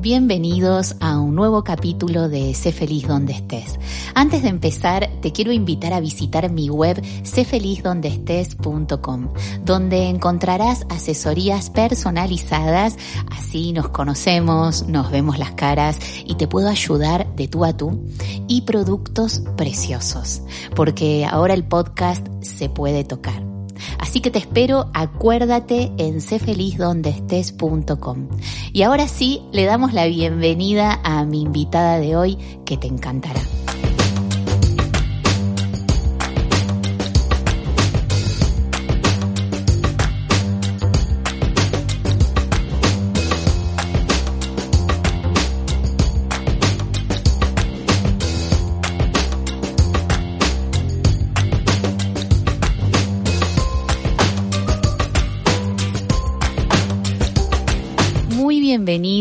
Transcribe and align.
Bienvenidos 0.00 0.94
a 1.00 1.18
un 1.18 1.34
nuevo 1.34 1.64
capítulo 1.64 2.28
de 2.28 2.54
Sé 2.54 2.70
feliz 2.70 3.08
donde 3.08 3.32
estés. 3.32 3.80
Antes 4.14 4.44
de 4.44 4.48
empezar, 4.48 5.10
te 5.20 5.32
quiero 5.32 5.50
invitar 5.50 5.92
a 5.92 5.98
visitar 5.98 6.52
mi 6.52 6.70
web 6.70 7.02
séfelizdondeestés.com, 7.24 9.32
donde 9.64 10.08
encontrarás 10.08 10.86
asesorías 10.88 11.70
personalizadas, 11.70 12.96
así 13.32 13.72
nos 13.72 13.88
conocemos, 13.88 14.86
nos 14.86 15.10
vemos 15.10 15.36
las 15.36 15.50
caras 15.54 15.98
y 16.24 16.36
te 16.36 16.46
puedo 16.46 16.68
ayudar 16.68 17.34
de 17.34 17.48
tú 17.48 17.64
a 17.64 17.76
tú, 17.76 18.00
y 18.46 18.62
productos 18.62 19.42
preciosos, 19.56 20.42
porque 20.76 21.26
ahora 21.26 21.54
el 21.54 21.64
podcast 21.64 22.24
se 22.40 22.68
puede 22.68 23.02
tocar. 23.02 23.47
Así 23.98 24.20
que 24.20 24.30
te 24.30 24.38
espero, 24.38 24.88
acuérdate 24.94 25.90
en 25.98 26.20
cfelizdondeestés.com. 26.20 28.28
Y 28.72 28.82
ahora 28.82 29.08
sí, 29.08 29.42
le 29.52 29.64
damos 29.64 29.92
la 29.92 30.06
bienvenida 30.06 31.00
a 31.02 31.24
mi 31.24 31.42
invitada 31.42 31.98
de 31.98 32.16
hoy 32.16 32.38
que 32.64 32.76
te 32.76 32.86
encantará. 32.86 33.40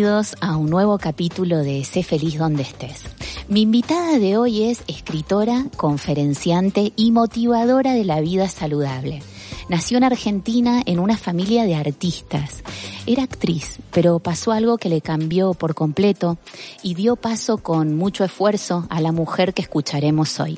Bienvenidos 0.08 0.38
a 0.40 0.56
un 0.56 0.70
nuevo 0.70 0.98
capítulo 1.00 1.58
de 1.58 1.84
Sé 1.84 2.02
feliz 2.02 2.38
donde 2.38 2.64
estés. 2.64 3.04
Mi 3.50 3.64
invitada 3.64 4.18
de 4.20 4.38
hoy 4.38 4.64
es 4.64 4.82
escritora, 4.88 5.66
conferenciante 5.76 6.94
y 6.96 7.12
motivadora 7.12 7.92
de 7.92 8.06
la 8.06 8.22
vida 8.22 8.48
saludable. 8.48 9.22
Nació 9.68 9.98
en 9.98 10.06
Argentina 10.06 10.82
en 10.86 11.00
una 11.00 11.18
familia 11.18 11.66
de 11.66 11.76
artistas. 11.76 12.64
Era 13.06 13.24
actriz, 13.24 13.80
pero 13.92 14.20
pasó 14.20 14.54
algo 14.54 14.78
que 14.78 14.88
le 14.88 15.02
cambió 15.02 15.54
por 15.54 15.76
completo 15.76 16.38
y 16.82 16.94
dio 16.94 17.18
paso 17.18 17.58
con 17.58 17.98
mucho 17.98 18.24
esfuerzo 18.24 18.88
a 18.90 19.02
la 19.02 19.12
mujer 19.12 19.54
que 19.54 19.64
escucharemos 19.64 20.40
hoy 20.40 20.58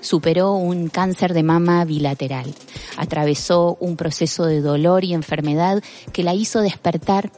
superó 0.00 0.52
un 0.52 0.88
cáncer 0.88 1.34
de 1.34 1.42
mama 1.42 1.84
bilateral. 1.84 2.54
Atravesó 2.96 3.76
un 3.80 3.96
proceso 3.96 4.46
de 4.46 4.60
dolor 4.60 5.04
y 5.04 5.14
enfermedad 5.14 5.82
que 6.12 6.22
la 6.22 6.34
hizo 6.34 6.60
despertar 6.60 7.30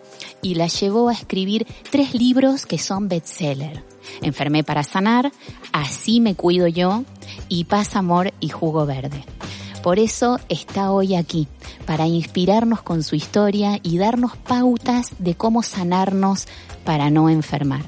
y 0.43 0.55
la 0.55 0.67
llevó 0.67 1.09
a 1.09 1.13
escribir 1.13 1.67
tres 1.91 2.15
libros 2.15 2.67
que 2.67 2.79
son 2.79 3.09
bestseller. 3.09 3.85
Enfermé 4.23 4.63
para 4.65 4.83
sanar, 4.83 5.33
Así 5.73 6.21
me 6.21 6.35
cuido 6.35 6.67
yo 6.69 7.05
y 7.49 7.65
Paz, 7.65 7.97
Amor 7.97 8.33
y 8.41 8.49
Jugo 8.49 8.87
Verde. 8.87 9.25
Por 9.83 9.99
eso 9.99 10.41
está 10.49 10.91
hoy 10.91 11.15
aquí, 11.15 11.47
para 11.87 12.07
inspirarnos 12.07 12.83
con 12.83 13.03
su 13.03 13.15
historia 13.15 13.79
y 13.83 13.99
darnos 13.99 14.37
pautas 14.37 15.13
de 15.19 15.35
cómo 15.35 15.63
sanarnos 15.63 16.47
para 16.85 17.11
no 17.11 17.31
enfermar. 17.31 17.83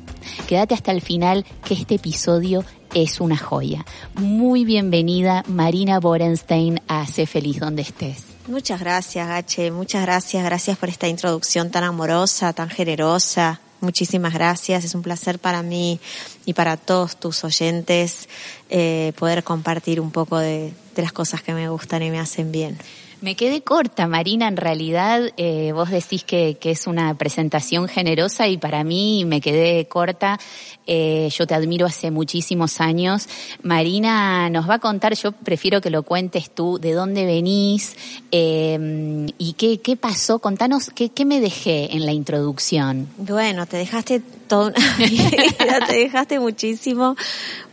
Quédate 0.47 0.75
hasta 0.75 0.93
el 0.93 1.03
final 1.03 1.45
que 1.65 1.75
este 1.75 1.97
episodio 1.97 2.65
es 2.95 3.21
una 3.21 3.37
joya. 3.37 3.85
Muy 4.15 4.65
bienvenida 4.65 5.43
Marina 5.49 6.01
Borenstein 6.01 6.81
a 6.89 7.07
Sé 7.07 7.27
Feliz 7.27 7.61
donde 7.61 7.83
estés. 7.83 8.25
Muchas 8.47 8.81
gracias, 8.81 9.29
H. 9.29 9.71
Muchas 9.73 10.03
gracias. 10.03 10.43
Gracias 10.43 10.79
por 10.79 10.89
esta 10.89 11.07
introducción 11.07 11.71
tan 11.71 11.85
amorosa, 11.85 12.53
tan 12.55 12.71
generosa. 12.71 13.61
Muchísimas 13.81 14.33
gracias. 14.33 14.85
Es 14.85 14.95
un 14.95 15.03
placer 15.03 15.39
para 15.39 15.63
mí 15.63 16.01
y 16.47 16.55
para 16.55 16.77
todos 16.77 17.21
tus 17.21 17.45
oyentes 17.45 18.29
eh, 18.71 19.13
poder 19.19 19.45
compartir 19.45 20.01
un 20.01 20.11
poco 20.11 20.39
de 20.39 20.73
las 20.97 21.13
cosas 21.13 21.43
que 21.43 21.53
me 21.53 21.69
gustan 21.69 22.03
y 22.03 22.11
me 22.11 22.19
hacen 22.19 22.51
bien. 22.51 22.79
Me 23.21 23.35
quedé 23.35 23.63
corta, 23.63 24.07
Marina. 24.07 24.47
En 24.47 24.57
realidad, 24.57 25.33
eh, 25.37 25.73
vos 25.73 25.91
decís 25.91 26.23
que, 26.23 26.57
que, 26.61 26.71
es 26.71 26.87
una 26.87 27.15
presentación 27.19 27.89
generosa 27.89 28.47
y 28.47 28.59
para 28.59 28.85
mí 28.85 29.25
me 29.27 29.41
quedé 29.41 29.87
corta. 29.89 30.39
Eh, 30.91 31.29
yo 31.31 31.47
te 31.47 31.55
admiro 31.55 31.87
hace 31.87 32.11
muchísimos 32.11 32.81
años. 32.81 33.29
Marina 33.63 34.49
nos 34.49 34.69
va 34.69 34.75
a 34.75 34.79
contar, 34.79 35.15
yo 35.15 35.33
prefiero 35.33 35.83
que 35.83 35.91
lo 35.91 36.03
cuentes 36.03 36.51
tú, 36.51 36.79
de 36.79 36.95
dónde 36.95 37.27
venís 37.27 37.95
eh, 38.33 39.27
y 39.37 39.53
qué, 39.53 39.81
qué 39.81 39.97
pasó. 39.97 40.39
Contanos 40.39 40.91
qué, 40.95 41.11
qué 41.11 41.27
me 41.27 41.41
dejé 41.41 41.95
en 41.95 42.07
la 42.07 42.13
introducción. 42.13 43.07
Bueno, 43.19 43.67
te 43.67 43.77
dejaste 43.77 44.23
todo 44.49 44.73
te 45.87 45.93
dejaste 45.93 46.41
muchísimo 46.41 47.15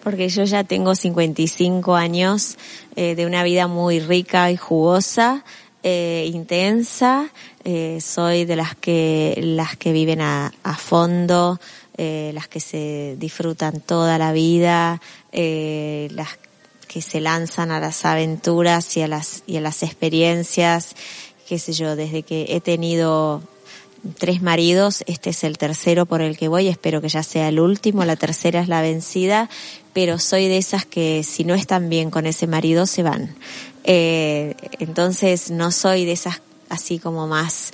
porque 0.03 0.29
yo 0.29 0.43
ya 0.43 0.63
tengo 0.63 0.93
55 0.93 1.95
años 1.95 2.57
eh, 2.95 3.15
de 3.15 3.25
una 3.25 3.43
vida 3.43 3.67
muy 3.67 3.99
rica 3.99 4.51
y 4.51 4.57
jugosa, 4.57 5.43
eh, 5.83 6.29
intensa. 6.31 7.29
Eh, 7.63 7.99
soy 8.01 8.45
de 8.45 8.55
las 8.55 8.75
que 8.75 9.39
las 9.41 9.75
que 9.75 9.91
viven 9.91 10.21
a, 10.21 10.53
a 10.63 10.75
fondo, 10.75 11.59
eh, 11.97 12.31
las 12.33 12.47
que 12.47 12.59
se 12.59 13.15
disfrutan 13.19 13.79
toda 13.79 14.17
la 14.17 14.31
vida, 14.31 15.01
eh, 15.31 16.07
las 16.11 16.29
que 16.87 17.01
se 17.01 17.19
lanzan 17.19 17.71
a 17.71 17.79
las 17.79 18.05
aventuras 18.05 18.95
y 18.97 19.01
a 19.01 19.07
las 19.07 19.43
y 19.47 19.57
a 19.57 19.61
las 19.61 19.83
experiencias, 19.83 20.95
qué 21.47 21.59
sé 21.59 21.73
yo, 21.73 21.95
desde 21.95 22.23
que 22.23 22.47
he 22.49 22.61
tenido 22.61 23.41
tres 24.17 24.41
maridos, 24.41 25.03
este 25.07 25.31
es 25.31 25.43
el 25.43 25.57
tercero 25.57 26.05
por 26.05 26.21
el 26.21 26.37
que 26.37 26.47
voy, 26.47 26.67
espero 26.67 27.01
que 27.01 27.09
ya 27.09 27.23
sea 27.23 27.47
el 27.47 27.59
último, 27.59 28.05
la 28.05 28.15
tercera 28.15 28.59
es 28.59 28.67
la 28.67 28.81
vencida, 28.81 29.49
pero 29.93 30.19
soy 30.19 30.47
de 30.47 30.57
esas 30.57 30.85
que 30.85 31.23
si 31.23 31.43
no 31.43 31.55
están 31.55 31.89
bien 31.89 32.11
con 32.11 32.25
ese 32.25 32.47
marido 32.47 32.85
se 32.85 33.03
van. 33.03 33.35
Eh, 33.83 34.55
entonces 34.79 35.51
no 35.51 35.71
soy 35.71 36.05
de 36.05 36.11
esas 36.11 36.41
así 36.69 36.99
como 36.99 37.27
más 37.27 37.71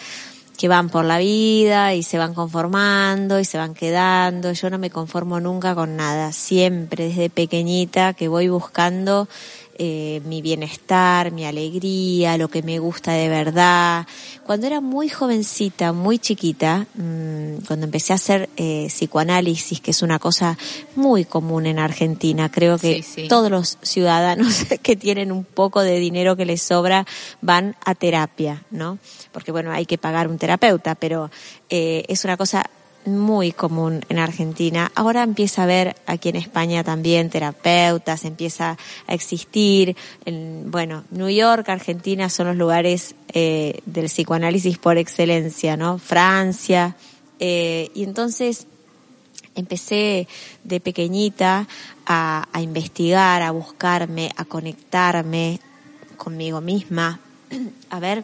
que 0.62 0.68
van 0.68 0.90
por 0.90 1.06
la 1.06 1.18
vida 1.18 1.96
y 1.96 2.04
se 2.04 2.20
van 2.20 2.36
conformando 2.36 3.40
y 3.40 3.46
se 3.46 3.58
van 3.58 3.74
quedando. 3.74 4.52
Yo 4.52 4.70
no 4.70 4.78
me 4.78 4.92
conformo 4.92 5.40
nunca 5.40 5.74
con 5.74 5.98
nada, 5.98 6.32
siempre 6.34 7.06
desde 7.08 7.32
pequeñita 7.32 8.14
que 8.14 8.28
voy 8.28 8.48
buscando 8.48 9.28
eh, 9.84 10.22
mi 10.26 10.44
bienestar, 10.44 11.32
mi 11.32 11.44
alegría, 11.44 12.38
lo 12.38 12.50
que 12.50 12.62
me 12.62 12.78
gusta 12.78 13.14
de 13.14 13.30
verdad. 13.30 14.06
Cuando 14.46 14.68
era 14.68 14.80
muy 14.80 15.10
jovencita, 15.10 15.92
muy 15.92 16.20
chiquita, 16.20 16.86
mmm, 16.94 17.66
cuando 17.66 17.88
empecé 17.88 18.14
a 18.14 18.18
hacer 18.18 18.48
eh, 18.58 18.86
psicoanálisis, 18.90 19.82
que 19.82 19.90
es 19.90 20.04
una 20.04 20.20
cosa 20.20 20.56
muy 20.96 21.26
común 21.26 21.66
en 21.66 21.80
Argentina, 21.80 22.52
creo 22.52 22.78
que 22.78 23.02
sí, 23.02 23.24
sí. 23.24 23.28
todos 23.28 23.50
los 23.50 23.80
ciudadanos 23.82 24.66
que 24.84 24.96
tienen 24.96 25.32
un 25.32 25.44
poco 25.44 25.82
de 25.82 25.98
dinero 25.98 26.36
que 26.36 26.46
les 26.46 26.62
sobra 26.62 27.08
van 27.42 27.76
a 27.84 27.96
terapia, 27.96 28.64
¿no? 28.70 29.00
Porque 29.32 29.52
bueno, 29.52 29.72
hay 29.72 29.88
que 29.88 29.98
pagar 29.98 30.28
un 30.28 30.38
terapeuta, 30.38 30.94
pero 30.94 31.32
eh, 31.72 32.06
es 32.08 32.24
una 32.24 32.38
cosa 32.38 32.70
muy 33.06 33.52
común 33.52 34.06
en 34.10 34.20
Argentina. 34.20 34.92
Ahora 34.96 35.24
empieza 35.24 35.62
a 35.62 35.66
haber 35.66 35.96
aquí 36.06 36.30
en 36.30 36.36
España 36.36 36.84
también 36.84 37.30
terapeutas, 37.30 38.26
empieza 38.26 38.78
a 39.08 39.14
existir. 39.14 39.96
En, 40.26 40.72
bueno, 40.72 41.04
New 41.12 41.30
York, 41.30 41.68
Argentina 41.70 42.30
son 42.30 42.48
los 42.48 42.56
lugares 42.56 43.16
eh, 43.34 43.82
del 43.86 44.06
psicoanálisis 44.06 44.78
por 44.78 44.98
excelencia, 44.98 45.78
¿no? 45.78 45.98
Francia. 45.98 46.96
Eh, 47.40 47.90
y 47.94 48.04
entonces 48.04 48.68
empecé 49.56 50.28
de 50.64 50.80
pequeñita 50.80 51.68
a, 52.06 52.48
a 52.52 52.62
investigar, 52.62 53.42
a 53.42 53.52
buscarme, 53.52 54.32
a 54.36 54.46
conectarme 54.46 55.60
conmigo 56.18 56.62
misma, 56.62 57.20
a 57.90 58.00
ver 58.00 58.24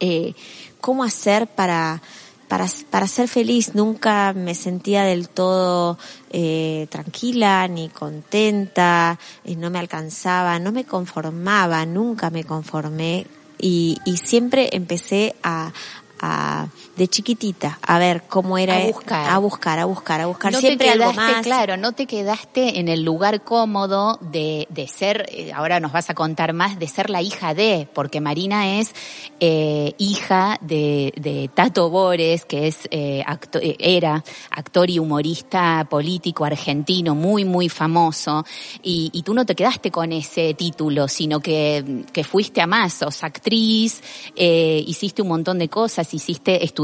eh, 0.00 0.34
cómo 0.80 1.04
hacer 1.04 1.46
para 1.46 2.00
para, 2.50 2.66
para 2.90 3.06
ser 3.06 3.28
feliz. 3.28 3.76
Nunca 3.76 4.32
me 4.34 4.56
sentía 4.56 5.04
del 5.04 5.28
todo 5.28 5.96
eh, 6.30 6.88
tranquila 6.90 7.68
ni 7.68 7.88
contenta, 7.88 9.18
eh, 9.44 9.54
no 9.54 9.70
me 9.70 9.78
alcanzaba, 9.78 10.58
no 10.58 10.72
me 10.72 10.84
conformaba, 10.84 11.86
nunca 11.86 12.28
me 12.30 12.42
conformé 12.42 13.28
y, 13.56 13.98
y 14.04 14.16
siempre 14.16 14.68
empecé 14.72 15.36
a, 15.44 15.72
a, 16.18 16.66
de 16.96 17.08
chiquitita 17.08 17.78
a 17.82 17.98
ver 17.98 18.24
cómo 18.28 18.58
era 18.58 18.76
a 18.76 18.86
buscar. 18.86 19.30
A 19.30 19.38
buscar 19.38 19.78
a 19.78 19.84
buscar 19.84 20.20
a 20.20 20.26
buscar. 20.26 20.52
No 20.52 20.60
siempre 20.60 20.88
te 20.88 20.92
quedaste, 20.92 21.20
algo 21.20 21.32
más. 21.32 21.42
claro 21.42 21.76
no 21.76 21.92
te 21.92 22.06
quedaste 22.06 22.78
en 22.78 22.88
el 22.88 23.02
lugar 23.02 23.42
cómodo 23.42 24.18
de, 24.20 24.66
de 24.70 24.86
ser 24.86 25.26
eh, 25.30 25.52
ahora 25.52 25.80
nos 25.80 25.92
vas 25.92 26.10
a 26.10 26.14
contar 26.14 26.52
más 26.52 26.78
de 26.78 26.88
ser 26.88 27.10
la 27.10 27.22
hija 27.22 27.54
de 27.54 27.88
porque 27.94 28.20
Marina 28.20 28.78
es 28.78 28.94
eh, 29.40 29.94
hija 29.98 30.58
de, 30.60 31.12
de, 31.16 31.48
Tato 31.54 31.88
Bores 31.90 32.44
que 32.44 32.66
es 32.66 32.88
eh, 32.90 33.22
actor, 33.26 33.62
era 33.78 34.22
actor 34.50 34.90
y 34.90 34.98
humorista 34.98 35.86
político 35.88 36.44
argentino 36.44 37.14
muy 37.14 37.44
muy 37.44 37.68
famoso. 37.68 38.44
Y, 38.82 39.10
y 39.12 39.22
tú 39.22 39.32
no 39.32 39.46
te 39.46 39.54
quedaste 39.54 39.90
con 39.90 40.12
ese 40.12 40.54
título 40.54 41.08
sino 41.08 41.40
que, 41.40 42.04
que 42.12 42.24
fuiste 42.24 42.60
a 42.60 42.66
más 42.66 42.94
sos 42.94 43.24
actriz 43.24 44.02
eh, 44.36 44.84
hiciste 44.86 45.22
un 45.22 45.28
montón 45.28 45.58
de 45.58 45.68
cosas 45.68 46.12
hiciste, 46.12 46.64
estudiaste 46.64 46.79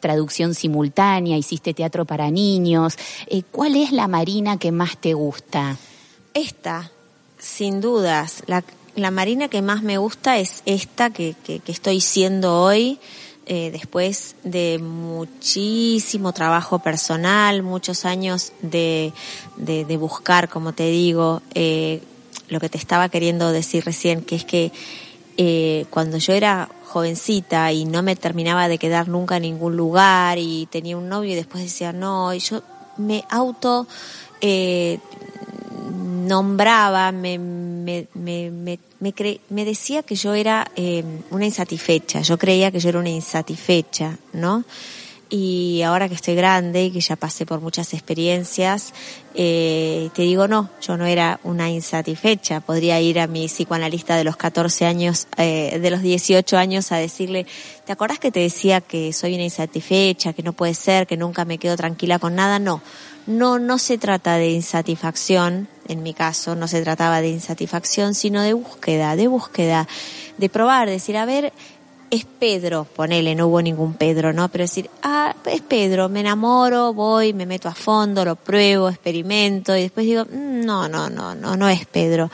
traducción 0.00 0.54
simultánea, 0.54 1.36
hiciste 1.36 1.74
teatro 1.74 2.04
para 2.04 2.30
niños. 2.30 2.96
Eh, 3.26 3.42
¿Cuál 3.50 3.76
es 3.76 3.92
la 3.92 4.08
Marina 4.08 4.58
que 4.58 4.72
más 4.72 4.96
te 4.98 5.14
gusta? 5.14 5.76
Esta, 6.34 6.90
sin 7.38 7.80
dudas, 7.80 8.42
la, 8.46 8.62
Marina 9.10 9.48
que 9.48 9.62
más 9.62 9.82
me 9.82 9.98
gusta 9.98 10.38
es 10.38 10.62
esta 10.66 11.10
que, 11.10 11.34
que, 11.44 11.60
estoy 11.66 12.00
siendo 12.00 12.62
hoy. 12.62 12.98
Eh, 13.46 13.70
después 13.72 14.36
de 14.44 14.78
muchísimo 14.78 16.32
trabajo 16.32 16.78
personal, 16.78 17.64
muchos 17.64 18.04
años 18.04 18.52
de, 18.62 19.12
de, 19.56 19.96
buscar, 19.96 20.48
como 20.48 20.72
te 20.72 20.88
digo, 20.88 21.42
eh, 21.54 22.00
lo 22.48 22.60
que 22.60 22.68
te 22.68 22.78
estaba 22.78 23.08
queriendo 23.08 23.50
decir 23.50 23.84
recién, 23.84 24.22
que 24.22 24.36
es 24.36 24.44
que 24.44 24.70
cuando 25.90 26.18
yo 26.18 26.34
era 26.34 26.68
jovencita 26.90 27.72
y 27.72 27.84
no 27.84 28.02
me 28.02 28.16
terminaba 28.16 28.68
de 28.68 28.78
quedar 28.78 29.08
nunca 29.08 29.36
en 29.36 29.42
ningún 29.42 29.76
lugar 29.76 30.38
y 30.38 30.66
tenía 30.66 30.96
un 30.96 31.08
novio 31.08 31.32
y 31.32 31.36
después 31.36 31.62
decía 31.62 31.92
no, 31.92 32.34
y 32.34 32.40
yo 32.40 32.62
me 32.96 33.24
auto 33.30 33.86
eh, 34.40 34.98
nombraba, 36.26 37.12
me, 37.12 37.38
me, 37.38 38.08
me, 38.14 38.78
me, 39.00 39.12
cre 39.12 39.40
me 39.50 39.64
decía 39.64 40.02
que 40.02 40.16
yo 40.16 40.34
era 40.34 40.70
eh, 40.76 41.04
una 41.30 41.46
insatisfecha, 41.46 42.22
yo 42.22 42.36
creía 42.38 42.70
que 42.70 42.80
yo 42.80 42.88
era 42.88 42.98
una 42.98 43.08
insatisfecha, 43.08 44.18
¿no? 44.32 44.64
Y 45.32 45.82
ahora 45.82 46.08
que 46.08 46.16
estoy 46.16 46.34
grande 46.34 46.86
y 46.86 46.90
que 46.90 47.00
ya 47.00 47.14
pasé 47.14 47.46
por 47.46 47.60
muchas 47.60 47.94
experiencias, 47.94 48.92
eh, 49.36 50.10
te 50.12 50.22
digo 50.22 50.48
no, 50.48 50.70
yo 50.82 50.96
no 50.96 51.06
era 51.06 51.38
una 51.44 51.70
insatisfecha. 51.70 52.58
Podría 52.58 53.00
ir 53.00 53.20
a 53.20 53.28
mi 53.28 53.46
psicoanalista 53.46 54.16
de 54.16 54.24
los 54.24 54.36
14 54.36 54.86
años, 54.86 55.28
eh, 55.36 55.78
de 55.80 55.90
los 55.90 56.02
18 56.02 56.58
años 56.58 56.90
a 56.90 56.96
decirle, 56.96 57.46
¿te 57.84 57.92
acordás 57.92 58.18
que 58.18 58.32
te 58.32 58.40
decía 58.40 58.80
que 58.80 59.12
soy 59.12 59.34
una 59.34 59.44
insatisfecha, 59.44 60.32
que 60.32 60.42
no 60.42 60.52
puede 60.52 60.74
ser, 60.74 61.06
que 61.06 61.16
nunca 61.16 61.44
me 61.44 61.58
quedo 61.58 61.76
tranquila 61.76 62.18
con 62.18 62.34
nada? 62.34 62.58
No, 62.58 62.82
no, 63.28 63.60
no 63.60 63.78
se 63.78 63.98
trata 63.98 64.34
de 64.34 64.50
insatisfacción, 64.50 65.68
en 65.86 66.02
mi 66.02 66.12
caso, 66.12 66.56
no 66.56 66.66
se 66.66 66.82
trataba 66.82 67.20
de 67.20 67.28
insatisfacción, 67.28 68.14
sino 68.14 68.42
de 68.42 68.54
búsqueda, 68.54 69.14
de 69.14 69.28
búsqueda, 69.28 69.86
de 70.38 70.48
probar, 70.48 70.86
de 70.86 70.94
decir, 70.94 71.16
a 71.16 71.24
ver, 71.24 71.52
es 72.10 72.24
Pedro, 72.24 72.84
ponele, 72.84 73.34
no 73.34 73.46
hubo 73.46 73.62
ningún 73.62 73.94
Pedro, 73.94 74.32
¿no? 74.32 74.48
Pero 74.48 74.64
decir, 74.64 74.90
ah, 75.02 75.34
es 75.46 75.60
Pedro, 75.60 76.08
me 76.08 76.20
enamoro, 76.20 76.92
voy, 76.92 77.32
me 77.32 77.46
meto 77.46 77.68
a 77.68 77.74
fondo, 77.74 78.24
lo 78.24 78.36
pruebo, 78.36 78.88
experimento, 78.88 79.76
y 79.76 79.82
después 79.82 80.06
digo, 80.06 80.24
mm, 80.24 80.64
no, 80.64 80.88
no, 80.88 81.08
no, 81.08 81.34
no, 81.34 81.56
no 81.56 81.68
es 81.68 81.86
Pedro. 81.86 82.30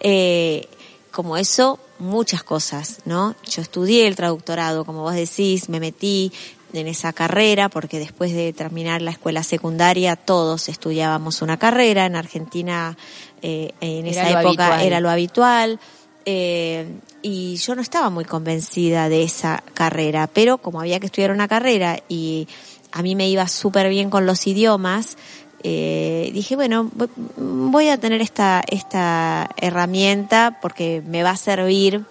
Eh, 0.00 0.66
como 1.10 1.36
eso, 1.36 1.78
muchas 1.98 2.42
cosas, 2.42 3.00
¿no? 3.04 3.34
Yo 3.44 3.60
estudié 3.60 4.06
el 4.06 4.16
traductorado, 4.16 4.84
como 4.84 5.02
vos 5.02 5.14
decís, 5.14 5.68
me 5.68 5.80
metí 5.80 6.32
en 6.72 6.86
esa 6.86 7.12
carrera, 7.12 7.68
porque 7.68 7.98
después 7.98 8.32
de 8.32 8.52
terminar 8.52 9.02
la 9.02 9.10
escuela 9.10 9.42
secundaria 9.42 10.16
todos 10.16 10.68
estudiábamos 10.68 11.42
una 11.42 11.56
carrera, 11.58 12.06
en 12.06 12.16
Argentina 12.16 12.96
eh, 13.42 13.72
en 13.80 14.06
Era 14.06 14.28
esa 14.28 14.40
época 14.40 14.66
habitual. 14.66 14.86
era 14.86 15.00
lo 15.00 15.10
habitual, 15.10 15.80
eh, 16.30 16.86
y 17.22 17.56
yo 17.56 17.74
no 17.74 17.80
estaba 17.80 18.10
muy 18.10 18.26
convencida 18.26 19.08
de 19.08 19.22
esa 19.22 19.62
carrera, 19.72 20.26
pero 20.26 20.58
como 20.58 20.78
había 20.78 21.00
que 21.00 21.06
estudiar 21.06 21.30
una 21.30 21.48
carrera 21.48 22.00
y 22.06 22.46
a 22.92 23.00
mí 23.00 23.14
me 23.14 23.30
iba 23.30 23.48
súper 23.48 23.88
bien 23.88 24.10
con 24.10 24.26
los 24.26 24.46
idiomas, 24.46 25.16
eh, 25.62 26.30
dije, 26.34 26.54
bueno, 26.54 26.84
vo- 26.94 27.08
voy 27.36 27.88
a 27.88 27.96
tener 27.98 28.20
esta, 28.20 28.62
esta 28.68 29.48
herramienta 29.56 30.58
porque 30.60 31.02
me 31.06 31.22
va 31.22 31.30
a 31.30 31.36
servir. 31.38 32.04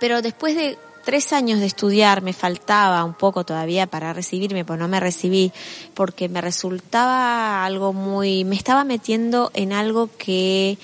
Pero 0.00 0.20
después 0.20 0.56
de 0.56 0.76
tres 1.04 1.32
años 1.32 1.60
de 1.60 1.66
estudiar, 1.66 2.22
me 2.22 2.32
faltaba 2.32 3.04
un 3.04 3.14
poco 3.14 3.44
todavía 3.44 3.86
para 3.86 4.12
recibirme, 4.14 4.64
pues 4.64 4.80
no 4.80 4.88
me 4.88 4.98
recibí, 4.98 5.52
porque 5.94 6.28
me 6.28 6.40
resultaba 6.40 7.64
algo 7.64 7.92
muy, 7.92 8.42
me 8.44 8.56
estaba 8.56 8.82
metiendo 8.82 9.52
en 9.54 9.72
algo 9.72 10.10
que 10.18 10.76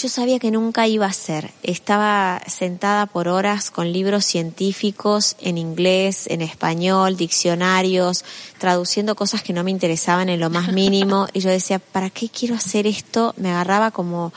yo 0.00 0.08
sabía 0.08 0.38
que 0.38 0.50
nunca 0.50 0.86
iba 0.86 1.04
a 1.04 1.10
hacer. 1.10 1.50
Estaba 1.62 2.40
sentada 2.46 3.04
por 3.04 3.28
horas 3.28 3.70
con 3.70 3.92
libros 3.92 4.24
científicos 4.24 5.36
en 5.40 5.58
inglés, 5.58 6.26
en 6.28 6.40
español, 6.40 7.18
diccionarios, 7.18 8.24
traduciendo 8.56 9.14
cosas 9.14 9.42
que 9.42 9.52
no 9.52 9.62
me 9.62 9.70
interesaban 9.70 10.30
en 10.30 10.40
lo 10.40 10.48
más 10.48 10.72
mínimo. 10.72 11.26
Y 11.34 11.40
yo 11.40 11.50
decía, 11.50 11.78
¿para 11.78 12.08
qué 12.08 12.30
quiero 12.30 12.54
hacer 12.54 12.86
esto? 12.86 13.34
Me 13.36 13.50
agarraba 13.50 13.90
como 13.90 14.32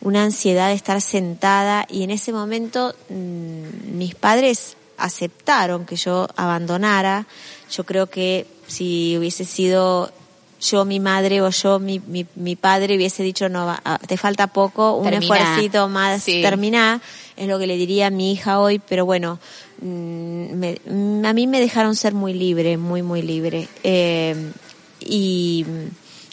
una 0.00 0.22
ansiedad 0.22 0.68
de 0.68 0.74
estar 0.74 1.00
sentada 1.00 1.86
y 1.90 2.04
en 2.04 2.10
ese 2.10 2.32
momento 2.32 2.94
mmm, 3.08 3.96
mis 3.98 4.14
padres 4.14 4.76
aceptaron 4.96 5.86
que 5.86 5.96
yo 5.96 6.28
abandonara. 6.36 7.26
Yo 7.70 7.84
creo 7.84 8.06
que 8.06 8.46
si 8.68 9.16
hubiese 9.18 9.44
sido 9.44 10.12
yo 10.60 10.84
mi 10.84 11.00
madre 11.00 11.40
o 11.42 11.48
yo 11.50 11.78
mi, 11.78 11.98
mi, 12.00 12.26
mi 12.36 12.54
padre 12.56 12.96
hubiese 12.96 13.22
dicho 13.22 13.48
no 13.48 13.66
va, 13.66 13.80
ah, 13.84 13.98
te 14.06 14.16
falta 14.16 14.46
poco 14.48 14.94
un 14.96 15.04
Terminá. 15.10 15.36
esfuercito 15.36 15.88
más 15.88 16.22
Sí. 16.22 16.42
terminá 16.42 17.00
es 17.36 17.48
lo 17.48 17.58
que 17.58 17.66
le 17.66 17.76
diría 17.76 18.08
a 18.08 18.10
mi 18.10 18.32
hija 18.32 18.60
hoy 18.60 18.78
pero 18.78 19.06
bueno 19.06 19.38
mm, 19.80 20.52
me- 20.54 20.80
mm, 20.86 21.24
a 21.24 21.32
mí 21.32 21.46
me 21.46 21.60
dejaron 21.60 21.96
ser 21.96 22.12
muy 22.14 22.34
libre 22.34 22.76
muy 22.76 23.02
muy 23.02 23.22
libre 23.22 23.68
Eh, 23.82 24.52
y 25.00 25.64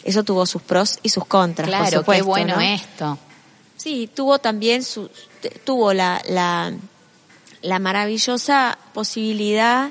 eso 0.04 0.22
tuvo 0.24 0.44
sus 0.46 0.60
pros 0.62 0.98
y 1.02 1.08
sus 1.08 1.24
contras 1.24 1.68
por 1.68 1.76
Claro, 1.78 1.90
qué 1.90 1.96
supuesto, 1.98 2.26
bueno 2.26 2.54
¿no? 2.56 2.60
esto. 2.60 3.18
Sí, 3.76 4.10
tuvo 4.14 4.38
también 4.38 4.82
su, 4.82 5.08
tuvo 5.64 5.92
la, 5.94 6.20
la, 6.28 6.72
la 7.62 7.78
maravillosa 7.78 8.76
posibilidad 8.92 9.90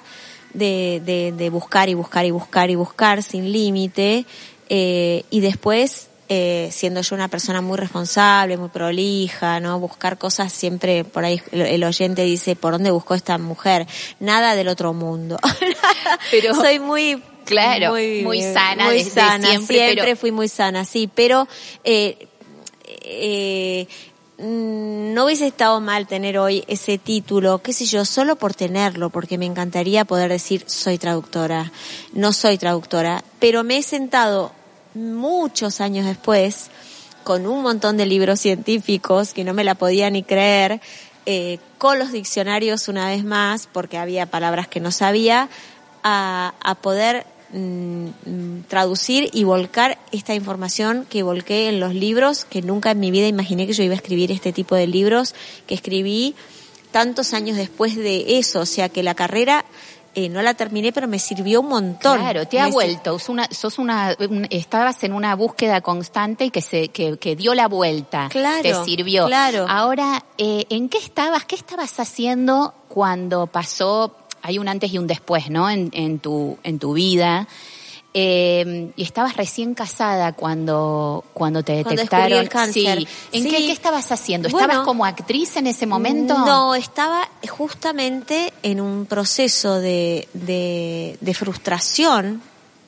de, 0.54 1.02
de, 1.06 1.32
de 1.32 1.50
buscar 1.50 1.90
y 1.90 1.94
buscar 1.94 2.26
y 2.26 2.32
buscar 2.32 2.70
y 2.70 2.76
buscar 2.76 3.24
sin 3.24 3.52
límite 3.52 4.26
eh, 4.70 5.24
y 5.30 5.40
después 5.40 6.10
eh, 6.30 6.68
siendo 6.74 7.00
yo 7.02 7.16
una 7.16 7.30
persona 7.30 7.62
muy 7.62 7.78
responsable, 7.78 8.58
muy 8.58 8.68
prolija, 8.68 9.62
¿no? 9.62 9.80
Buscar 9.80 10.18
cosas 10.18 10.52
siempre, 10.52 11.06
por 11.06 11.24
ahí 11.24 11.42
el, 11.54 11.82
oyente 11.86 12.24
dice, 12.24 12.58
¿por 12.58 12.74
dónde 12.74 12.92
buscó 12.92 13.16
esta 13.16 13.38
mujer? 13.38 13.88
Nada 14.20 14.56
del 14.56 14.68
otro 14.68 14.94
mundo. 14.94 15.38
Pero- 16.32 16.54
soy 16.56 16.80
muy 16.80 17.22
Claro, 17.46 17.92
muy 17.92 18.42
sana 18.42 18.88
muy 18.88 18.96
desde 18.98 19.12
sana, 19.12 19.48
siempre, 19.48 19.78
siempre 19.78 20.04
pero- 20.04 20.18
fui 20.18 20.34
muy 20.34 20.50
sana, 20.50 20.84
sí, 20.84 21.10
pero 21.14 21.48
eh, 21.86 22.28
eh, 23.04 23.88
no 24.38 25.26
hubiese 25.26 25.48
estado 25.48 25.82
mal 25.82 26.06
tener 26.06 26.38
hoy 26.38 26.64
ese 26.68 26.98
título, 26.98 27.60
qué 27.64 27.74
sé 27.74 27.86
yo, 27.86 28.06
solo 28.06 28.36
por 28.36 28.54
tenerlo, 28.54 29.10
porque 29.10 29.38
me 29.38 29.46
encantaría 29.46 30.06
poder 30.06 30.30
decir 30.30 30.64
soy 30.68 30.98
traductora, 30.98 31.72
no 32.14 32.34
soy 32.34 32.58
traductora, 32.58 33.24
pero 33.40 33.64
me 33.64 33.78
he 33.78 33.84
sentado 33.84 34.52
muchos 34.94 35.82
años 35.82 36.06
después 36.06 36.70
con 37.24 37.48
un 37.48 37.62
montón 37.62 37.98
de 37.98 38.06
libros 38.06 38.40
científicos 38.40 39.34
que 39.34 39.44
no 39.44 39.54
me 39.54 39.64
la 39.64 39.76
podía 39.76 40.10
ni 40.10 40.24
creer, 40.24 40.82
eh, 41.26 41.60
con 41.78 42.00
los 42.00 42.12
diccionarios 42.12 42.88
una 42.88 43.08
vez 43.08 43.26
más, 43.26 43.68
porque 43.72 43.98
había 43.98 44.28
palabras 44.28 44.68
que 44.68 44.80
no 44.80 44.92
sabía, 44.92 45.50
a, 46.04 46.54
a 46.62 46.76
poder 46.76 47.26
mm, 47.52 48.06
mm, 48.26 48.64
traducir 48.68 49.30
y 49.34 49.44
volcar 49.44 49.98
esta 50.12 50.34
información 50.36 51.06
que 51.10 51.24
volqué 51.24 51.70
en 51.70 51.80
los 51.80 51.94
libros, 51.94 52.46
que 52.46 52.62
nunca 52.62 52.92
en 52.92 53.00
mi 53.00 53.12
vida 53.12 53.28
imaginé 53.28 53.68
que 53.68 53.74
yo 53.74 53.84
iba 53.84 53.94
a 53.94 53.98
escribir 53.98 54.32
este 54.32 54.54
tipo 54.54 54.76
de 54.76 54.88
libros, 54.88 55.36
que 55.66 55.76
escribí 55.76 56.36
tantos 56.92 57.34
años 57.34 57.58
después 57.58 57.96
de 57.96 58.38
eso, 58.40 58.62
o 58.62 58.66
sea 58.66 58.90
que 58.90 59.04
la 59.04 59.14
carrera 59.14 59.66
eh, 60.16 60.30
no 60.30 60.42
la 60.42 60.56
terminé, 60.56 60.92
pero 60.92 61.08
me 61.08 61.20
sirvió 61.20 61.62
un 61.62 61.68
montón. 61.68 62.18
Claro, 62.20 62.48
te 62.48 62.60
ha 62.60 62.66
Me 62.66 62.72
vuelto, 62.72 63.20
sos 63.20 63.30
una, 63.30 63.48
sos 63.52 63.78
una, 63.78 64.16
un- 64.20 64.48
estabas 64.50 65.04
en 65.04 65.14
una 65.14 65.36
búsqueda 65.36 65.82
constante 65.82 66.46
y 66.46 66.50
que 66.50 66.62
se, 66.64 66.88
que, 66.88 67.18
que 67.20 67.36
dio 67.36 67.54
la 67.54 67.68
vuelta. 67.68 68.28
Claro, 68.32 68.64
Te 68.64 68.74
sirvió. 68.84 69.28
claro. 69.28 69.68
Ahora, 69.70 70.24
eh, 70.40 70.66
¿en 70.70 70.90
qué 70.90 70.98
estabas, 70.98 71.46
qué 71.46 71.56
estabas 71.56 72.00
haciendo 72.00 72.74
cuando 72.88 73.46
pasó, 73.46 74.16
hay 74.48 74.60
un 74.60 74.68
antes 74.70 74.94
y 74.94 74.98
un 74.98 75.08
después, 75.08 75.50
¿no? 75.50 75.70
En, 75.70 75.90
en 75.94 76.20
tu, 76.20 76.58
en 76.64 76.80
tu 76.80 76.94
vida. 76.94 77.48
Eh, 78.14 78.92
y 78.96 79.04
estabas 79.04 79.36
recién 79.36 79.74
casada 79.76 80.32
cuando, 80.32 81.24
cuando 81.34 81.62
te 81.64 81.74
detectaron. 81.74 82.30
descubrí 82.30 82.34
el 82.34 82.50
cáncer. 82.50 82.98
Sí. 83.00 83.08
¿En 83.34 83.44
Sí. 83.44 83.50
qué, 83.50 83.58
qué 83.58 83.72
estabas 83.72 84.12
haciendo? 84.12 84.50
Bueno, 84.50 84.68
¿Estabas 84.68 84.86
como 84.88 85.06
actriz 85.06 85.58
en 85.58 85.68
ese 85.68 85.86
momento? 85.86 86.34
No, 86.34 86.74
estaba 86.76 87.30
justamente 87.50 88.54
en 88.64 88.80
un 88.82 89.06
proceso 89.06 89.80
de, 89.80 90.28
de, 90.34 91.18
de 91.20 91.34
frustración, 91.34 92.42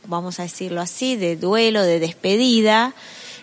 vamos 0.08 0.40
a 0.40 0.44
decirlo 0.44 0.80
así, 0.82 1.18
de 1.18 1.36
duelo, 1.36 1.84
de 1.84 2.00
despedida, 2.00 2.94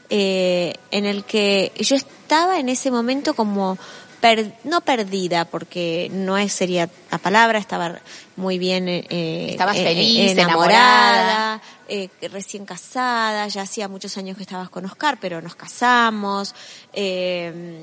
eh, 0.08 0.72
en 0.90 1.04
el 1.04 1.22
que 1.24 1.70
yo 1.78 1.94
estaba 1.94 2.58
en 2.58 2.68
ese 2.70 2.90
momento 2.90 3.34
como 3.34 3.78
per- 4.20 4.52
no 4.64 4.80
perdida, 4.80 5.44
porque 5.44 6.08
no 6.12 6.36
es 6.38 6.52
sería 6.52 6.88
la 7.10 7.18
palabra, 7.18 7.58
estaba 7.58 8.00
muy 8.36 8.58
bien 8.58 8.88
eh, 8.88 9.48
Estabas 9.50 9.76
eh, 9.76 9.84
feliz, 9.84 10.30
enamorada, 10.32 11.60
eh, 11.88 12.08
recién 12.30 12.64
casada, 12.66 13.48
ya 13.48 13.62
hacía 13.62 13.88
muchos 13.88 14.16
años 14.18 14.36
que 14.36 14.42
estabas 14.42 14.68
con 14.70 14.84
Oscar, 14.84 15.18
pero 15.20 15.40
nos 15.40 15.54
casamos, 15.54 16.54
eh, 16.92 17.78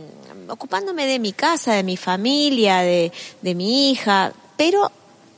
ocupándome 0.48 1.06
de 1.06 1.20
mi 1.20 1.34
casa, 1.34 1.74
de 1.74 1.84
mi 1.84 1.98
familia, 1.98 2.80
de, 2.80 3.12
de 3.42 3.56
mi 3.56 3.92
hija, 3.92 4.34
pero 4.58 4.92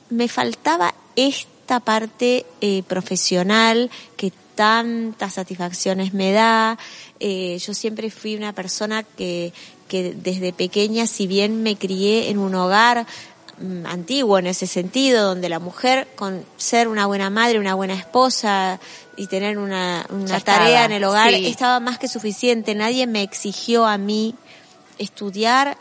me 0.09 0.27
faltaba 0.27 0.93
esta 1.15 1.79
parte 1.79 2.45
eh, 2.61 2.83
profesional 2.87 3.89
que 4.17 4.31
tantas 4.55 5.33
satisfacciones 5.33 6.13
me 6.13 6.31
da. 6.31 6.77
Eh, 7.19 7.57
yo 7.59 7.73
siempre 7.73 8.09
fui 8.09 8.35
una 8.35 8.53
persona 8.53 9.03
que, 9.03 9.51
que 9.87 10.13
desde 10.15 10.53
pequeña, 10.53 11.07
si 11.07 11.27
bien 11.27 11.63
me 11.63 11.75
crié 11.75 12.29
en 12.29 12.39
un 12.39 12.55
hogar 12.55 13.05
mm, 13.59 13.85
antiguo 13.85 14.39
en 14.39 14.47
ese 14.47 14.67
sentido, 14.67 15.25
donde 15.25 15.49
la 15.49 15.59
mujer, 15.59 16.07
con 16.15 16.43
ser 16.57 16.87
una 16.87 17.05
buena 17.05 17.29
madre, 17.29 17.59
una 17.59 17.75
buena 17.75 17.93
esposa 17.93 18.79
y 19.15 19.27
tener 19.27 19.57
una, 19.57 20.05
una 20.09 20.39
tarea 20.39 20.85
en 20.85 20.91
el 20.91 21.03
hogar, 21.03 21.33
estaba 21.33 21.79
más 21.79 21.99
que 21.99 22.07
suficiente. 22.07 22.75
Nadie 22.75 23.07
me 23.07 23.21
exigió 23.21 23.85
a 23.85 23.97
mí 23.97 24.35
estudiar 24.97 25.77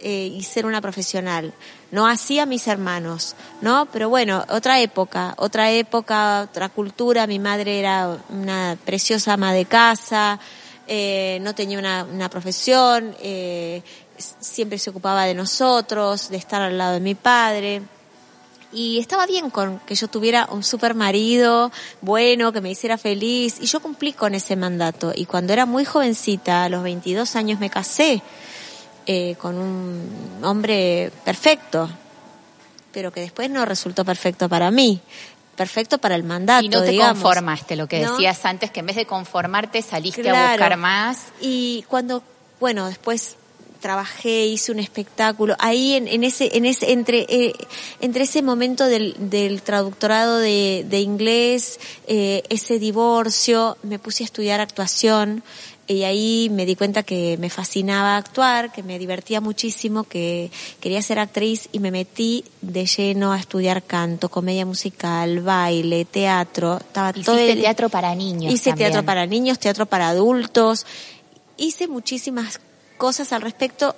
eh, 0.00 0.32
y 0.32 0.42
ser 0.44 0.64
una 0.64 0.80
profesional. 0.80 1.52
No 1.90 2.06
hacía 2.06 2.46
mis 2.46 2.68
hermanos, 2.68 3.34
¿no? 3.62 3.86
Pero 3.86 4.08
bueno, 4.08 4.44
otra 4.48 4.80
época, 4.80 5.34
otra 5.38 5.72
época, 5.72 6.42
otra 6.42 6.68
cultura. 6.68 7.26
Mi 7.26 7.38
madre 7.38 7.80
era 7.80 8.18
una 8.28 8.76
preciosa 8.84 9.32
ama 9.32 9.52
de 9.52 9.64
casa, 9.64 10.38
eh, 10.88 11.38
no 11.42 11.54
tenía 11.54 11.78
una, 11.78 12.04
una 12.04 12.30
profesión, 12.30 13.14
eh, 13.20 13.82
siempre 14.16 14.78
se 14.78 14.90
ocupaba 14.90 15.26
de 15.26 15.34
nosotros, 15.34 16.30
de 16.30 16.38
estar 16.38 16.62
al 16.62 16.78
lado 16.78 16.94
de 16.94 17.00
mi 17.00 17.14
padre. 17.14 17.82
Y 18.72 18.98
estaba 18.98 19.26
bien 19.26 19.50
con 19.50 19.80
que 19.80 19.94
yo 19.94 20.08
tuviera 20.08 20.48
un 20.50 20.62
super 20.62 20.94
marido 20.94 21.70
bueno, 22.00 22.52
que 22.52 22.60
me 22.60 22.70
hiciera 22.70 22.98
feliz. 22.98 23.58
Y 23.60 23.66
yo 23.66 23.80
cumplí 23.80 24.12
con 24.12 24.34
ese 24.34 24.56
mandato. 24.56 25.12
Y 25.14 25.26
cuando 25.26 25.52
era 25.52 25.66
muy 25.66 25.84
jovencita, 25.84 26.64
a 26.64 26.68
los 26.68 26.82
22 26.82 27.36
años, 27.36 27.60
me 27.60 27.70
casé 27.70 28.22
eh, 29.06 29.36
con 29.38 29.56
un 29.56 30.40
hombre 30.42 31.10
perfecto, 31.24 31.88
pero 32.92 33.10
que 33.10 33.20
después 33.20 33.48
no 33.50 33.64
resultó 33.64 34.04
perfecto 34.04 34.48
para 34.48 34.70
mí 34.70 35.00
perfecto 35.58 35.98
para 35.98 36.14
el 36.14 36.22
mandato. 36.22 36.64
Y 36.64 36.70
no 36.70 36.82
te 36.82 36.92
digamos. 36.92 37.22
conformaste, 37.22 37.76
lo 37.76 37.86
que 37.86 37.98
decías 38.06 38.42
antes, 38.46 38.70
que 38.70 38.80
en 38.80 38.86
vez 38.86 38.96
de 38.96 39.04
conformarte 39.04 39.82
saliste 39.82 40.30
a 40.30 40.52
buscar 40.52 40.76
más. 40.78 41.26
Y 41.40 41.84
cuando, 41.88 42.22
bueno, 42.60 42.86
después 42.86 43.36
trabajé, 43.80 44.46
hice 44.46 44.72
un 44.72 44.78
espectáculo, 44.78 45.54
ahí 45.58 45.94
en, 45.94 46.08
en 46.08 46.24
ese, 46.24 46.56
en 46.56 46.64
ese, 46.64 46.92
entre, 46.92 47.26
eh, 47.28 47.52
entre 48.00 48.24
ese 48.24 48.42
momento 48.42 48.86
del, 48.86 49.14
del 49.18 49.62
traductorado 49.62 50.38
de, 50.38 50.84
de 50.88 51.00
inglés, 51.00 51.78
eh, 52.06 52.42
ese 52.48 52.78
divorcio, 52.78 53.76
me 53.82 53.98
puse 53.98 54.24
a 54.24 54.26
estudiar 54.26 54.60
actuación, 54.60 55.42
y 55.88 56.04
ahí 56.04 56.50
me 56.50 56.66
di 56.66 56.76
cuenta 56.76 57.02
que 57.02 57.38
me 57.38 57.48
fascinaba 57.48 58.18
actuar, 58.18 58.70
que 58.70 58.82
me 58.82 58.98
divertía 58.98 59.40
muchísimo, 59.40 60.04
que 60.04 60.50
quería 60.80 61.00
ser 61.00 61.18
actriz 61.18 61.70
y 61.72 61.80
me 61.80 61.90
metí 61.90 62.44
de 62.60 62.84
lleno 62.84 63.32
a 63.32 63.38
estudiar 63.38 63.82
canto, 63.82 64.28
comedia 64.28 64.66
musical, 64.66 65.40
baile, 65.40 66.04
teatro. 66.04 66.76
Estaba 66.76 67.14
todo 67.14 67.38
el... 67.38 67.58
teatro 67.58 67.88
para 67.88 68.14
niños. 68.14 68.52
Hice 68.52 68.74
teatro 68.74 69.02
para 69.02 69.26
niños, 69.26 69.58
teatro 69.58 69.86
para 69.86 70.10
adultos. 70.10 70.84
Hice 71.56 71.88
muchísimas 71.88 72.60
cosas 72.98 73.32
al 73.32 73.40
respecto 73.40 73.96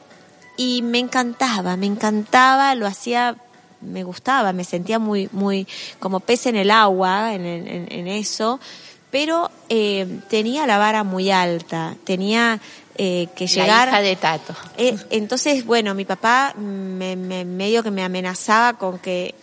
y 0.56 0.82
me 0.82 1.00
encantaba, 1.00 1.76
me 1.76 1.87
encantaba, 1.87 2.73
lo 2.76 2.87
hacía 2.87 3.37
me 3.80 4.04
gustaba, 4.04 4.52
me 4.52 4.62
sentía 4.62 4.99
muy, 4.99 5.28
muy 5.32 5.66
como 5.99 6.20
pez 6.20 6.47
en 6.47 6.54
el 6.54 6.70
agua 6.70 7.35
en, 7.35 7.47
en, 7.47 7.88
en 7.90 8.09
eso 8.09 8.61
pero 9.11 9.50
eh, 9.69 10.21
tenía 10.29 10.67
la 10.67 10.79
vara 10.79 11.05
muy 11.05 11.31
alta, 11.31 11.97
tenía 12.05 12.61
eh, 12.97 13.29
que 13.35 13.47
llegar... 13.47 13.88
La 13.88 13.95
hija 13.95 14.02
de 14.02 14.17
Tato. 14.17 14.55
Eh, 14.76 14.97
entonces, 15.11 15.64
bueno, 15.64 15.95
mi 15.95 16.05
papá 16.05 16.55
me, 16.57 17.17
me, 17.17 17.45
medio 17.45 17.83
que 17.83 17.90
me 17.90 18.02
amenazaba 18.02 18.79
con 18.79 18.99
que, 18.99 19.35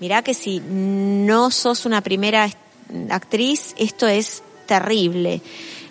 mirá 0.00 0.22
que 0.22 0.34
si 0.34 0.60
no 0.60 1.50
sos 1.50 1.86
una 1.86 2.00
primera 2.00 2.50
actriz, 3.10 3.74
esto 3.78 4.06
es 4.06 4.42
terrible. 4.66 5.40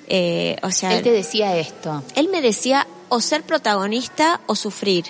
Eh, 0.08 0.58
o 0.64 0.72
sea, 0.72 0.96
él 0.96 1.04
te 1.04 1.12
decía 1.12 1.56
esto. 1.58 2.04
Él 2.16 2.30
me 2.30 2.42
decía 2.42 2.88
o 3.10 3.22
ser 3.22 3.44
protagonista 3.44 4.42
o 4.48 4.56
sufrir 4.56 5.06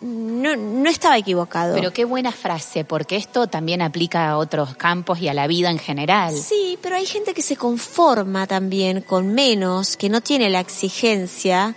no, 0.00 0.56
no 0.56 0.88
estaba 0.88 1.18
equivocado. 1.18 1.74
Pero 1.74 1.92
qué 1.92 2.04
buena 2.04 2.32
frase, 2.32 2.84
porque 2.84 3.16
esto 3.16 3.46
también 3.46 3.82
aplica 3.82 4.30
a 4.30 4.38
otros 4.38 4.74
campos 4.76 5.20
y 5.20 5.28
a 5.28 5.34
la 5.34 5.46
vida 5.46 5.70
en 5.70 5.78
general. 5.78 6.36
Sí, 6.36 6.78
pero 6.80 6.96
hay 6.96 7.06
gente 7.06 7.34
que 7.34 7.42
se 7.42 7.56
conforma 7.56 8.46
también 8.46 9.02
con 9.02 9.34
menos, 9.34 9.96
que 9.96 10.08
no 10.08 10.20
tiene 10.20 10.50
la 10.50 10.60
exigencia 10.60 11.74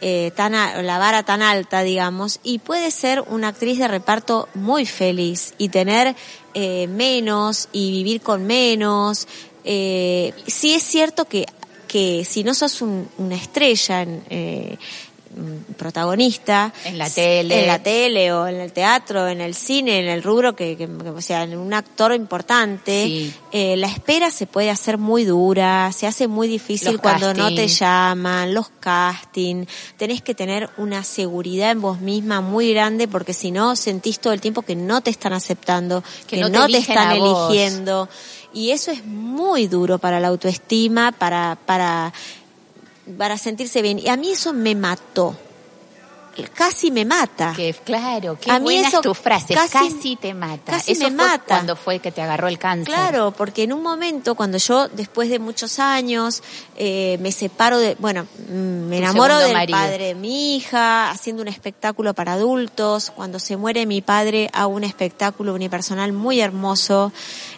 eh, 0.00 0.30
tan 0.36 0.52
la 0.52 0.98
vara 0.98 1.22
tan 1.22 1.42
alta, 1.42 1.82
digamos, 1.82 2.40
y 2.42 2.58
puede 2.58 2.90
ser 2.90 3.22
una 3.28 3.48
actriz 3.48 3.78
de 3.78 3.88
reparto 3.88 4.48
muy 4.54 4.84
feliz 4.84 5.54
y 5.58 5.70
tener 5.70 6.14
eh, 6.54 6.86
menos 6.86 7.68
y 7.72 7.90
vivir 7.90 8.20
con 8.20 8.46
menos. 8.46 9.26
Eh, 9.64 10.32
sí 10.46 10.74
es 10.74 10.82
cierto 10.82 11.24
que 11.24 11.46
que 11.86 12.24
si 12.24 12.44
no 12.44 12.52
sos 12.54 12.82
una 12.82 13.36
estrella 13.36 14.02
en, 14.02 14.22
eh, 14.28 14.76
protagonista. 15.76 16.72
En 16.84 16.98
la 16.98 17.10
tele. 17.10 17.60
En 17.60 17.66
la 17.66 17.82
tele 17.82 18.32
o 18.32 18.46
en 18.46 18.56
el 18.56 18.72
teatro 18.72 19.28
en 19.28 19.40
el 19.40 19.54
cine 19.54 20.00
en 20.00 20.08
el 20.08 20.22
rubro 20.22 20.56
que, 20.56 20.88
o 21.14 21.20
sea 21.20 21.42
en 21.42 21.56
un 21.56 21.74
actor 21.74 22.14
importante. 22.14 23.32
Eh, 23.52 23.76
la 23.76 23.86
espera 23.86 24.30
se 24.30 24.46
puede 24.46 24.70
hacer 24.70 24.98
muy 24.98 25.24
dura 25.24 25.92
se 25.92 26.06
hace 26.06 26.26
muy 26.28 26.48
difícil 26.48 27.00
cuando 27.00 27.34
no 27.34 27.54
te 27.54 27.68
llaman 27.68 28.54
los 28.54 28.68
castings 28.80 29.68
tenés 29.96 30.22
que 30.22 30.34
tener 30.34 30.70
una 30.76 31.04
seguridad 31.04 31.70
en 31.70 31.80
vos 31.80 32.00
misma 32.00 32.40
muy 32.40 32.72
grande 32.72 33.08
porque 33.08 33.32
si 33.32 33.50
no 33.50 33.76
sentís 33.76 34.18
todo 34.18 34.32
el 34.32 34.40
tiempo 34.40 34.62
que 34.62 34.76
no 34.76 35.00
te 35.00 35.10
están 35.10 35.32
aceptando 35.32 36.02
que, 36.26 36.36
no, 36.38 36.66
te, 36.66 36.78
están 36.78 37.12
eligiendo. 37.12 38.08
Y 38.52 38.70
eso 38.70 38.90
es 38.90 39.04
muy 39.04 39.66
duro 39.66 39.98
para 39.98 40.18
la 40.18 40.28
autoestima 40.28 41.12
para 41.12 41.58
para 41.66 42.12
para 43.18 43.38
sentirse 43.38 43.82
bien. 43.82 43.98
Y 43.98 44.08
a 44.08 44.16
mí 44.16 44.30
eso 44.30 44.52
me 44.52 44.74
mató. 44.74 45.36
Casi 46.54 46.90
me 46.90 47.04
mata. 47.04 47.54
Que 47.56 47.72
claro, 47.72 48.38
qué 48.38 48.50
a 48.50 48.58
mí 48.58 48.64
buena 48.64 48.88
es 48.88 49.00
tu 49.00 49.14
frase, 49.14 49.54
casi, 49.54 50.16
te 50.16 50.34
mata. 50.34 50.72
Casi 50.72 50.94
me 50.96 51.10
mata. 51.10 51.44
cuando 51.46 51.76
fue 51.76 51.98
que 51.98 52.12
te 52.12 52.20
agarró 52.20 52.48
el 52.48 52.58
cáncer. 52.58 52.94
Claro, 52.94 53.30
porque 53.30 53.62
en 53.62 53.72
un 53.72 53.82
momento 53.82 54.34
cuando 54.34 54.58
yo 54.58 54.88
después 54.88 55.30
de 55.30 55.38
muchos 55.38 55.78
años 55.78 56.42
eh, 56.76 57.16
me 57.20 57.32
separo 57.32 57.78
de, 57.78 57.96
bueno, 57.98 58.26
mm, 58.48 58.88
me 58.88 58.98
enamoro 58.98 59.38
del 59.38 59.54
padre 59.70 60.08
de 60.08 60.14
mi 60.14 60.56
hija, 60.56 61.10
haciendo 61.10 61.42
un 61.42 61.48
espectáculo 61.48 62.12
para 62.14 62.34
adultos, 62.34 63.12
cuando 63.14 63.38
se 63.38 63.56
muere 63.56 63.86
mi 63.86 64.02
padre 64.02 64.50
hago 64.52 64.74
un 64.74 64.84
espectáculo 64.84 65.54
unipersonal 65.54 66.12
muy 66.12 66.40
hermoso 66.40 67.12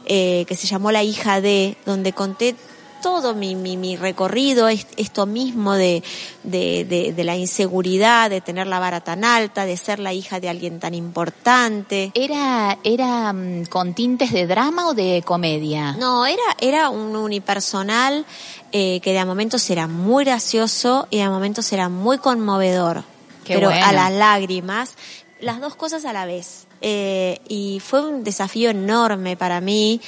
eh, 0.07 0.45
que 0.47 0.55
se 0.55 0.67
llamó 0.67 0.93
La 0.93 1.03
hija 1.03 1.41
de, 1.41 1.77
donde 1.85 2.13
conté 2.13 2.55
todo 3.01 3.35
mi, 3.35 3.55
mi, 3.55 3.77
mi 3.77 3.97
recorrido, 3.97 4.69
esto 4.69 5.27
mismo 5.27 5.75
de, 5.75 6.03
de, 6.43 7.13
de, 7.15 7.25
la 7.25 7.37
inseguridad, 7.37 8.31
de 8.31 8.41
tener 8.41 8.67
la 8.67 8.79
vara 8.79 9.01
tan 9.01 9.25
alta, 9.25 9.65
de 9.65 9.77
ser 9.77 9.99
la 9.99 10.13
hija 10.13 10.41
de 10.41 10.49
alguien 10.49 10.81
tan 10.81 10.95
importante. 10.95 12.13
¿Era, 12.15 12.79
era 12.85 13.33
mm, 13.33 13.67
con 13.67 13.95
tintes 13.95 14.33
de 14.33 14.47
drama 14.47 14.89
o 14.89 14.95
de 14.95 15.23
comedia? 15.25 15.93
No, 15.93 16.27
era, 16.27 16.43
era 16.61 16.91
un 16.91 17.17
unipersonal 17.17 18.25
eh, 18.73 19.01
que 19.01 19.13
de 19.13 19.19
a 19.19 19.27
momentos 19.27 19.69
era 19.71 19.87
muy 19.87 20.25
gracioso 20.25 21.07
y 21.11 21.17
de 21.19 21.23
a 21.23 21.31
momentos 21.31 21.73
era 21.73 21.89
muy 21.89 22.19
conmovedor. 22.19 23.05
pero 23.47 23.71
a 23.71 23.93
las 23.93 24.13
lágrimas, 24.13 24.95
las 25.41 25.61
dos 25.61 25.75
cosas 25.75 26.05
a 26.05 26.13
la 26.13 26.27
vez. 26.27 26.68
Eh, 26.81 27.41
y 27.49 27.81
fue 27.81 28.01
un 28.01 28.23
desafío 28.23 28.71
enorme 28.71 29.37
para 29.37 29.61
mí 29.61 30.01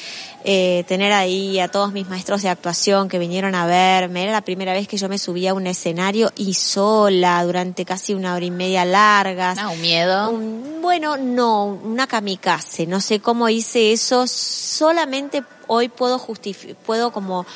eh, 0.44 0.84
tener 0.86 1.12
ahí 1.12 1.58
a 1.58 1.66
todos 1.68 1.92
mis 1.92 2.08
maestros 2.08 2.42
de 2.42 2.48
actuación 2.48 3.08
que 3.08 3.18
vinieron 3.18 3.54
a 3.54 3.66
verme. 3.66 4.22
Era 4.22 4.32
la 4.32 4.40
primera 4.42 4.72
vez 4.72 4.86
que 4.86 4.96
yo 4.96 5.08
me 5.08 5.18
subía 5.18 5.50
a 5.50 5.54
un 5.54 5.66
escenario 5.66 6.30
y 6.36 6.54
sola 6.54 7.42
durante 7.44 7.84
casi 7.84 8.14
una 8.14 8.34
hora 8.34 8.44
y 8.44 8.50
media 8.50 8.84
largas. 8.84 9.58
Ah, 9.60 9.68
un 9.70 9.80
miedo. 9.80 10.32
bueno, 10.80 11.16
no, 11.16 11.66
una 11.66 12.06
kamikaze. 12.06 12.86
No 12.86 13.00
sé 13.00 13.20
cómo 13.20 13.48
hice 13.48 13.92
eso. 13.92 14.26
Solamente 14.26 15.42
hoy 15.66 15.88
puedo 15.88 16.18
justificar, 16.18 16.76
puedo 16.76 17.10
como 17.10 17.46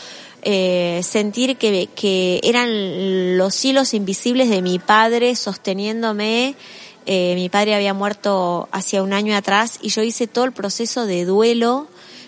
eh, 0.42 1.00
sentir 1.02 1.56
que, 1.56 1.88
que 1.94 2.40
eran 2.42 3.38
los 3.38 3.64
hilos 3.64 3.94
invisibles 3.94 4.50
de 4.50 4.61
mi 4.61 4.78
padre 4.78 5.37
sosteniéndome 5.37 6.54
eh, 7.06 7.34
mi 7.34 7.49
padre 7.49 7.75
había 7.75 7.94
muerto 7.94 8.68
hacía 8.73 9.02
un 9.02 9.12
año 9.12 9.37
atrás 9.37 9.78
y 9.82 9.90
yo 9.90 10.02
hice 10.02 10.26
todo 10.26 10.44
el 10.44 10.52
proceso 10.52 11.06
de 11.06 11.25
duelo, 11.25 11.87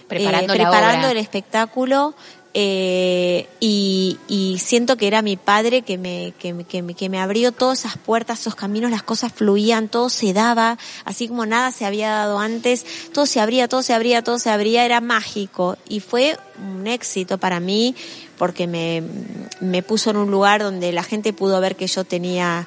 preparando, 0.09 0.53
eh, 0.53 0.57
preparando 0.57 1.09
el 1.09 1.17
espectáculo. 1.17 2.15
Eh, 2.59 3.51
y, 3.61 4.17
y, 4.29 4.59
siento 4.61 4.97
que 4.97 5.07
era 5.07 5.21
mi 5.21 5.37
padre 5.37 5.83
que 5.83 5.99
me, 5.99 6.33
que, 6.39 6.65
que, 6.67 6.83
que, 6.95 7.09
me 7.11 7.21
abrió 7.21 7.53
todas 7.53 7.81
esas 7.81 7.99
puertas, 7.99 8.41
esos 8.41 8.55
caminos, 8.55 8.91
las 8.91 9.03
cosas 9.03 9.31
fluían, 9.31 9.89
todo 9.89 10.09
se 10.09 10.33
daba, 10.33 10.79
así 11.05 11.29
como 11.29 11.45
nada 11.45 11.71
se 11.71 11.85
había 11.85 12.09
dado 12.09 12.39
antes, 12.39 12.87
todo 13.13 13.27
se 13.27 13.41
abría, 13.41 13.69
todo 13.69 13.83
se 13.83 13.93
abría, 13.93 14.25
todo 14.25 14.39
se 14.39 14.49
abría, 14.49 14.87
era 14.87 15.03
mágico 15.03 15.77
y 15.87 16.01
fue 16.01 16.39
un 16.59 16.87
éxito 16.87 17.37
para 17.37 17.61
mí 17.61 17.95
porque 18.39 18.67
me, 18.67 19.03
me 19.61 19.83
puso 19.83 20.11
en 20.11 20.17
un 20.17 20.31
lugar 20.31 20.63
donde 20.63 20.93
la 20.93 21.03
gente 21.03 21.35
pudo 21.35 21.61
ver 21.61 21.77
que 21.77 21.87
yo 21.87 22.05
tenía 22.05 22.67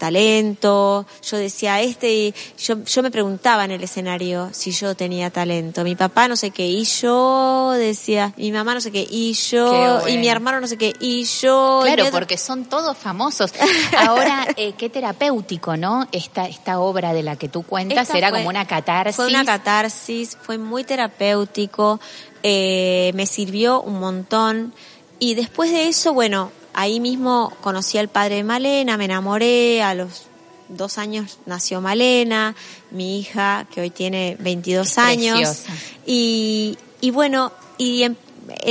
talento. 0.00 1.06
Yo 1.22 1.36
decía, 1.36 1.80
este, 1.80 2.34
yo, 2.58 2.82
yo 2.84 3.02
me 3.04 3.12
preguntaba 3.12 3.64
en 3.64 3.70
el 3.70 3.84
escenario 3.84 4.48
si 4.52 4.72
yo 4.72 4.96
tenía 4.96 5.30
talento. 5.30 5.84
Mi 5.84 5.94
papá 5.94 6.26
no 6.26 6.34
sé 6.34 6.50
qué, 6.50 6.66
y 6.66 6.84
yo 6.84 7.72
decía, 7.76 8.32
mi 8.36 8.50
mamá 8.50 8.74
no 8.74 8.80
sé 8.80 8.90
qué, 8.90 9.06
y 9.08 9.34
yo, 9.34 10.08
y 10.08 10.18
mi 10.18 10.28
hermano 10.28 10.60
no 10.60 10.66
sé 10.66 10.76
qué, 10.76 10.94
y 10.98 11.24
yo. 11.24 11.82
Claro, 11.84 12.06
porque 12.10 12.36
son 12.36 12.64
todos 12.64 12.96
famosos. 12.96 13.52
Ahora, 13.96 14.48
eh, 14.56 14.72
qué 14.76 14.88
terapéutico, 14.88 15.76
¿no? 15.76 16.08
Esta, 16.10 16.48
esta 16.48 16.80
obra 16.80 17.12
de 17.12 17.22
la 17.22 17.36
que 17.36 17.48
tú 17.48 17.62
cuentas 17.62 18.12
era 18.14 18.32
como 18.32 18.48
una 18.48 18.66
catarsis. 18.66 19.14
Fue 19.14 19.28
una 19.28 19.44
catarsis, 19.44 20.36
fue 20.42 20.58
muy 20.58 20.82
terapéutico, 20.82 22.00
eh, 22.42 23.12
me 23.14 23.26
sirvió 23.26 23.82
un 23.82 24.00
montón. 24.00 24.74
Y 25.18 25.34
después 25.34 25.70
de 25.70 25.88
eso, 25.88 26.14
bueno, 26.14 26.50
ahí 26.74 27.00
mismo 27.00 27.52
conocí 27.60 27.98
al 27.98 28.08
padre 28.08 28.36
de 28.36 28.44
Malena, 28.44 28.96
me 28.96 29.06
enamoré, 29.06 29.82
a 29.82 29.94
los 29.94 30.26
dos 30.68 30.98
años 30.98 31.38
nació 31.46 31.80
Malena, 31.80 32.54
mi 32.90 33.18
hija 33.18 33.66
que 33.72 33.80
hoy 33.80 33.90
tiene 33.90 34.36
22 34.40 34.98
años. 34.98 35.64
Y, 36.06 36.78
y 37.00 37.10
bueno, 37.10 37.52
y 37.78 38.04
en, 38.04 38.16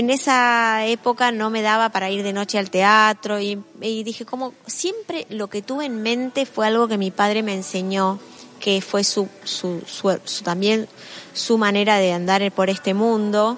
esa 0.09 0.85
época 0.87 1.31
no 1.31 1.49
me 1.49 1.61
daba 1.61 1.89
para 1.89 2.09
ir 2.09 2.23
de 2.23 2.33
noche 2.33 2.57
al 2.57 2.69
teatro 2.69 3.39
y, 3.39 3.61
y 3.81 4.03
dije 4.03 4.25
como 4.25 4.53
siempre 4.65 5.25
lo 5.29 5.47
que 5.47 5.61
tuve 5.61 5.85
en 5.85 6.01
mente 6.01 6.45
fue 6.45 6.67
algo 6.67 6.87
que 6.87 6.97
mi 6.97 7.11
padre 7.11 7.43
me 7.43 7.53
enseñó 7.53 8.19
que 8.59 8.81
fue 8.81 9.03
su, 9.03 9.27
su, 9.43 9.81
su, 9.85 10.43
también 10.43 10.87
su 11.33 11.57
manera 11.57 11.97
de 11.97 12.11
andar 12.11 12.51
por 12.51 12.69
este 12.69 12.93
mundo, 12.93 13.57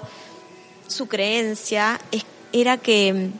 su 0.86 1.08
creencia, 1.08 2.00
era 2.52 2.78
que 2.78 3.30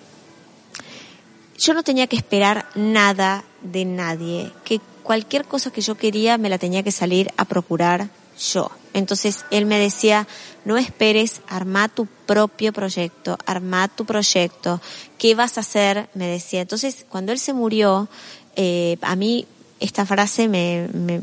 yo 1.58 1.74
no 1.74 1.82
tenía 1.82 2.06
que 2.06 2.16
esperar 2.16 2.66
nada 2.74 3.44
de 3.62 3.84
nadie, 3.84 4.52
que 4.64 4.80
cualquier 5.02 5.44
cosa 5.44 5.70
que 5.70 5.80
yo 5.80 5.96
quería 5.96 6.38
me 6.38 6.48
la 6.48 6.58
tenía 6.58 6.82
que 6.82 6.92
salir 6.92 7.30
a 7.36 7.44
procurar 7.44 8.08
yo. 8.38 8.70
Entonces 8.94 9.44
él 9.50 9.66
me 9.66 9.78
decía, 9.78 10.26
no 10.64 10.76
esperes, 10.76 11.40
arma 11.48 11.88
tu 11.88 12.06
propio 12.06 12.72
proyecto, 12.72 13.38
arma 13.46 13.88
tu 13.88 14.04
proyecto, 14.04 14.80
¿qué 15.18 15.34
vas 15.34 15.56
a 15.56 15.62
hacer? 15.62 16.08
Me 16.14 16.26
decía. 16.26 16.60
Entonces 16.60 17.06
cuando 17.08 17.32
él 17.32 17.38
se 17.38 17.52
murió, 17.52 18.08
eh, 18.56 18.98
a 19.02 19.16
mí 19.16 19.46
esta 19.80 20.06
frase 20.06 20.48
me, 20.48 20.88
me, 20.92 21.20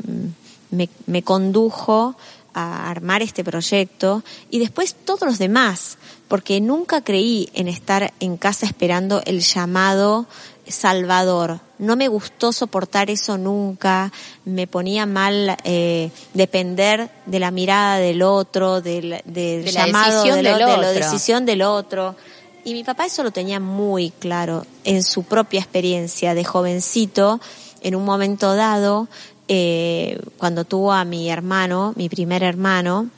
me, 0.70 0.88
me 1.06 1.22
condujo 1.22 2.16
a 2.54 2.90
armar 2.90 3.22
este 3.22 3.44
proyecto 3.44 4.22
y 4.50 4.58
después 4.58 4.94
todos 5.04 5.22
los 5.22 5.38
demás, 5.38 5.98
porque 6.28 6.60
nunca 6.60 7.02
creí 7.02 7.48
en 7.54 7.68
estar 7.68 8.12
en 8.20 8.36
casa 8.36 8.66
esperando 8.66 9.22
el 9.24 9.40
llamado 9.40 10.26
salvador. 10.70 11.60
No 11.78 11.96
me 11.96 12.08
gustó 12.08 12.52
soportar 12.52 13.10
eso 13.10 13.38
nunca, 13.38 14.12
me 14.44 14.66
ponía 14.66 15.06
mal 15.06 15.56
eh, 15.64 16.10
depender 16.34 17.10
de 17.26 17.38
la 17.38 17.50
mirada 17.50 17.98
del 17.98 18.22
otro, 18.22 18.80
del, 18.80 19.22
llamado 19.64 20.24
del, 20.24 20.44
de 20.44 20.58
la 20.58 20.92
decisión 20.92 21.46
del 21.46 21.62
otro. 21.62 22.16
Y 22.64 22.74
mi 22.74 22.84
papá 22.84 23.06
eso 23.06 23.22
lo 23.22 23.30
tenía 23.30 23.58
muy 23.58 24.10
claro 24.10 24.66
en 24.84 25.02
su 25.02 25.22
propia 25.22 25.60
experiencia 25.60 26.34
de 26.34 26.44
jovencito, 26.44 27.40
en 27.82 27.94
un 27.94 28.04
momento 28.04 28.54
dado, 28.54 29.08
eh, 29.52 30.20
cuando 30.38 30.64
tuvo 30.64 30.92
a 30.92 31.04
mi 31.04 31.28
hermano, 31.28 31.92
mi 31.96 32.08
primer 32.08 32.44
hermano, 32.44 33.10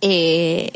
eh, 0.00 0.72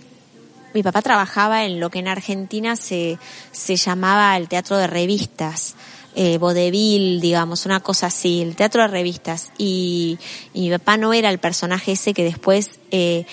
mi 0.73 0.85
papá 0.85 1.03
trabajaba 1.03 1.65
en 1.65 1.81
lo 1.81 1.91
que 1.91 1.99
en 1.99 2.07
Argentina 2.07 2.77
se, 2.77 3.19
se 3.51 3.75
llamaba 3.75 4.37
el 4.37 4.47
teatro 4.47 4.77
de 4.77 4.87
revistas, 4.87 5.75
eh, 6.15 6.39
vodevil, 6.39 7.21
digamos, 7.21 7.67
una 7.67 7.81
cosa 7.81 8.07
así, 8.07 8.41
el 8.41 8.55
teatro 8.55 8.83
de 8.83 8.89
revistas. 8.89 9.51
Y, 9.59 10.17
mi 10.55 10.71
papá 10.71 10.97
no 10.97 11.13
era 11.13 11.29
el 11.31 11.41
personaje 11.41 11.93
ese 11.93 12.15
que 12.15 12.23
después 12.23 12.79
eh, 12.93 13.27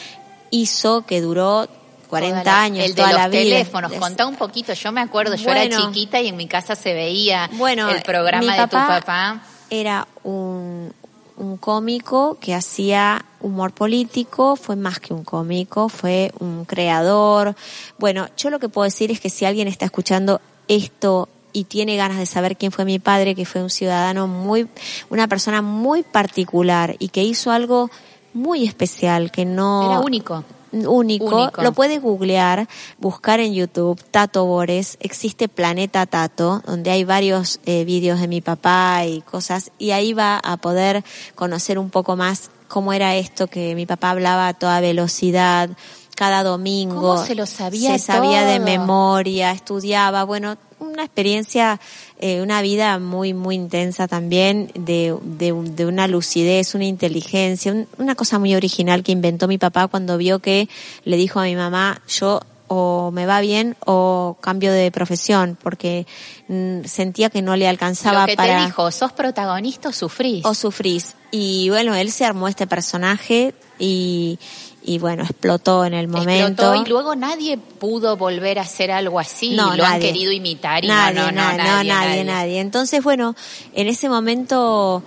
hizo, 0.49 1.05
que 1.05 1.21
duró 1.21 1.67
40 2.09 2.59
años, 2.59 2.85
el 2.85 2.95
de 2.95 3.03
toda 3.03 3.11
los 3.11 3.21
la 3.21 3.27
vida. 3.27 3.43
teléfonos, 3.43 3.93
contá 3.93 4.25
un 4.25 4.35
poquito. 4.35 4.73
Yo 4.73 4.91
me 4.91 5.01
acuerdo, 5.01 5.35
yo 5.35 5.51
era 5.51 5.69
chiquita 5.69 6.19
y 6.21 6.29
en 6.29 6.37
mi 6.37 6.47
casa 6.47 6.75
se 6.75 6.95
veía 6.95 7.45
el 7.45 8.01
programa 8.01 8.55
de 8.55 8.63
tu 8.63 8.77
papá. 8.77 9.43
Era 9.69 10.07
un, 10.23 10.91
un 11.39 11.57
cómico 11.57 12.37
que 12.39 12.53
hacía 12.53 13.25
humor 13.41 13.71
político, 13.71 14.55
fue 14.55 14.75
más 14.75 14.99
que 14.99 15.13
un 15.13 15.23
cómico, 15.23 15.89
fue 15.89 16.31
un 16.39 16.65
creador. 16.65 17.55
Bueno, 17.97 18.27
yo 18.37 18.49
lo 18.49 18.59
que 18.59 18.69
puedo 18.69 18.83
decir 18.85 19.09
es 19.11 19.19
que 19.19 19.29
si 19.29 19.45
alguien 19.45 19.67
está 19.67 19.85
escuchando 19.85 20.41
esto 20.67 21.29
y 21.51 21.63
tiene 21.63 21.95
ganas 21.95 22.17
de 22.17 22.25
saber 22.25 22.57
quién 22.57 22.71
fue 22.71 22.85
mi 22.85 22.99
padre, 22.99 23.33
que 23.33 23.45
fue 23.45 23.63
un 23.63 23.69
ciudadano 23.69 24.27
muy, 24.27 24.67
una 25.09 25.27
persona 25.27 25.61
muy 25.61 26.03
particular 26.03 26.95
y 26.99 27.09
que 27.09 27.23
hizo 27.23 27.51
algo 27.51 27.89
muy 28.33 28.65
especial, 28.65 29.31
que 29.31 29.45
no... 29.45 29.85
Era 29.85 29.99
único 30.01 30.43
único, 30.71 31.51
lo 31.61 31.71
puede 31.73 31.99
googlear, 31.99 32.67
buscar 32.97 33.39
en 33.39 33.53
YouTube 33.53 34.01
Tato 34.11 34.45
Bores, 34.45 34.97
existe 34.99 35.47
Planeta 35.47 36.05
Tato, 36.05 36.61
donde 36.65 36.91
hay 36.91 37.03
varios 37.03 37.59
eh, 37.65 37.85
vídeos 37.85 38.19
de 38.21 38.27
mi 38.27 38.41
papá 38.41 39.05
y 39.05 39.21
cosas, 39.21 39.71
y 39.77 39.91
ahí 39.91 40.13
va 40.13 40.37
a 40.37 40.57
poder 40.57 41.03
conocer 41.35 41.79
un 41.79 41.89
poco 41.89 42.15
más 42.15 42.49
cómo 42.67 42.93
era 42.93 43.15
esto 43.15 43.47
que 43.47 43.75
mi 43.75 43.85
papá 43.85 44.11
hablaba 44.11 44.47
a 44.47 44.53
toda 44.53 44.79
velocidad, 44.79 45.69
cada 46.15 46.43
domingo. 46.43 47.15
¿Cómo 47.15 47.25
se 47.25 47.35
lo 47.35 47.45
sabía 47.45 47.93
Se 47.93 47.99
sabía 47.99 48.45
de 48.45 48.59
memoria, 48.59 49.51
estudiaba, 49.51 50.23
bueno, 50.23 50.57
una 50.79 51.03
experiencia, 51.03 51.79
eh, 52.19 52.41
una 52.41 52.61
vida 52.61 52.99
muy, 52.99 53.33
muy 53.33 53.55
intensa 53.55 54.07
también, 54.07 54.71
de, 54.73 55.15
de, 55.21 55.53
de 55.53 55.85
una 55.85 56.07
lucidez, 56.07 56.75
una 56.75 56.85
inteligencia, 56.85 57.85
una 57.97 58.15
cosa 58.15 58.39
muy 58.39 58.55
original 58.55 59.03
que 59.03 59.11
inventó 59.11 59.47
mi 59.47 59.57
papá 59.57 59.87
cuando 59.87 60.17
vio 60.17 60.39
que 60.39 60.69
le 61.05 61.17
dijo 61.17 61.39
a 61.39 61.43
mi 61.43 61.55
mamá, 61.55 62.01
yo 62.07 62.39
o 62.69 63.11
me 63.11 63.25
va 63.25 63.41
bien 63.41 63.75
o 63.85 64.37
cambio 64.39 64.71
de 64.71 64.91
profesión 64.91 65.57
porque 65.61 66.05
mm, 66.47 66.85
sentía 66.85 67.29
que 67.29 67.41
no 67.41 67.55
le 67.55 67.67
alcanzaba 67.67 68.21
Lo 68.21 68.27
que 68.27 68.35
para 68.35 68.59
te 68.59 68.65
dijo 68.65 68.91
sos 68.91 69.11
protagonista 69.11 69.89
o 69.89 69.91
sufrís 69.91 70.45
o 70.45 70.53
sufrís. 70.53 71.15
Y 71.31 71.69
bueno 71.69 71.95
él 71.95 72.11
se 72.11 72.25
armó 72.25 72.47
este 72.47 72.67
personaje 72.67 73.53
y 73.79 74.37
y 74.83 74.97
bueno, 74.99 75.23
explotó 75.23 75.85
en 75.85 75.93
el 75.93 76.07
momento. 76.07 76.75
y 76.75 76.87
luego 76.87 77.15
nadie 77.15 77.57
pudo 77.57 78.17
volver 78.17 78.59
a 78.59 78.63
hacer 78.63 78.91
algo 78.91 79.19
así, 79.19 79.55
no, 79.55 79.75
lo 79.75 79.85
han 79.85 79.99
querido 79.99 80.31
imitar 80.31 80.83
y 80.83 80.87
nadie, 80.87 81.19
no, 81.19 81.25
no, 81.25 81.31
nadie, 81.31 81.57
nadie, 81.57 81.93
nadie, 81.93 82.23
nadie, 82.23 82.59
Entonces, 82.59 83.03
bueno, 83.03 83.35
en 83.73 83.87
ese 83.87 84.09
momento 84.09 85.03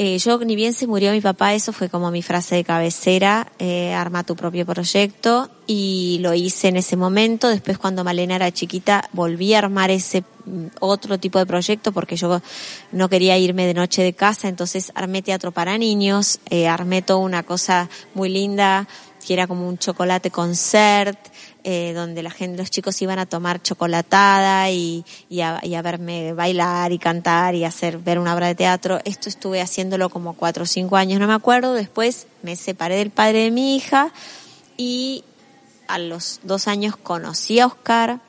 eh, 0.00 0.16
yo 0.18 0.38
ni 0.38 0.54
bien 0.54 0.74
se 0.74 0.86
murió 0.86 1.10
mi 1.10 1.20
papá, 1.20 1.54
eso 1.54 1.72
fue 1.72 1.88
como 1.88 2.12
mi 2.12 2.22
frase 2.22 2.54
de 2.54 2.62
cabecera, 2.62 3.50
eh, 3.58 3.92
arma 3.92 4.22
tu 4.22 4.36
propio 4.36 4.64
proyecto 4.64 5.50
y 5.66 6.18
lo 6.20 6.34
hice 6.34 6.68
en 6.68 6.76
ese 6.76 6.94
momento. 6.94 7.48
Después 7.48 7.78
cuando 7.78 8.04
Malena 8.04 8.36
era 8.36 8.52
chiquita 8.52 9.10
volví 9.12 9.54
a 9.54 9.58
armar 9.58 9.90
ese 9.90 10.22
mm, 10.44 10.66
otro 10.78 11.18
tipo 11.18 11.40
de 11.40 11.46
proyecto 11.46 11.90
porque 11.90 12.14
yo 12.14 12.40
no 12.92 13.08
quería 13.08 13.36
irme 13.38 13.66
de 13.66 13.74
noche 13.74 14.04
de 14.04 14.12
casa, 14.12 14.46
entonces 14.46 14.92
armé 14.94 15.20
teatro 15.20 15.50
para 15.50 15.76
niños, 15.78 16.38
eh, 16.48 16.68
armé 16.68 17.02
toda 17.02 17.18
una 17.18 17.42
cosa 17.42 17.88
muy 18.14 18.28
linda 18.28 18.86
que 19.26 19.34
era 19.34 19.48
como 19.48 19.68
un 19.68 19.78
chocolate 19.78 20.30
concert, 20.30 21.18
eh, 21.64 21.92
donde 21.92 22.22
la 22.22 22.30
gente, 22.30 22.56
los 22.58 22.70
chicos 22.70 23.00
iban 23.02 23.18
a 23.18 23.26
tomar 23.26 23.60
chocolatada 23.60 24.70
y, 24.70 25.04
y, 25.28 25.40
a, 25.40 25.60
y, 25.62 25.74
a, 25.74 25.82
verme 25.82 26.32
bailar 26.32 26.92
y 26.92 26.98
cantar 26.98 27.54
y 27.54 27.64
hacer 27.64 27.98
ver 27.98 28.18
una 28.18 28.34
obra 28.34 28.46
de 28.46 28.54
teatro. 28.54 29.00
Esto 29.04 29.28
estuve 29.28 29.60
haciéndolo 29.60 30.08
como 30.08 30.34
cuatro 30.34 30.62
o 30.62 30.66
cinco 30.66 30.96
años, 30.96 31.20
no 31.20 31.26
me 31.26 31.34
acuerdo. 31.34 31.74
Después 31.74 32.26
me 32.42 32.56
separé 32.56 32.96
del 32.96 33.10
padre 33.10 33.44
de 33.44 33.50
mi 33.50 33.76
hija 33.76 34.12
y 34.76 35.24
a 35.88 35.98
los 35.98 36.40
dos 36.44 36.68
años 36.68 36.96
conocí 36.96 37.58
a 37.58 37.66
Oscar. 37.66 38.20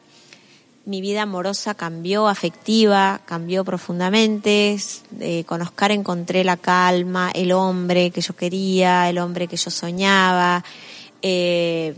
Mi 0.86 1.02
vida 1.02 1.22
amorosa 1.22 1.76
cambió, 1.76 2.28
afectiva, 2.28 3.22
cambió 3.26 3.64
profundamente. 3.64 4.78
Eh, 5.20 5.44
con 5.46 5.62
Oscar 5.62 5.92
encontré 5.92 6.44
la 6.44 6.58
calma, 6.58 7.30
el 7.36 7.52
hombre 7.52 8.10
que 8.10 8.22
yo 8.22 8.36
quería, 8.36 9.08
el 9.08 9.20
hombre 9.20 9.48
que 9.48 9.58
yo 9.58 9.70
soñaba. 9.70 10.64
Eh, 11.22 11.94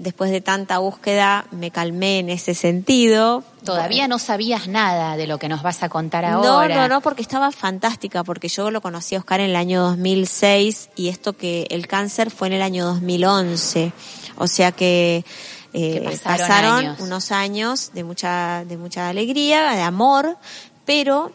después 0.00 0.30
de 0.30 0.40
tanta 0.40 0.78
búsqueda 0.78 1.46
me 1.50 1.70
calmé 1.70 2.18
en 2.18 2.30
ese 2.30 2.54
sentido. 2.54 3.44
Todavía 3.64 4.08
no 4.08 4.18
sabías 4.18 4.68
nada 4.68 5.16
de 5.16 5.26
lo 5.26 5.38
que 5.38 5.48
nos 5.48 5.62
vas 5.62 5.82
a 5.82 5.88
contar 5.88 6.24
ahora. 6.24 6.74
No, 6.74 6.82
no, 6.82 6.88
no, 6.88 7.00
porque 7.00 7.22
estaba 7.22 7.52
fantástica, 7.52 8.24
porque 8.24 8.48
yo 8.48 8.70
lo 8.70 8.80
conocí 8.80 9.14
a 9.14 9.18
Oscar 9.18 9.40
en 9.40 9.50
el 9.50 9.56
año 9.56 9.82
2006 9.82 10.90
y 10.96 11.08
esto 11.08 11.34
que 11.34 11.66
el 11.70 11.86
cáncer 11.86 12.30
fue 12.30 12.48
en 12.48 12.54
el 12.54 12.62
año 12.62 12.86
2011. 12.86 13.92
O 14.36 14.46
sea 14.46 14.72
que, 14.72 15.24
eh, 15.72 16.18
pasaron, 16.24 16.96
unos 17.00 17.30
años 17.30 17.92
de 17.92 18.04
mucha, 18.04 18.64
de 18.64 18.76
mucha 18.76 19.08
alegría, 19.08 19.72
de 19.72 19.82
amor, 19.82 20.36
pero 20.84 21.32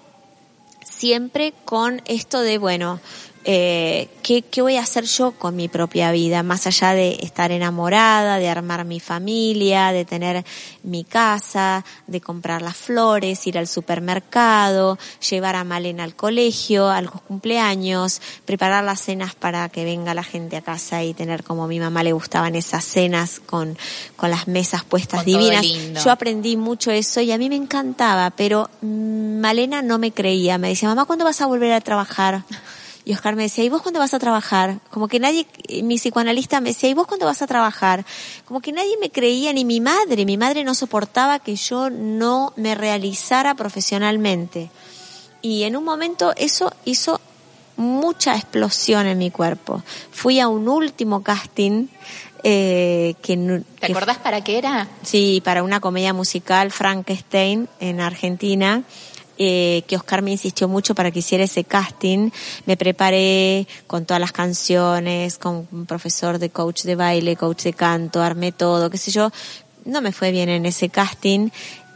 siempre 0.84 1.54
con 1.66 2.02
esto 2.06 2.42
de, 2.42 2.58
bueno, 2.58 3.00
eh, 3.48 4.10
¿qué, 4.24 4.42
¿qué 4.42 4.64
voy 4.64 4.78
a 4.78 4.82
hacer 4.82 5.04
yo 5.04 5.32
con 5.34 5.56
mi 5.56 5.68
propia 5.68 6.12
vida? 6.12 6.42
Más 6.42 6.66
allá 6.66 6.94
de 6.94 7.20
estar 7.22 7.52
enamorada, 7.52 8.38
de 8.38 8.50
armar 8.50 8.86
mi 8.86 9.00
familia, 9.00 9.92
de 9.92 10.04
tener 10.04 10.44
mi 10.82 11.04
casa, 11.04 11.86
de 12.08 12.22
comprar 12.22 12.64
las 12.64 12.76
flores, 12.76 13.46
ir 13.46 13.60
al 13.60 13.68
supermercado, 13.68 14.98
llevar 15.30 15.56
a 15.56 15.64
Malena 15.64 16.04
al 16.04 16.16
colegio, 16.16 16.90
a 16.90 17.04
los 17.04 17.22
cumpleaños, 17.22 18.20
preparar 18.46 18.84
las 18.84 19.02
cenas 19.02 19.36
para 19.36 19.70
que 19.70 19.86
venga 19.86 20.16
la 20.16 20.24
gente 20.24 20.58
a 20.58 20.62
casa 20.62 21.04
y 21.04 21.14
tener 21.14 21.44
como 21.44 21.66
a 21.66 21.68
mi 21.68 21.80
mamá 21.80 22.02
le 22.02 22.14
gustaban 22.14 22.56
esas 22.56 22.84
cenas 22.84 23.40
con, 23.46 23.78
con 24.16 24.32
las 24.32 24.48
mesas 24.48 24.84
puestas 24.84 25.24
Con 25.24 25.26
divinas. 25.26 26.04
Yo 26.04 26.10
aprendí 26.10 26.58
mucho 26.58 26.90
eso 26.90 27.22
y 27.22 27.32
a 27.32 27.38
mí 27.38 27.48
me 27.50 27.58
encantaba, 27.58 28.32
pero 28.32 28.72
mm, 28.82 29.40
Malena 29.40 29.84
no 29.84 30.00
me 30.00 30.12
creía. 30.12 30.58
Me 30.58 30.70
decía, 30.70 30.90
mamá, 30.90 31.06
¿cuándo 31.06 31.26
vas 31.26 31.42
a 31.42 31.46
volver 31.46 31.72
a 31.74 31.82
trabajar? 31.82 32.44
Y 33.06 33.14
Oscar 33.14 33.36
me 33.36 33.44
decía, 33.44 33.64
¿y 33.64 33.70
vos 33.70 33.84
cuándo 33.84 34.00
vas 34.00 34.16
a 34.16 34.20
trabajar? 34.20 34.80
Como 34.90 35.08
que 35.08 35.20
nadie, 35.20 35.46
mi 35.84 35.98
psicoanalista 35.98 36.60
me 36.60 36.70
decía, 36.70 36.90
¿y 36.90 36.96
vos 36.96 37.06
cuándo 37.06 37.28
vas 37.28 37.44
a 37.44 37.48
trabajar? 37.48 38.04
Como 38.46 38.62
que 38.62 38.72
nadie 38.72 38.98
me 39.00 39.12
creía, 39.12 39.54
ni 39.54 39.64
mi 39.64 39.80
madre. 39.80 40.26
Mi 40.26 40.38
madre 40.38 40.64
no 40.64 40.74
soportaba 40.74 41.38
que 41.38 41.56
yo 41.56 41.92
no 41.92 42.52
me 42.56 42.74
realizara 42.74 43.54
profesionalmente. 43.54 44.72
Y 45.44 45.64
en 45.64 45.78
un 45.78 45.84
momento 45.84 46.34
eso 46.36 46.74
hizo 46.84 47.22
mucha 47.78 48.36
explosión 48.36 49.06
en 49.06 49.20
mi 49.20 49.30
cuerpo. 49.30 49.84
Fui 50.12 50.40
a 50.40 50.48
un 50.48 50.68
último 50.68 51.22
casting 51.22 51.88
eh, 52.42 53.16
que, 53.22 53.38
¿Te 53.80 53.88
que 53.88 53.92
acordás 53.92 54.18
para 54.18 54.44
qué 54.44 54.58
era? 54.58 54.88
Sí, 55.04 55.42
para 55.44 55.64
una 55.64 55.80
comedia 55.80 56.14
musical, 56.14 56.72
Frankenstein, 56.72 57.68
en 57.80 58.02
Argentina, 58.02 58.84
eh, 59.38 59.84
que 59.88 59.96
Oscar 59.96 60.22
me 60.22 60.32
insistió 60.32 60.68
mucho 60.68 60.96
para 60.96 61.12
que 61.12 61.20
hiciera 61.20 61.44
ese 61.44 61.64
casting. 61.64 62.30
Me 62.66 62.78
preparé 62.78 63.68
con 63.88 64.06
todas 64.06 64.22
las 64.22 64.32
canciones, 64.32 65.38
con 65.38 65.68
un 65.72 65.86
profesor 65.86 66.40
de 66.40 66.50
coach 66.50 66.84
de 66.84 66.96
baile, 66.96 67.36
coach 67.36 67.64
de 67.64 67.74
canto, 67.74 68.22
armé 68.22 68.52
todo, 68.52 68.90
qué 68.90 68.98
sé 68.98 69.12
yo. 69.12 69.32
No 69.86 70.02
me 70.02 70.12
fue 70.12 70.32
bien 70.32 70.50
en 70.50 70.66
ese 70.66 70.90
casting 70.90 71.50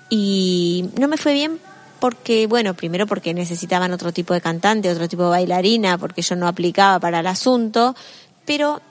y 0.10 0.89
no 0.97 1.08
me 1.08 1.17
fue 1.17 1.34
bien 1.34 1.60
porque, 1.99 2.47
bueno, 2.47 2.73
primero 2.73 3.06
porque 3.06 3.34
necesitaban 3.34 3.91
otro 3.91 4.12
tipo 4.12 4.34
de 4.34 4.41
cantante, 4.41 4.89
otro 4.89 5.08
tipo 5.08 5.23
de 5.23 5.30
bailarina, 5.30 5.97
porque 5.97 6.21
yo 6.21 6.36
no 6.36 6.47
aplicaba 6.47 6.99
para 6.99 7.19
el 7.19 7.28
asunto, 7.28 7.95
pero 8.45 8.82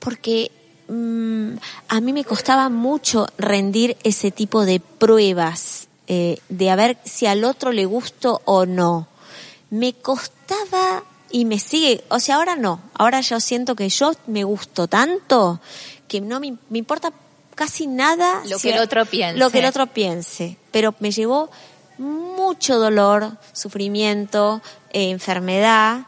porque 0.00 0.50
mm, 0.88 1.52
a 1.88 2.00
mí 2.00 2.12
me 2.12 2.24
costaba 2.24 2.68
mucho 2.68 3.26
rendir 3.38 3.96
ese 4.02 4.30
tipo 4.30 4.64
de 4.64 4.80
pruebas, 4.80 5.77
eh, 6.08 6.38
de 6.48 6.70
a 6.70 6.76
ver 6.76 6.98
si 7.04 7.26
al 7.26 7.44
otro 7.44 7.70
le 7.70 7.84
gusto 7.84 8.42
o 8.44 8.66
no. 8.66 9.06
Me 9.70 9.92
costaba 9.92 11.04
y 11.30 11.44
me 11.44 11.58
sigue, 11.58 12.02
o 12.08 12.18
sea, 12.18 12.36
ahora 12.36 12.56
no, 12.56 12.80
ahora 12.94 13.20
yo 13.20 13.38
siento 13.38 13.76
que 13.76 13.88
yo 13.90 14.12
me 14.26 14.44
gusto 14.44 14.88
tanto 14.88 15.60
que 16.08 16.22
no 16.22 16.40
me, 16.40 16.56
me 16.70 16.78
importa 16.78 17.12
casi 17.54 17.86
nada 17.86 18.42
Lo 18.48 18.58
si 18.58 18.68
que 18.68 18.74
el 18.74 18.80
otro 18.80 19.04
piense. 19.04 19.38
Lo 19.38 19.50
que 19.50 19.58
el 19.58 19.66
otro 19.66 19.86
piense, 19.86 20.56
pero 20.70 20.94
me 21.00 21.10
llevó 21.10 21.50
mucho 21.98 22.78
dolor, 22.78 23.36
sufrimiento, 23.52 24.62
eh, 24.92 25.10
enfermedad, 25.10 26.06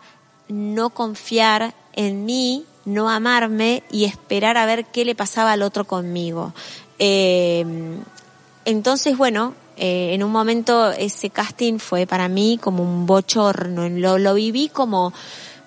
no 0.49 0.91
confiar 0.91 1.75
en 1.93 2.25
mí, 2.25 2.65
no 2.85 3.11
amarme 3.11 3.83
y 3.91 4.05
esperar 4.05 4.57
a 4.57 4.65
ver 4.65 4.87
qué 4.87 5.05
le 5.05 5.15
pasaba 5.15 5.53
al 5.53 5.63
otro 5.63 5.85
conmigo. 5.85 6.55
Eh, 6.99 7.65
entonces, 8.65 9.17
bueno, 9.17 9.55
eh, 9.81 10.15
en 10.15 10.23
un 10.23 10.31
momento 10.31 10.91
ese 10.93 11.31
casting 11.31 11.79
fue 11.79 12.07
para 12.07 12.29
mí 12.29 12.59
como 12.63 12.83
un 12.83 13.07
bochorno, 13.07 13.89
lo, 13.89 14.19
lo 14.19 14.35
viví 14.35 14.69
como, 14.69 15.13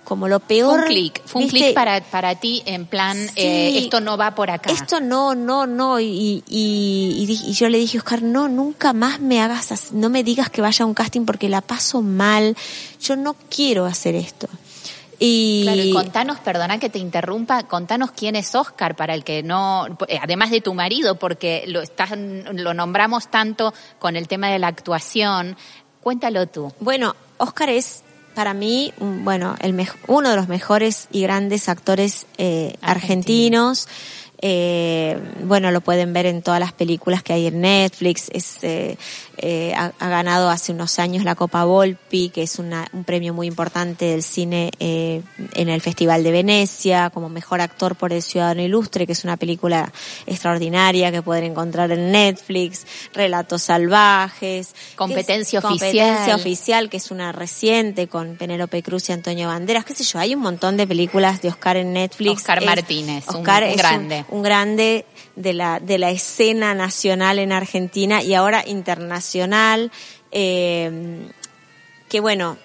como 0.04 0.28
lo 0.28 0.40
Fue 0.40 0.48
peor. 0.50 0.80
un 0.82 0.86
clic, 0.86 1.22
fue 1.26 1.42
un 1.44 1.48
clic 1.50 1.74
para, 1.74 2.00
para 2.02 2.36
ti 2.36 2.62
en 2.66 2.86
plan, 2.86 3.18
Sí. 3.18 3.32
eh, 3.42 3.78
esto 3.80 4.00
no 4.02 4.18
va 4.18 4.36
por 4.36 4.52
acá. 4.52 4.70
Esto 4.72 5.00
no, 5.00 5.34
no, 5.34 5.66
no. 5.66 6.00
Y, 6.00 6.44
y, 6.48 7.26
y, 7.28 7.50
y 7.50 7.54
yo 7.54 7.70
le 7.70 7.78
dije, 7.78 7.98
Oscar, 7.98 8.22
no, 8.22 8.48
nunca 8.50 8.94
más 8.94 9.20
me 9.20 9.42
hagas, 9.42 9.72
as- 9.72 9.94
no 9.94 10.10
me 10.10 10.24
digas 10.24 10.50
que 10.50 10.62
vaya 10.62 10.84
a 10.84 10.88
un 10.88 10.94
casting 10.94 11.26
porque 11.26 11.50
la 11.50 11.62
paso 11.62 12.02
mal. 12.02 12.56
Yo 13.02 13.16
no 13.16 13.36
quiero 13.50 13.86
hacer 13.86 14.16
esto. 14.16 14.48
Y, 15.26 15.62
Claro, 15.64 15.82
y 15.82 15.94
contanos, 15.94 16.40
perdona 16.40 16.80
que 16.80 16.90
te 16.90 17.00
interrumpa, 17.00 17.64
contanos 17.64 18.12
quién 18.12 18.36
es 18.36 18.54
Oscar 18.56 18.96
para 18.98 19.14
el 19.14 19.24
que 19.24 19.42
no, 19.42 19.88
eh, 20.10 20.20
además 20.22 20.52
de 20.52 20.60
tu 20.60 20.74
marido, 20.74 21.16
porque 21.16 21.64
lo 21.68 21.82
estás, 21.82 22.12
lo 22.18 22.74
nombramos 22.74 23.30
tanto 23.32 23.74
con 24.00 24.18
el 24.18 24.28
tema 24.28 24.50
de 24.50 24.60
la 24.60 24.68
actuación. 24.68 25.56
Cuéntalo 26.02 26.48
tú. 26.48 26.74
bueno, 26.82 27.16
Oscar 27.38 27.70
es 27.70 28.04
para 28.36 28.54
mí, 28.54 28.92
bueno, 28.98 29.56
el 29.62 29.74
mej- 29.74 29.96
uno 30.08 30.30
de 30.32 30.36
los 30.36 30.48
mejores 30.48 31.08
y 31.12 31.22
grandes 31.22 31.70
actores 31.70 32.26
eh, 32.38 32.76
argentinos. 32.82 33.88
Eh, 34.46 35.18
bueno, 35.46 35.72
lo 35.72 35.80
pueden 35.80 36.12
ver 36.12 36.26
en 36.26 36.42
todas 36.42 36.60
las 36.60 36.74
películas 36.74 37.24
que 37.24 37.32
hay 37.32 37.48
en 37.48 37.62
Netflix. 37.62 38.30
Es, 38.34 38.58
eh, 38.62 38.98
eh, 39.38 39.74
ha, 39.74 39.94
ha 40.00 40.10
ganado 40.10 40.50
hace 40.50 40.74
unos 40.74 41.00
años 41.00 41.24
la 41.24 41.36
Copa 41.36 41.64
Volpi, 41.64 42.28
que 42.28 42.44
es 42.44 42.60
una- 42.60 42.86
un 42.92 43.06
premio 43.06 43.34
muy 43.34 43.48
importante 43.48 44.04
del 44.04 44.22
cine 44.22 44.70
eh, 44.82 45.22
en 45.54 45.70
el 45.70 45.80
Festival 45.80 46.24
de 46.24 46.32
Venecia, 46.32 47.10
como 47.10 47.30
mejor 47.30 47.62
actor 47.62 47.96
por 47.96 48.12
El 48.12 48.22
Ciudadano 48.22 48.62
Ilustre, 48.62 49.08
que 49.08 49.14
es 49.14 49.24
una 49.24 49.38
película 49.38 49.94
extraordinaria 50.28 51.10
que 51.12 51.22
pueden 51.22 51.46
encontrar 51.46 51.92
en 51.94 52.12
Netflix. 52.12 52.86
Relatos 53.14 53.62
salvajes. 53.64 54.76
Competencia 54.98 55.60
es- 55.60 55.66
oficial. 55.66 55.90
Competencia 55.94 56.36
oficial, 56.36 56.90
que 56.90 56.98
es 56.98 57.12
una 57.12 57.32
reciente 57.32 58.08
con 58.10 58.36
Penélope 58.36 58.84
Cruz 58.84 59.08
y 59.08 59.14
Antonio 59.14 59.48
Banderas, 59.48 59.86
qué 59.86 59.96
sé 59.96 60.04
yo, 60.04 60.20
hay 60.20 60.36
un 60.36 60.42
montón 60.42 60.76
de 60.76 60.86
películas 60.86 61.42
de 61.42 61.48
Oscar 61.48 61.78
en 61.78 61.94
Netflix. 61.94 62.34
Oscar 62.42 62.60
Es- 62.60 62.66
Martínez, 62.66 63.24
un- 63.30 63.36
Oscar 63.38 63.64
un 63.64 63.70
es 63.70 63.78
grande. 63.78 64.26
un 64.30 64.33
grande 64.42 65.06
de 65.36 65.54
la, 65.54 65.80
de 65.80 65.98
la 65.98 66.12
escena 66.12 66.74
nacional 66.74 67.40
en 67.40 67.52
Argentina 67.52 68.24
y 68.24 68.34
ahora 68.34 68.64
internacional, 68.66 69.92
eh, 70.32 71.28
que 72.10 72.20
bueno, 72.20 72.58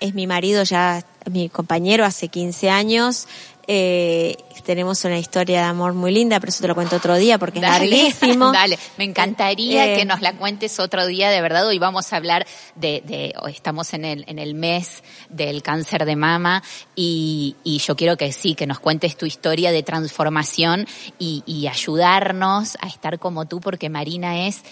es 0.00 0.14
mi 0.14 0.26
marido 0.26 0.62
ya, 0.62 1.04
mi 1.30 1.48
compañero 1.48 2.04
hace 2.04 2.28
15 2.28 2.70
años, 2.70 3.28
eh, 3.68 4.36
tenemos 4.64 5.04
una 5.04 5.18
historia 5.18 5.60
de 5.60 5.66
amor 5.66 5.92
muy 5.94 6.10
linda, 6.10 6.40
pero 6.40 6.50
eso 6.50 6.62
te 6.62 6.68
lo 6.68 6.74
cuento 6.74 6.96
otro 6.96 7.16
día 7.16 7.38
porque 7.38 7.58
es 7.58 7.62
larguísimo. 7.62 8.50
Dale, 8.52 8.78
me 8.96 9.04
encantaría 9.04 9.92
Eh, 9.92 9.96
que 9.96 10.04
nos 10.04 10.20
la 10.22 10.32
cuentes 10.34 10.78
otro 10.80 11.06
día, 11.06 11.30
de 11.30 11.40
verdad. 11.40 11.66
Hoy 11.66 11.78
vamos 11.78 12.12
a 12.12 12.16
hablar 12.16 12.46
de, 12.74 13.02
de 13.06 13.34
hoy 13.40 13.52
estamos 13.52 13.92
en 13.94 14.04
el, 14.04 14.24
en 14.26 14.38
el 14.38 14.54
mes 14.54 15.02
del 15.28 15.62
cáncer 15.62 16.04
de 16.06 16.16
mama 16.16 16.62
y, 16.96 17.56
y 17.62 17.78
yo 17.78 17.94
quiero 17.94 18.16
que 18.16 18.32
sí, 18.32 18.54
que 18.54 18.66
nos 18.66 18.80
cuentes 18.80 19.16
tu 19.16 19.26
historia 19.26 19.70
de 19.70 19.82
transformación 19.82 20.86
y, 21.18 21.42
y 21.46 21.66
ayudarnos 21.66 22.76
a 22.80 22.88
estar 22.88 23.18
como 23.18 23.46
tú, 23.46 23.60
porque 23.60 23.88
Marina 23.90 24.46
es 24.46 24.62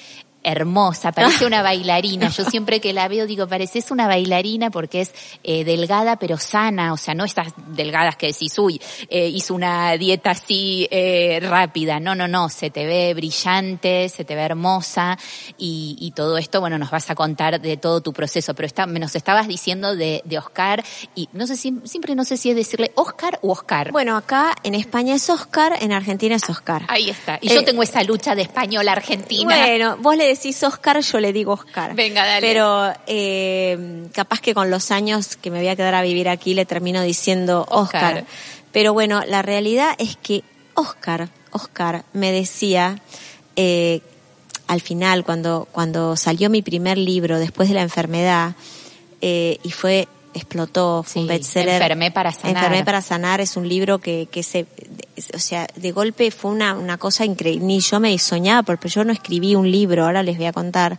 hermosa, 0.43 1.13
parece 1.13 1.47
una 1.47 1.63
bailarina. 1.63 2.29
Yo 2.29 2.45
siempre 2.45 2.81
que 2.81 2.93
la 2.93 3.09
veo 3.09 3.27
digo, 3.27 3.47
pareces 3.47 3.91
una 3.91 4.07
bailarina 4.07 4.71
porque 4.71 5.03
es 5.03 5.13
eh, 5.43 5.65
delgada 5.65 6.17
pero 6.17 6.39
sana, 6.39 6.93
o 6.93 6.97
sea, 6.97 7.15
no 7.15 7.25
estas 7.25 7.53
delgadas 7.69 8.17
que 8.17 8.29
decís, 8.29 8.59
uy, 8.59 8.81
eh, 9.09 9.29
hizo 9.29 9.55
una 9.55 9.97
dieta 9.97 10.31
así 10.31 10.87
eh, 10.91 11.41
rápida. 11.43 12.01
No, 12.01 12.15
no, 12.15 12.29
no, 12.29 12.49
se 12.49 12.71
te 12.71 12.87
ve 12.87 13.13
brillante, 13.15 14.09
se 14.09 14.25
te 14.25 14.35
ve 14.35 14.43
hermosa 14.43 15.19
y, 15.59 15.97
y 16.01 16.13
todo 16.13 16.39
esto, 16.39 16.61
bueno, 16.61 16.79
nos 16.79 16.91
vas 16.91 17.11
a 17.11 17.15
contar 17.15 17.61
de 17.61 17.77
todo 17.77 18.01
tu 18.01 18.13
proceso, 18.13 18.55
pero 18.55 18.67
está, 18.67 18.87
me 18.87 19.01
nos 19.01 19.17
estabas 19.17 19.49
diciendo 19.49 19.97
de, 19.97 20.23
de 20.25 20.39
Oscar 20.39 20.85
y 21.15 21.29
no 21.33 21.47
sé 21.47 21.57
si, 21.57 21.81
siempre 21.85 22.15
no 22.15 22.25
sé 22.25 22.37
si 22.37 22.51
es 22.51 22.57
decirle 22.57 22.93
Oscar 22.95 23.39
o 23.43 23.53
Oscar. 23.53 23.93
Bueno, 23.93 24.17
acá 24.17 24.55
en 24.63 24.75
España 24.75 25.15
es 25.15 25.29
Oscar, 25.29 25.77
en 25.81 25.93
Argentina 25.93 26.37
es 26.37 26.49
Oscar. 26.49 26.85
Ahí 26.89 27.11
está. 27.11 27.39
Y 27.41 27.51
Eh, 27.51 27.55
yo 27.55 27.65
tengo 27.65 27.83
esa 27.83 28.03
lucha 28.03 28.35
de 28.35 28.43
español 28.43 28.89
a 28.89 28.93
argentina. 28.93 29.45
Bueno, 29.45 29.97
vos 29.99 30.17
le 30.17 30.27
decís 30.37 30.63
Oscar, 30.63 31.01
yo 31.01 31.21
le 31.21 31.33
digo 31.33 31.53
Oscar. 31.53 31.95
Venga, 31.95 32.25
dale. 32.25 32.47
Pero 32.47 32.93
eh, 33.07 34.09
capaz 34.13 34.41
que 34.41 34.55
con 34.55 34.71
los 34.71 34.91
años 34.91 35.37
que 35.37 35.51
me 35.51 35.59
voy 35.59 35.69
a 35.69 35.77
quedar 35.77 35.95
a 35.95 36.03
vivir 36.03 36.29
aquí 36.29 36.55
le 36.55 36.65
termino 36.65 37.03
diciendo 37.03 37.67
Oscar. 37.69 38.19
Oscar. 38.19 38.25
Pero 38.73 38.93
bueno, 38.93 39.23
la 39.27 39.43
realidad 39.43 39.95
es 39.99 40.17
que 40.17 40.45
Oscar, 40.75 41.29
Oscar 41.51 42.05
me 42.13 42.31
decía 42.31 43.01
eh, 43.57 44.01
al 44.67 44.81
final 44.81 45.25
cuando 45.25 45.67
cuando 45.73 46.17
salió 46.17 46.51
mi 46.51 46.61
primer 46.61 46.99
libro 46.99 47.39
después 47.39 47.69
de 47.69 47.75
la 47.75 47.83
enfermedad 47.83 48.55
eh, 49.23 49.59
y 49.63 49.71
fue 49.71 50.09
explotó, 50.37 51.03
fue 51.03 51.23
un 51.23 51.29
Sí, 51.29 51.35
bestseller. 51.35 51.83
Enfermé 51.83 52.11
para 52.11 52.33
sanar. 52.33 52.57
Enfermé 52.57 52.85
para 52.85 53.03
sanar 53.03 53.41
es 53.41 53.57
un 53.57 53.69
libro 53.69 53.99
que, 53.99 54.29
que 54.31 54.43
se, 54.43 54.67
o 55.35 55.39
sea, 55.39 55.67
de 55.77 55.93
golpe 55.93 56.31
fue 56.31 56.51
una, 56.51 56.75
una 56.75 56.99
cosa 56.99 57.25
increíble. 57.25 57.65
Ni 57.67 57.81
yo 57.81 58.01
me 58.01 58.17
soñaba, 58.19 58.63
porque 58.63 58.89
yo 58.89 59.05
no 59.05 59.13
escribí 59.13 59.55
un 59.55 59.71
libro, 59.71 60.05
ahora 60.05 60.23
les 60.23 60.37
voy 60.37 60.47
a 60.47 60.53
contar. 60.53 60.99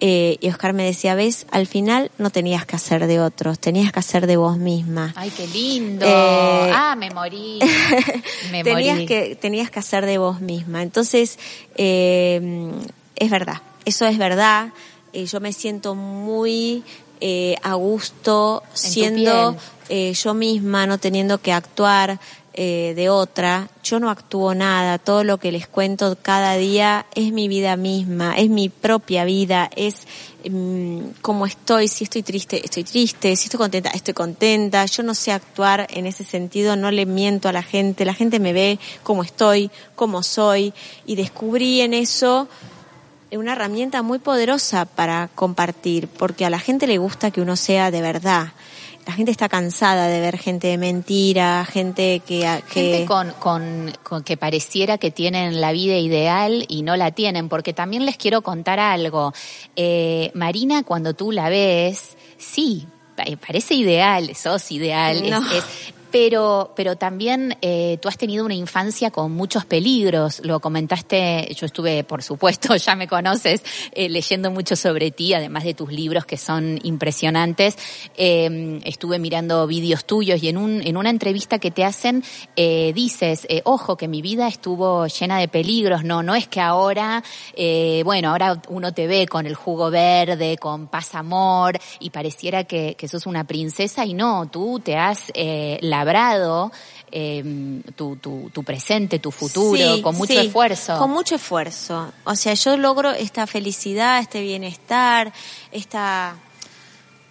Eh, 0.00 0.36
y 0.40 0.48
Oscar 0.50 0.72
me 0.72 0.84
decía, 0.84 1.14
ves, 1.14 1.46
al 1.50 1.66
final 1.66 2.10
no 2.18 2.30
tenías 2.30 2.66
que 2.66 2.76
hacer 2.76 3.06
de 3.06 3.20
otros, 3.20 3.58
tenías 3.58 3.92
que 3.92 4.00
hacer 4.00 4.26
de 4.26 4.36
vos 4.36 4.58
misma. 4.58 5.12
Ay, 5.16 5.30
qué 5.30 5.46
lindo. 5.46 6.04
Eh, 6.04 6.70
ah, 6.74 6.94
me 6.98 7.10
morí. 7.10 7.60
Me 8.50 8.62
tenías 8.64 8.96
morí. 8.96 9.06
que 9.06 9.36
tenías 9.36 9.70
que 9.70 9.78
hacer 9.78 10.04
de 10.04 10.18
vos 10.18 10.40
misma 10.40 10.82
entonces 10.82 11.38
eh, 11.76 12.70
es 13.16 13.30
verdad 13.30 13.62
eso 13.84 14.06
es 14.06 14.18
verdad 14.18 14.72
yo 15.12 15.40
me 15.40 15.52
siento 15.52 15.94
muy 15.94 16.82
eh, 17.20 17.56
a 17.62 17.74
gusto, 17.74 18.62
siendo 18.72 19.56
eh, 19.88 20.12
yo 20.14 20.34
misma, 20.34 20.86
no 20.86 20.98
teniendo 20.98 21.38
que 21.38 21.52
actuar 21.52 22.18
eh, 22.56 22.92
de 22.94 23.08
otra. 23.08 23.68
Yo 23.82 23.98
no 23.98 24.10
actúo 24.10 24.54
nada, 24.54 24.98
todo 24.98 25.24
lo 25.24 25.38
que 25.38 25.50
les 25.50 25.66
cuento 25.66 26.16
cada 26.22 26.54
día 26.54 27.04
es 27.16 27.32
mi 27.32 27.48
vida 27.48 27.76
misma, 27.76 28.36
es 28.36 28.48
mi 28.48 28.68
propia 28.68 29.24
vida, 29.24 29.68
es 29.74 30.06
mm, 30.48 31.00
como 31.20 31.46
estoy, 31.46 31.88
si 31.88 32.04
estoy 32.04 32.22
triste, 32.22 32.64
estoy 32.64 32.84
triste, 32.84 33.34
si 33.34 33.46
estoy 33.46 33.58
contenta, 33.58 33.90
estoy 33.90 34.14
contenta. 34.14 34.86
Yo 34.86 35.02
no 35.02 35.14
sé 35.14 35.32
actuar 35.32 35.88
en 35.90 36.06
ese 36.06 36.22
sentido, 36.22 36.76
no 36.76 36.92
le 36.92 37.06
miento 37.06 37.48
a 37.48 37.52
la 37.52 37.62
gente, 37.62 38.04
la 38.04 38.14
gente 38.14 38.38
me 38.38 38.52
ve 38.52 38.78
como 39.02 39.24
estoy, 39.24 39.70
como 39.96 40.22
soy 40.22 40.72
y 41.06 41.16
descubrí 41.16 41.80
en 41.80 41.92
eso 41.92 42.48
una 43.36 43.52
herramienta 43.52 44.02
muy 44.02 44.18
poderosa 44.18 44.84
para 44.84 45.28
compartir, 45.34 46.08
porque 46.08 46.44
a 46.44 46.50
la 46.50 46.58
gente 46.58 46.86
le 46.86 46.98
gusta 46.98 47.30
que 47.30 47.40
uno 47.40 47.56
sea 47.56 47.90
de 47.90 48.02
verdad. 48.02 48.48
La 49.06 49.12
gente 49.12 49.30
está 49.30 49.50
cansada 49.50 50.08
de 50.08 50.18
ver 50.20 50.38
gente 50.38 50.68
de 50.68 50.78
mentira, 50.78 51.66
gente 51.70 52.22
que... 52.26 52.48
Gente 52.68 53.04
con, 53.04 53.32
con, 53.32 53.92
con 54.02 54.22
que 54.22 54.38
pareciera 54.38 54.96
que 54.96 55.10
tienen 55.10 55.60
la 55.60 55.72
vida 55.72 55.98
ideal 55.98 56.64
y 56.68 56.82
no 56.82 56.96
la 56.96 57.10
tienen, 57.10 57.50
porque 57.50 57.74
también 57.74 58.06
les 58.06 58.16
quiero 58.16 58.40
contar 58.40 58.80
algo. 58.80 59.34
Eh, 59.76 60.30
Marina, 60.34 60.84
cuando 60.84 61.12
tú 61.12 61.32
la 61.32 61.50
ves, 61.50 62.16
sí, 62.38 62.86
parece 63.46 63.74
ideal, 63.74 64.34
sos 64.34 64.70
ideal, 64.72 65.22
es, 65.52 65.93
pero, 66.14 66.70
pero 66.76 66.94
también 66.94 67.58
eh, 67.60 67.98
tú 68.00 68.06
has 68.06 68.16
tenido 68.16 68.44
una 68.44 68.54
infancia 68.54 69.10
con 69.10 69.32
muchos 69.32 69.64
peligros. 69.64 70.42
Lo 70.44 70.60
comentaste, 70.60 71.52
yo 71.56 71.66
estuve, 71.66 72.04
por 72.04 72.22
supuesto, 72.22 72.76
ya 72.76 72.94
me 72.94 73.08
conoces, 73.08 73.64
eh, 73.90 74.08
leyendo 74.08 74.52
mucho 74.52 74.76
sobre 74.76 75.10
ti, 75.10 75.34
además 75.34 75.64
de 75.64 75.74
tus 75.74 75.90
libros 75.90 76.24
que 76.24 76.36
son 76.36 76.78
impresionantes. 76.84 77.76
Eh, 78.16 78.78
estuve 78.84 79.18
mirando 79.18 79.66
vídeos 79.66 80.04
tuyos 80.04 80.40
y 80.40 80.50
en, 80.50 80.56
un, 80.56 80.86
en 80.86 80.96
una 80.96 81.10
entrevista 81.10 81.58
que 81.58 81.72
te 81.72 81.82
hacen 81.82 82.22
eh, 82.54 82.92
dices, 82.94 83.44
eh, 83.48 83.62
ojo, 83.64 83.96
que 83.96 84.06
mi 84.06 84.22
vida 84.22 84.46
estuvo 84.46 85.08
llena 85.08 85.40
de 85.40 85.48
peligros. 85.48 86.04
No, 86.04 86.22
no 86.22 86.36
es 86.36 86.46
que 86.46 86.60
ahora, 86.60 87.24
bueno, 88.04 88.30
ahora 88.30 88.62
uno 88.68 88.94
te 88.94 89.08
ve 89.08 89.26
con 89.26 89.46
el 89.46 89.56
jugo 89.56 89.90
verde, 89.90 90.58
con 90.58 90.86
paz 90.86 91.16
amor 91.16 91.76
y 91.98 92.10
pareciera 92.10 92.62
que, 92.62 92.94
que 92.94 93.08
sos 93.08 93.26
una 93.26 93.42
princesa 93.42 94.06
y 94.06 94.14
no, 94.14 94.48
tú 94.48 94.78
te 94.78 94.96
has 94.96 95.32
la 95.34 96.03
labrado 96.04 96.70
eh, 97.10 97.80
tu, 97.94 98.16
tu, 98.16 98.50
tu, 98.52 98.62
presente, 98.62 99.18
tu 99.18 99.30
futuro, 99.30 100.02
con 100.02 100.16
mucho 100.16 100.32
sí, 100.32 100.38
esfuerzo. 100.38 100.98
Con 100.98 101.10
mucho 101.10 101.36
esfuerzo. 101.36 102.12
O 102.24 102.34
sea, 102.34 102.54
yo 102.54 102.76
logro 102.76 103.12
esta 103.12 103.46
felicidad, 103.46 104.18
este 104.18 104.42
bienestar, 104.42 105.32
esta 105.72 106.36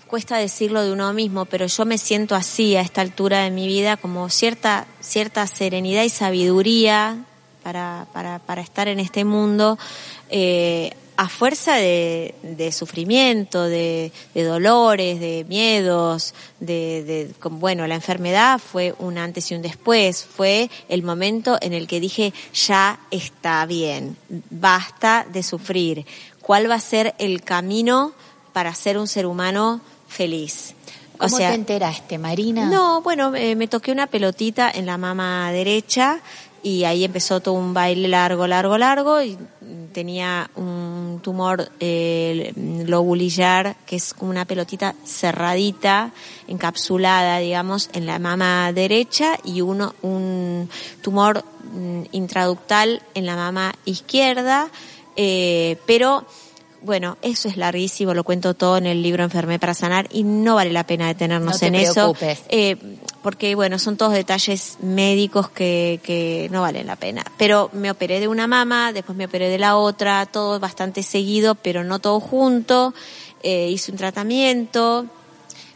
cuesta 0.08 0.38
decirlo 0.38 0.84
de 0.84 0.92
uno 0.92 1.12
mismo, 1.12 1.46
pero 1.46 1.66
yo 1.66 1.86
me 1.86 1.98
siento 1.98 2.36
así 2.36 2.76
a 2.76 2.82
esta 2.82 3.02
altura 3.02 3.42
de 3.42 3.52
mi 3.52 3.68
vida 3.68 3.98
como 3.98 4.30
cierta 4.30 4.86
cierta 5.02 5.48
serenidad 5.48 6.04
y 6.04 6.10
sabiduría 6.10 7.18
para 7.64 8.06
para, 8.14 8.40
para 8.40 8.62
estar 8.62 8.88
en 8.88 9.00
este 9.00 9.26
mundo 9.26 9.80
eh, 10.30 10.94
a 11.18 11.30
fuerza 11.30 11.76
de, 11.76 12.36
de 12.42 12.72
sufrimiento, 12.72 13.64
de, 13.64 14.12
de, 14.34 14.44
dolores, 14.44 15.20
de 15.20 15.46
miedos, 15.48 16.34
de, 16.60 17.04
de, 17.04 17.50
bueno, 17.50 17.86
la 17.88 17.96
enfermedad 17.96 18.60
fue 18.60 18.96
un 19.00 19.18
antes 19.18 19.52
y 19.52 19.56
un 19.56 19.62
después, 19.62 20.26
fue 20.26 20.70
el 20.90 21.04
momento 21.04 21.58
en 21.62 21.74
el 21.74 21.88
que 21.88 22.00
dije, 22.00 22.34
ya 22.54 23.00
está 23.12 23.66
bien, 23.66 24.18
basta 24.50 25.26
de 25.32 25.44
sufrir, 25.44 26.06
¿cuál 26.42 26.70
va 26.70 26.76
a 26.76 26.80
ser 26.80 27.16
el 27.20 27.42
camino 27.42 28.14
para 28.52 28.74
ser 28.74 28.98
un 28.98 29.08
ser 29.08 29.26
humano 29.26 29.82
feliz? 30.08 30.76
¿Cómo 31.18 31.36
o 31.36 31.38
sea, 31.38 31.50
te 31.50 31.56
enteraste, 31.56 32.18
Marina? 32.18 32.66
No, 32.66 33.02
bueno, 33.02 33.36
eh, 33.36 33.56
me 33.56 33.68
toqué 33.68 33.92
una 33.92 34.08
pelotita 34.08 34.72
en 34.72 34.86
la 34.86 34.98
mama 34.98 35.52
derecha 35.52 36.20
y 36.64 36.86
ahí 36.86 37.04
empezó 37.04 37.42
todo 37.42 37.56
un 37.56 37.74
baile 37.74 38.08
largo, 38.08 38.48
largo, 38.48 38.78
largo 38.78 39.22
y 39.22 39.38
tenía 39.92 40.50
un 40.56 41.20
tumor 41.22 41.70
eh, 41.80 42.54
lobulillar 42.88 43.76
que 43.86 43.98
es 43.98 44.14
como 44.14 44.32
una 44.32 44.46
pelotita 44.46 44.96
cerradita, 45.06 46.12
encapsulada, 46.48 47.40
digamos, 47.40 47.90
en 47.94 48.06
la 48.06 48.18
mama 48.18 48.72
derecha 48.74 49.38
y 49.44 49.62
uno 49.62 49.94
un 50.02 50.70
tumor 51.02 51.44
mm, 51.74 52.04
intraductal 52.14 53.02
en 53.14 53.26
la 53.26 53.36
mama 53.36 53.76
izquierda, 53.86 54.70
eh, 55.18 55.78
pero 55.86 56.26
bueno, 56.82 57.18
eso 57.22 57.48
es 57.48 57.58
larguísimo, 57.58 58.14
lo 58.14 58.24
cuento 58.24 58.54
todo 58.54 58.78
en 58.78 58.86
el 58.86 59.02
libro 59.02 59.24
Enfermé 59.24 59.60
para 59.60 59.74
sanar 59.74 60.08
y 60.12 60.24
no 60.24 60.56
vale 60.56 60.72
la 60.72 60.86
pena 60.86 61.08
detenernos 61.08 61.62
no 61.62 61.68
en 61.68 61.74
preocupes. 61.74 62.40
eso. 62.40 62.46
Eh, 62.50 62.78
porque 63.24 63.56
bueno, 63.56 63.80
son 63.80 63.98
todos 63.98 64.14
detalles 64.14 64.78
médicos 64.82 65.50
que, 65.50 66.00
que 66.04 66.50
no 66.52 66.62
valen 66.62 66.86
la 66.86 66.98
pena. 66.98 67.24
Pero 67.38 67.70
me 67.74 67.90
operé 67.90 68.20
de 68.20 68.28
una 68.28 68.46
mama, 68.46 68.92
después 68.92 69.18
me 69.18 69.26
operé 69.26 69.50
de 69.50 69.58
la 69.58 69.78
otra, 69.78 70.26
todo 70.28 70.60
bastante 70.60 71.02
seguido, 71.02 71.56
pero 71.56 71.84
no 71.84 72.00
todo 72.00 72.20
junto. 72.20 72.94
Eh, 73.42 73.70
hice 73.72 73.92
un 73.92 73.98
tratamiento. 73.98 75.08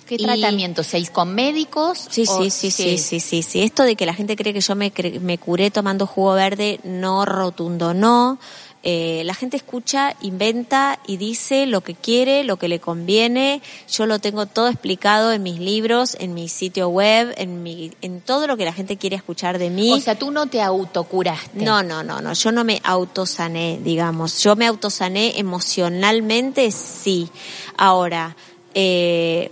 ¿Qué 0.06 0.16
y... 0.16 0.24
tratamiento? 0.24 0.84
¿Seis 0.84 1.10
con 1.10 1.34
médicos? 1.34 2.08
Sí, 2.10 2.26
sí, 2.26 2.50
sí, 2.50 2.70
sí, 2.70 2.98
sí, 2.98 3.20
sí, 3.20 3.42
sí. 3.42 3.62
Esto 3.62 3.84
de 3.84 3.96
que 3.96 4.06
la 4.06 4.14
gente 4.14 4.36
cree 4.36 4.54
que 4.54 4.62
yo 4.62 4.76
me, 4.76 4.92
me 5.22 5.38
curé 5.38 5.72
tomando 5.72 6.06
jugo 6.06 6.34
verde, 6.34 6.82
no 6.84 7.26
rotundo, 7.26 7.94
no. 7.94 8.40
Eh, 8.84 9.24
la 9.26 9.34
gente 9.34 9.58
escucha, 9.58 10.16
inventa 10.22 11.00
y 11.08 11.18
dice 11.18 11.66
lo 11.66 11.82
que 11.82 11.96
quiere, 11.96 12.44
lo 12.44 12.58
que 12.58 12.68
le 12.68 12.80
conviene. 12.80 13.62
Yo 13.92 14.06
lo 14.06 14.20
tengo 14.20 14.46
todo 14.46 14.68
explicado 14.68 15.34
en 15.34 15.44
mis 15.44 15.60
libros, 15.60 16.16
en 16.20 16.34
mi 16.34 16.48
sitio 16.48 16.88
web, 16.88 17.34
en 17.38 17.64
mi, 17.64 17.92
en 18.02 18.22
todo 18.22 18.48
lo 18.48 18.56
que 18.56 18.66
la 18.66 18.74
gente 18.74 18.98
quiere 18.98 19.16
escuchar 19.16 19.58
de 19.58 19.70
mí. 19.70 19.92
O 19.92 20.00
sea, 20.00 20.18
tú 20.18 20.32
no 20.32 20.48
te 20.48 20.62
autocuraste. 20.62 21.66
No, 21.66 21.84
no, 21.84 22.04
no, 22.04 22.22
no. 22.22 22.34
Yo 22.34 22.52
no 22.52 22.64
me 22.64 22.80
autosané, 22.84 23.80
digamos. 23.84 24.42
Yo 24.42 24.56
me 24.56 24.68
autosané 24.68 25.40
emocionalmente, 25.40 26.72
sí. 26.72 27.30
Ahora, 27.78 28.36
eh, 28.74 29.52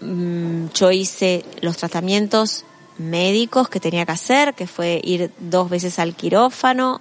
mm, 0.00 0.66
yo 0.74 0.90
hice 0.92 1.44
los 1.60 1.78
tratamientos 1.78 2.64
médicos 2.98 3.68
que 3.68 3.80
tenía 3.80 4.06
que 4.06 4.12
hacer, 4.12 4.54
que 4.54 4.66
fue 4.66 5.00
ir 5.02 5.32
dos 5.38 5.70
veces 5.70 5.98
al 5.98 6.14
quirófano. 6.14 7.00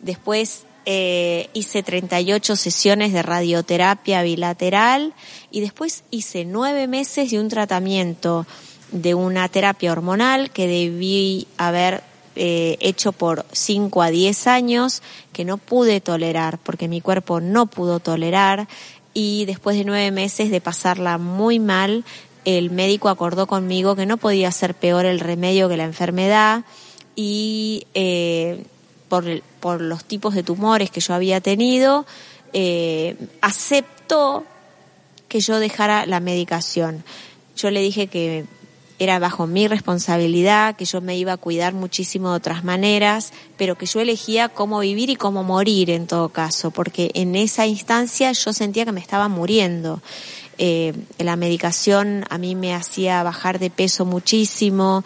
Después 0.00 0.64
eh, 0.86 1.48
hice 1.52 1.82
38 1.82 2.56
sesiones 2.56 3.12
de 3.12 3.22
radioterapia 3.22 4.22
bilateral 4.22 5.14
y 5.50 5.60
después 5.60 6.04
hice 6.10 6.44
nueve 6.44 6.86
meses 6.86 7.30
de 7.30 7.40
un 7.40 7.48
tratamiento 7.48 8.46
de 8.92 9.14
una 9.14 9.48
terapia 9.48 9.92
hormonal 9.92 10.50
que 10.50 10.66
debí 10.66 11.46
haber 11.56 12.02
eh, 12.36 12.76
hecho 12.80 13.12
por 13.12 13.46
5 13.52 14.02
a 14.02 14.10
10 14.10 14.46
años 14.46 15.02
que 15.32 15.44
no 15.44 15.58
pude 15.58 16.00
tolerar 16.00 16.58
porque 16.58 16.88
mi 16.88 17.00
cuerpo 17.00 17.40
no 17.40 17.66
pudo 17.66 18.00
tolerar. 18.00 18.68
Y 19.16 19.44
después 19.44 19.76
de 19.76 19.84
nueve 19.84 20.10
meses 20.10 20.50
de 20.50 20.60
pasarla 20.60 21.18
muy 21.18 21.60
mal 21.60 22.04
el 22.44 22.70
médico 22.70 23.08
acordó 23.08 23.46
conmigo 23.46 23.96
que 23.96 24.06
no 24.06 24.16
podía 24.16 24.52
ser 24.52 24.74
peor 24.74 25.06
el 25.06 25.20
remedio 25.20 25.68
que 25.68 25.76
la 25.76 25.84
enfermedad 25.84 26.64
y 27.16 27.86
eh, 27.94 28.64
por, 29.08 29.24
por 29.60 29.80
los 29.80 30.04
tipos 30.04 30.34
de 30.34 30.42
tumores 30.42 30.90
que 30.90 31.00
yo 31.00 31.14
había 31.14 31.40
tenido, 31.40 32.06
eh, 32.52 33.16
aceptó 33.40 34.44
que 35.28 35.40
yo 35.40 35.58
dejara 35.58 36.06
la 36.06 36.20
medicación. 36.20 37.04
Yo 37.56 37.70
le 37.70 37.80
dije 37.80 38.06
que 38.06 38.44
era 38.98 39.18
bajo 39.18 39.46
mi 39.46 39.66
responsabilidad, 39.66 40.76
que 40.76 40.84
yo 40.84 41.00
me 41.00 41.16
iba 41.16 41.32
a 41.32 41.36
cuidar 41.36 41.74
muchísimo 41.74 42.30
de 42.30 42.36
otras 42.36 42.64
maneras, 42.64 43.32
pero 43.56 43.76
que 43.76 43.86
yo 43.86 44.00
elegía 44.00 44.48
cómo 44.48 44.78
vivir 44.80 45.10
y 45.10 45.16
cómo 45.16 45.42
morir 45.42 45.90
en 45.90 46.06
todo 46.06 46.28
caso, 46.28 46.70
porque 46.70 47.10
en 47.14 47.34
esa 47.34 47.66
instancia 47.66 48.30
yo 48.32 48.52
sentía 48.52 48.84
que 48.84 48.92
me 48.92 49.00
estaba 49.00 49.28
muriendo. 49.28 50.00
Eh, 50.58 50.92
la 51.18 51.34
medicación 51.34 52.24
a 52.30 52.38
mí 52.38 52.54
me 52.54 52.74
hacía 52.74 53.22
bajar 53.24 53.58
de 53.58 53.70
peso 53.70 54.04
muchísimo, 54.04 55.04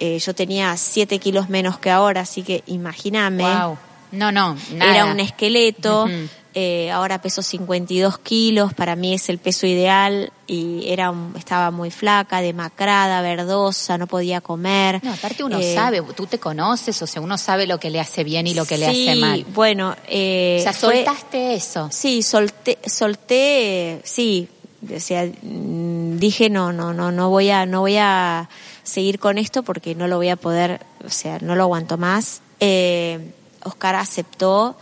eh, 0.00 0.18
yo 0.18 0.34
tenía 0.34 0.76
7 0.76 1.18
kilos 1.18 1.48
menos 1.48 1.78
que 1.78 1.90
ahora, 1.90 2.22
así 2.22 2.42
que 2.42 2.62
imagíname. 2.66 3.44
Wow. 3.44 3.78
No, 4.12 4.32
no, 4.32 4.56
nada. 4.72 4.94
Era 4.94 5.04
un 5.06 5.20
esqueleto. 5.20 6.04
Uh 6.04 6.08
-huh. 6.08 6.28
eh, 6.54 6.90
ahora 6.90 7.22
peso 7.22 7.42
52 7.42 8.18
kilos, 8.18 8.74
para 8.74 8.96
mí 8.96 9.14
es 9.14 9.28
el 9.28 9.38
peso 9.38 9.66
ideal 9.66 10.32
y 10.48 10.88
era 10.88 11.14
estaba 11.36 11.70
muy 11.70 11.92
flaca, 11.92 12.40
demacrada, 12.40 13.22
verdosa, 13.22 13.98
no 13.98 14.08
podía 14.08 14.40
comer. 14.40 15.00
No, 15.04 15.12
aparte 15.12 15.44
uno 15.44 15.60
eh, 15.60 15.74
sabe, 15.74 16.02
tú 16.16 16.26
te 16.26 16.38
conoces, 16.38 17.00
o 17.02 17.06
sea, 17.06 17.22
uno 17.22 17.38
sabe 17.38 17.66
lo 17.68 17.78
que 17.78 17.90
le 17.90 18.00
hace 18.00 18.24
bien 18.24 18.48
y 18.48 18.54
lo 18.54 18.64
que 18.64 18.74
sí, 18.74 18.80
le 18.80 18.86
hace 18.86 19.14
mal. 19.20 19.46
bueno, 19.54 19.94
eh, 20.08 20.56
o 20.58 20.62
sea, 20.62 20.72
soltaste 20.72 21.38
fue, 21.38 21.54
eso. 21.54 21.88
Sí, 21.92 22.22
solté, 22.22 22.78
solté, 22.84 24.00
sí, 24.02 24.48
o 24.92 24.98
sea, 24.98 25.26
mm, 25.26 26.18
dije 26.18 26.50
no, 26.50 26.72
no, 26.72 26.92
no, 26.92 27.12
no 27.12 27.28
voy 27.28 27.50
a, 27.50 27.64
no 27.66 27.80
voy 27.80 27.96
a 27.98 28.48
seguir 28.82 29.18
con 29.18 29.38
esto 29.38 29.62
porque 29.62 29.94
no 29.94 30.08
lo 30.08 30.16
voy 30.16 30.28
a 30.28 30.36
poder, 30.36 30.80
o 31.04 31.10
sea, 31.10 31.38
no 31.40 31.56
lo 31.56 31.64
aguanto 31.64 31.98
más. 31.98 32.42
Eh, 32.60 33.32
Oscar 33.64 33.94
aceptó, 33.96 34.76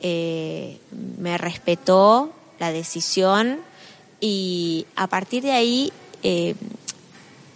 eh, 0.00 0.78
me 1.18 1.38
respetó 1.38 2.32
la 2.58 2.72
decisión 2.72 3.58
y 4.20 4.86
a 4.96 5.06
partir 5.06 5.42
de 5.42 5.52
ahí 5.52 5.92
eh, 6.22 6.54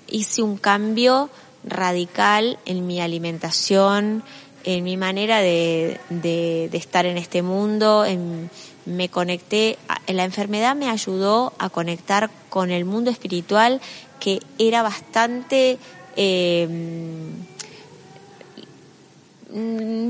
hice 0.09 0.43
un 0.43 0.57
cambio 0.57 1.31
radical 1.65 2.59
en 2.67 2.87
mi 2.87 3.01
alimentación, 3.01 4.23
en 4.65 4.85
mi 4.85 4.97
manera 4.97 5.41
de, 5.41 5.99
de, 6.11 6.69
estar 6.73 7.07
en 7.07 7.17
este 7.17 7.43
mundo, 7.43 8.05
me 8.89 9.09
conecté, 9.09 9.79
la 10.07 10.25
enfermedad 10.25 10.75
me 10.75 10.89
ayudó 10.89 11.53
a 11.59 11.69
conectar 11.69 12.31
con 12.49 12.71
el 12.71 12.85
mundo 12.85 13.11
espiritual 13.11 13.81
que 14.19 14.41
era 14.59 14.83
bastante, 14.83 15.79
eh, 16.17 16.69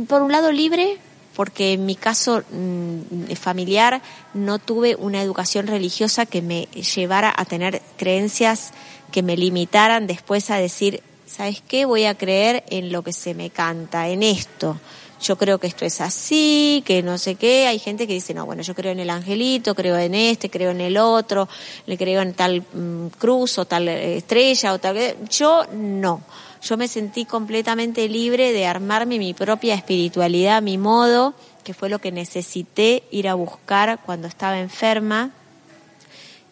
por 0.09 0.23
un 0.23 0.33
lado 0.33 0.53
libre, 0.53 0.99
porque 1.35 1.75
en 1.75 1.87
mi 1.87 1.95
caso 1.95 2.43
mm, 2.51 3.33
familiar 3.35 4.03
no 4.35 4.59
tuve 4.59 4.97
una 4.97 5.23
educación 5.23 5.67
religiosa 5.67 6.27
que 6.27 6.43
me 6.43 6.62
llevara 6.95 7.33
a 7.37 7.45
tener 7.45 7.83
creencias 7.97 8.73
que 9.12 9.23
me 9.23 9.37
limitaran 9.37 10.07
después 10.07 10.51
a 10.51 10.57
decir, 10.57 11.03
¿sabes 11.27 11.62
qué? 11.67 11.85
Voy 11.85 12.05
a 12.05 12.17
creer 12.17 12.64
en 12.71 12.91
lo 12.91 13.03
que 13.03 13.12
se 13.12 13.35
me 13.35 13.51
canta, 13.51 14.09
en 14.09 14.23
esto. 14.23 14.81
Yo 15.20 15.37
creo 15.37 15.59
que 15.59 15.66
esto 15.66 15.85
es 15.85 16.00
así, 16.00 16.83
que 16.87 17.02
no 17.02 17.18
sé 17.18 17.35
qué. 17.35 17.66
Hay 17.66 17.78
gente 17.78 18.07
que 18.07 18.12
dice, 18.12 18.35
no, 18.35 18.46
bueno, 18.46 18.62
yo 18.62 18.74
creo 18.74 18.92
en 18.92 19.00
el 19.00 19.11
angelito, 19.11 19.74
creo 19.74 19.98
en 19.98 20.14
este, 20.14 20.48
creo 20.48 20.70
en 20.70 20.81
el 20.81 20.96
otro, 20.96 21.48
le 21.87 21.98
creo 21.98 22.22
en 22.22 22.35
tal 22.35 22.61
mm, 22.61 23.09
cruz 23.18 23.59
o 23.59 23.64
tal 23.64 23.88
eh, 23.88 24.16
estrella 24.18 24.72
o 24.72 24.78
tal. 24.78 25.16
Yo 25.28 25.64
no 25.72 26.22
yo 26.62 26.76
me 26.76 26.88
sentí 26.88 27.24
completamente 27.24 28.09
libre 28.09 28.52
de 28.52 28.66
armarme 28.66 29.18
mi 29.18 29.35
propia 29.35 29.74
espiritualidad 29.74 30.61
mi 30.62 30.76
modo, 30.76 31.35
que 31.64 31.74
fue 31.74 31.88
lo 31.88 32.00
que 32.00 32.11
necesité 32.11 33.04
ir 33.11 33.28
a 33.28 33.35
buscar 33.35 34.00
cuando 34.04 34.26
estaba 34.26 34.59
enferma. 34.59 35.31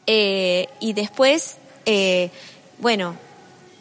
Eh, 0.07 0.69
y 0.79 0.93
después, 0.93 1.57
eh, 1.87 2.31
bueno, 2.79 3.17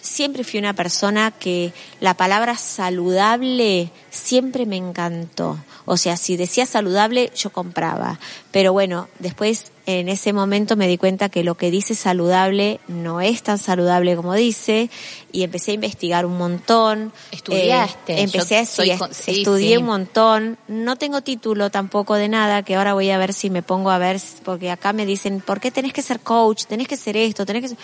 siempre 0.05 0.43
fui 0.43 0.59
una 0.59 0.73
persona 0.73 1.31
que 1.31 1.73
la 1.99 2.13
palabra 2.13 2.57
saludable 2.57 3.91
siempre 4.09 4.65
me 4.65 4.77
encantó. 4.77 5.57
O 5.85 5.97
sea, 5.97 6.17
si 6.17 6.37
decía 6.37 6.65
saludable, 6.65 7.31
yo 7.35 7.49
compraba. 7.49 8.19
Pero 8.51 8.73
bueno, 8.73 9.07
después 9.19 9.71
en 9.87 10.09
ese 10.09 10.33
momento 10.33 10.75
me 10.75 10.87
di 10.87 10.97
cuenta 10.97 11.29
que 11.29 11.43
lo 11.43 11.55
que 11.55 11.69
dice 11.69 11.93
saludable 11.93 12.79
no 12.87 13.21
es 13.21 13.43
tan 13.43 13.57
saludable 13.59 14.15
como 14.15 14.33
dice 14.33 14.89
y 15.31 15.43
empecé 15.43 15.71
a 15.71 15.73
investigar 15.75 16.25
un 16.25 16.37
montón. 16.37 17.11
¿Estudiaste? 17.31 18.13
Eh, 18.13 18.21
empecé 18.21 18.57
a 18.57 18.61
estudié 18.61 19.77
un 19.77 19.85
montón. 19.85 20.57
No 20.67 20.95
tengo 20.95 21.21
título 21.21 21.69
tampoco 21.69 22.15
de 22.15 22.29
nada, 22.29 22.63
que 22.63 22.75
ahora 22.75 22.93
voy 22.93 23.11
a 23.11 23.17
ver 23.17 23.33
si 23.33 23.49
me 23.49 23.61
pongo 23.61 23.91
a 23.91 23.97
ver, 23.97 24.19
porque 24.43 24.71
acá 24.71 24.93
me 24.93 25.05
dicen, 25.05 25.41
¿por 25.41 25.59
qué 25.59 25.71
tenés 25.71 25.93
que 25.93 26.01
ser 26.01 26.19
coach? 26.19 26.65
Tenés 26.65 26.87
que 26.87 26.97
ser 26.97 27.17
esto, 27.17 27.45
tenés 27.45 27.61
que 27.61 27.67
ser... 27.69 27.77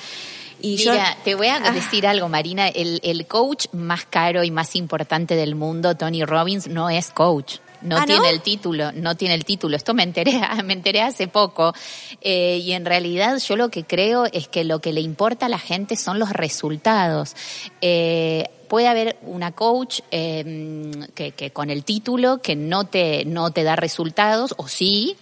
Y 0.62 0.78
Mira, 0.78 1.18
te 1.24 1.36
voy 1.36 1.48
a 1.48 1.58
ah. 1.58 1.72
decir 1.72 2.06
algo, 2.08 2.30
Marina. 2.30 2.68
El, 2.68 3.00
el 3.04 3.26
coach 3.28 3.66
más 3.74 4.06
caro 4.06 4.44
y 4.44 4.52
más 4.52 4.76
importante 4.76 5.36
del 5.36 5.56
mundo, 5.56 5.96
Tony 5.96 6.24
Robbins, 6.24 6.68
no 6.68 6.90
es 6.90 7.10
coach 7.10 7.58
no 7.82 7.98
ah, 7.98 8.06
tiene 8.06 8.30
el 8.30 8.42
título, 8.42 8.92
no 8.92 9.16
tiene 9.16 9.36
el 9.36 9.46
título. 9.46 9.76
Esto 9.76 9.94
me 9.94 10.04
enteré, 10.04 10.40
me 10.64 10.74
enteré 10.74 11.02
hace 11.02 11.28
poco. 11.28 11.74
Eh, 12.22 12.62
y 12.64 12.72
en 12.74 12.86
realidad 12.86 13.38
yo 13.40 13.56
lo 13.56 13.70
que 13.70 13.84
creo 13.84 14.26
es 14.32 14.48
que 14.48 14.64
lo 14.64 14.80
que 14.80 14.94
le 14.94 15.02
importa 15.02 15.48
a 15.48 15.50
la 15.50 15.60
gente 15.60 15.96
son 15.96 16.20
los 16.20 16.32
resultados. 16.32 17.36
Eh, 17.82 18.50
puede 18.68 18.88
haber 18.88 19.18
una 19.24 19.52
coach 19.52 20.00
eh, 20.12 20.92
que, 21.14 21.32
que, 21.32 21.52
con 21.52 21.70
el 21.70 21.84
título 21.84 22.42
que 22.42 22.56
no 22.56 22.86
te, 22.86 23.26
no 23.26 23.52
te 23.52 23.64
da 23.64 23.76
resultados, 23.76 24.54
o 24.58 24.68
sí, 24.68 25.18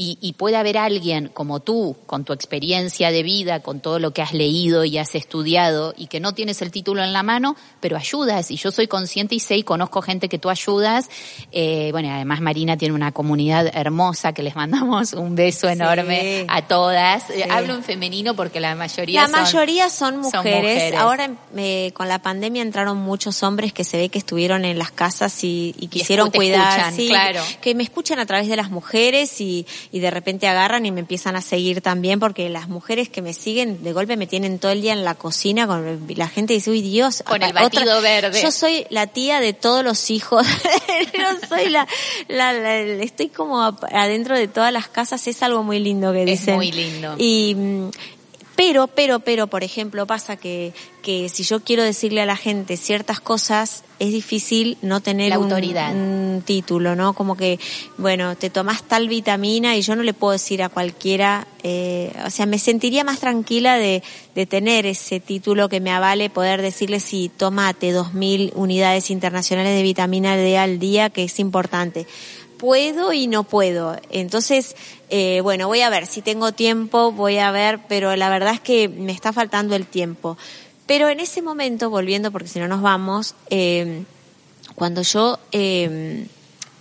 y, 0.00 0.32
puede 0.34 0.56
haber 0.56 0.78
alguien 0.78 1.28
como 1.28 1.58
tú, 1.58 1.96
con 2.06 2.24
tu 2.24 2.32
experiencia 2.32 3.10
de 3.10 3.24
vida, 3.24 3.60
con 3.60 3.80
todo 3.80 3.98
lo 3.98 4.12
que 4.12 4.22
has 4.22 4.32
leído 4.32 4.84
y 4.84 4.96
has 4.96 5.16
estudiado 5.16 5.92
y 5.96 6.06
que 6.06 6.20
no 6.20 6.34
tienes 6.34 6.62
el 6.62 6.70
título 6.70 7.02
en 7.02 7.12
la 7.12 7.24
mano, 7.24 7.56
pero 7.80 7.96
ayudas. 7.96 8.52
Y 8.52 8.56
yo 8.56 8.70
soy 8.70 8.86
consciente 8.86 9.34
y 9.34 9.40
sé 9.40 9.56
y 9.56 9.64
conozco 9.64 10.00
gente 10.00 10.28
que 10.28 10.38
tú 10.38 10.50
ayudas. 10.50 11.10
Eh, 11.50 11.88
bueno, 11.90 12.10
además 12.14 12.40
Marina 12.40 12.76
tiene 12.76 12.94
una 12.94 13.10
comunidad 13.10 13.76
hermosa 13.76 14.32
que 14.32 14.44
les 14.44 14.54
mandamos 14.54 15.14
un 15.14 15.34
beso 15.34 15.68
enorme 15.68 16.46
a 16.48 16.62
todas. 16.68 17.24
Hablo 17.50 17.74
en 17.74 17.82
femenino 17.82 18.34
porque 18.34 18.60
la 18.60 18.76
mayoría 18.76 19.22
la 19.22 19.28
mayoría 19.28 19.90
son 19.90 20.20
mujeres. 20.20 20.94
Ahora 20.94 21.28
eh, 21.56 21.90
con 21.94 22.06
la 22.06 22.20
pandemia 22.20 22.62
entraron 22.62 22.98
muchos 22.98 23.42
hombres 23.42 23.72
que 23.72 23.82
se 23.82 23.96
ve 23.96 24.10
que 24.10 24.18
estuvieron 24.18 24.64
en 24.64 24.78
las 24.78 24.92
casas 24.92 25.42
y, 25.42 25.74
quisieron 25.90 26.30
cuidar. 26.30 26.94
claro. 26.94 27.42
Que 27.60 27.74
me 27.74 27.82
escuchan 27.82 28.20
a 28.20 28.26
través 28.26 28.48
de 28.48 28.54
las 28.54 28.70
mujeres 28.70 29.40
y 29.40 29.66
y 29.90 30.00
de 30.00 30.10
repente 30.10 30.46
agarran 30.46 30.86
y 30.86 30.90
me 30.90 31.00
empiezan 31.00 31.36
a 31.36 31.40
seguir 31.40 31.80
también 31.80 32.20
porque 32.20 32.48
las 32.48 32.68
mujeres 32.68 33.08
que 33.08 33.22
me 33.22 33.32
siguen 33.32 33.82
de 33.82 33.92
golpe 33.92 34.16
me 34.16 34.26
tienen 34.26 34.58
todo 34.58 34.72
el 34.72 34.82
día 34.82 34.92
en 34.92 35.04
la 35.04 35.14
cocina 35.14 35.66
con 35.66 36.06
la 36.08 36.28
gente 36.28 36.54
dice, 36.54 36.70
uy 36.70 36.82
Dios, 36.82 37.22
con 37.26 37.42
el 37.42 37.52
batido 37.52 38.00
verde. 38.00 38.40
Yo 38.42 38.50
soy 38.50 38.86
la 38.90 39.06
tía 39.06 39.40
de 39.40 39.52
todos 39.52 39.84
los 39.84 40.10
hijos. 40.10 40.46
yo 41.18 41.48
soy 41.48 41.68
la, 41.70 41.86
la, 42.28 42.78
estoy 42.78 43.28
como 43.28 43.62
adentro 43.62 44.36
de 44.36 44.48
todas 44.48 44.72
las 44.72 44.88
casas, 44.88 45.26
es 45.26 45.42
algo 45.42 45.62
muy 45.62 45.78
lindo 45.78 46.12
que 46.12 46.24
dicen. 46.24 46.54
Es 46.54 46.56
muy 46.56 46.72
lindo. 46.72 47.14
Y 47.18 47.56
pero, 48.58 48.88
pero, 48.88 49.20
pero, 49.20 49.46
por 49.46 49.62
ejemplo, 49.62 50.04
pasa 50.08 50.34
que, 50.34 50.72
que 51.00 51.28
si 51.28 51.44
yo 51.44 51.60
quiero 51.60 51.84
decirle 51.84 52.22
a 52.22 52.26
la 52.26 52.34
gente 52.34 52.76
ciertas 52.76 53.20
cosas, 53.20 53.84
es 54.00 54.10
difícil 54.10 54.78
no 54.82 55.00
tener 55.00 55.32
autoridad. 55.32 55.94
Un, 55.94 56.42
título, 56.44 56.96
¿no? 56.96 57.12
Como 57.12 57.36
que, 57.36 57.60
bueno, 57.98 58.34
te 58.34 58.50
tomas 58.50 58.82
tal 58.82 59.08
vitamina 59.08 59.76
y 59.76 59.82
yo 59.82 59.94
no 59.94 60.02
le 60.02 60.12
puedo 60.12 60.32
decir 60.32 60.62
a 60.64 60.68
cualquiera, 60.68 61.46
eh, 61.62 62.12
o 62.26 62.30
sea, 62.30 62.46
me 62.46 62.58
sentiría 62.58 63.04
más 63.04 63.20
tranquila 63.20 63.76
de, 63.76 64.02
de 64.34 64.46
tener 64.46 64.86
ese 64.86 65.20
título 65.20 65.68
que 65.68 65.80
me 65.80 65.92
avale 65.92 66.28
poder 66.28 66.60
decirle 66.60 66.98
si 66.98 67.28
tomate 67.28 67.92
dos 67.92 68.12
mil 68.12 68.52
unidades 68.56 69.10
internacionales 69.10 69.76
de 69.76 69.82
vitamina 69.84 70.36
D 70.36 70.58
al 70.58 70.80
día, 70.80 71.10
que 71.10 71.24
es 71.24 71.38
importante 71.38 72.08
puedo 72.58 73.12
y 73.12 73.26
no 73.26 73.44
puedo. 73.44 73.96
Entonces, 74.10 74.76
eh, 75.08 75.40
bueno, 75.42 75.68
voy 75.68 75.80
a 75.80 75.90
ver, 75.90 76.06
si 76.06 76.20
tengo 76.20 76.52
tiempo, 76.52 77.12
voy 77.12 77.38
a 77.38 77.50
ver, 77.50 77.80
pero 77.88 78.14
la 78.16 78.28
verdad 78.28 78.54
es 78.54 78.60
que 78.60 78.88
me 78.88 79.12
está 79.12 79.32
faltando 79.32 79.74
el 79.74 79.86
tiempo. 79.86 80.36
Pero 80.86 81.08
en 81.08 81.20
ese 81.20 81.40
momento, 81.40 81.90
volviendo, 81.90 82.30
porque 82.30 82.48
si 82.48 82.58
no 82.58 82.68
nos 82.68 82.82
vamos, 82.82 83.34
eh, 83.50 84.02
cuando 84.74 85.02
yo 85.02 85.38
eh, 85.52 86.26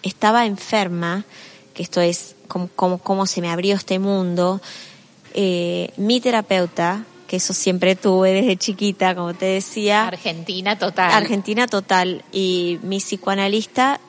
estaba 0.04 0.46
enferma, 0.46 1.26
que 1.74 1.84
esto 1.84 2.02
es 2.02 2.36
como, 2.48 2.98
como, 2.98 3.26
se 3.26 3.42
me 3.42 3.50
abrió 3.50 3.76
este 3.76 4.00
mundo, 4.00 4.62
mi 5.36 6.20
terapeuta, 6.22 7.06
que 7.28 7.36
eso 7.36 7.54
siempre 7.54 7.96
tuve 7.96 8.32
desde 8.32 8.58
chiquita, 8.58 9.14
como 9.14 9.34
te 9.34 9.46
decía. 9.46 10.08
Argentina 10.08 10.80
total. 10.80 11.12
Argentina 11.12 11.68
total. 11.68 12.24
Y 12.32 12.80
mi 12.82 12.98
psicoanalista 12.98 14.00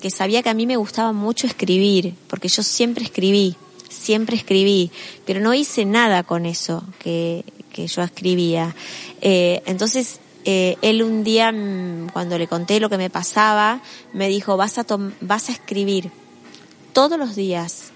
que 0.00 0.10
sabía 0.10 0.42
que 0.42 0.50
a 0.50 0.54
mí 0.54 0.66
me 0.66 0.76
gustaba 0.76 1.12
mucho 1.12 1.46
escribir, 1.46 2.14
porque 2.28 2.48
yo 2.48 2.62
siempre 2.62 3.04
escribí, 3.04 3.56
siempre 3.88 4.36
escribí, 4.36 4.90
pero 5.24 5.40
no 5.40 5.54
hice 5.54 5.84
nada 5.84 6.22
con 6.24 6.46
eso 6.46 6.82
que, 6.98 7.44
que 7.72 7.86
yo 7.86 8.02
escribía. 8.02 8.74
Eh, 9.20 9.62
entonces, 9.66 10.18
eh, 10.44 10.76
él 10.82 11.02
un 11.02 11.22
día, 11.22 11.52
mm, 11.52 12.08
cuando 12.12 12.38
le 12.38 12.48
conté 12.48 12.80
lo 12.80 12.90
que 12.90 12.98
me 12.98 13.10
pasaba, 13.10 13.80
me 14.12 14.28
dijo, 14.28 14.56
vas 14.56 14.78
a, 14.78 14.86
vas 15.20 15.48
a 15.48 15.52
escribir 15.52 16.10
todos 16.92 17.18
los 17.18 17.36
días, 17.36 17.90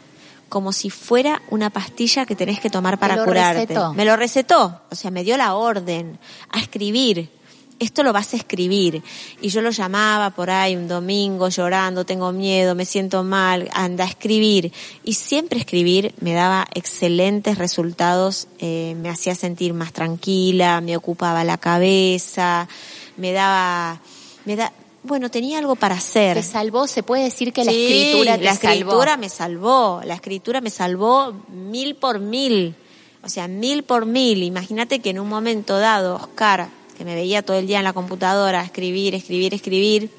como 0.49 0.73
si 0.73 0.91
fuera 0.91 1.43
una 1.51 1.71
pastilla 1.71 2.25
que 2.25 2.37
tenés 2.37 2.61
que 2.61 2.71
tomar 2.71 2.99
para 2.99 3.25
curarte. 3.25 3.77
Me 3.95 4.05
lo 4.05 4.17
recetó, 4.17 4.81
o 4.91 4.95
sea, 4.95 5.11
me 5.11 5.25
dio 5.25 5.37
la 5.37 5.55
orden 5.55 6.19
a 6.51 6.61
escribir 6.61 7.29
esto 7.79 8.03
lo 8.03 8.12
vas 8.12 8.33
a 8.35 8.37
escribir. 8.37 9.03
Y 9.41 9.49
yo 9.49 9.62
lo 9.62 9.71
llamaba 9.71 10.31
por 10.31 10.51
ahí 10.51 10.77
un 10.77 10.89
domingo 10.89 11.49
llorando, 11.49 12.05
tengo 12.05 12.33
miedo, 12.33 12.75
me 12.75 12.85
siento 12.85 13.23
mal, 13.23 13.69
anda 13.73 14.05
a 14.05 14.09
escribir. 14.09 14.73
Y 15.05 15.15
siempre 15.15 15.59
escribir 15.59 16.15
me 16.21 16.33
daba 16.33 16.67
excelentes 16.75 17.59
resultados, 17.59 18.49
eh, 18.59 18.97
me 19.01 19.09
hacía 19.09 19.35
sentir 19.35 19.75
más 19.75 19.93
tranquila, 19.93 20.81
me 20.81 20.97
ocupaba 20.97 21.45
la 21.45 21.59
cabeza, 21.59 22.69
me 23.17 23.33
daba, 23.33 24.01
me 24.45 24.57
da, 24.57 24.73
bueno, 25.03 25.31
tenía 25.31 25.59
algo 25.59 25.77
para 25.77 25.97
hacer. 25.97 26.37
¿Te 26.37 26.43
salvó? 26.43 26.87
¿Se 26.87 27.03
puede 27.03 27.25
decir 27.25 27.53
que 27.53 27.65
la 27.65 27.71
escritura 27.71 28.39
te 28.39 28.45
la 28.45 28.53
escritura 28.53 29.17
me 29.17 29.29
salvó, 29.29 30.01
la 30.05 30.15
escritura 30.15 30.61
me 30.61 30.71
salvó 30.71 31.33
mil 31.49 31.97
por 31.97 32.21
mil. 32.21 32.75
O 33.23 33.29
sea, 33.29 33.49
mil 33.49 33.83
por 33.83 34.07
mil. 34.07 34.43
Imagínate 34.45 35.01
que 35.01 35.11
en 35.11 35.19
un 35.19 35.29
momento 35.29 35.79
dado, 35.79 36.14
Oscar, 36.16 36.68
que 36.97 37.05
me 37.05 37.14
veía 37.14 37.42
todo 37.42 37.59
el 37.59 37.66
día 37.66 37.78
en 37.78 37.84
la 37.84 37.92
computadora, 37.92 38.62
escribir, 38.62 39.14
escribir, 39.14 39.55
escribir, 39.55 40.11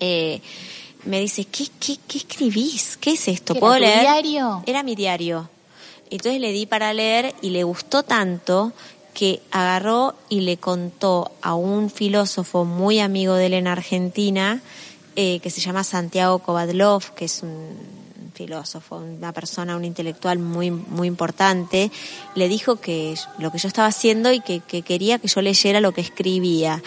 eh, 0.00 0.40
me 1.04 1.20
dice, 1.20 1.44
¿qué, 1.44 1.66
qué, 1.78 1.96
qué 2.06 2.18
escribís? 2.18 2.96
¿Qué 2.96 3.12
es 3.12 3.28
esto? 3.28 3.54
¿Puedo 3.54 3.74
era 3.74 3.86
leer? 3.86 4.00
diario? 4.00 4.62
Era 4.66 4.82
mi 4.82 4.94
diario. 4.94 5.48
Entonces 6.10 6.40
le 6.40 6.52
di 6.52 6.66
para 6.66 6.92
leer 6.92 7.34
y 7.40 7.50
le 7.50 7.64
gustó 7.64 8.02
tanto 8.02 8.72
que 9.14 9.42
agarró 9.50 10.14
y 10.28 10.40
le 10.40 10.56
contó 10.56 11.32
a 11.42 11.54
un 11.54 11.90
filósofo 11.90 12.64
muy 12.64 13.00
amigo 13.00 13.34
de 13.34 13.46
él 13.46 13.54
en 13.54 13.66
Argentina, 13.66 14.60
eh, 15.16 15.40
que 15.40 15.50
se 15.50 15.60
llama 15.60 15.84
Santiago 15.84 16.38
Kovadlov, 16.38 17.14
que 17.14 17.26
es 17.26 17.42
un 17.42 17.99
filósofo, 18.40 18.96
una 18.96 19.32
persona, 19.32 19.76
un 19.76 19.84
intelectual 19.84 20.38
muy, 20.38 20.70
muy 20.70 21.08
importante, 21.08 21.90
le 22.34 22.48
dijo 22.48 22.76
que 22.76 23.14
lo 23.38 23.50
que 23.50 23.58
yo 23.58 23.68
estaba 23.68 23.88
haciendo 23.88 24.32
y 24.32 24.40
que, 24.40 24.60
que 24.60 24.82
quería 24.82 25.18
que 25.18 25.28
yo 25.28 25.42
leyera 25.42 25.80
lo 25.80 25.92
que 25.92 26.00
escribía 26.00 26.82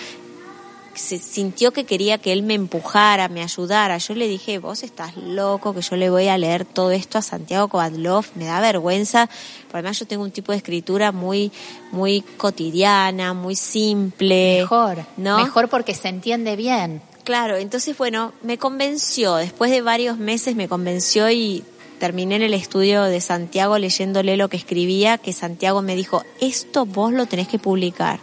se 0.95 1.17
sintió 1.17 1.71
que 1.71 1.85
quería 1.85 2.19
que 2.19 2.31
él 2.31 2.43
me 2.43 2.53
empujara, 2.53 3.27
me 3.27 3.41
ayudara. 3.41 3.97
Yo 3.97 4.13
le 4.13 4.27
dije, 4.27 4.59
vos 4.59 4.83
estás 4.83 5.17
loco, 5.17 5.73
que 5.73 5.81
yo 5.81 5.95
le 5.95 6.09
voy 6.09 6.27
a 6.27 6.37
leer 6.37 6.65
todo 6.65 6.91
esto 6.91 7.17
a 7.17 7.21
Santiago 7.21 7.67
Kovadlov, 7.67 8.25
me 8.35 8.45
da 8.45 8.59
vergüenza, 8.59 9.27
porque 9.63 9.77
además 9.77 9.99
yo 9.99 10.05
tengo 10.05 10.23
un 10.23 10.31
tipo 10.31 10.51
de 10.51 10.59
escritura 10.59 11.11
muy, 11.11 11.51
muy 11.91 12.21
cotidiana, 12.37 13.33
muy 13.33 13.55
simple. 13.55 14.59
Mejor, 14.61 15.05
¿no? 15.17 15.37
Mejor 15.43 15.67
porque 15.67 15.95
se 15.95 16.09
entiende 16.09 16.55
bien. 16.55 17.01
Claro, 17.23 17.57
entonces 17.57 17.97
bueno, 17.97 18.33
me 18.41 18.57
convenció, 18.57 19.35
después 19.35 19.71
de 19.71 19.81
varios 19.81 20.17
meses 20.17 20.55
me 20.55 20.67
convenció 20.67 21.29
y 21.29 21.63
terminé 21.99 22.35
en 22.35 22.41
el 22.41 22.53
estudio 22.53 23.03
de 23.03 23.21
Santiago 23.21 23.77
leyéndole 23.77 24.35
lo 24.35 24.49
que 24.49 24.57
escribía, 24.57 25.17
que 25.17 25.31
Santiago 25.31 25.81
me 25.81 25.95
dijo, 25.95 26.23
esto 26.41 26.85
vos 26.85 27.13
lo 27.13 27.25
tenés 27.27 27.47
que 27.47 27.59
publicar. 27.59 28.19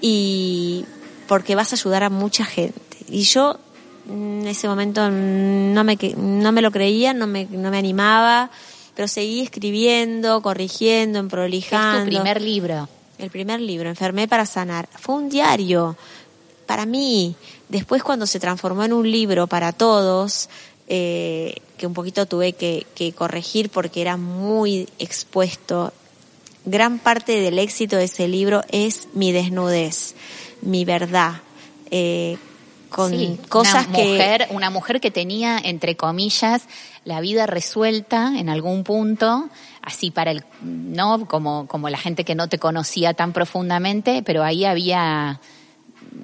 Y 0.00 0.84
porque 1.26 1.56
vas 1.56 1.72
a 1.72 1.76
ayudar 1.76 2.04
a 2.04 2.10
mucha 2.10 2.44
gente. 2.44 2.80
Y 3.08 3.22
yo 3.22 3.58
en 4.08 4.46
ese 4.46 4.68
momento 4.68 5.10
no 5.10 5.84
me, 5.84 5.98
no 6.16 6.52
me 6.52 6.62
lo 6.62 6.70
creía, 6.70 7.12
no 7.12 7.26
me, 7.26 7.46
no 7.46 7.70
me 7.70 7.78
animaba, 7.78 8.50
pero 8.94 9.08
seguí 9.08 9.40
escribiendo, 9.40 10.40
corrigiendo, 10.40 11.26
prolijando. 11.26 11.98
¿Es 11.98 12.04
tu 12.04 12.10
primer 12.10 12.40
libro? 12.40 12.88
El 13.18 13.30
primer 13.30 13.60
libro, 13.60 13.88
Enfermé 13.88 14.28
para 14.28 14.46
sanar. 14.46 14.88
Fue 14.98 15.16
un 15.16 15.28
diario 15.28 15.96
para 16.66 16.86
mí. 16.86 17.34
Después 17.70 18.02
cuando 18.02 18.26
se 18.26 18.38
transformó 18.38 18.84
en 18.84 18.92
un 18.92 19.10
libro 19.10 19.46
para 19.46 19.72
todos, 19.72 20.50
eh, 20.88 21.54
que 21.78 21.86
un 21.86 21.94
poquito 21.94 22.26
tuve 22.26 22.52
que, 22.52 22.86
que 22.94 23.12
corregir 23.12 23.70
porque 23.70 24.02
era 24.02 24.18
muy 24.18 24.88
expuesto, 24.98 25.92
gran 26.66 26.98
parte 26.98 27.40
del 27.40 27.58
éxito 27.58 27.96
de 27.96 28.04
ese 28.04 28.28
libro 28.28 28.62
es 28.68 29.08
mi 29.14 29.32
desnudez 29.32 30.14
mi 30.62 30.84
verdad. 30.84 31.40
Eh, 31.90 32.38
con 32.88 33.36
cosas 33.48 33.86
una 33.86 33.98
mujer, 33.98 34.48
que... 34.48 34.54
Una 34.54 34.70
mujer 34.70 35.00
que 35.00 35.12
tenía, 35.12 35.58
entre 35.62 35.96
comillas, 35.96 36.64
la 37.04 37.20
vida 37.20 37.46
resuelta 37.46 38.32
en 38.36 38.48
algún 38.48 38.82
punto, 38.82 39.48
así 39.80 40.10
para 40.10 40.32
el, 40.32 40.44
¿no? 40.62 41.26
Como, 41.26 41.68
como 41.68 41.88
la 41.88 41.98
gente 41.98 42.24
que 42.24 42.34
no 42.34 42.48
te 42.48 42.58
conocía 42.58 43.14
tan 43.14 43.32
profundamente, 43.32 44.22
pero 44.24 44.42
ahí 44.42 44.64
había 44.64 45.40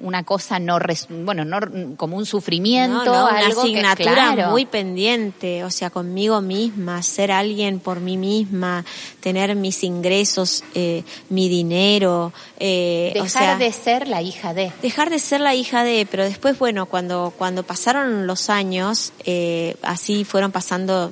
una 0.01 0.23
cosa 0.23 0.59
no 0.59 0.77
bueno 1.09 1.45
no 1.45 1.59
como 1.95 2.17
un 2.17 2.25
sufrimiento 2.25 3.05
no, 3.05 3.29
una 3.29 3.47
asignatura 3.47 4.49
muy 4.49 4.65
pendiente 4.65 5.63
o 5.63 5.71
sea 5.71 5.89
conmigo 5.89 6.41
misma 6.41 7.01
ser 7.01 7.31
alguien 7.31 7.79
por 7.79 7.99
mí 7.99 8.17
misma 8.17 8.85
tener 9.19 9.55
mis 9.55 9.83
ingresos 9.83 10.63
eh, 10.75 11.03
mi 11.29 11.49
dinero 11.49 12.33
eh, 12.59 13.11
dejar 13.13 13.57
de 13.59 13.71
ser 13.71 14.07
la 14.07 14.21
hija 14.21 14.53
de. 14.53 14.71
dejar 14.81 15.09
de 15.09 15.19
ser 15.19 15.41
la 15.41 15.55
hija 15.55 15.83
de 15.83 16.07
pero 16.09 16.23
después 16.23 16.57
bueno 16.59 16.85
cuando 16.85 17.33
cuando 17.37 17.63
pasaron 17.63 18.27
los 18.27 18.49
años 18.49 19.13
eh, 19.25 19.75
así 19.81 20.23
fueron 20.25 20.51
pasando 20.51 21.11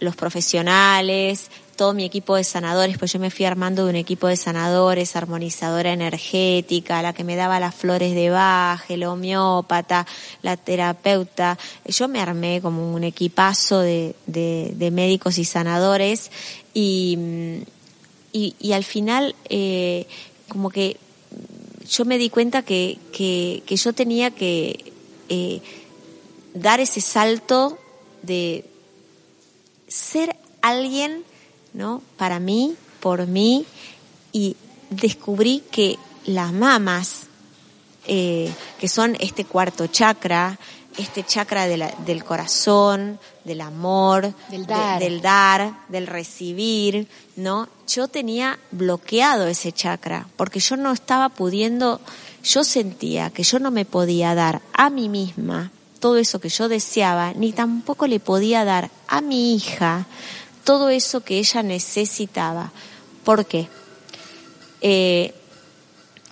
los 0.00 0.16
profesionales, 0.16 1.50
todo 1.76 1.94
mi 1.94 2.04
equipo 2.04 2.36
de 2.36 2.44
sanadores, 2.44 2.98
pues 2.98 3.12
yo 3.12 3.18
me 3.18 3.30
fui 3.30 3.44
armando 3.44 3.84
de 3.84 3.90
un 3.90 3.96
equipo 3.96 4.26
de 4.26 4.36
sanadores, 4.36 5.16
armonizadora 5.16 5.92
energética, 5.92 7.02
la 7.02 7.12
que 7.12 7.24
me 7.24 7.36
daba 7.36 7.60
las 7.60 7.74
flores 7.74 8.14
de 8.14 8.30
baje, 8.30 8.94
el 8.94 9.04
homeópata, 9.04 10.06
la 10.42 10.56
terapeuta. 10.56 11.58
Yo 11.86 12.08
me 12.08 12.20
armé 12.20 12.60
como 12.62 12.94
un 12.94 13.04
equipazo 13.04 13.80
de, 13.80 14.14
de, 14.26 14.90
médicos 14.90 15.38
y 15.38 15.44
sanadores 15.44 16.30
y, 16.72 17.64
y, 18.32 18.72
al 18.72 18.84
final 18.84 19.34
eh, 19.48 20.06
como 20.48 20.70
que 20.70 20.96
yo 21.88 22.04
me 22.04 22.18
di 22.18 22.30
cuenta 22.30 22.62
que, 22.62 22.98
que, 23.12 23.62
que 23.66 23.76
yo 23.76 23.92
tenía 23.92 24.30
que 24.30 24.92
eh, 25.28 25.60
dar 26.54 26.80
ese 26.80 27.00
salto 27.00 27.78
de 28.22 28.64
ser 29.88 30.36
alguien 30.62 31.24
¿no? 31.74 32.00
Para 32.16 32.40
mí, 32.40 32.74
por 33.00 33.26
mí, 33.26 33.66
y 34.32 34.56
descubrí 34.88 35.62
que 35.70 35.98
las 36.24 36.52
mamas, 36.52 37.26
eh, 38.06 38.50
que 38.80 38.88
son 38.88 39.16
este 39.20 39.44
cuarto 39.44 39.86
chakra, 39.88 40.58
este 40.96 41.24
chakra 41.24 41.66
del 41.66 42.24
corazón, 42.24 43.18
del 43.44 43.60
amor, 43.60 44.32
del 44.48 44.64
dar. 44.64 45.00
del 45.00 45.20
dar, 45.20 45.84
del 45.88 46.06
recibir, 46.06 47.08
¿no? 47.36 47.68
Yo 47.88 48.06
tenía 48.06 48.58
bloqueado 48.70 49.46
ese 49.46 49.72
chakra 49.72 50.28
porque 50.36 50.60
yo 50.60 50.76
no 50.76 50.92
estaba 50.92 51.30
pudiendo, 51.30 52.00
yo 52.44 52.62
sentía 52.62 53.30
que 53.30 53.42
yo 53.42 53.58
no 53.58 53.72
me 53.72 53.84
podía 53.84 54.34
dar 54.34 54.62
a 54.72 54.88
mí 54.88 55.08
misma 55.08 55.72
todo 55.98 56.18
eso 56.18 56.38
que 56.38 56.50
yo 56.50 56.68
deseaba, 56.68 57.32
ni 57.32 57.52
tampoco 57.52 58.06
le 58.06 58.20
podía 58.20 58.64
dar 58.64 58.90
a 59.08 59.22
mi 59.22 59.54
hija 59.54 60.06
todo 60.64 60.88
eso 60.88 61.20
que 61.20 61.38
ella 61.38 61.62
necesitaba. 61.62 62.72
¿Por 63.22 63.46
qué? 63.46 63.68
Eh, 64.80 65.32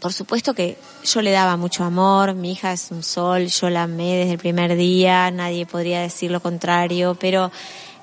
por 0.01 0.13
supuesto 0.13 0.55
que 0.55 0.77
yo 1.05 1.23
le 1.23 1.31
daba 1.31 1.57
mucho 1.57 1.85
amor, 1.85 2.35
mi 2.35 2.53
hija 2.53 2.73
es 2.73 2.91
un 2.91 3.03
sol, 3.03 3.47
yo 3.47 3.71
la 3.71 3.85
amé 3.85 4.17
desde 4.17 4.33
el 4.33 4.39
primer 4.39 4.75
día, 4.77 5.31
nadie 5.31 5.65
podría 5.65 6.01
decir 6.01 6.31
lo 6.31 6.41
contrario, 6.41 7.17
pero 7.21 7.53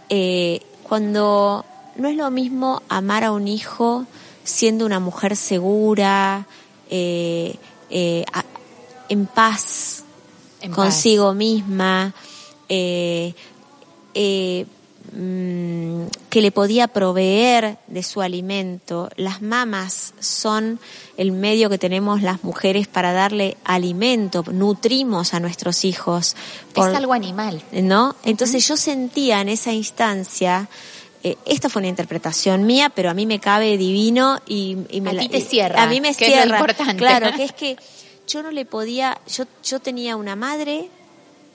eh, 0.07 0.61
cuando 0.83 1.65
no 1.97 2.07
es 2.07 2.15
lo 2.15 2.31
mismo 2.31 2.81
amar 2.87 3.25
a 3.25 3.31
un 3.31 3.47
hijo 3.47 4.05
siendo 4.43 4.85
una 4.85 4.99
mujer 4.99 5.35
segura, 5.35 6.47
eh, 6.89 7.55
en 7.89 9.25
paz 9.27 10.03
consigo 10.73 11.33
misma, 11.33 12.13
Mm, 15.11 16.05
que 16.29 16.41
le 16.41 16.51
podía 16.51 16.87
proveer 16.87 17.77
de 17.87 18.03
su 18.03 18.21
alimento. 18.21 19.09
Las 19.15 19.41
mamas 19.41 20.13
son 20.19 20.79
el 21.17 21.31
medio 21.31 21.69
que 21.69 21.79
tenemos 21.79 22.21
las 22.21 22.43
mujeres 22.43 22.87
para 22.87 23.11
darle 23.11 23.57
alimento, 23.63 24.43
nutrimos 24.51 25.33
a 25.33 25.39
nuestros 25.39 25.83
hijos. 25.83 26.35
es 26.75 26.83
algo 26.83 27.13
animal. 27.13 27.61
¿No? 27.71 28.15
Entonces 28.23 28.67
yo 28.67 28.77
sentía 28.77 29.41
en 29.41 29.49
esa 29.49 29.71
instancia, 29.71 30.69
eh, 31.23 31.37
esta 31.45 31.69
fue 31.69 31.81
una 31.81 31.89
interpretación 31.89 32.65
mía, 32.65 32.89
pero 32.89 33.09
a 33.09 33.15
mí 33.15 33.25
me 33.25 33.39
cabe 33.39 33.77
divino 33.77 34.39
y, 34.47 34.77
me 35.01 35.09
a 35.09 35.17
ti 35.17 35.29
te 35.29 35.41
cierra. 35.41 35.81
A 35.81 35.87
mí 35.87 36.01
me 36.01 36.13
cierra. 36.13 36.63
Claro, 36.97 37.35
que 37.35 37.43
es 37.43 37.53
que 37.59 37.77
yo 38.27 38.43
no 38.43 38.51
le 38.51 38.65
podía, 38.65 39.19
yo, 39.27 39.45
yo 39.63 39.79
tenía 39.79 40.15
una 40.15 40.35
madre 40.35 40.89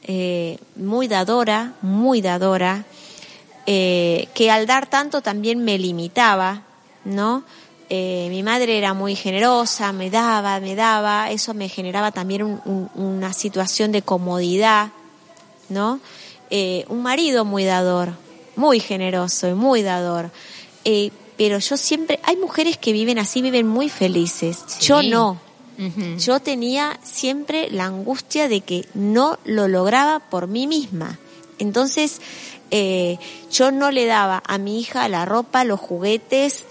eh, 0.02 0.58
muy 0.74 1.06
dadora, 1.06 1.74
muy 1.80 2.20
dadora, 2.20 2.84
eh, 3.66 4.28
que 4.34 4.50
al 4.50 4.66
dar 4.66 4.88
tanto 4.88 5.22
también 5.22 5.64
me 5.64 5.78
limitaba, 5.78 6.62
¿no? 7.04 7.44
Eh, 7.88 8.28
mi 8.30 8.42
madre 8.42 8.78
era 8.78 8.94
muy 8.94 9.14
generosa, 9.14 9.92
me 9.92 10.10
daba, 10.10 10.60
me 10.60 10.74
daba, 10.74 11.30
eso 11.30 11.54
me 11.54 11.68
generaba 11.68 12.12
también 12.12 12.60
una 12.94 13.32
situación 13.32 13.92
de 13.92 14.02
comodidad, 14.02 14.90
¿no? 15.68 16.00
Eh, 16.50 16.84
un 16.88 17.02
marido 17.02 17.44
muy 17.44 17.64
dador, 17.64 18.12
muy 18.56 18.80
generoso 18.80 19.48
y 19.48 19.54
muy 19.54 19.82
dador. 19.82 20.30
pero 21.36 21.58
yo 21.58 21.76
siempre, 21.76 22.20
hay 22.22 22.36
mujeres 22.36 22.78
que 22.78 22.92
viven 22.92 23.18
así, 23.18 23.42
viven 23.42 23.66
muy 23.66 23.88
felices. 23.88 24.78
Yo 24.80 25.02
no. 25.02 25.40
Yo 26.18 26.40
tenía 26.40 26.98
siempre 27.02 27.68
la 27.70 27.86
angustia 27.86 28.48
de 28.48 28.60
que 28.60 28.86
no 28.94 29.38
lo 29.44 29.66
lograba 29.68 30.20
por 30.20 30.46
mí 30.46 30.66
misma. 30.66 31.18
Entonces, 31.58 32.20
eh, 32.76 33.18
yo 33.52 33.70
no 33.70 33.92
le 33.92 34.04
daba 34.04 34.42
a 34.44 34.58
mi 34.58 34.80
hija 34.80 35.08
la 35.08 35.24
ropa, 35.24 35.62
los 35.62 35.78
juguetes, 35.78 36.64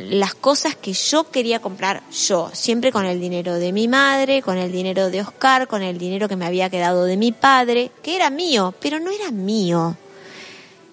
las 0.00 0.34
cosas 0.34 0.76
que 0.76 0.94
yo 0.94 1.30
quería 1.30 1.60
comprar 1.60 2.02
yo, 2.10 2.48
siempre 2.54 2.90
con 2.90 3.04
el 3.04 3.20
dinero 3.20 3.56
de 3.56 3.70
mi 3.70 3.86
madre, 3.86 4.40
con 4.40 4.56
el 4.56 4.72
dinero 4.72 5.10
de 5.10 5.20
Oscar, 5.20 5.68
con 5.68 5.82
el 5.82 5.98
dinero 5.98 6.26
que 6.26 6.36
me 6.36 6.46
había 6.46 6.70
quedado 6.70 7.04
de 7.04 7.18
mi 7.18 7.32
padre, 7.32 7.90
que 8.02 8.16
era 8.16 8.30
mío, 8.30 8.72
pero 8.80 8.98
no 8.98 9.10
era 9.10 9.30
mío. 9.30 9.94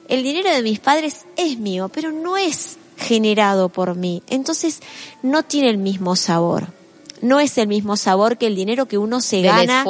El 0.09 0.23
dinero 0.23 0.49
de 0.53 0.61
mis 0.61 0.81
padres 0.81 1.25
es 1.37 1.57
mío, 1.57 1.87
pero 1.87 2.11
no 2.11 2.35
es 2.35 2.77
generado 2.97 3.69
por 3.69 3.95
mí. 3.95 4.23
Entonces 4.27 4.81
no 5.23 5.43
tiene 5.43 5.69
el 5.69 5.77
mismo 5.77 6.17
sabor 6.17 6.78
no 7.21 7.39
es 7.39 7.57
el 7.57 7.67
mismo 7.67 7.97
sabor 7.97 8.37
que 8.37 8.47
el 8.47 8.55
dinero 8.55 8.87
que 8.87 8.97
uno 8.97 9.21
se 9.21 9.41
gana 9.41 9.83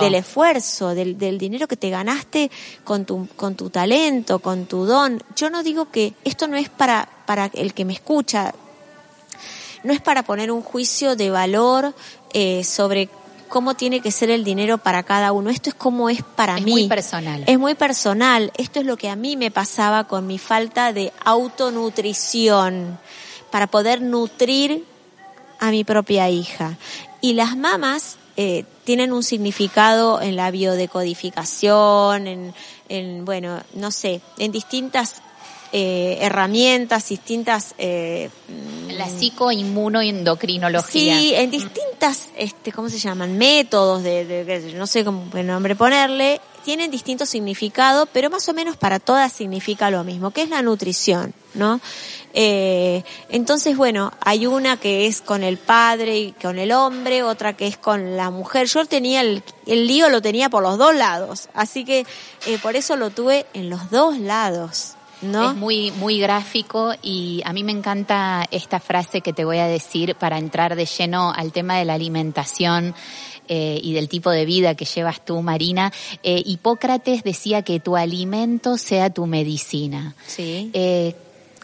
del 0.00 0.14
esfuerzo, 0.14 0.94
del, 0.94 1.18
del, 1.18 1.38
dinero 1.38 1.66
que 1.68 1.76
te 1.76 1.90
ganaste 1.90 2.50
con 2.84 3.04
tu, 3.04 3.28
con 3.36 3.54
tu 3.54 3.70
talento, 3.70 4.38
con 4.38 4.66
tu 4.66 4.84
don. 4.84 5.22
Yo 5.34 5.50
no 5.50 5.62
digo 5.62 5.90
que 5.90 6.14
esto 6.24 6.46
no 6.46 6.56
es 6.56 6.68
para, 6.68 7.08
para 7.26 7.50
el 7.54 7.74
que 7.74 7.84
me 7.84 7.92
escucha, 7.92 8.54
no 9.82 9.92
es 9.92 10.00
para 10.00 10.22
poner 10.22 10.50
un 10.50 10.62
juicio 10.62 11.16
de 11.16 11.30
valor 11.30 11.94
eh, 12.32 12.64
sobre 12.64 13.08
cómo 13.48 13.74
tiene 13.74 14.00
que 14.00 14.10
ser 14.10 14.30
el 14.30 14.44
dinero 14.44 14.78
para 14.78 15.02
cada 15.02 15.32
uno. 15.32 15.50
Esto 15.50 15.70
es 15.70 15.74
como 15.74 16.08
es 16.10 16.22
para 16.22 16.58
Es 16.58 16.64
mí. 16.64 16.72
muy 16.72 16.88
personal. 16.88 17.44
Es 17.46 17.58
muy 17.58 17.74
personal. 17.74 18.52
Esto 18.56 18.80
es 18.80 18.86
lo 18.86 18.96
que 18.96 19.08
a 19.08 19.16
mí 19.16 19.36
me 19.36 19.50
pasaba 19.50 20.04
con 20.04 20.26
mi 20.26 20.38
falta 20.38 20.92
de 20.92 21.12
autonutrición 21.24 22.98
para 23.50 23.66
poder 23.68 24.02
nutrir 24.02 24.84
a 25.60 25.70
mi 25.70 25.84
propia 25.84 26.28
hija. 26.30 26.76
Y 27.20 27.34
las 27.34 27.56
mamás 27.56 28.16
eh, 28.36 28.64
tienen 28.84 29.12
un 29.12 29.22
significado 29.22 30.20
en 30.20 30.36
la 30.36 30.50
biodecodificación, 30.50 32.26
en, 32.26 32.54
en 32.88 33.24
bueno, 33.24 33.60
no 33.74 33.90
sé, 33.90 34.20
en 34.38 34.52
distintas 34.52 35.16
eh, 35.72 36.18
herramientas, 36.20 37.08
distintas 37.08 37.74
eh, 37.78 38.30
La 38.96 39.08
psicoinmunoendocrinología. 39.08 41.18
Sí, 41.18 41.34
en 41.34 41.50
distintas, 41.50 42.28
este, 42.36 42.72
¿cómo 42.72 42.88
se 42.88 42.98
llaman? 42.98 43.36
Métodos 43.36 44.02
de, 44.02 44.24
de- 44.24 44.44
de- 44.44 44.72
no 44.74 44.86
sé 44.86 45.04
cómo 45.04 45.28
qué 45.30 45.42
nombre 45.42 45.74
ponerle, 45.74 46.40
tienen 46.64 46.90
distinto 46.90 47.26
significado, 47.26 48.06
pero 48.06 48.30
más 48.30 48.48
o 48.48 48.52
menos 48.52 48.76
para 48.76 48.98
todas 48.98 49.32
significa 49.32 49.90
lo 49.90 50.04
mismo, 50.04 50.30
que 50.30 50.42
es 50.42 50.50
la 50.50 50.62
nutrición, 50.62 51.32
¿no? 51.54 51.80
Eh, 52.38 53.02
entonces, 53.30 53.78
bueno, 53.78 54.12
hay 54.20 54.46
una 54.46 54.76
que 54.76 55.06
es 55.06 55.22
con 55.22 55.42
el 55.42 55.56
padre 55.56 56.18
y 56.18 56.32
con 56.32 56.58
el 56.58 56.70
hombre, 56.70 57.22
otra 57.22 57.54
que 57.54 57.66
es 57.66 57.78
con 57.78 58.14
la 58.18 58.30
mujer. 58.30 58.66
Yo 58.66 58.84
tenía 58.84 59.22
el, 59.22 59.42
el 59.64 59.86
lío 59.86 60.10
lo 60.10 60.20
tenía 60.20 60.50
por 60.50 60.62
los 60.62 60.76
dos 60.76 60.94
lados, 60.94 61.48
así 61.54 61.86
que 61.86 62.04
eh, 62.46 62.58
por 62.62 62.76
eso 62.76 62.94
lo 62.96 63.08
tuve 63.08 63.46
en 63.54 63.70
los 63.70 63.90
dos 63.90 64.18
lados, 64.18 64.96
¿no? 65.22 65.52
Es 65.52 65.56
muy, 65.56 65.90
muy 65.92 66.20
gráfico 66.20 66.92
y 67.02 67.40
a 67.46 67.54
mí 67.54 67.64
me 67.64 67.72
encanta 67.72 68.46
esta 68.50 68.80
frase 68.80 69.22
que 69.22 69.32
te 69.32 69.46
voy 69.46 69.56
a 69.56 69.66
decir 69.66 70.14
para 70.14 70.36
entrar 70.36 70.76
de 70.76 70.84
lleno 70.84 71.32
al 71.32 71.52
tema 71.52 71.78
de 71.78 71.86
la 71.86 71.94
alimentación 71.94 72.94
eh, 73.48 73.80
y 73.82 73.94
del 73.94 74.10
tipo 74.10 74.30
de 74.30 74.44
vida 74.44 74.74
que 74.74 74.84
llevas 74.84 75.24
tú, 75.24 75.40
Marina. 75.40 75.90
Eh, 76.22 76.42
Hipócrates 76.44 77.22
decía 77.22 77.62
que 77.62 77.80
tu 77.80 77.96
alimento 77.96 78.76
sea 78.76 79.08
tu 79.08 79.24
medicina. 79.24 80.14
Sí. 80.26 80.70
Eh, 80.74 81.14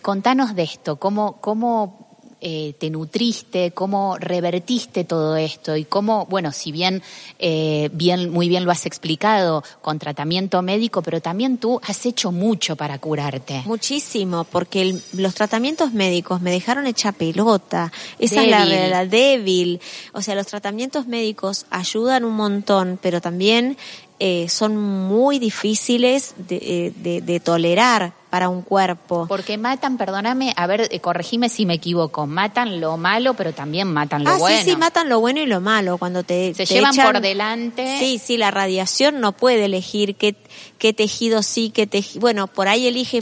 contanos 0.03 0.55
de 0.55 0.65
esto, 0.65 0.97
cómo, 0.97 1.39
cómo 1.41 2.03
eh, 2.45 2.75
te 2.81 2.91
nutriste, 2.91 3.71
cómo 3.71 4.17
revertiste 4.19 5.05
todo 5.05 5.37
esto 5.37 5.77
y 5.77 5.85
cómo, 5.85 6.27
bueno, 6.27 6.51
si 6.51 6.73
bien, 6.73 7.01
eh, 7.39 7.89
bien, 7.93 8.31
muy 8.33 8.49
bien 8.49 8.65
lo 8.65 8.73
has 8.73 8.85
explicado 8.85 9.63
con 9.81 10.01
tratamiento 10.01 10.61
médico, 10.61 11.03
pero 11.03 11.21
también 11.21 11.59
tú 11.59 11.81
has 11.87 12.05
hecho 12.05 12.33
mucho 12.33 12.75
para 12.75 12.99
curarte. 12.99 13.63
Muchísimo, 13.65 14.43
porque 14.43 14.83
el- 14.83 15.03
los 15.13 15.37
tratamientos 15.37 15.93
médicos 15.93 16.41
me 16.41 16.51
dejaron 16.51 16.89
hecha 16.89 17.13
pelota. 17.13 17.93
Esa 18.19 18.43
es 18.43 18.49
la 18.51 18.65
realidad, 18.65 19.07
débil. 19.07 19.81
O 20.13 20.21
sea, 20.21 20.35
los 20.35 20.49
tratamientos 20.49 21.07
médicos 21.07 21.67
ayudan 21.71 22.25
un 22.25 22.35
montón, 22.35 22.99
pero 23.01 23.21
también 23.21 23.77
eh, 24.19 24.49
son 24.49 24.77
muy 24.77 25.39
difíciles 25.39 26.35
de, 26.39 26.57
eh, 26.57 26.93
de- 26.97 27.21
de 27.23 27.39
tolerar 27.41 28.15
para 28.33 28.49
un 28.49 28.63
cuerpo. 28.63 29.27
Porque 29.29 29.59
matan, 29.59 29.99
perdóname, 29.99 30.55
a 30.57 30.67
ver, 30.67 30.89
eh, 30.91 31.01
corregime 31.01 31.51
si 31.51 31.67
me 31.67 31.75
equivoco, 31.75 32.27
matan 32.27 32.81
lo 32.81 32.97
malo, 32.97 33.35
pero 33.35 33.53
también 33.53 33.93
matan 33.93 34.25
lo 34.25 34.31
ah, 34.31 34.37
bueno. 34.39 34.57
sí, 34.57 34.71
sí, 34.71 34.77
matan 34.79 35.11
lo 35.11 35.21
bueno 35.21 35.41
y 35.41 35.45
lo 35.45 35.61
malo. 35.61 35.99
Cuando 35.99 36.23
te, 36.23 36.55
Se 36.55 36.65
te 36.65 36.75
llevan 36.77 36.95
echan- 36.95 37.13
por 37.13 37.21
delante. 37.21 37.99
Sí, 37.99 38.19
sí, 38.19 38.39
la 38.39 38.51
radiación 38.51 39.21
no 39.21 39.33
puede 39.33 39.67
elegir 39.67 40.17
qué, 40.17 40.35
qué 40.79 40.95
tejido 40.95 41.43
sí, 41.43 41.69
qué 41.69 41.87
tejido. 41.87 42.23
Bueno, 42.23 42.47
por 42.47 42.69
ahí 42.69 42.87
elige, 42.87 43.21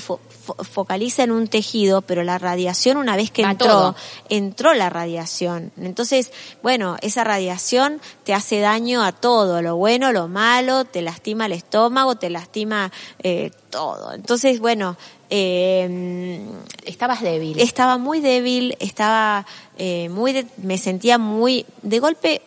focaliza 0.59 1.23
en 1.23 1.31
un 1.33 1.49
tejido, 1.49 2.03
pero 2.03 2.23
la 2.25 2.39
radiación, 2.39 2.97
una 2.97 3.17
vez 3.17 3.31
que 3.31 3.43
Va 3.43 3.53
entró, 3.53 3.67
todo. 3.69 3.97
entró 4.29 4.75
la 4.75 4.91
radiación. 4.91 5.73
Entonces, 5.81 6.31
bueno, 6.63 6.97
esa 7.03 7.25
radiación 7.25 8.01
te 8.25 8.35
hace 8.35 8.61
daño 8.61 9.03
a 9.03 9.13
todo, 9.13 9.63
lo 9.63 9.77
bueno, 9.77 10.13
lo 10.13 10.29
malo, 10.29 10.85
te 10.85 11.03
lastima 11.03 11.47
el 11.47 11.53
estómago, 11.53 12.17
te 12.17 12.31
lastima 12.31 12.91
eh, 13.23 13.51
todo. 13.71 14.13
Entonces, 14.13 14.61
bueno, 14.61 14.97
eh, 15.31 16.41
Estabas 16.85 17.23
débil. 17.23 17.59
estaba 17.61 17.99
muy 17.99 18.21
débil, 18.21 18.77
estaba 18.81 19.47
eh, 19.79 20.09
muy, 20.09 20.33
de- 20.33 20.47
me 20.59 20.77
sentía 20.79 21.19
muy, 21.19 21.67
de 21.83 21.99
golpe 22.01 22.43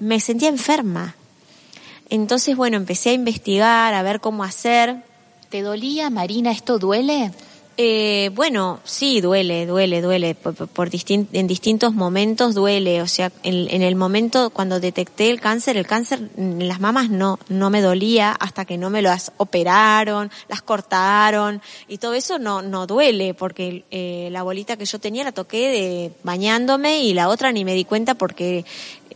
me 0.00 0.20
sentía 0.20 0.48
enferma. 0.48 1.16
Entonces, 2.10 2.56
bueno, 2.56 2.76
empecé 2.76 3.10
a 3.10 3.12
investigar, 3.14 3.92
a 3.94 4.02
ver 4.02 4.20
cómo 4.20 4.44
hacer. 4.44 5.02
¿Te 5.50 5.62
dolía, 5.62 6.08
Marina? 6.08 6.50
¿Esto 6.52 6.78
duele? 6.78 7.32
Eh, 7.80 8.30
bueno, 8.34 8.80
sí, 8.82 9.20
duele, 9.20 9.64
duele, 9.64 10.02
duele. 10.02 10.34
Por, 10.34 10.90
distin- 10.90 11.28
en 11.32 11.46
distintos 11.46 11.94
momentos 11.94 12.56
duele. 12.56 13.02
O 13.02 13.06
sea, 13.06 13.30
en, 13.44 13.82
el 13.82 13.94
momento 13.94 14.50
cuando 14.50 14.80
detecté 14.80 15.30
el 15.30 15.40
cáncer, 15.40 15.76
el 15.76 15.86
cáncer 15.86 16.28
en 16.36 16.66
las 16.66 16.80
mamas 16.80 17.08
no, 17.08 17.38
no 17.48 17.70
me 17.70 17.80
dolía 17.80 18.32
hasta 18.32 18.64
que 18.64 18.78
no 18.78 18.90
me 18.90 19.00
las 19.00 19.30
operaron, 19.36 20.28
las 20.48 20.60
cortaron 20.60 21.62
y 21.86 21.98
todo 21.98 22.14
eso 22.14 22.40
no, 22.40 22.62
no 22.62 22.88
duele 22.88 23.32
porque 23.32 23.84
eh, 23.92 24.28
la 24.32 24.42
bolita 24.42 24.76
que 24.76 24.84
yo 24.84 24.98
tenía 24.98 25.22
la 25.22 25.30
toqué 25.30 25.68
de 25.68 26.12
bañándome 26.24 27.04
y 27.04 27.14
la 27.14 27.28
otra 27.28 27.52
ni 27.52 27.64
me 27.64 27.74
di 27.74 27.84
cuenta 27.84 28.16
porque 28.16 28.64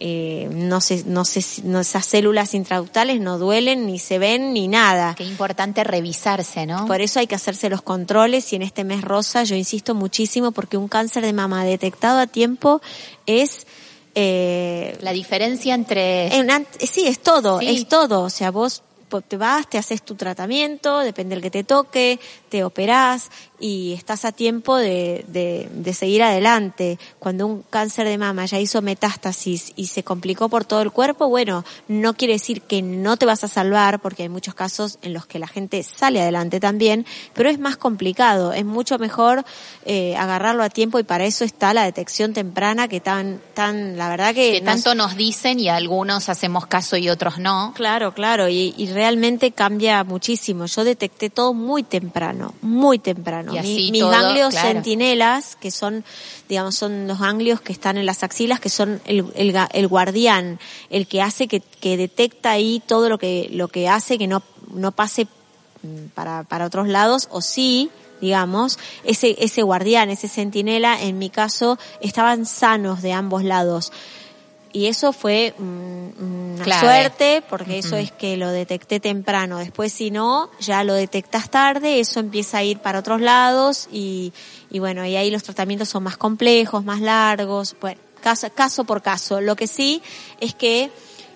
eh, 0.01 0.49
no 0.51 0.80
sé, 0.80 1.05
no 1.07 1.24
sé, 1.24 1.43
si- 1.43 1.62
no, 1.62 1.80
esas 1.80 2.07
células 2.07 2.55
intraductales 2.55 3.20
no 3.20 3.38
duelen 3.38 3.86
ni 3.86 3.99
se 3.99 4.18
ven 4.18 4.53
ni 4.53 4.68
nada. 4.68 5.14
Qué 5.16 5.24
importante 5.24 5.84
revisarse, 5.84 6.66
¿no? 6.66 6.86
Por 6.86 7.01
eso 7.01 7.20
hay 7.20 7.26
que 7.26 7.34
hacerse 7.34 7.68
los 7.70 7.82
controles 7.82 8.53
y 8.53 8.57
en 8.57 8.62
este 8.62 8.84
mes 8.84 9.03
rosa 9.03 9.45
yo 9.45 9.55
insisto 9.57 9.95
muchísimo 9.95 10.53
porque 10.53 10.76
un 10.76 10.88
cáncer 10.88 11.24
de 11.24 11.32
mama 11.32 11.64
detectado 11.64 12.18
a 12.18 12.26
tiempo 12.26 12.80
es... 13.26 13.66
Eh, 14.14 14.99
La 15.01 15.12
diferencia 15.12 15.74
entre... 15.74 16.34
en 16.36 16.51
eh, 16.51 16.66
sí, 16.80 17.07
es 17.07 17.18
todo, 17.20 17.61
Sí. 17.61 17.68
es 17.68 17.88
todo. 17.88 18.22
O 18.22 18.30
sea, 18.30 18.51
vos 18.51 18.82
te 19.28 19.36
vas, 19.36 19.68
te 19.68 19.76
haces 19.78 20.03
tu 20.03 20.14
tratamiento, 20.14 21.01
depende 21.01 21.34
del 21.34 21.43
que 21.43 21.51
te 21.51 21.64
toque, 21.64 22.18
te 22.49 22.64
operás 22.64 23.30
y 23.63 23.93
estás 23.93 24.25
a 24.25 24.33
tiempo 24.33 24.77
de, 24.77 25.25
de, 25.29 25.69
de 25.73 25.95
seguir 25.95 26.23
adelante. 26.25 26.99
Cuando 27.21 27.47
un 27.47 27.63
cáncer 27.71 28.09
de 28.09 28.19
mama 28.19 28.45
ya 28.45 28.59
hizo 28.59 28.83
metástasis 28.83 29.73
y 29.77 29.87
se 29.87 30.03
complicó 30.03 30.49
por 30.49 30.65
todo 30.65 30.83
el 30.83 30.91
cuerpo, 30.91 31.29
bueno, 31.29 31.65
no 31.87 32.15
quiere 32.15 32.35
decir 32.35 32.63
que 32.63 32.83
no 32.83 33.17
te 33.17 33.25
vas 33.25 33.45
a 33.45 33.49
salvar, 33.49 34.01
porque 34.01 34.25
hay 34.25 34.29
muchos 34.29 34.55
casos 34.55 34.99
en 35.03 35.13
los 35.13 35.27
que 35.27 35.39
la 35.39 35.47
gente 35.47 35.83
sale 35.85 36.21
adelante 36.21 36.59
también, 36.59 37.07
pero 37.35 37.49
es 37.49 37.61
más 37.61 37.77
complicado, 37.77 38.53
es 38.53 38.65
mucho 38.65 38.99
mejor 38.99 39.45
eh, 39.87 40.17
agarrarlo 40.17 40.65
a 40.65 40.69
tiempo 40.69 40.99
y 40.99 41.05
para 41.05 41.25
eso 41.25 41.45
está 41.45 41.73
la 41.73 41.85
detección 41.85 42.33
temprana 42.33 42.89
que 42.89 43.01
tan, 43.01 43.41
tan, 43.55 43.97
la 43.97 44.09
verdad 44.09 44.35
que, 44.35 44.55
que 44.55 44.61
nos- 44.61 44.83
tanto 44.83 44.95
nos 44.97 45.15
dicen 45.17 45.61
y 45.61 45.69
algunos 45.69 46.29
hacemos 46.29 46.67
caso 46.67 46.97
y 46.97 47.09
otros 47.09 47.39
no. 47.39 47.73
Claro, 47.77 48.13
claro, 48.13 48.49
y, 48.49 48.75
y 48.77 48.89
realmente 48.93 49.53
cambia 49.53 50.03
muchísimo. 50.03 50.67
Yo 50.67 50.83
detecté 50.83 51.31
todo 51.31 51.55
muy 51.55 51.85
temprano, 51.85 52.55
muy 52.61 52.99
temprano. 52.99 53.52
Mi- 53.61 53.91
mis 53.91 54.01
todo, 54.01 54.11
ganglios 54.11 54.51
claro. 54.55 54.69
centinelas, 54.69 55.57
que 55.57 55.71
son, 55.71 56.05
digamos, 56.49 56.75
son 56.75 57.07
los 57.07 57.19
ganglios 57.19 57.61
que 57.61 57.73
están 57.73 57.99
en 57.99 58.07
las 58.07 58.23
axilas, 58.23 58.61
que 58.61 58.71
son 58.71 59.03
el, 59.05 59.27
el, 59.35 59.55
el 59.73 59.89
guardián, 59.89 60.59
el 60.89 61.07
que 61.07 61.21
hace 61.21 61.49
que, 61.49 61.61
que 61.61 61.97
detecta 61.97 62.51
ahí 62.53 62.83
todo 62.87 63.09
lo 63.09 63.19
que, 63.19 63.49
lo 63.53 63.69
que 63.69 63.89
hace 63.89 64.17
que 64.19 64.27
no, 64.27 64.43
no 64.73 64.93
pase 64.93 65.27
mm, 65.83 66.07
para, 66.15 66.45
para 66.45 66.67
otros 66.67 66.89
lados, 66.89 67.29
o 67.31 67.43
sí, 67.43 67.91
digamos, 68.21 68.79
ese, 69.05 69.37
ese 69.41 69.63
guardián, 69.63 70.09
ese 70.09 70.29
centinela, 70.29 71.03
en 71.03 71.19
mi 71.19 71.29
caso, 71.29 71.79
estaban 72.01 72.47
sanos 72.47 73.03
de 73.03 73.13
ambos 73.13 73.43
lados. 73.45 73.93
Y 74.75 74.87
eso 74.87 75.12
fue 75.12 75.55
una 75.59 76.62
Clave. 76.64 76.81
suerte, 76.81 77.43
porque 77.49 77.79
eso 77.79 77.97
es 77.97 78.11
que 78.11 78.37
lo 78.39 78.51
detecté 78.51 79.01
temprano. 79.01 79.59
Después, 79.59 79.93
si 79.93 80.11
no, 80.11 80.51
ya 80.61 80.83
lo 80.83 80.95
detectas 80.95 81.51
tarde, 81.51 82.01
eso 82.01 82.20
empieza 82.20 82.59
a 82.59 82.62
ir 82.62 82.79
para 82.79 83.01
otros 83.01 83.20
lados 83.20 83.89
y, 83.93 84.33
y 84.70 84.79
bueno, 84.79 85.05
y 85.05 85.16
ahí 85.16 85.31
los 85.31 85.43
tratamientos 85.43 85.89
son 85.91 86.05
más 86.05 86.16
complejos, 86.16 86.85
más 86.85 87.01
largos, 87.03 87.77
bueno, 87.83 88.01
caso, 88.23 88.49
caso 88.55 88.85
por 88.85 89.03
caso. 89.03 89.41
Lo 89.43 89.57
que 89.57 89.66
sí 89.66 90.01
es 90.41 90.55
que 90.55 90.91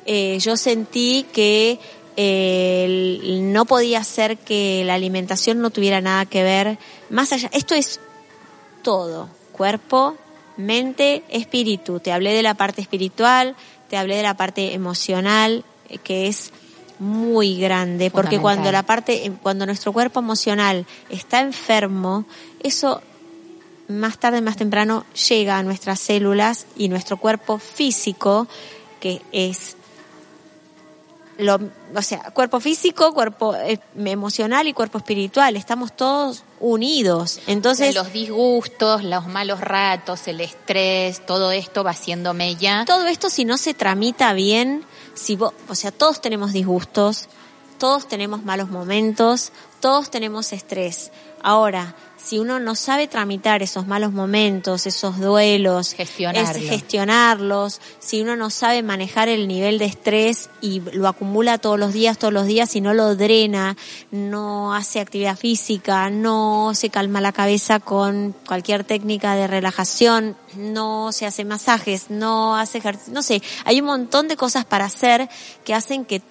eh, 0.06 0.38
yo 0.40 0.56
sentí 0.56 1.26
que 1.32 1.78
eh, 2.16 2.84
el- 2.86 3.52
no 3.52 3.66
podía 3.66 4.02
ser 4.04 4.38
que 4.38 4.82
la 4.86 4.94
alimentación 4.94 5.60
no 5.60 5.68
tuviera 5.68 6.00
nada 6.00 6.24
que 6.24 6.42
ver, 6.42 6.78
más 7.10 7.32
allá, 7.32 7.50
esto 7.52 7.74
es 7.74 8.00
todo, 8.82 9.28
cuerpo, 9.52 10.16
mente, 10.56 11.22
espíritu. 11.28 12.00
Te 12.00 12.12
hablé 12.12 12.32
de 12.32 12.42
la 12.42 12.54
parte 12.54 12.80
espiritual, 12.80 13.56
te 13.88 13.96
hablé 13.96 14.16
de 14.16 14.22
la 14.22 14.34
parte 14.34 14.74
emocional, 14.74 15.64
eh, 15.88 15.98
que 15.98 16.26
es 16.26 16.52
muy 16.98 17.58
grande, 17.58 18.10
porque 18.10 18.38
cuando 18.38 18.72
la 18.72 18.82
parte, 18.82 19.26
eh, 19.26 19.32
cuando 19.42 19.66
nuestro 19.66 19.92
cuerpo 19.92 20.20
emocional 20.20 20.86
está 21.10 21.40
enfermo, 21.40 22.24
eso 22.62 23.02
más 23.88 24.18
tarde, 24.18 24.40
más 24.40 24.56
temprano, 24.56 25.04
llega 25.28 25.58
a 25.58 25.62
nuestras 25.62 26.00
células 26.00 26.66
y 26.76 26.88
nuestro 26.88 27.18
cuerpo 27.18 27.58
físico, 27.58 28.48
que 28.98 29.20
es 29.32 29.76
lo, 31.38 31.58
o 31.94 32.02
sea, 32.02 32.30
cuerpo 32.32 32.60
físico, 32.60 33.12
cuerpo 33.12 33.54
eh, 33.54 33.78
emocional 33.96 34.68
y 34.68 34.72
cuerpo 34.72 34.98
espiritual, 34.98 35.56
estamos 35.56 35.94
todos 35.94 36.44
unidos. 36.60 37.40
Entonces, 37.46 37.94
los 37.94 38.12
disgustos, 38.12 39.04
los 39.04 39.26
malos 39.26 39.60
ratos, 39.60 40.26
el 40.28 40.40
estrés, 40.40 41.24
todo 41.26 41.52
esto 41.52 41.84
va 41.84 41.90
haciendo 41.90 42.32
mella. 42.34 42.84
todo 42.86 43.06
esto 43.06 43.28
si 43.28 43.44
no 43.44 43.58
se 43.58 43.74
tramita 43.74 44.32
bien, 44.32 44.84
si 45.14 45.36
vos, 45.36 45.52
o 45.68 45.74
sea, 45.74 45.90
todos 45.90 46.20
tenemos 46.20 46.52
disgustos, 46.52 47.28
todos 47.78 48.08
tenemos 48.08 48.44
malos 48.44 48.70
momentos, 48.70 49.52
todos 49.80 50.10
tenemos 50.10 50.52
estrés. 50.52 51.12
Ahora, 51.42 51.94
si 52.26 52.40
uno 52.40 52.58
no 52.58 52.74
sabe 52.74 53.06
tramitar 53.06 53.62
esos 53.62 53.86
malos 53.86 54.12
momentos, 54.12 54.88
esos 54.88 55.20
duelos, 55.20 55.92
gestionarlos, 55.92 57.80
si 58.00 58.20
uno 58.20 58.34
no 58.34 58.50
sabe 58.50 58.82
manejar 58.82 59.28
el 59.28 59.46
nivel 59.46 59.78
de 59.78 59.84
estrés 59.84 60.50
y 60.60 60.80
lo 60.92 61.06
acumula 61.06 61.58
todos 61.58 61.78
los 61.78 61.92
días, 61.92 62.18
todos 62.18 62.34
los 62.34 62.46
días 62.46 62.74
y 62.74 62.80
no 62.80 62.94
lo 62.94 63.14
drena, 63.14 63.76
no 64.10 64.74
hace 64.74 64.98
actividad 64.98 65.36
física, 65.36 66.10
no 66.10 66.72
se 66.74 66.90
calma 66.90 67.20
la 67.20 67.30
cabeza 67.30 67.78
con 67.78 68.34
cualquier 68.44 68.82
técnica 68.82 69.36
de 69.36 69.46
relajación, 69.46 70.36
no 70.56 71.12
se 71.12 71.26
hace 71.26 71.44
masajes, 71.44 72.10
no 72.10 72.56
hace 72.56 72.78
ejercicio, 72.78 73.14
no 73.14 73.22
sé, 73.22 73.40
hay 73.64 73.78
un 73.78 73.86
montón 73.86 74.26
de 74.26 74.36
cosas 74.36 74.64
para 74.64 74.86
hacer 74.86 75.28
que 75.64 75.74
hacen 75.74 76.04
que 76.04 76.22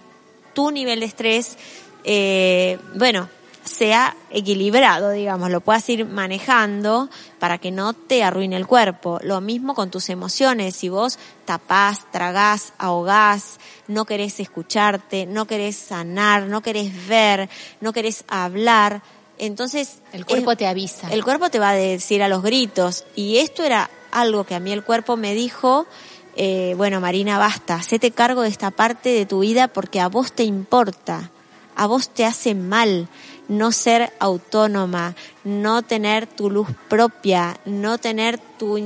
tu 0.53 0.71
nivel 0.71 0.99
de 0.99 1.05
estrés, 1.05 1.57
eh, 2.03 2.79
bueno, 2.95 3.29
sea 3.65 4.15
equilibrado, 4.29 5.11
digamos, 5.11 5.49
lo 5.49 5.59
puedas 5.59 5.87
ir 5.89 6.05
manejando 6.05 7.09
para 7.39 7.57
que 7.57 7.71
no 7.71 7.93
te 7.93 8.23
arruine 8.23 8.55
el 8.55 8.67
cuerpo. 8.67 9.19
Lo 9.23 9.41
mismo 9.41 9.75
con 9.75 9.91
tus 9.91 10.09
emociones, 10.09 10.75
si 10.75 10.89
vos 10.89 11.19
tapás, 11.45 12.09
tragás, 12.11 12.73
ahogás, 12.77 13.59
no 13.87 14.05
querés 14.05 14.39
escucharte, 14.39 15.25
no 15.25 15.45
querés 15.45 15.75
sanar, 15.75 16.43
no 16.43 16.61
querés 16.61 17.07
ver, 17.07 17.49
no 17.81 17.91
querés 17.91 18.23
hablar, 18.27 19.01
entonces... 19.37 19.99
El 20.13 20.25
cuerpo 20.25 20.55
te 20.55 20.67
avisa. 20.67 21.09
El 21.09 21.23
cuerpo 21.23 21.49
te 21.49 21.59
va 21.59 21.69
a 21.69 21.75
decir 21.75 22.23
a 22.23 22.29
los 22.29 22.41
gritos. 22.41 23.05
Y 23.15 23.37
esto 23.37 23.63
era 23.63 23.89
algo 24.11 24.45
que 24.45 24.55
a 24.55 24.59
mí 24.59 24.71
el 24.71 24.83
cuerpo 24.83 25.17
me 25.17 25.33
dijo, 25.33 25.87
eh, 26.35 26.73
bueno, 26.77 27.01
Marina, 27.01 27.37
basta, 27.37 27.75
hacete 27.75 28.11
cargo 28.11 28.41
de 28.41 28.49
esta 28.49 28.71
parte 28.71 29.09
de 29.09 29.25
tu 29.25 29.39
vida 29.39 29.67
porque 29.67 29.99
a 29.99 30.07
vos 30.07 30.31
te 30.31 30.43
importa, 30.43 31.31
a 31.75 31.87
vos 31.87 32.09
te 32.09 32.25
hace 32.25 32.55
mal 32.55 33.09
no 33.47 33.71
ser 33.71 34.11
autónoma, 34.19 35.15
no 35.43 35.81
tener 35.81 36.27
tu 36.27 36.49
luz 36.49 36.67
propia, 36.89 37.59
no 37.65 37.97
tener 37.97 38.39
tu 38.57 38.77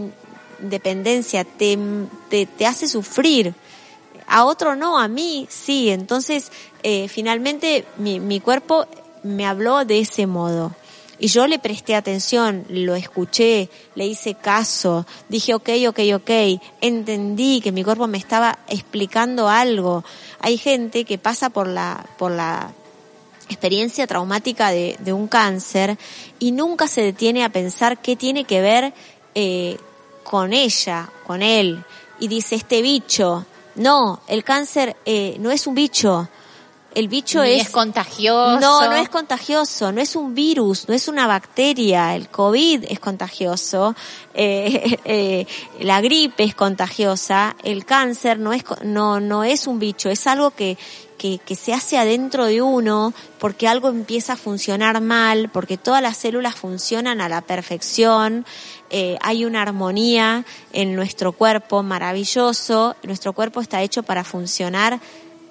independencia, 0.62 1.44
te, 1.44 1.78
te, 2.30 2.66
hace 2.66 2.88
sufrir. 2.88 3.54
A 4.28 4.46
otro 4.46 4.76
no, 4.76 5.00
a 5.00 5.08
mí 5.08 5.48
sí. 5.50 5.90
Entonces, 5.90 6.52
eh, 6.84 7.08
finalmente 7.08 7.86
mi, 7.98 8.20
mi 8.20 8.40
cuerpo 8.40 8.86
me 9.24 9.46
habló 9.46 9.86
de 9.86 10.00
ese 10.00 10.28
modo. 10.28 10.74
Y 11.22 11.28
yo 11.28 11.48
le 11.48 11.60
presté 11.60 11.96
atención, 11.96 12.66
lo 12.70 12.96
escuché, 12.96 13.70
le 13.96 14.08
hice 14.08 14.36
caso, 14.36 15.06
dije 15.28 15.54
ok, 15.54 15.70
ok, 15.90 16.00
ok, 16.16 16.30
entendí 16.80 17.60
que 17.60 17.74
mi 17.74 17.84
cuerpo 17.84 18.08
me 18.08 18.18
estaba 18.18 18.60
explicando 18.70 19.50
algo. 19.50 20.06
Hay 20.40 20.58
gente 20.58 21.04
que 21.04 21.18
pasa 21.18 21.50
por 21.50 21.68
la, 21.68 22.06
por 22.18 22.32
la 22.32 22.72
experiencia 23.50 24.08
traumática 24.08 24.70
de, 24.70 24.96
de 25.00 25.12
un 25.12 25.28
cáncer 25.28 25.98
y 26.40 26.52
nunca 26.52 26.88
se 26.88 27.02
detiene 27.02 27.44
a 27.44 27.50
pensar 27.50 28.02
qué 28.02 28.16
tiene 28.16 28.46
que 28.46 28.62
ver 28.62 28.94
eh, 29.36 29.78
con 30.24 30.54
ella, 30.54 31.10
con 31.26 31.42
él. 31.42 31.84
Y 32.20 32.28
dice, 32.28 32.56
este 32.56 32.82
bicho, 32.82 33.46
no, 33.76 34.22
el 34.28 34.44
cáncer 34.44 34.96
eh, 35.06 35.38
no 35.40 35.52
es 35.52 35.68
un 35.68 35.76
bicho, 35.76 36.30
el 36.96 37.08
bicho 37.08 37.44
es, 37.44 37.68
es, 37.68 37.70
contagioso. 37.70 38.60
No, 38.60 38.86
no 38.86 38.96
es 38.96 39.10
contagioso, 39.10 39.92
no 39.92 40.02
es 40.02 40.16
un 40.16 40.34
virus, 40.34 40.88
no 40.90 40.96
es 40.96 41.08
una 41.08 41.28
bacteria. 41.28 42.16
El 42.16 42.30
COVID 42.30 42.86
es 42.90 43.00
contagioso, 43.00 43.96
eh, 44.34 44.98
eh, 45.06 45.48
la 45.82 46.02
gripe 46.02 46.44
es 46.44 46.56
contagiosa, 46.56 47.56
el 47.64 47.86
cáncer 47.86 48.40
no 48.40 48.54
es, 48.54 48.64
no, 48.84 49.20
no 49.20 49.44
es 49.44 49.68
un 49.68 49.80
bicho, 49.80 50.10
es 50.10 50.26
algo 50.28 50.52
que, 50.52 50.78
que, 51.20 51.56
se 51.56 51.74
hace 51.74 51.98
adentro 51.98 52.46
de 52.46 52.62
uno 52.62 53.14
porque 53.40 53.68
algo 53.68 53.90
empieza 53.90 54.34
a 54.34 54.38
funcionar 54.38 55.02
mal, 55.02 55.50
porque 55.50 55.78
todas 55.78 56.02
las 56.02 56.18
células 56.18 56.56
funcionan 56.56 57.22
a 57.22 57.30
la 57.30 57.42
perfección, 57.42 58.46
eh, 58.90 59.18
hay 59.22 59.46
una 59.46 59.62
armonía 59.62 60.46
en 60.74 60.96
nuestro 60.96 61.34
cuerpo 61.34 61.84
maravilloso, 61.84 62.96
nuestro 63.04 63.34
cuerpo 63.34 63.62
está 63.62 63.84
hecho 63.84 64.02
para 64.02 64.24
funcionar 64.24 65.00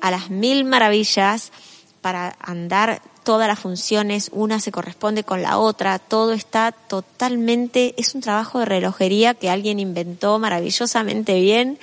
a 0.01 0.11
las 0.11 0.31
mil 0.31 0.65
maravillas 0.65 1.53
para 2.01 2.37
andar 2.41 3.03
todas 3.23 3.47
las 3.47 3.59
funciones, 3.59 4.31
una 4.33 4.59
se 4.59 4.73
corresponde 4.73 5.23
con 5.23 5.43
la 5.43 5.59
otra, 5.59 5.99
todo 5.99 6.33
está 6.33 6.73
totalmente, 6.73 7.95
es 7.99 8.15
un 8.15 8.23
trabajo 8.23 8.61
de 8.61 8.65
relojería 8.65 9.35
que 9.35 9.51
alguien 9.51 9.79
inventó 9.79 10.39
maravillosamente 10.39 11.39
bien 11.41 11.79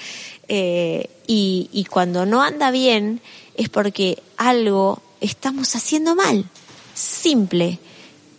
eh, 0.47 1.09
y 1.27 1.85
cuando 1.91 2.25
no 2.25 2.41
anda 2.41 2.71
bien 2.71 3.21
es 3.57 3.69
porque 3.69 4.21
algo 4.37 5.01
estamos 5.21 5.75
haciendo 5.75 6.15
mal, 6.15 6.45
simple, 6.93 7.79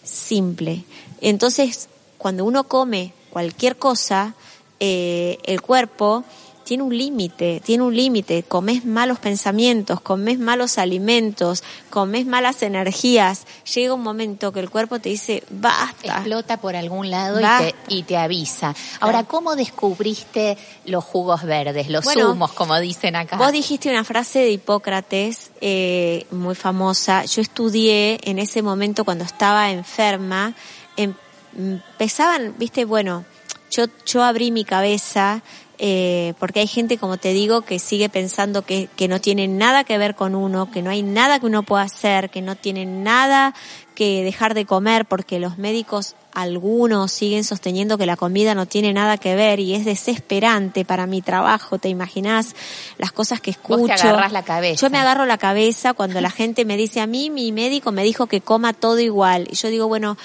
simple. 0.04 0.84
Entonces, 1.20 1.88
cuando 2.18 2.44
uno 2.44 2.64
come 2.64 3.12
cualquier 3.30 3.76
cosa, 3.76 4.34
eh, 4.80 5.38
el 5.44 5.60
cuerpo 5.60 6.24
tiene 6.66 6.82
un 6.82 6.98
límite, 6.98 7.62
tiene 7.64 7.84
un 7.84 7.94
límite, 7.94 8.42
comes 8.42 8.84
malos 8.84 9.20
pensamientos, 9.20 10.00
comes 10.00 10.40
malos 10.40 10.78
alimentos, 10.78 11.62
comes 11.90 12.26
malas 12.26 12.60
energías, 12.64 13.46
llega 13.72 13.94
un 13.94 14.02
momento 14.02 14.50
que 14.50 14.58
el 14.58 14.68
cuerpo 14.68 14.98
te 14.98 15.10
dice, 15.10 15.44
basta. 15.48 16.16
Explota 16.16 16.56
por 16.56 16.74
algún 16.74 17.08
lado 17.08 17.38
y 17.38 17.44
te, 17.44 17.74
y 17.86 18.02
te, 18.02 18.16
avisa. 18.16 18.74
Ahora, 18.98 19.22
¿cómo 19.22 19.54
descubriste 19.54 20.58
los 20.86 21.04
jugos 21.04 21.44
verdes, 21.44 21.88
los 21.88 22.04
zumos, 22.04 22.52
como 22.52 22.76
dicen 22.80 23.14
acá? 23.14 23.36
Vos 23.36 23.52
dijiste 23.52 23.88
una 23.88 24.02
frase 24.02 24.40
de 24.40 24.50
Hipócrates 24.50 25.52
eh, 25.60 26.26
muy 26.32 26.56
famosa. 26.56 27.24
Yo 27.26 27.42
estudié 27.42 28.18
en 28.24 28.40
ese 28.40 28.62
momento 28.62 29.04
cuando 29.04 29.22
estaba 29.22 29.70
enferma, 29.70 30.52
em, 30.96 31.14
empezaban, 31.56 32.56
viste, 32.58 32.84
bueno, 32.84 33.24
yo, 33.70 33.84
yo 34.04 34.22
abrí 34.22 34.50
mi 34.50 34.64
cabeza, 34.64 35.42
eh, 35.78 36.34
porque 36.38 36.60
hay 36.60 36.66
gente, 36.66 36.96
como 36.96 37.18
te 37.18 37.32
digo, 37.32 37.62
que 37.62 37.78
sigue 37.78 38.08
pensando 38.08 38.62
que, 38.62 38.88
que 38.96 39.08
no 39.08 39.20
tiene 39.20 39.46
nada 39.46 39.84
que 39.84 39.98
ver 39.98 40.14
con 40.14 40.34
uno, 40.34 40.70
que 40.70 40.82
no 40.82 40.90
hay 40.90 41.02
nada 41.02 41.38
que 41.38 41.46
uno 41.46 41.62
pueda 41.62 41.82
hacer, 41.82 42.30
que 42.30 42.40
no 42.40 42.56
tiene 42.56 42.86
nada 42.86 43.54
que 43.94 44.22
dejar 44.22 44.54
de 44.54 44.66
comer, 44.66 45.06
porque 45.06 45.38
los 45.38 45.58
médicos, 45.58 46.16
algunos 46.32 47.12
siguen 47.12 47.44
sosteniendo 47.44 47.98
que 47.98 48.06
la 48.06 48.16
comida 48.16 48.54
no 48.54 48.66
tiene 48.66 48.92
nada 48.92 49.16
que 49.16 49.34
ver 49.34 49.58
y 49.58 49.74
es 49.74 49.84
desesperante 49.84 50.84
para 50.84 51.06
mi 51.06 51.22
trabajo, 51.22 51.78
¿te 51.78 51.88
imaginas? 51.88 52.54
Las 52.98 53.12
cosas 53.12 53.40
que 53.40 53.50
escucho. 53.50 53.78
Vos 53.78 54.00
te 54.00 54.32
la 54.32 54.42
cabeza. 54.42 54.86
Yo 54.86 54.90
me 54.90 54.98
agarro 54.98 55.24
la 55.24 55.38
cabeza 55.38 55.94
cuando 55.94 56.20
la 56.20 56.30
gente 56.30 56.64
me 56.64 56.76
dice 56.76 57.00
a 57.00 57.06
mí, 57.06 57.30
mi 57.30 57.52
médico 57.52 57.90
me 57.90 58.04
dijo 58.04 58.26
que 58.26 58.40
coma 58.40 58.72
todo 58.72 59.00
igual. 59.00 59.48
Y 59.50 59.56
yo 59.56 59.68
digo, 59.68 59.88
bueno, 59.88 60.16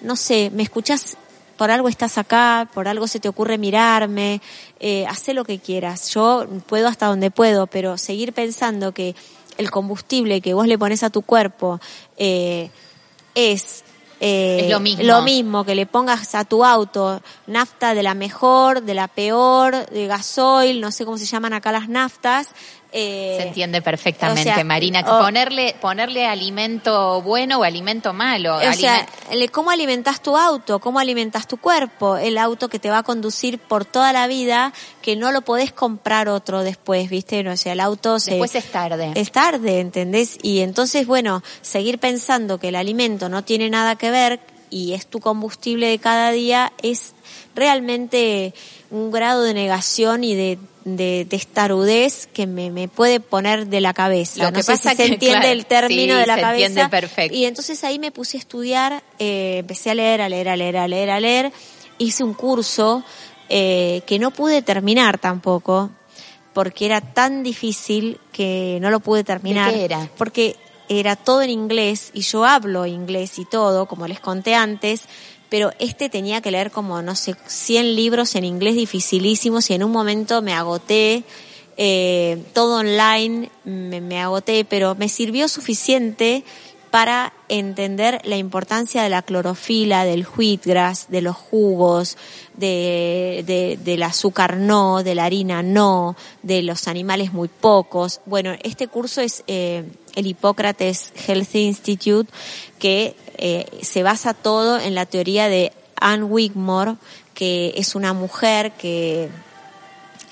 no 0.00 0.16
sé, 0.16 0.50
¿me 0.54 0.62
escuchas 0.62 1.16
por 1.56 1.70
algo 1.70 1.88
estás 1.88 2.18
acá, 2.18 2.68
por 2.72 2.88
algo 2.88 3.08
se 3.08 3.20
te 3.20 3.28
ocurre 3.28 3.58
mirarme, 3.58 4.40
eh, 4.80 5.06
haz 5.06 5.28
lo 5.28 5.44
que 5.44 5.58
quieras. 5.58 6.10
Yo 6.10 6.46
puedo 6.66 6.88
hasta 6.88 7.06
donde 7.06 7.30
puedo, 7.30 7.66
pero 7.66 7.98
seguir 7.98 8.32
pensando 8.32 8.92
que 8.92 9.14
el 9.58 9.70
combustible 9.70 10.40
que 10.40 10.54
vos 10.54 10.66
le 10.66 10.78
pones 10.78 11.02
a 11.02 11.10
tu 11.10 11.22
cuerpo 11.22 11.80
eh, 12.16 12.70
es 13.34 13.84
eh, 14.20 14.68
lo, 14.70 14.80
mismo. 14.80 15.02
lo 15.02 15.22
mismo 15.22 15.64
que 15.64 15.74
le 15.74 15.84
pongas 15.84 16.34
a 16.34 16.44
tu 16.44 16.64
auto 16.64 17.20
nafta 17.46 17.94
de 17.94 18.02
la 18.02 18.14
mejor, 18.14 18.82
de 18.82 18.94
la 18.94 19.08
peor, 19.08 19.86
de 19.90 20.06
gasoil, 20.06 20.80
no 20.80 20.90
sé 20.90 21.04
cómo 21.04 21.18
se 21.18 21.26
llaman 21.26 21.52
acá 21.52 21.70
las 21.70 21.88
naftas, 21.88 22.54
eh, 22.92 23.36
Se 23.38 23.48
entiende 23.48 23.82
perfectamente, 23.82 24.64
Marina. 24.64 25.04
ponerle, 25.04 25.74
ponerle 25.80 26.26
alimento 26.26 27.20
bueno 27.22 27.58
o 27.58 27.64
alimento 27.64 28.12
malo. 28.12 28.56
O 28.56 28.72
sea, 28.72 29.06
¿cómo 29.52 29.70
alimentas 29.70 30.20
tu 30.22 30.36
auto? 30.36 30.78
¿Cómo 30.78 30.98
alimentas 30.98 31.46
tu 31.46 31.56
cuerpo? 31.56 32.16
El 32.16 32.38
auto 32.38 32.68
que 32.68 32.78
te 32.78 32.90
va 32.90 32.98
a 32.98 33.02
conducir 33.02 33.58
por 33.58 33.84
toda 33.84 34.12
la 34.12 34.26
vida, 34.26 34.72
que 35.02 35.16
no 35.16 35.32
lo 35.32 35.42
podés 35.42 35.72
comprar 35.72 36.28
otro 36.28 36.62
después, 36.62 37.10
¿viste? 37.10 37.42
No, 37.42 37.52
o 37.52 37.56
sea, 37.56 37.72
el 37.72 37.80
auto 37.80 38.18
se... 38.18 38.32
Después 38.32 38.54
es 38.54 38.70
tarde. 38.70 39.12
Es 39.14 39.32
tarde, 39.32 39.80
¿entendés? 39.80 40.38
Y 40.42 40.60
entonces, 40.60 41.06
bueno, 41.06 41.42
seguir 41.62 41.98
pensando 41.98 42.58
que 42.58 42.68
el 42.68 42.76
alimento 42.76 43.28
no 43.28 43.44
tiene 43.44 43.68
nada 43.68 43.96
que 43.96 44.10
ver 44.10 44.40
y 44.70 44.94
es 44.94 45.06
tu 45.06 45.20
combustible 45.20 45.88
de 45.88 45.98
cada 45.98 46.30
día 46.30 46.72
es 46.82 47.14
realmente 47.54 48.54
un 48.90 49.10
grado 49.10 49.42
de 49.42 49.54
negación 49.54 50.24
y 50.24 50.34
de, 50.34 50.58
de 50.86 51.26
testarudez 51.28 52.28
que 52.32 52.46
me, 52.46 52.70
me, 52.70 52.86
puede 52.86 53.18
poner 53.18 53.66
de 53.66 53.80
la 53.80 53.92
cabeza. 53.92 54.44
Lo 54.44 54.50
no 54.52 54.56
que 54.56 54.62
sé 54.62 54.72
pasa 54.72 54.90
si 54.90 54.96
se 54.96 55.06
entiende 55.06 55.50
el 55.50 55.66
término 55.66 56.16
de 56.16 56.26
la 56.26 56.36
se 56.36 56.40
cabeza. 56.40 56.66
Entiende 56.66 56.90
perfecto. 56.90 57.36
Y 57.36 57.44
entonces 57.44 57.82
ahí 57.82 57.98
me 57.98 58.12
puse 58.12 58.36
a 58.36 58.40
estudiar, 58.40 59.02
eh, 59.18 59.56
empecé 59.58 59.90
a 59.90 59.94
leer, 59.96 60.20
a 60.22 60.28
leer, 60.28 60.48
a 60.48 60.56
leer, 60.56 60.76
a 60.76 60.86
leer, 60.86 61.10
a 61.10 61.18
leer. 61.18 61.52
Hice 61.98 62.22
un 62.22 62.34
curso 62.34 63.02
eh, 63.48 64.02
que 64.06 64.20
no 64.20 64.30
pude 64.30 64.62
terminar 64.62 65.18
tampoco 65.18 65.90
porque 66.52 66.86
era 66.86 67.00
tan 67.00 67.42
difícil 67.42 68.20
que 68.30 68.78
no 68.80 68.90
lo 68.90 69.00
pude 69.00 69.24
terminar. 69.24 69.72
¿De 69.72 69.78
qué 69.78 69.84
era? 69.86 70.08
Porque 70.16 70.54
era 70.88 71.16
todo 71.16 71.42
en 71.42 71.50
inglés 71.50 72.12
y 72.14 72.20
yo 72.20 72.44
hablo 72.44 72.86
inglés 72.86 73.40
y 73.40 73.44
todo, 73.44 73.86
como 73.86 74.06
les 74.06 74.20
conté 74.20 74.54
antes, 74.54 75.02
pero 75.56 75.72
este 75.78 76.10
tenía 76.10 76.42
que 76.42 76.50
leer 76.50 76.70
como, 76.70 77.00
no 77.00 77.14
sé, 77.14 77.34
100 77.46 77.96
libros 77.96 78.34
en 78.34 78.44
inglés 78.44 78.74
dificilísimos 78.74 79.70
y 79.70 79.72
en 79.72 79.84
un 79.84 79.90
momento 79.90 80.42
me 80.42 80.52
agoté 80.52 81.24
eh, 81.78 82.42
todo 82.52 82.80
online, 82.80 83.50
me, 83.64 84.02
me 84.02 84.20
agoté, 84.20 84.66
pero 84.66 84.94
me 84.96 85.08
sirvió 85.08 85.48
suficiente 85.48 86.44
para 86.90 87.32
entender 87.48 88.20
la 88.24 88.36
importancia 88.36 89.02
de 89.02 89.08
la 89.08 89.22
clorofila, 89.22 90.04
del 90.04 90.26
wheatgrass, 90.26 91.06
de 91.08 91.20
los 91.20 91.36
jugos, 91.36 92.16
de, 92.54 93.44
de- 93.46 93.78
del 93.82 94.02
azúcar 94.02 94.56
no, 94.56 95.02
de 95.02 95.14
la 95.14 95.24
harina 95.24 95.62
no, 95.62 96.16
de 96.42 96.62
los 96.62 96.88
animales 96.88 97.32
muy 97.32 97.48
pocos. 97.48 98.20
Bueno, 98.26 98.54
este 98.62 98.88
curso 98.88 99.20
es 99.20 99.44
eh, 99.46 99.84
el 100.14 100.26
Hipócrates 100.26 101.12
Health 101.26 101.54
Institute, 101.54 102.32
que 102.78 103.16
eh, 103.36 103.66
se 103.82 104.02
basa 104.02 104.32
todo 104.32 104.78
en 104.78 104.94
la 104.94 105.06
teoría 105.06 105.48
de 105.48 105.72
Anne 106.00 106.24
Wigmore, 106.24 106.96
que 107.34 107.74
es 107.76 107.94
una 107.94 108.12
mujer 108.14 108.72
que 108.72 109.28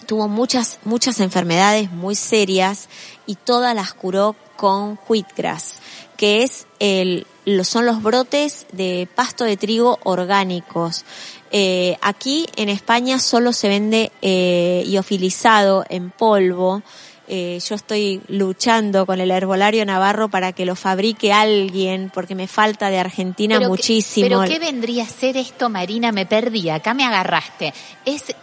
tuvo 0.07 0.29
muchas, 0.29 0.79
muchas 0.85 1.21
enfermedades 1.21 1.91
muy 1.91 2.15
serias 2.15 2.89
y 3.27 3.35
todas 3.37 3.75
las 3.75 3.93
curó 3.95 4.37
con 4.57 4.99
wheatgrass, 5.09 5.81
que 6.17 6.43
es 6.43 6.67
el, 6.79 7.27
son 7.65 7.87
los 7.87 8.03
brotes 8.03 8.67
de 8.73 9.09
pasto 9.15 9.45
de 9.45 9.57
trigo 9.57 9.99
orgánicos. 10.05 11.05
Eh, 11.51 11.97
aquí 12.03 12.47
en 12.57 12.69
España 12.69 13.19
solo 13.19 13.53
se 13.53 13.69
vende 13.69 14.11
eh, 14.23 14.83
iofilizado 14.87 15.85
en 15.89 16.11
polvo. 16.11 16.83
Eh, 17.27 17.59
yo 17.67 17.75
estoy 17.75 18.21
luchando 18.29 19.07
con 19.07 19.21
el 19.21 19.31
herbolario 19.31 19.87
navarro 19.87 20.29
para 20.29 20.53
que 20.53 20.67
lo 20.67 20.77
fabrique 20.77 21.33
alguien, 21.33 22.11
porque 22.13 22.35
me 22.35 22.49
falta 22.49 22.91
de 22.91 22.99
Argentina 22.99 23.59
Pero 23.59 23.71
muchísimo. 23.71 24.27
Pero 24.27 24.43
¿qué 24.43 24.59
vendría 24.59 25.05
a 25.05 25.09
ser 25.09 25.37
esto, 25.37 25.71
Marina? 25.71 26.13
Me 26.13 26.27
perdí, 26.27 26.69
acá 26.69 26.93
me 26.93 27.05
agarraste. 27.05 27.73
Es, 28.05 28.35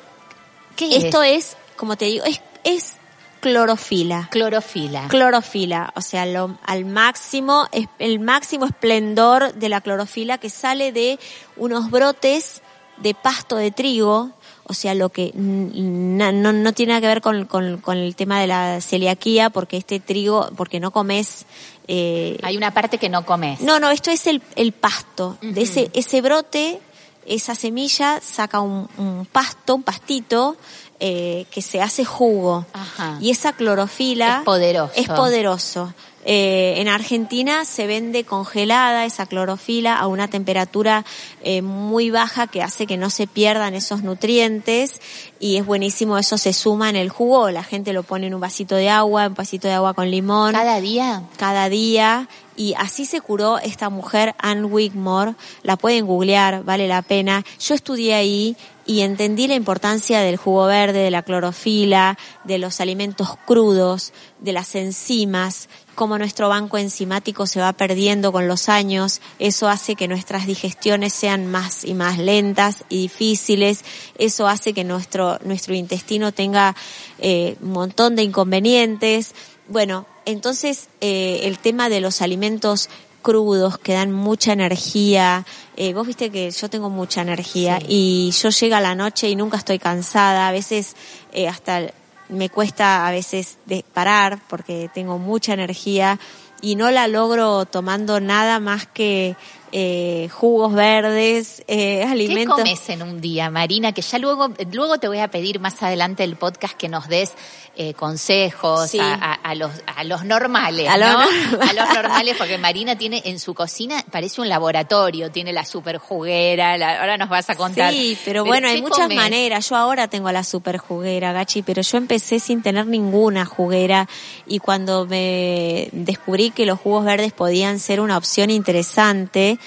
¿Qué 0.76 0.96
Esto 0.96 1.22
es? 1.22 1.38
es, 1.38 1.58
como 1.76 1.96
te 1.96 2.06
digo, 2.06 2.26
es, 2.26 2.42
es 2.64 2.96
clorofila. 3.42 4.28
Clorofila. 4.32 5.08
Clorofila, 5.10 5.92
o 5.96 6.02
sea, 6.02 6.26
lo, 6.26 6.58
al 6.64 6.86
máximo, 6.86 7.68
es 7.72 7.88
el 8.00 8.20
máximo 8.20 8.66
esplendor 8.66 9.54
de 9.54 9.68
la 9.70 9.82
clorofila 9.82 10.38
que 10.38 10.50
sale 10.50 10.92
de 10.92 11.20
unos 11.58 11.92
brotes 11.92 12.62
de 12.98 13.14
pasto 13.14 13.56
de 13.56 13.72
trigo, 13.72 14.32
o 14.64 14.74
sea, 14.74 14.94
lo 14.94 15.10
que 15.10 15.32
no, 15.34 16.32
no 16.32 16.74
tiene 16.74 16.92
nada 16.92 17.02
que 17.02 17.08
ver 17.08 17.22
con, 17.22 17.46
con, 17.46 17.78
con 17.82 17.98
el 17.98 18.16
tema 18.16 18.40
de 18.40 18.48
la 18.48 18.80
celiaquía, 18.80 19.50
porque 19.50 19.78
este 19.78 20.00
trigo, 20.00 20.50
porque 20.56 20.80
no 20.80 20.92
comes... 20.92 21.46
Eh, 21.88 22.38
Hay 22.44 22.56
una 22.56 22.72
parte 22.72 23.00
que 23.00 23.10
no 23.10 23.26
comes. 23.26 23.60
no, 23.62 23.80
no, 23.80 23.90
esto 23.90 24.12
es 24.12 24.28
el, 24.28 24.42
el 24.56 24.72
pasto. 24.72 25.38
De 25.42 25.64
ese, 25.64 25.90
ese 25.94 26.22
brote, 26.22 26.80
esa 27.26 27.56
semilla 27.56 28.20
saca 28.22 28.60
un, 28.60 28.88
un 28.98 29.26
pasto, 29.32 29.76
un 29.76 29.84
pastito, 29.84 30.58
eh, 31.00 31.46
que 31.52 31.62
se 31.62 31.82
hace 31.82 32.06
jugo. 32.06 32.66
Ajá. 32.74 33.18
Y 33.22 33.32
esa 33.32 33.54
clorofila 33.54 34.38
Es 34.40 34.44
poderoso. 34.46 34.94
es 34.96 35.08
poderoso. 35.08 35.94
Eh, 36.24 36.76
en 36.78 36.88
Argentina 36.88 37.66
se 37.66 37.88
vende 37.88 38.24
congelada 38.26 39.06
esa 39.06 39.26
clorofila 39.26 39.98
a 39.98 40.06
una 40.06 40.28
temperatura 40.28 41.04
eh, 41.42 41.64
muy 41.64 42.12
baja 42.12 42.46
que 42.46 42.62
hace 42.62 42.86
que 42.86 42.96
no 42.96 43.10
se 43.10 43.26
pierdan 43.26 43.74
esos 43.74 44.04
nutrientes 44.04 45.02
y 45.40 45.58
es 45.58 45.66
buenísimo, 45.66 46.20
eso 46.20 46.38
se 46.38 46.54
suma 46.54 46.92
en 46.92 46.96
el 46.96 47.10
jugo, 47.10 47.50
la 47.50 47.64
gente 47.64 47.92
lo 47.92 48.04
pone 48.04 48.28
en 48.28 48.36
un 48.36 48.40
vasito 48.42 48.76
de 48.76 48.92
agua, 48.92 49.30
un 49.30 49.34
vasito 49.34 49.68
de 49.68 49.74
agua 49.74 49.96
con 49.96 50.12
limón 50.12 50.52
Cada 50.54 50.80
día. 50.80 51.24
cada 51.38 51.70
día 51.70 52.28
y 52.62 52.76
así 52.78 53.06
se 53.06 53.22
curó 53.22 53.58
esta 53.58 53.90
mujer 53.90 54.36
Anne 54.38 54.66
Wigmore, 54.66 55.34
la 55.64 55.78
pueden 55.78 56.06
googlear, 56.06 56.64
vale 56.64 56.88
la 56.88 57.02
pena. 57.02 57.44
Yo 57.60 57.74
estudié 57.74 58.14
ahí 58.14 58.56
y 58.86 59.02
entendí 59.02 59.48
la 59.48 59.56
importancia 59.56 60.20
del 60.20 60.38
jugo 60.38 60.68
verde, 60.68 61.00
de 61.00 61.10
la 61.10 61.24
clorofila, 61.24 62.20
de 62.44 62.60
los 62.60 62.80
alimentos 62.80 63.30
crudos, 63.48 64.14
de 64.38 64.54
las 64.54 64.76
enzimas, 64.76 65.70
cómo 65.96 66.20
nuestro 66.20 66.50
banco 66.50 66.78
enzimático 66.78 67.48
se 67.48 67.60
va 67.60 67.74
perdiendo 67.74 68.32
con 68.32 68.48
los 68.48 68.70
años, 68.70 69.22
eso 69.40 69.68
hace 69.68 69.96
que 69.96 70.08
nuestras 70.08 70.46
digestiones 70.46 71.14
sean 71.14 71.48
más 71.48 71.84
y 71.84 71.96
más 71.96 72.20
lentas 72.20 72.84
y 72.90 73.02
difíciles, 73.02 73.84
eso 74.20 74.48
hace 74.48 74.74
que 74.74 74.84
nuestro, 74.84 75.40
nuestro 75.46 75.74
intestino 75.74 76.32
tenga 76.32 76.76
eh, 77.18 77.58
un 77.60 77.72
montón 77.72 78.16
de 78.16 78.22
inconvenientes. 78.22 79.34
Bueno, 79.68 80.06
entonces 80.26 80.90
eh, 81.02 81.42
el 81.44 81.58
tema 81.58 81.90
de 81.90 82.02
los 82.02 82.22
alimentos 82.22 82.90
crudos 83.22 83.78
que 83.78 83.94
dan 83.94 84.12
mucha 84.12 84.54
energía. 84.54 85.46
Eh, 85.78 85.94
vos 85.94 86.08
viste 86.08 86.32
que 86.32 86.50
yo 86.52 86.70
tengo 86.70 86.90
mucha 86.90 87.22
energía 87.22 87.80
Sí. 87.80 87.86
y 87.88 88.32
yo 88.32 88.50
llego 88.50 88.76
a 88.76 88.82
la 88.82 88.96
noche 88.96 89.30
y 89.30 89.36
nunca 89.36 89.58
estoy 89.58 89.80
cansada. 89.80 90.48
A 90.48 90.52
veces 90.52 90.96
eh, 91.32 91.48
hasta 91.48 91.82
me 92.30 92.50
cuesta 92.50 93.08
a 93.08 93.12
veces 93.12 93.58
de 93.66 93.84
parar 93.94 94.40
porque 94.50 94.90
tengo 94.94 95.18
mucha 95.18 95.54
energía 95.54 96.20
y 96.62 96.76
no 96.76 96.90
la 96.92 97.08
logro 97.08 97.66
tomando 97.66 98.20
nada 98.20 98.60
más 98.60 98.88
que 98.88 99.36
eh, 99.72 100.28
jugos 100.32 100.74
verdes, 100.74 101.64
eh, 101.68 102.02
¿Qué 102.04 102.08
alimentos. 102.12 102.58
comes 102.58 102.90
en 102.90 103.02
un 103.04 103.22
día, 103.22 103.50
Marina? 103.50 103.92
Que 103.94 104.02
ya 104.02 104.18
luego, 104.18 104.50
luego 104.72 104.98
te 104.98 105.08
voy 105.08 105.20
a 105.20 105.30
pedir 105.30 105.60
más 105.60 105.82
adelante 105.82 106.24
el 106.24 106.36
podcast 106.36 106.74
que 106.76 106.90
nos 106.90 107.08
des 107.08 107.34
eh, 107.78 107.94
consejos 107.94 108.90
Sí. 108.90 109.00
a, 109.00 109.14
a- 109.14 109.34
a 109.34 109.56
los, 109.56 109.72
a 109.96 110.04
los 110.04 110.26
normales, 110.26 110.90
A 110.90 110.98
los. 110.98 111.08
A 111.10 111.74
los 111.74 111.94
normales, 111.94 112.36
porque 112.38 112.58
Marina 112.58 112.98
tiene 112.98 113.22
en 113.26 113.40
su 113.40 113.54
cocina, 113.54 114.04
parece 114.12 114.42
un 114.42 114.50
laboratorio, 114.50 115.32
tiene 115.32 115.54
la 115.54 115.64
super 115.64 115.98
juguera, 115.98 116.78
la- 116.78 117.00
ahora 117.00 117.18
nos 117.18 117.30
vas 117.30 117.50
a 117.50 117.56
contar. 117.56 117.94
Sí, 117.94 118.18
pero 118.26 118.44
bueno, 118.44 118.68
hay 118.68 118.76
¿qué 118.76 118.82
muchas 118.82 119.00
comes? 119.04 119.16
maneras. 119.18 119.70
Yo 119.70 119.78
ahora 119.78 120.10
tengo 120.10 120.30
la 120.34 120.44
super 120.44 120.78
juguera, 120.80 121.32
Gachi, 121.32 121.62
pero 121.62 121.82
yo 121.82 121.98
empecé 121.98 122.40
sin 122.40 122.62
tener 122.62 122.88
ninguna 122.88 123.46
juguera 123.46 124.08
y 124.46 124.60
cuando 124.60 125.06
me 125.06 125.88
descubrí 125.94 126.52
que 126.52 126.66
los 126.66 126.78
jugos 126.80 127.06
verdes 127.06 127.32
podían 127.32 127.80
ser 127.80 128.02
una 128.02 128.18
opción 128.18 128.50
interesante 128.50 129.60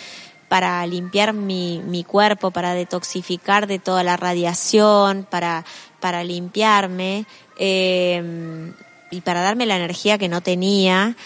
para 0.49 0.87
limpiar 0.87 1.33
mi, 1.33 1.83
mi 1.87 2.05
cuerpo, 2.05 2.51
para 2.51 2.75
detoxificar 2.75 3.67
de 3.67 3.79
toda 3.79 4.05
la 4.05 4.17
radiación, 4.17 5.27
para, 5.29 5.65
para 6.01 6.23
limpiarme 6.23 7.27
eh, 7.59 8.73
y 9.11 9.21
para 9.23 9.43
darme 9.43 9.67
la 9.67 9.77
energía 9.77 10.19
que 10.19 10.29
no 10.29 10.41
tenía, 10.43 11.17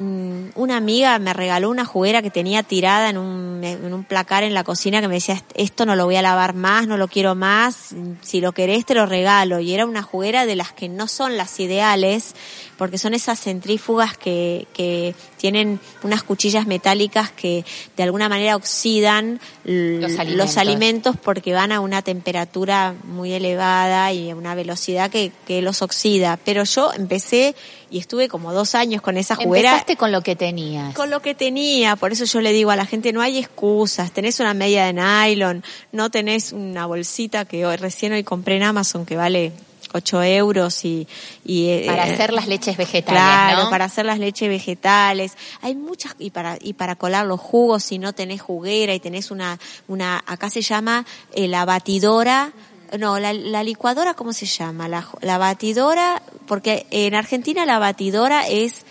Mm, 0.00 0.50
una 0.54 0.76
amiga 0.76 1.18
me 1.18 1.32
regaló 1.32 1.70
una 1.70 1.84
juguera 1.84 2.22
que 2.22 2.30
tenía 2.30 2.62
tirada 2.62 3.10
en 3.10 3.18
un, 3.18 3.64
en 3.64 3.92
un 3.92 4.04
placar 4.04 4.44
en 4.44 4.54
la 4.54 4.62
cocina 4.62 5.00
que 5.00 5.08
me 5.08 5.14
decía, 5.14 5.42
esto 5.54 5.86
no 5.86 5.96
lo 5.96 6.04
voy 6.04 6.14
a 6.14 6.22
lavar 6.22 6.54
más, 6.54 6.86
no 6.86 6.96
lo 6.96 7.08
quiero 7.08 7.34
más, 7.34 7.96
si 8.22 8.40
lo 8.40 8.52
querés 8.52 8.86
te 8.86 8.94
lo 8.94 9.06
regalo. 9.06 9.58
Y 9.58 9.74
era 9.74 9.86
una 9.86 10.02
juguera 10.02 10.46
de 10.46 10.54
las 10.54 10.72
que 10.72 10.88
no 10.88 11.08
son 11.08 11.36
las 11.36 11.58
ideales, 11.58 12.36
porque 12.78 12.96
son 12.96 13.12
esas 13.12 13.40
centrífugas 13.40 14.16
que, 14.16 14.66
que 14.72 15.14
tienen 15.36 15.80
unas 16.02 16.22
cuchillas 16.22 16.66
metálicas 16.66 17.30
que 17.30 17.64
de 17.96 18.02
alguna 18.04 18.28
manera 18.28 18.56
oxidan 18.56 19.40
Los 19.64 20.12
los 20.12 20.18
alimentos. 20.20 20.56
alimentos 20.56 21.16
porque 21.22 21.52
van 21.52 21.72
a 21.72 21.80
una 21.80 22.02
temperatura 22.02 22.94
muy 23.02 23.32
elevada 23.32 24.12
y 24.12 24.30
a 24.30 24.36
una 24.36 24.54
velocidad 24.54 25.10
que, 25.10 25.32
que 25.46 25.60
los 25.60 25.82
oxida. 25.82 26.38
Pero 26.44 26.64
yo 26.64 26.92
empecé 26.92 27.54
y 27.90 27.98
estuve 27.98 28.28
como 28.28 28.52
dos 28.52 28.74
años 28.74 29.02
con 29.02 29.16
esa 29.16 29.34
juguera. 29.34 29.70
Empezaste 29.70 29.96
con 29.96 30.12
lo 30.12 30.22
que 30.22 30.36
tenías. 30.36 30.94
Con 30.94 31.10
lo 31.10 31.20
que 31.20 31.34
tenía, 31.34 31.96
por 31.96 32.12
eso 32.12 32.24
yo 32.24 32.40
le 32.40 32.52
digo 32.52 32.70
a 32.70 32.76
la 32.76 32.86
gente, 32.86 33.12
no 33.12 33.20
hay 33.20 33.38
excusas, 33.38 34.12
tenés 34.12 34.38
una 34.40 34.54
media 34.54 34.86
de 34.86 34.92
nylon, 34.92 35.64
no 35.90 36.10
tenés 36.10 36.52
una 36.52 36.86
bolsita 36.86 37.44
que 37.44 37.66
hoy, 37.66 37.76
recién 37.76 38.12
hoy 38.12 38.22
compré 38.22 38.56
en 38.56 38.62
Amazon 38.62 39.04
que 39.04 39.16
vale 39.16 39.52
8 39.92 40.22
euros 40.22 40.84
y... 40.84 41.06
y 41.44 41.68
eh, 41.68 41.84
Para 41.86 42.08
eh, 42.08 42.14
hacer 42.14 42.32
las 42.32 42.46
leches 42.46 42.76
vegetales, 42.76 43.20
Claro, 43.20 43.64
¿no? 43.64 43.70
para 43.70 43.84
hacer 43.86 44.06
las 44.06 44.18
leches 44.18 44.48
vegetales. 44.48 45.36
Hay 45.62 45.74
muchas, 45.74 46.14
y 46.18 46.30
para, 46.30 46.58
y 46.60 46.74
para 46.74 46.96
colar 46.96 47.26
los 47.26 47.40
jugos 47.40 47.84
si 47.84 47.98
no 47.98 48.12
tenés 48.12 48.40
juguera 48.40 48.94
y 48.94 49.00
tenés 49.00 49.30
una, 49.30 49.58
una, 49.86 50.22
acá 50.26 50.50
se 50.50 50.62
llama 50.62 51.06
eh, 51.32 51.48
la 51.48 51.64
batidora, 51.64 52.52
no, 52.98 53.18
la, 53.18 53.32
la 53.32 53.62
licuadora, 53.62 54.14
¿cómo 54.14 54.32
se 54.32 54.46
llama? 54.46 54.88
La, 54.88 55.06
la 55.20 55.38
batidora, 55.38 56.22
porque 56.46 56.86
en 56.90 57.14
Argentina 57.14 57.66
la 57.66 57.78
batidora 57.78 58.48
es 58.48 58.86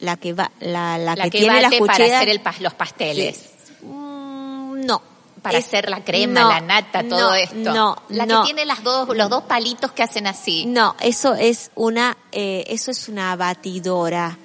la 0.00 0.16
que 0.16 0.32
va, 0.32 0.50
la, 0.60 0.98
la, 0.98 1.16
la 1.16 1.24
que, 1.24 1.30
que, 1.30 1.38
tiene 1.38 1.62
las 1.62 1.70
bate 1.70 1.84
para 1.84 2.04
hacer 2.04 2.28
el 2.28 2.40
los 2.60 2.74
pasteles. 2.74 3.50
Mm, 3.82 4.84
no. 4.84 5.17
Para 5.42 5.58
Es- 5.58 5.66
hacer 5.66 5.88
la 5.88 6.04
crema, 6.04 6.40
no, 6.42 6.48
la 6.48 6.60
nata, 6.60 7.02
todo 7.08 7.34
esto. 7.34 7.54
No, 7.56 7.96
La 8.08 8.26
no. 8.26 8.40
que 8.42 8.46
tiene 8.46 8.64
las 8.66 8.82
dos, 8.82 9.08
los 9.16 9.30
dos 9.30 9.44
palitos 9.44 9.92
que 9.92 10.02
hacen 10.02 10.26
así. 10.26 10.66
No, 10.66 10.96
eso 11.00 11.34
es 11.34 11.70
una, 11.74 12.16
eh, 12.32 12.64
eso 12.68 12.90
es 12.90 13.08
una 13.08 13.34
batidora. 13.36 14.36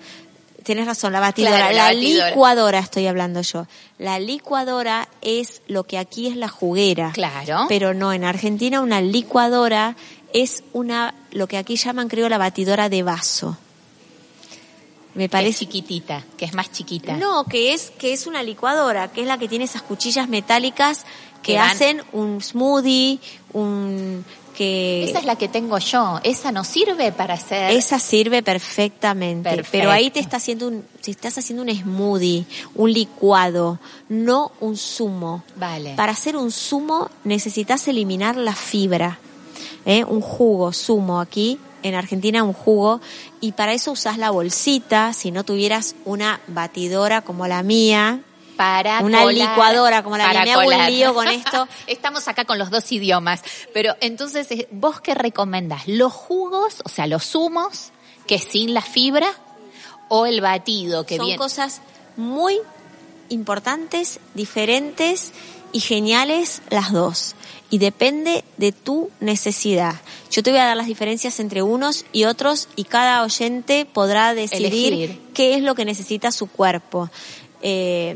Tienes 0.64 0.86
razón, 0.86 1.12
la 1.12 1.20
batidora. 1.20 1.58
Claro, 1.58 1.74
la 1.76 1.78
la 1.78 1.94
batidora. 1.94 2.30
licuadora 2.30 2.80
estoy 2.80 3.08
hablando 3.08 3.42
yo. 3.42 3.68
La 3.98 4.18
licuadora 4.20 5.10
es 5.22 5.62
lo 5.68 5.84
que 5.84 5.98
aquí 5.98 6.28
es 6.28 6.38
la 6.38 6.48
juguera. 6.48 7.12
Claro. 7.14 7.66
Pero 7.68 7.94
no, 7.94 8.14
en 8.14 8.24
Argentina 8.24 8.80
una 8.80 9.02
licuadora 9.02 9.96
es 10.32 10.64
una, 10.74 11.14
lo 11.32 11.48
que 11.48 11.58
aquí 11.58 11.76
llaman 11.76 12.08
creo 12.08 12.30
la 12.30 12.38
batidora 12.38 12.88
de 12.88 13.04
vaso. 13.04 13.58
Me 15.16 15.20
que 15.20 15.26
es 15.26 15.32
parece. 15.32 15.60
chiquitita, 15.60 16.24
que 16.38 16.46
es 16.46 16.54
más 16.54 16.72
chiquita. 16.72 17.18
No, 17.18 17.46
que 17.46 17.74
es, 17.74 17.92
que 17.92 18.14
es 18.14 18.28
una 18.28 18.44
licuadora, 18.44 19.12
que 19.12 19.22
es 19.22 19.28
la 19.28 19.38
que 19.38 19.48
tiene 19.48 19.66
esas 19.66 19.82
cuchillas 19.82 20.28
metálicas 20.28 21.06
que, 21.44 21.60
hacen 21.60 22.02
un 22.14 22.42
smoothie, 22.42 23.20
un, 23.52 24.26
que... 24.54 25.04
Esa 25.04 25.20
es 25.20 25.26
la 25.26 25.36
que 25.36 25.48
tengo 25.48 25.78
yo. 25.78 26.20
Esa 26.24 26.52
no 26.52 26.64
sirve 26.64 27.12
para 27.12 27.34
hacer... 27.36 27.72
Esa 27.72 28.00
sirve 28.00 28.42
perfectamente. 28.42 29.50
Perfecto. 29.50 29.72
Pero 29.72 29.92
ahí 29.92 30.10
te 30.10 30.20
está 30.20 30.38
haciendo 30.38 30.68
un, 30.70 30.86
si 31.02 31.12
estás 31.12 31.38
haciendo 31.38 31.64
un 31.64 31.70
smoothie, 31.70 32.46
un 32.76 32.92
licuado, 32.94 33.80
no 34.10 34.52
un 34.62 34.78
zumo. 34.78 35.44
Vale. 35.56 35.94
Para 35.96 36.14
hacer 36.14 36.38
un 36.38 36.52
zumo 36.52 37.10
necesitas 37.24 37.88
eliminar 37.88 38.36
la 38.38 38.56
fibra. 38.56 39.20
¿eh? 39.86 40.04
Un 40.06 40.22
jugo, 40.22 40.72
zumo 40.72 41.20
aquí. 41.20 41.60
En 41.84 41.96
Argentina 41.96 42.44
un 42.44 42.54
jugo 42.54 43.02
y 43.42 43.52
para 43.52 43.74
eso 43.74 43.92
usas 43.92 44.18
la 44.18 44.32
bolsita, 44.32 45.14
si 45.14 45.32
no 45.32 45.44
tuvieras 45.44 45.96
una 46.06 46.40
batidora 46.48 47.22
como 47.22 47.46
la 47.48 47.62
mía, 47.64 48.22
para 48.58 49.00
Una 49.02 49.24
colar- 49.24 49.34
licuadora 49.50 50.04
como 50.04 50.16
la 50.16 50.26
para 50.26 50.44
mía. 50.44 50.58
Me 50.58 50.64
hago 50.74 50.82
un 50.86 50.86
lío 50.94 51.14
con 51.14 51.28
esto. 51.30 51.68
Estamos 51.88 52.28
acá 52.28 52.46
con 52.46 52.58
los 52.60 52.70
dos 52.70 52.92
idiomas. 52.92 53.42
Pero 53.74 53.96
entonces, 54.00 54.50
eh, 54.52 54.68
¿vos 54.72 55.02
qué 55.02 55.16
recomendás? 55.16 55.88
¿Los 55.88 56.14
jugos, 56.14 56.76
o 56.86 56.90
sea, 56.90 57.08
los 57.08 57.24
zumos, 57.26 57.92
que 58.28 58.38
sin 58.40 58.74
la 58.76 58.82
fibra? 58.84 59.28
¿O 60.08 60.28
el 60.28 60.40
batido 60.42 61.04
que 61.06 61.18
son 61.18 61.26
viene? 61.26 61.38
cosas 61.40 61.82
muy 62.16 62.60
importantes, 63.30 64.20
diferentes 64.34 65.32
y 65.72 65.80
geniales 65.80 66.62
las 66.70 66.92
dos. 66.92 67.36
Y 67.74 67.80
depende 67.80 68.44
de 68.58 68.72
tu 68.72 69.10
necesidad. 69.20 69.96
Yo 70.30 70.44
te 70.44 70.52
voy 70.52 70.60
a 70.60 70.66
dar 70.66 70.78
las 70.78 70.86
diferencias 70.86 71.40
entre 71.40 71.64
unos 71.64 72.06
y 72.14 72.26
otros 72.26 72.70
y 72.76 72.84
cada 72.84 73.24
oyente 73.24 73.88
podrá 73.92 74.36
decidir 74.36 74.94
Elegir. 74.94 75.20
qué 75.34 75.56
es 75.56 75.64
lo 75.64 75.74
que 75.74 75.84
necesita 75.84 76.32
su 76.32 76.46
cuerpo. 76.46 77.10
Eh, 77.64 78.16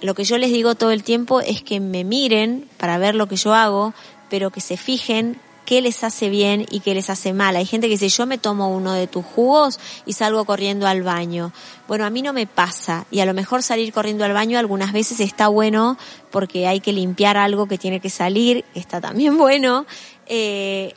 lo 0.00 0.14
que 0.14 0.22
yo 0.22 0.38
les 0.38 0.52
digo 0.52 0.76
todo 0.76 0.92
el 0.92 1.02
tiempo 1.02 1.40
es 1.40 1.60
que 1.60 1.80
me 1.80 2.04
miren 2.04 2.68
para 2.76 2.96
ver 2.98 3.16
lo 3.16 3.26
que 3.26 3.34
yo 3.34 3.52
hago, 3.52 3.94
pero 4.30 4.50
que 4.50 4.60
se 4.60 4.76
fijen 4.76 5.40
qué 5.64 5.80
les 5.80 6.04
hace 6.04 6.28
bien 6.28 6.66
y 6.70 6.80
qué 6.80 6.94
les 6.94 7.10
hace 7.10 7.32
mal. 7.32 7.56
Hay 7.56 7.66
gente 7.66 7.86
que 7.86 7.94
dice, 7.94 8.08
yo 8.08 8.26
me 8.26 8.38
tomo 8.38 8.68
uno 8.68 8.92
de 8.92 9.06
tus 9.06 9.24
jugos 9.24 9.80
y 10.06 10.12
salgo 10.12 10.44
corriendo 10.44 10.86
al 10.86 11.02
baño. 11.02 11.52
Bueno, 11.88 12.04
a 12.04 12.10
mí 12.10 12.22
no 12.22 12.32
me 12.32 12.46
pasa 12.46 13.06
y 13.10 13.20
a 13.20 13.26
lo 13.26 13.34
mejor 13.34 13.62
salir 13.62 13.92
corriendo 13.92 14.24
al 14.24 14.32
baño 14.32 14.58
algunas 14.58 14.92
veces 14.92 15.20
está 15.20 15.48
bueno 15.48 15.98
porque 16.30 16.66
hay 16.66 16.80
que 16.80 16.92
limpiar 16.92 17.36
algo 17.36 17.66
que 17.66 17.78
tiene 17.78 18.00
que 18.00 18.10
salir, 18.10 18.64
está 18.74 19.00
también 19.00 19.38
bueno. 19.38 19.86
Eh, 20.26 20.94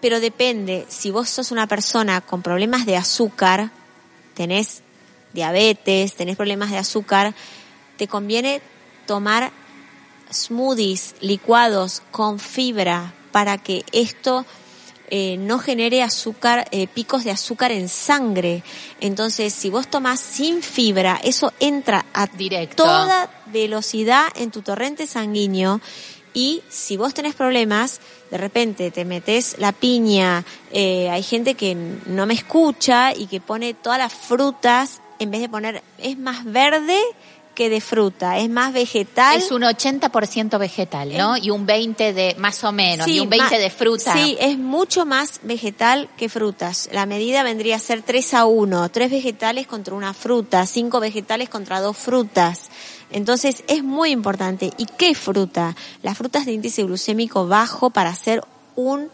pero 0.00 0.18
depende, 0.18 0.84
si 0.88 1.10
vos 1.10 1.28
sos 1.28 1.52
una 1.52 1.66
persona 1.68 2.20
con 2.20 2.42
problemas 2.42 2.86
de 2.86 2.96
azúcar, 2.96 3.70
tenés 4.34 4.82
diabetes, 5.32 6.14
tenés 6.14 6.36
problemas 6.36 6.70
de 6.70 6.78
azúcar, 6.78 7.34
te 7.96 8.08
conviene 8.08 8.60
tomar 9.06 9.52
smoothies, 10.32 11.14
licuados 11.20 12.02
con 12.10 12.40
fibra 12.40 13.14
para 13.32 13.58
que 13.58 13.84
esto 13.92 14.46
eh, 15.14 15.36
no 15.36 15.58
genere 15.58 16.02
azúcar, 16.02 16.66
eh, 16.70 16.86
picos 16.86 17.24
de 17.24 17.30
azúcar 17.32 17.70
en 17.70 17.88
sangre. 17.88 18.62
Entonces, 19.00 19.52
si 19.52 19.68
vos 19.68 19.88
tomás 19.88 20.20
sin 20.20 20.62
fibra, 20.62 21.20
eso 21.22 21.52
entra 21.60 22.06
a 22.14 22.26
Directo. 22.28 22.84
toda 22.84 23.28
velocidad 23.46 24.28
en 24.36 24.50
tu 24.50 24.62
torrente 24.62 25.06
sanguíneo 25.06 25.80
y 26.34 26.62
si 26.70 26.96
vos 26.96 27.12
tenés 27.12 27.34
problemas, 27.34 28.00
de 28.30 28.38
repente 28.38 28.90
te 28.90 29.04
metes 29.04 29.56
la 29.58 29.72
piña, 29.72 30.44
eh, 30.70 31.10
hay 31.10 31.22
gente 31.22 31.54
que 31.56 31.74
no 32.06 32.24
me 32.24 32.32
escucha 32.32 33.12
y 33.14 33.26
que 33.26 33.40
pone 33.40 33.74
todas 33.74 33.98
las 33.98 34.14
frutas, 34.14 35.02
en 35.18 35.30
vez 35.30 35.42
de 35.42 35.50
poner, 35.50 35.82
es 35.98 36.18
más 36.18 36.44
verde 36.44 36.98
que 37.54 37.68
de 37.68 37.80
fruta, 37.80 38.38
es 38.38 38.48
más 38.48 38.72
vegetal. 38.72 39.36
Es 39.38 39.50
un 39.50 39.62
80% 39.62 40.58
vegetal, 40.58 41.16
¿no? 41.16 41.36
Y 41.36 41.50
un 41.50 41.66
20 41.66 42.12
de, 42.12 42.34
más 42.38 42.62
o 42.64 42.72
menos, 42.72 43.06
y 43.08 43.20
un 43.20 43.28
20 43.28 43.50
ma- 43.56 43.58
de 43.58 43.70
fruta. 43.70 44.12
Sí, 44.14 44.36
es 44.40 44.58
mucho 44.58 45.04
más 45.06 45.40
vegetal 45.42 46.08
que 46.16 46.28
frutas. 46.28 46.88
La 46.92 47.06
medida 47.06 47.42
vendría 47.42 47.76
a 47.76 47.78
ser 47.78 48.02
3 48.02 48.34
a 48.34 48.44
1, 48.46 48.88
3 48.90 49.10
vegetales 49.10 49.66
contra 49.66 49.94
una 49.94 50.14
fruta, 50.14 50.66
5 50.66 51.00
vegetales 51.00 51.48
contra 51.48 51.80
dos 51.80 51.96
frutas. 51.96 52.70
Entonces 53.10 53.62
es 53.68 53.84
muy 53.84 54.10
importante. 54.10 54.70
¿Y 54.78 54.86
qué 54.86 55.14
fruta? 55.14 55.76
Las 56.02 56.16
frutas 56.16 56.46
de 56.46 56.52
índice 56.52 56.82
glucémico 56.84 57.46
bajo 57.46 57.90
para 57.90 58.10
hacer 58.10 58.42
un 58.74 59.10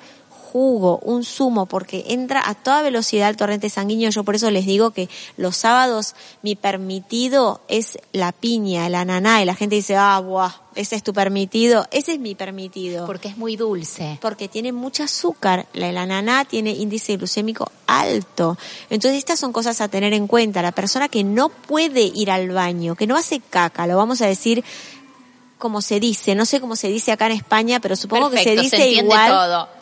jugo, 0.52 0.98
un 1.02 1.24
zumo, 1.24 1.66
porque 1.66 2.04
entra 2.08 2.42
a 2.48 2.54
toda 2.54 2.82
velocidad 2.82 3.28
el 3.28 3.36
torrente 3.36 3.68
sanguíneo. 3.68 4.10
Yo 4.10 4.24
por 4.24 4.34
eso 4.34 4.50
les 4.50 4.66
digo 4.66 4.90
que 4.90 5.08
los 5.36 5.56
sábados 5.56 6.14
mi 6.42 6.56
permitido 6.56 7.60
es 7.68 7.98
la 8.12 8.32
piña, 8.32 8.86
el 8.86 8.94
ananá, 8.94 9.42
y 9.42 9.44
la 9.44 9.54
gente 9.54 9.76
dice, 9.76 9.96
ah, 9.96 10.18
buah, 10.20 10.52
ese 10.74 10.96
es 10.96 11.02
tu 11.02 11.12
permitido. 11.12 11.86
Ese 11.90 12.12
es 12.12 12.18
mi 12.20 12.34
permitido 12.34 13.04
Porque 13.06 13.28
es 13.28 13.36
muy 13.36 13.56
dulce. 13.56 14.18
porque 14.20 14.48
tiene 14.48 14.72
mucho 14.72 15.02
azúcar. 15.02 15.66
La, 15.72 15.88
el 15.88 15.98
ananá 15.98 16.44
tiene 16.44 16.70
índice 16.70 17.16
glucémico 17.16 17.70
alto. 17.86 18.56
Entonces 18.90 19.18
estas 19.18 19.40
son 19.40 19.52
cosas 19.52 19.80
a 19.80 19.88
tener 19.88 20.12
en 20.14 20.26
cuenta. 20.26 20.62
La 20.62 20.72
persona 20.72 21.08
que 21.08 21.24
no 21.24 21.48
puede 21.48 22.02
ir 22.02 22.30
al 22.30 22.50
baño, 22.50 22.94
que 22.94 23.06
no 23.06 23.16
hace 23.16 23.40
caca, 23.40 23.86
lo 23.86 23.96
vamos 23.96 24.22
a 24.22 24.26
decir 24.26 24.64
como 25.58 25.82
se 25.82 25.98
dice, 25.98 26.34
no 26.36 26.46
sé 26.46 26.60
cómo 26.60 26.76
se 26.76 26.88
dice 26.88 27.10
acá 27.10 27.26
en 27.26 27.32
España, 27.32 27.80
pero 27.80 27.96
supongo 27.96 28.30
Perfecto, 28.30 28.62
que 28.62 28.68
se 28.68 28.76
dice 28.76 28.88
igual. 28.90 29.30
todo. 29.30 29.77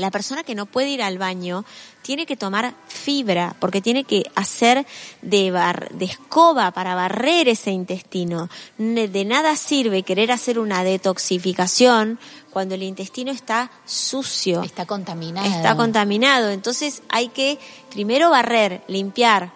La 0.00 0.10
persona 0.10 0.42
que 0.42 0.54
no 0.54 0.66
puede 0.66 0.88
ir 0.88 1.02
al 1.02 1.18
baño 1.18 1.64
tiene 2.02 2.26
que 2.26 2.36
tomar 2.36 2.74
fibra 2.88 3.54
porque 3.60 3.80
tiene 3.80 4.04
que 4.04 4.24
hacer 4.34 4.86
de, 5.22 5.50
bar- 5.50 5.90
de 5.90 6.06
escoba 6.06 6.70
para 6.72 6.94
barrer 6.94 7.48
ese 7.48 7.70
intestino. 7.70 8.48
De 8.78 9.24
nada 9.24 9.54
sirve 9.56 10.02
querer 10.02 10.32
hacer 10.32 10.58
una 10.58 10.82
detoxificación 10.82 12.18
cuando 12.50 12.74
el 12.74 12.82
intestino 12.82 13.30
está 13.30 13.70
sucio, 13.84 14.62
Está 14.62 14.86
contaminado. 14.86 15.46
está 15.46 15.76
contaminado. 15.76 16.50
Entonces 16.50 17.02
hay 17.08 17.28
que 17.28 17.58
primero 17.90 18.30
barrer, 18.30 18.82
limpiar, 18.88 19.52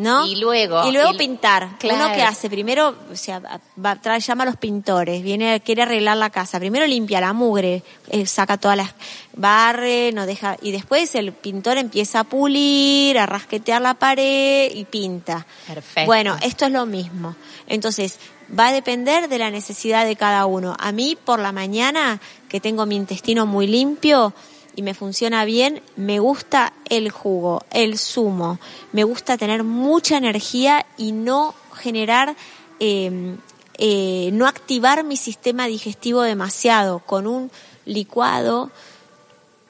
¿no? 0.00 0.26
Y 0.26 0.36
luego- 0.36 0.88
y 0.88 0.92
luego 0.92 1.12
y- 1.12 1.18
pintar. 1.18 1.78
Claro. 1.78 2.04
Uno 2.06 2.14
que 2.14 2.22
hace 2.22 2.48
primero, 2.48 2.96
o 3.12 3.16
sea, 3.16 3.40
va, 3.84 3.96
trae, 3.96 4.20
llama 4.20 4.42
a 4.44 4.46
los 4.46 4.56
pintores, 4.56 5.22
viene, 5.22 5.60
quiere 5.60 5.82
arreglar 5.82 6.16
la 6.16 6.30
casa. 6.30 6.58
Primero 6.58 6.86
limpia 6.86 7.20
la 7.20 7.32
mugre, 7.32 7.82
eh, 8.08 8.26
saca 8.26 8.56
todas 8.56 8.76
las, 8.76 8.90
barre, 9.34 10.10
no 10.12 10.26
deja, 10.26 10.56
y 10.62 10.72
después 10.72 11.14
el 11.14 11.32
pintor 11.32 11.78
empieza 11.78 12.20
a 12.20 12.24
pulir, 12.24 13.18
a 13.18 13.26
rasquetear 13.26 13.80
la 13.82 13.94
pared 13.94 14.70
y 14.74 14.84
pinta. 14.84 15.46
Perfecto. 15.66 16.06
Bueno, 16.06 16.36
esto 16.42 16.66
es 16.66 16.72
lo 16.72 16.86
mismo. 16.86 17.36
Entonces, 17.66 18.18
va 18.58 18.68
a 18.68 18.72
depender 18.72 19.28
de 19.28 19.38
la 19.38 19.50
necesidad 19.50 20.04
de 20.04 20.16
cada 20.16 20.46
uno. 20.46 20.76
A 20.80 20.90
mí, 20.92 21.16
por 21.24 21.38
la 21.38 21.52
mañana, 21.52 22.20
que 22.48 22.60
tengo 22.60 22.84
mi 22.86 22.96
intestino 22.96 23.46
muy 23.46 23.66
limpio 23.68 24.32
y 24.76 24.82
me 24.82 24.94
funciona 24.94 25.44
bien, 25.44 25.82
me 25.96 26.18
gusta 26.20 26.72
el 26.88 27.10
jugo, 27.10 27.64
el 27.72 27.98
zumo. 27.98 28.58
Me 28.92 29.04
gusta 29.04 29.36
tener 29.36 29.64
mucha 29.64 30.16
energía 30.16 30.86
y 30.96 31.12
no 31.12 31.54
generar, 31.74 32.36
eh, 32.78 33.36
eh, 33.78 34.30
no 34.32 34.46
activar 34.46 35.04
mi 35.04 35.16
sistema 35.16 35.66
digestivo 35.66 36.22
demasiado. 36.22 37.00
Con 37.00 37.26
un 37.26 37.50
licuado 37.84 38.70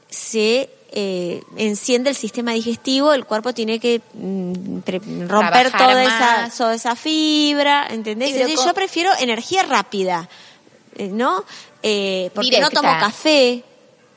se 0.09 0.69
eh, 0.93 1.43
enciende 1.57 2.11
el 2.11 2.17
sistema 2.17 2.53
digestivo, 2.53 3.13
el 3.13 3.25
cuerpo 3.25 3.55
tiene 3.55 3.79
que 3.79 4.01
mm, 4.15 4.81
pre- 4.81 5.01
romper 5.29 5.71
toda 5.71 6.03
esa, 6.05 6.57
toda 6.59 6.75
esa 6.75 6.97
fibra, 6.97 7.87
¿entendés? 7.91 8.31
Yo 8.67 8.75
prefiero 8.75 9.11
energía 9.21 9.63
rápida, 9.63 10.29
eh, 10.97 11.09
¿no? 11.09 11.45
Eh, 11.83 12.31
porque 12.35 12.51
no 12.61 12.71
tomo 12.71 12.89
café, 13.01 13.63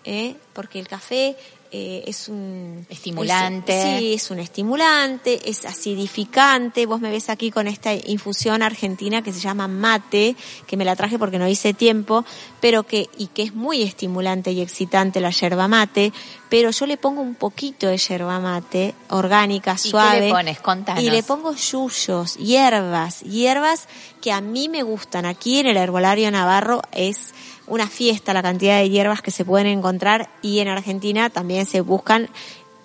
¿eh? 0.05 0.35
porque 0.53 0.79
el 0.79 0.87
café 0.87 1.35
eh, 1.75 2.03
es 2.05 2.27
un 2.29 2.85
Estimulante. 2.87 3.75
es- 3.95 3.99
sí, 3.99 4.13
es 4.13 4.29
un 4.29 4.37
estimulante, 4.39 5.49
es 5.49 5.65
acidificante. 5.65 6.85
Vos 6.85 7.01
me 7.01 7.09
ves 7.09 7.29
aquí 7.29 7.49
con 7.49 7.67
esta 7.67 7.93
infusión 7.93 8.61
argentina 8.61 9.23
que 9.23 9.33
se 9.33 9.39
llama 9.39 9.67
mate, 9.67 10.35
que 10.67 10.77
me 10.77 10.85
la 10.85 10.95
traje 10.95 11.17
porque 11.17 11.39
no 11.39 11.47
hice 11.47 11.73
tiempo, 11.73 12.25
pero 12.61 12.83
que 12.83 13.09
y 13.17 13.27
que 13.27 13.41
es 13.41 13.55
muy 13.55 13.81
estimulante 13.81 14.51
y 14.51 14.61
excitante 14.61 15.19
la 15.19 15.31
yerba 15.31 15.67
mate, 15.67 16.13
pero 16.49 16.69
yo 16.69 16.85
le 16.85 16.97
pongo 16.97 17.21
un 17.21 17.33
poquito 17.33 17.87
de 17.87 17.97
yerba 17.97 18.39
mate 18.39 18.93
orgánica, 19.09 19.71
¿Y 19.71 19.81
qué 19.81 19.89
suave. 19.89 20.19
le 20.21 20.29
pones? 20.31 20.59
Contanos. 20.61 21.03
Y 21.03 21.09
le 21.09 21.23
pongo 21.23 21.55
yuyos, 21.55 22.35
hierbas, 22.37 23.21
hierbas 23.21 23.87
que 24.21 24.31
a 24.31 24.41
mí 24.41 24.69
me 24.69 24.83
gustan. 24.83 25.25
Aquí 25.25 25.57
en 25.59 25.65
el 25.67 25.77
herbolario 25.77 26.29
Navarro 26.29 26.83
es 26.91 27.33
una 27.67 27.87
fiesta 27.87 28.33
la 28.33 28.41
cantidad 28.41 28.79
de 28.79 28.89
hierbas 28.89 29.21
que 29.21 29.31
se 29.31 29.45
pueden 29.45 29.67
encontrar 29.67 30.29
y 30.41 30.59
en 30.59 30.67
Argentina 30.67 31.29
también 31.29 31.65
se 31.65 31.81
buscan 31.81 32.29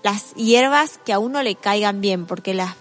las 0.03 0.35
hierbas 0.35 1.01
que 1.05 1.12
a 1.12 1.18
uno 1.18 1.43
le 1.43 1.57
caigan 1.57 2.01
bien, 2.01 2.26
porque 2.26 2.55
las 2.55 2.74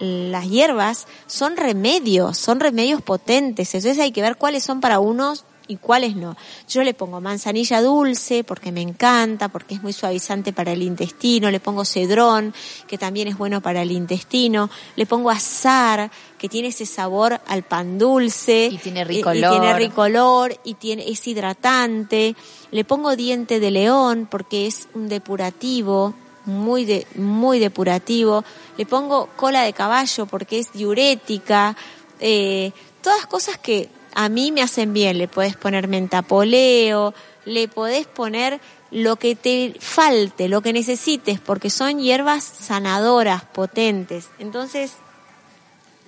las 0.00 0.48
hierbas 0.48 1.06
son 1.26 1.56
remedios, 1.56 2.38
son 2.38 2.60
remedios 2.60 3.02
potentes, 3.02 3.74
entonces 3.74 3.98
hay 4.00 4.12
que 4.12 4.22
ver 4.22 4.36
cuáles 4.36 4.62
son 4.62 4.80
para 4.80 5.00
unos 5.00 5.44
y 5.66 5.76
cuáles 5.76 6.16
no. 6.16 6.36
Yo 6.68 6.82
le 6.82 6.94
pongo 6.94 7.20
manzanilla 7.20 7.82
dulce 7.82 8.42
porque 8.42 8.72
me 8.72 8.80
encanta, 8.80 9.48
porque 9.48 9.74
es 9.74 9.82
muy 9.82 9.92
suavizante 9.92 10.52
para 10.52 10.72
el 10.72 10.82
intestino, 10.82 11.50
le 11.50 11.60
pongo 11.60 11.84
cedrón, 11.84 12.54
que 12.86 12.96
también 12.96 13.28
es 13.28 13.36
bueno 13.36 13.60
para 13.60 13.82
el 13.82 13.92
intestino, 13.92 14.70
le 14.96 15.04
pongo 15.04 15.30
azar, 15.30 16.10
que 16.38 16.48
tiene 16.48 16.68
ese 16.68 16.86
sabor 16.86 17.40
al 17.46 17.62
pan 17.64 17.98
dulce. 17.98 18.68
Y 18.72 18.78
tiene 18.78 19.04
rico 19.04 19.30
olor. 19.30 20.52
Y, 20.64 20.74
tiene 20.74 21.02
y 21.02 21.04
tiene, 21.04 21.10
es 21.10 21.26
hidratante. 21.26 22.36
Le 22.70 22.84
pongo 22.84 23.16
diente 23.16 23.60
de 23.60 23.70
león 23.70 24.28
porque 24.30 24.66
es 24.66 24.88
un 24.94 25.08
depurativo, 25.08 26.14
muy 26.46 26.84
de, 26.84 27.06
muy 27.16 27.58
depurativo. 27.58 28.44
Le 28.76 28.86
pongo 28.86 29.28
cola 29.36 29.62
de 29.62 29.72
caballo 29.72 30.26
porque 30.26 30.60
es 30.60 30.72
diurética. 30.72 31.76
Eh, 32.20 32.72
todas 33.02 33.26
cosas 33.26 33.58
que 33.58 33.88
a 34.14 34.28
mí 34.28 34.52
me 34.52 34.62
hacen 34.62 34.92
bien. 34.92 35.18
Le 35.18 35.28
podés 35.28 35.56
poner 35.56 35.88
mentapoleo, 35.88 37.14
le 37.44 37.68
podés 37.68 38.06
poner 38.06 38.60
lo 38.90 39.16
que 39.16 39.34
te 39.34 39.74
falte, 39.80 40.48
lo 40.48 40.62
que 40.62 40.72
necesites, 40.72 41.40
porque 41.40 41.70
son 41.70 41.98
hierbas 41.98 42.44
sanadoras, 42.44 43.44
potentes. 43.44 44.30
Entonces, 44.38 44.92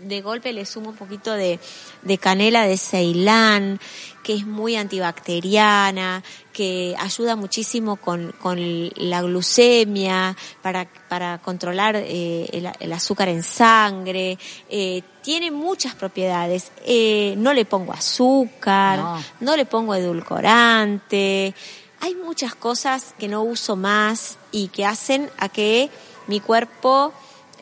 de 0.02 0.20
golpe 0.20 0.52
le 0.52 0.64
sumo 0.64 0.90
un 0.90 0.96
poquito 0.96 1.32
de, 1.32 1.58
de 2.02 2.18
canela 2.18 2.66
de 2.66 2.76
Ceilán, 2.76 3.80
que 4.22 4.34
es 4.34 4.46
muy 4.46 4.76
antibacteriana, 4.76 6.22
que 6.52 6.94
ayuda 6.98 7.36
muchísimo 7.36 7.96
con, 7.96 8.32
con 8.40 8.58
la 8.96 9.22
glucemia, 9.22 10.36
para, 10.62 10.88
para 11.08 11.38
controlar 11.38 11.96
eh, 11.96 12.48
el, 12.52 12.70
el, 12.80 12.92
azúcar 12.92 13.28
en 13.28 13.42
sangre. 13.42 14.38
Eh, 14.68 15.02
tiene 15.22 15.50
muchas 15.50 15.94
propiedades. 15.94 16.72
Eh, 16.84 17.34
no 17.38 17.52
le 17.52 17.64
pongo 17.64 17.92
azúcar, 17.92 18.98
no. 18.98 19.24
no 19.40 19.56
le 19.56 19.64
pongo 19.66 19.94
edulcorante. 19.94 21.54
Hay 22.00 22.14
muchas 22.14 22.54
cosas 22.54 23.14
que 23.18 23.28
no 23.28 23.42
uso 23.42 23.76
más 23.76 24.38
y 24.52 24.68
que 24.68 24.86
hacen 24.86 25.30
a 25.38 25.48
que 25.48 25.90
mi 26.26 26.40
cuerpo 26.40 27.12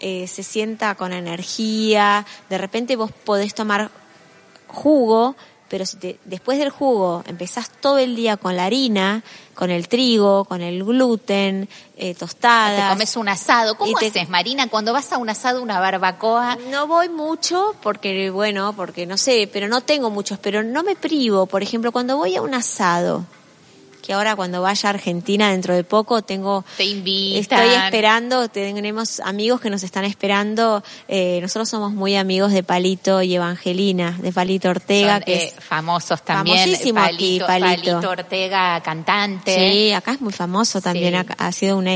eh, 0.01 0.27
se 0.27 0.43
sienta 0.43 0.95
con 0.95 1.13
energía, 1.13 2.27
de 2.49 2.59
repente 2.59 2.97
vos 2.97 3.11
podés 3.13 3.55
tomar 3.55 3.91
jugo, 4.67 5.37
pero 5.69 5.85
si 5.85 5.97
te, 5.99 6.19
después 6.25 6.59
del 6.59 6.71
jugo 6.71 7.23
empezás 7.27 7.71
todo 7.71 7.99
el 7.99 8.17
día 8.17 8.37
con 8.37 8.57
la 8.57 8.65
harina, 8.65 9.23
con 9.55 9.71
el 9.71 9.89
trigo, 9.89 10.45
con 10.45 10.63
el 10.63 10.85
gluten, 10.85 11.69
eh, 11.97 12.15
tostadas. 12.15 12.85
Te 12.85 12.93
comes 12.95 13.17
un 13.17 13.29
asado. 13.29 13.77
¿Cómo 13.77 13.99
te... 13.99 14.07
haces, 14.07 14.29
Marina, 14.29 14.69
cuando 14.69 14.93
vas 14.93 15.13
a 15.13 15.19
un 15.19 15.29
asado, 15.29 15.63
una 15.63 15.81
barbacoa? 15.81 16.57
No 16.71 16.87
voy 16.87 17.09
mucho 17.09 17.75
porque, 17.83 18.31
bueno, 18.31 18.73
porque 18.75 19.05
no 19.07 19.17
sé, 19.17 19.49
pero 19.53 19.69
no 19.69 19.83
tengo 19.83 20.11
muchos, 20.11 20.39
pero 20.39 20.63
no 20.63 20.83
me 20.83 20.97
privo. 20.97 21.47
Por 21.47 21.63
ejemplo, 21.63 21.93
cuando 21.93 22.17
voy 22.17 22.37
a 22.37 22.43
un 22.43 22.55
asado, 22.55 23.25
que 24.09 24.15
ahora 24.15 24.35
cuando 24.37 24.63
vaya 24.63 24.89
a 24.89 24.93
Argentina 24.95 25.51
dentro 25.51 25.75
de 25.75 25.85
poco 25.85 26.23
tengo 26.23 26.65
te 26.79 26.85
invitan. 26.85 27.41
estoy 27.41 27.75
esperando 27.85 28.49
tenemos 28.49 29.21
amigos 29.21 29.61
que 29.61 29.69
nos 29.69 29.83
están 29.83 30.07
esperando 30.07 30.83
eh, 31.09 31.41
nosotros 31.43 31.69
somos 31.69 31.93
muy 31.93 32.17
amigos 32.17 32.51
de 32.53 32.63
Palito 32.63 33.21
y 33.21 33.35
Evangelina 33.35 34.17
de 34.19 34.33
Palito 34.33 34.71
Ortega 34.71 35.17
Son, 35.17 35.25
que 35.25 35.35
eh, 35.35 35.53
es 35.55 35.63
famosos 35.63 36.23
también 36.23 36.57
famosísimo 36.59 37.01
Palito, 37.01 37.45
aquí 37.45 37.61
Palito. 37.61 37.91
Palito 37.93 38.09
Ortega 38.09 38.81
cantante 38.83 39.55
sí 39.55 39.93
acá 39.93 40.13
es 40.13 40.23
muy 40.23 40.33
famoso 40.33 40.81
también 40.81 41.13
Sí. 41.13 41.15
acá 41.17 41.35
ha 41.37 41.53
sido 41.53 41.77
una 41.77 41.95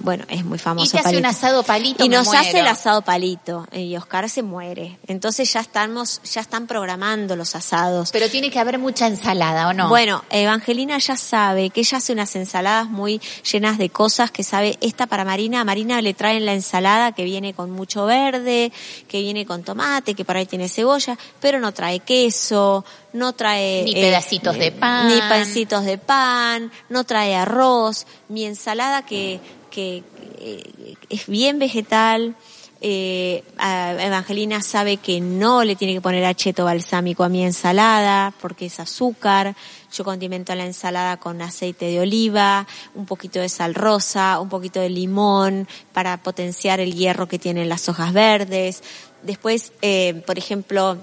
bueno, 0.00 0.24
es 0.28 0.44
muy 0.44 0.58
famoso 0.58 0.86
y 0.86 0.90
te 0.90 0.98
hace 0.98 1.04
Palito. 1.04 1.20
un 1.20 1.26
asado 1.26 1.62
palito 1.62 2.04
y 2.04 2.08
nos 2.08 2.32
hace 2.32 2.60
el 2.60 2.66
asado 2.66 3.02
palito 3.02 3.66
y 3.72 3.96
Oscar 3.96 4.28
se 4.28 4.42
muere. 4.42 4.98
Entonces 5.06 5.52
ya 5.52 5.60
estamos, 5.60 6.20
ya 6.22 6.40
están 6.40 6.66
programando 6.66 7.36
los 7.36 7.54
asados. 7.54 8.10
pero 8.12 8.28
tiene 8.28 8.50
que 8.50 8.58
haber 8.58 8.78
mucha 8.78 9.06
ensalada 9.06 9.68
o 9.68 9.72
no 9.72 9.88
Bueno, 9.88 10.24
Evangelina 10.30 10.98
ya 10.98 11.16
sabe 11.16 11.70
que 11.70 11.80
ella 11.80 11.98
hace 11.98 12.12
unas 12.12 12.34
ensaladas 12.36 12.88
muy 12.88 13.20
llenas 13.50 13.78
de 13.78 13.90
cosas 13.90 14.30
que 14.30 14.44
sabe, 14.44 14.78
esta 14.80 15.06
para 15.06 15.24
Marina, 15.24 15.60
a 15.60 15.64
Marina 15.64 16.00
le 16.00 16.14
traen 16.14 16.46
la 16.46 16.54
ensalada 16.54 17.12
que 17.12 17.24
viene 17.24 17.54
con 17.54 17.70
mucho 17.70 18.06
verde, 18.06 18.72
que 19.08 19.20
viene 19.20 19.46
con 19.46 19.62
tomate, 19.62 20.14
que 20.14 20.24
por 20.24 20.36
ahí 20.36 20.46
tiene 20.46 20.68
cebolla, 20.68 21.18
pero 21.40 21.60
no 21.60 21.72
trae 21.72 22.00
queso, 22.00 22.84
no 23.12 23.32
trae... 23.32 23.82
Ni 23.84 23.92
eh, 23.92 24.00
pedacitos 24.00 24.56
de 24.58 24.72
pan. 24.72 25.08
Ni 25.08 25.20
pedacitos 25.20 25.84
de 25.84 25.98
pan, 25.98 26.70
no 26.88 27.04
trae 27.04 27.34
arroz, 27.34 28.06
mi 28.28 28.44
ensalada 28.44 29.04
que, 29.04 29.40
que 29.78 30.02
eh, 30.40 30.96
es 31.08 31.28
bien 31.28 31.60
vegetal, 31.60 32.34
eh, 32.80 33.44
Evangelina 33.60 34.60
sabe 34.60 34.96
que 34.96 35.20
no 35.20 35.62
le 35.62 35.76
tiene 35.76 35.94
que 35.94 36.00
poner 36.00 36.24
acheto 36.24 36.64
balsámico 36.64 37.22
a 37.22 37.28
mi 37.28 37.44
ensalada 37.44 38.34
porque 38.40 38.66
es 38.66 38.80
azúcar. 38.80 39.54
Yo 39.92 40.02
condimento 40.02 40.52
la 40.56 40.66
ensalada 40.66 41.18
con 41.18 41.40
aceite 41.42 41.84
de 41.84 42.00
oliva, 42.00 42.66
un 42.96 43.06
poquito 43.06 43.38
de 43.38 43.48
sal 43.48 43.76
rosa, 43.76 44.40
un 44.40 44.48
poquito 44.48 44.80
de 44.80 44.90
limón 44.90 45.68
para 45.92 46.16
potenciar 46.24 46.80
el 46.80 46.96
hierro 46.96 47.28
que 47.28 47.38
tienen 47.38 47.68
las 47.68 47.88
hojas 47.88 48.12
verdes. 48.12 48.82
Después, 49.22 49.72
eh, 49.80 50.24
por 50.26 50.38
ejemplo, 50.38 50.98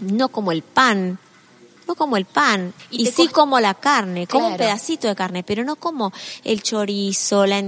no 0.00 0.30
como 0.30 0.50
el 0.50 0.62
pan, 0.62 1.18
no 1.88 1.94
como 1.94 2.16
el 2.18 2.26
pan, 2.26 2.74
Y 2.90 3.06
sí 3.06 3.28
como 3.28 3.58
la 3.58 3.72
carne, 3.74 4.26
como 4.26 4.46
un 4.48 4.56
Claro. 4.56 4.64
pedacito 4.70 5.08
de 5.08 5.16
carne, 5.16 5.42
pero 5.42 5.64
no 5.64 5.76
como 5.76 6.12
el 6.44 6.62
chorizo, 6.62 7.46
la, 7.46 7.64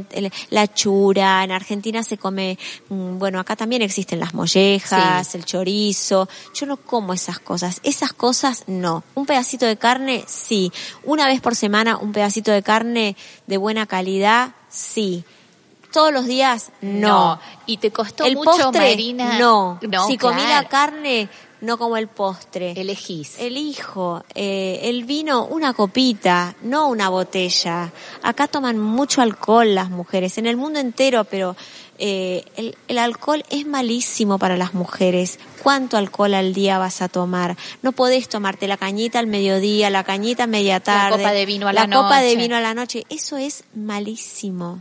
la 0.50 0.72
chura. 0.72 1.42
En 1.42 1.50
Argentina 1.50 2.02
se 2.02 2.18
come, 2.18 2.58
mm, 2.90 3.18
bueno, 3.18 3.40
acá 3.40 3.56
también 3.56 3.80
existen 3.82 4.20
las 4.20 4.34
mollejas, 4.34 5.26
Sí. 5.28 5.38
el 5.38 5.44
chorizo. 5.46 6.28
Yo 6.54 6.66
no 6.66 6.76
como 6.76 7.14
esas 7.14 7.38
cosas. 7.38 7.80
Esas 7.82 8.12
cosas 8.12 8.64
no. 8.66 9.02
Un 9.14 9.24
pedacito 9.26 9.64
de 9.64 9.76
carne, 9.78 10.24
sí. 10.28 10.70
Una 11.04 11.26
vez 11.26 11.40
por 11.40 11.56
semana, 11.56 11.96
un 11.96 12.12
pedacito 12.12 12.50
de 12.52 12.62
carne 12.62 13.16
de 13.46 13.56
buena 13.56 13.86
calidad, 13.86 14.50
sí. 14.68 15.24
Todos 15.92 16.12
los 16.12 16.26
días, 16.26 16.70
no. 16.82 17.40
y 17.66 17.78
te 17.78 17.90
costó 17.90 18.24
el 18.24 18.36
mucho 18.36 18.50
postre, 18.50 18.90
Marina 18.90 19.38
no. 19.40 19.80
no 19.82 20.06
si 20.06 20.16
comí 20.18 20.40
la 20.42 20.46
claro. 20.64 20.68
carne, 20.68 21.28
no 21.60 21.78
como 21.78 21.96
el 21.96 22.08
postre. 22.08 22.72
elegís 22.72 23.38
Elijo 23.38 24.24
eh, 24.34 24.80
el 24.84 25.04
vino, 25.04 25.46
una 25.46 25.74
copita, 25.74 26.54
no 26.62 26.88
una 26.88 27.08
botella. 27.08 27.92
Acá 28.22 28.48
toman 28.48 28.78
mucho 28.78 29.20
alcohol 29.22 29.74
las 29.74 29.90
mujeres, 29.90 30.38
en 30.38 30.46
el 30.46 30.56
mundo 30.56 30.78
entero, 30.78 31.24
pero 31.24 31.56
eh, 31.98 32.44
el, 32.56 32.76
el 32.88 32.98
alcohol 32.98 33.44
es 33.50 33.66
malísimo 33.66 34.38
para 34.38 34.56
las 34.56 34.72
mujeres. 34.72 35.38
¿Cuánto 35.62 35.98
alcohol 35.98 36.32
al 36.34 36.54
día 36.54 36.78
vas 36.78 37.02
a 37.02 37.08
tomar? 37.08 37.56
No 37.82 37.92
podés 37.92 38.28
tomarte 38.28 38.66
la 38.66 38.78
cañita 38.78 39.18
al 39.18 39.26
mediodía, 39.26 39.90
la 39.90 40.04
cañita 40.04 40.44
a 40.44 40.46
media 40.46 40.80
tarde. 40.80 41.18
copa 41.18 41.32
de 41.32 41.44
vino 41.44 41.68
a 41.68 41.72
la 41.74 41.86
copa 41.86 42.20
de 42.20 42.28
noche. 42.30 42.42
vino 42.42 42.56
a 42.56 42.60
la 42.60 42.72
noche. 42.72 43.04
Eso 43.10 43.36
es 43.36 43.64
malísimo. 43.74 44.80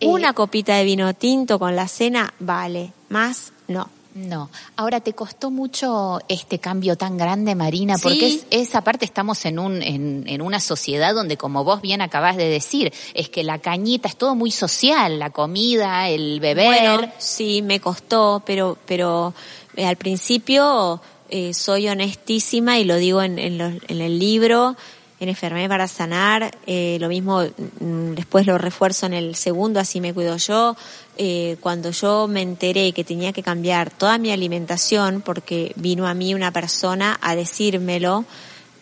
Eh, 0.00 0.08
Una 0.08 0.32
copita 0.32 0.74
de 0.74 0.82
vino 0.82 1.14
tinto 1.14 1.60
con 1.60 1.76
la 1.76 1.86
cena 1.86 2.34
vale, 2.40 2.92
más 3.08 3.52
no. 3.68 3.88
No, 4.14 4.50
ahora 4.76 5.00
te 5.00 5.14
costó 5.14 5.50
mucho 5.50 6.20
este 6.28 6.58
cambio 6.58 6.96
tan 6.96 7.16
grande, 7.16 7.54
Marina, 7.54 7.96
Sí. 7.96 8.02
porque 8.02 8.26
es, 8.26 8.46
es 8.50 8.74
aparte 8.74 9.06
estamos 9.06 9.44
en 9.46 9.58
un 9.58 9.82
en, 9.82 10.24
en 10.26 10.42
una 10.42 10.60
sociedad 10.60 11.14
donde, 11.14 11.38
como 11.38 11.64
vos 11.64 11.80
bien 11.80 12.02
acabás 12.02 12.36
de 12.36 12.46
decir, 12.48 12.92
es 13.14 13.30
que 13.30 13.42
la 13.42 13.58
cañita 13.58 14.08
es 14.08 14.16
todo 14.16 14.34
muy 14.34 14.50
social, 14.50 15.18
la 15.18 15.30
comida, 15.30 16.08
el 16.10 16.40
beber. 16.40 16.66
Bueno, 16.66 17.12
sí, 17.18 17.62
me 17.62 17.80
costó, 17.80 18.42
pero, 18.44 18.76
pero 18.86 19.32
eh, 19.76 19.86
al 19.86 19.96
principio 19.96 21.00
eh, 21.30 21.54
soy 21.54 21.88
honestísima 21.88 22.78
y 22.78 22.84
lo 22.84 22.96
digo 22.96 23.22
en, 23.22 23.38
en, 23.38 23.60
en 23.88 24.00
el 24.02 24.18
libro, 24.18 24.76
en 25.22 25.28
Enfermé 25.28 25.68
para 25.68 25.86
Sanar, 25.86 26.56
eh, 26.66 26.98
lo 27.00 27.08
mismo 27.08 27.42
mm, 27.42 28.14
después 28.14 28.46
lo 28.46 28.58
refuerzo 28.58 29.06
en 29.06 29.14
el 29.14 29.34
segundo, 29.36 29.80
así 29.80 30.00
me 30.00 30.12
cuido 30.12 30.36
yo. 30.36 30.76
Eh, 31.16 31.56
cuando 31.60 31.90
yo 31.90 32.26
me 32.28 32.42
enteré 32.42 32.92
que 32.92 33.04
tenía 33.04 33.32
que 33.32 33.42
cambiar 33.42 33.90
toda 33.90 34.18
mi 34.18 34.32
alimentación, 34.32 35.20
porque 35.20 35.72
vino 35.76 36.06
a 36.06 36.14
mí 36.14 36.34
una 36.34 36.52
persona 36.52 37.18
a 37.22 37.36
decírmelo, 37.36 38.24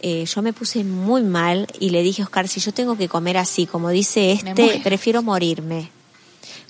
eh, 0.00 0.24
yo 0.24 0.40
me 0.40 0.52
puse 0.52 0.82
muy 0.82 1.22
mal 1.22 1.66
y 1.78 1.90
le 1.90 2.02
dije, 2.02 2.22
Oscar, 2.22 2.48
si 2.48 2.60
yo 2.60 2.72
tengo 2.72 2.96
que 2.96 3.08
comer 3.08 3.36
así, 3.36 3.66
como 3.66 3.90
dice 3.90 4.32
este, 4.32 4.80
prefiero 4.82 5.22
morirme 5.22 5.90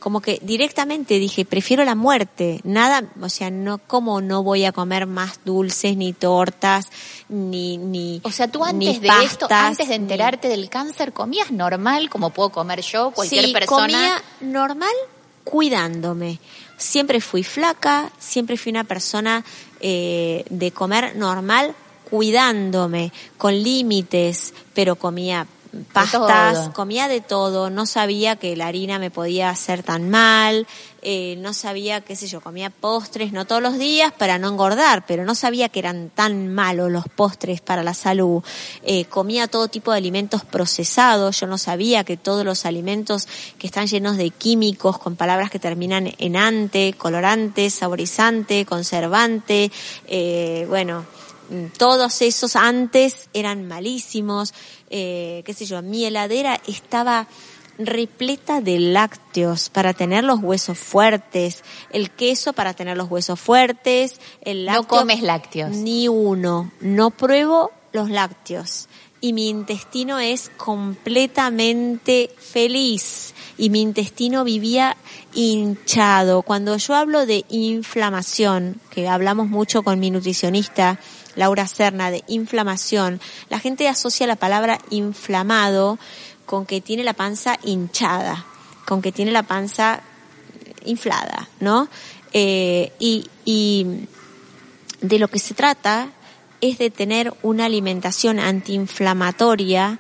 como 0.01 0.21
que 0.21 0.41
directamente 0.43 1.19
dije, 1.19 1.45
prefiero 1.45 1.85
la 1.85 1.95
muerte, 1.95 2.61
nada, 2.65 3.05
o 3.21 3.29
sea, 3.29 3.51
no, 3.51 3.79
como 3.79 4.21
no 4.21 4.43
voy 4.43 4.65
a 4.65 4.73
comer 4.73 5.07
más 5.07 5.41
dulces, 5.45 5.97
ni 5.97 6.13
tortas, 6.13 6.87
ni, 7.29 7.77
ni, 7.79 8.21
O 8.25 8.33
sea, 8.33 8.49
tú 8.49 8.65
antes 8.65 9.01
de 9.01 9.09
esto, 9.23 9.47
antes 9.51 9.87
de 9.89 9.99
ni- 9.99 10.05
enterarte 10.05 10.49
del 10.49 10.69
cáncer, 10.69 11.13
comías 11.13 11.53
normal 11.53 12.09
como 12.11 12.31
puedo 12.31 12.51
comer 12.51 12.81
yo, 12.81 13.11
cualquier 13.13 13.45
sí, 13.45 13.53
persona. 13.53 13.83
comía 13.87 14.23
normal 14.41 14.95
cuidándome. 15.45 16.39
Siempre 16.77 17.21
fui 17.21 17.43
flaca, 17.45 18.11
siempre 18.19 18.57
fui 18.57 18.71
una 18.71 18.85
persona 18.85 19.45
eh, 19.81 20.45
de 20.49 20.71
comer 20.71 21.15
normal 21.17 21.75
cuidándome, 22.09 23.13
con 23.39 23.55
límites, 23.63 24.53
pero 24.75 24.97
comía 24.97 25.47
pastas, 25.93 26.71
comía 26.71 27.09
de 27.09 27.21
todo, 27.21 27.71
no 27.71 27.87
sabía 27.87 28.37
que 28.37 28.57
la 28.57 28.67
harina 28.67 28.99
me 28.99 29.11
podía 29.11 29.51
hacer 29.51 29.83
tan 29.83 30.11
mal, 30.11 30.67
eh, 31.03 31.37
no 31.39 31.55
sabía, 31.55 32.01
qué 32.01 32.17
sé 32.17 32.27
yo, 32.27 32.41
comía 32.41 32.71
postres, 32.71 33.33
no 33.33 33.47
todos 33.47 33.63
los 33.63 33.79
días 33.79 34.13
para 34.13 34.39
no 34.39 34.49
engordar, 34.49 35.05
pero 35.07 35.25
no 35.25 35.35
sabía 35.35 35.69
que 35.69 35.79
eran 35.79 36.11
tan 36.11 36.53
malos 36.53 36.91
los 36.91 37.05
postres 37.09 37.61
para 37.61 37.83
la 37.83 37.95
salud. 37.95 38.43
Eh, 38.83 39.05
comía 39.07 39.49
todo 39.49 39.69
tipo 39.69 39.93
de 39.93 39.99
alimentos 39.99 40.45
procesados, 40.45 41.41
yo 41.41 41.47
no 41.47 41.57
sabía 41.57 42.05
que 42.05 42.17
todos 42.17 42.45
los 42.45 42.67
alimentos 42.67 43.29
que 43.59 43.67
están 43.67 43.87
llenos 43.87 44.17
de 44.17 44.31
químicos, 44.31 44.99
con 44.99 45.17
palabras 45.17 45.51
que 45.51 45.59
terminan 45.59 46.13
en 46.19 46.37
ante, 46.37 46.93
colorante, 46.95 47.71
saborizante, 47.71 48.67
conservante, 48.67 49.71
eh, 50.07 50.67
bueno, 50.69 51.07
todos 51.77 52.23
esos 52.23 52.55
antes 52.55 53.29
eran 53.33 53.67
malísimos, 53.67 54.55
eh, 54.91 55.43
qué 55.45 55.55
sé 55.55 55.65
yo, 55.67 55.81
mi 55.83 56.05
heladera 56.05 56.61
estaba 56.67 57.29
repleta 57.79 58.61
de 58.61 58.79
lácteos 58.79 59.71
para 59.71 59.95
tener 59.95 60.25
los 60.25 60.41
huesos 60.41 60.79
fuertes, 60.79 61.65
el 61.91 62.11
queso 62.11 62.53
para 62.53 62.75
tener 62.75 62.97
los 62.97 63.11
huesos 63.11 63.41
fuertes, 63.41 64.21
el 64.43 64.67
lácteo. 64.67 64.83
No 64.83 64.89
comes 64.89 65.23
lácteos. 65.23 65.71
Ni 65.71 66.09
uno. 66.09 66.71
No 66.81 67.11
pruebo 67.11 67.71
los 67.93 68.11
lácteos. 68.11 68.89
Y 69.23 69.35
mi 69.35 69.49
intestino 69.49 70.19
es 70.19 70.51
completamente 70.57 72.31
feliz. 72.39 73.35
Y 73.59 73.69
mi 73.69 73.83
intestino 73.83 74.45
vivía 74.45 74.97
hinchado. 75.35 76.43
Cuando 76.43 76.77
yo 76.79 76.95
hablo 76.95 77.27
de 77.27 77.45
inflamación, 77.51 78.81
que 78.91 79.09
hablamos 79.09 79.49
mucho 79.49 79.83
con 79.83 80.01
mi 80.01 80.11
nutricionista, 80.11 80.99
Laura 81.37 81.67
Serna, 81.67 82.11
de 82.11 82.25
inflamación, 82.29 83.21
la 83.49 83.59
gente 83.59 83.89
asocia 83.89 84.27
la 84.27 84.37
palabra 84.37 84.79
inflamado 84.91 85.99
con 86.47 86.67
que 86.67 86.81
tiene 86.81 87.05
la 87.05 87.13
panza 87.13 87.59
hinchada, 87.63 88.45
con 88.87 89.03
que 89.03 89.13
tiene 89.13 89.31
la 89.31 89.45
panza 89.45 90.03
inflada, 90.85 91.49
¿no? 91.61 91.89
Eh, 92.33 92.93
y, 92.99 93.29
y 93.45 94.07
de 95.01 95.19
lo 95.19 95.29
que 95.29 95.39
se 95.39 95.55
trata 95.55 96.11
es 96.61 96.79
de 96.79 96.91
tener 96.91 97.33
una 97.43 97.67
alimentación 97.67 98.39
antiinflamatoria 98.39 99.99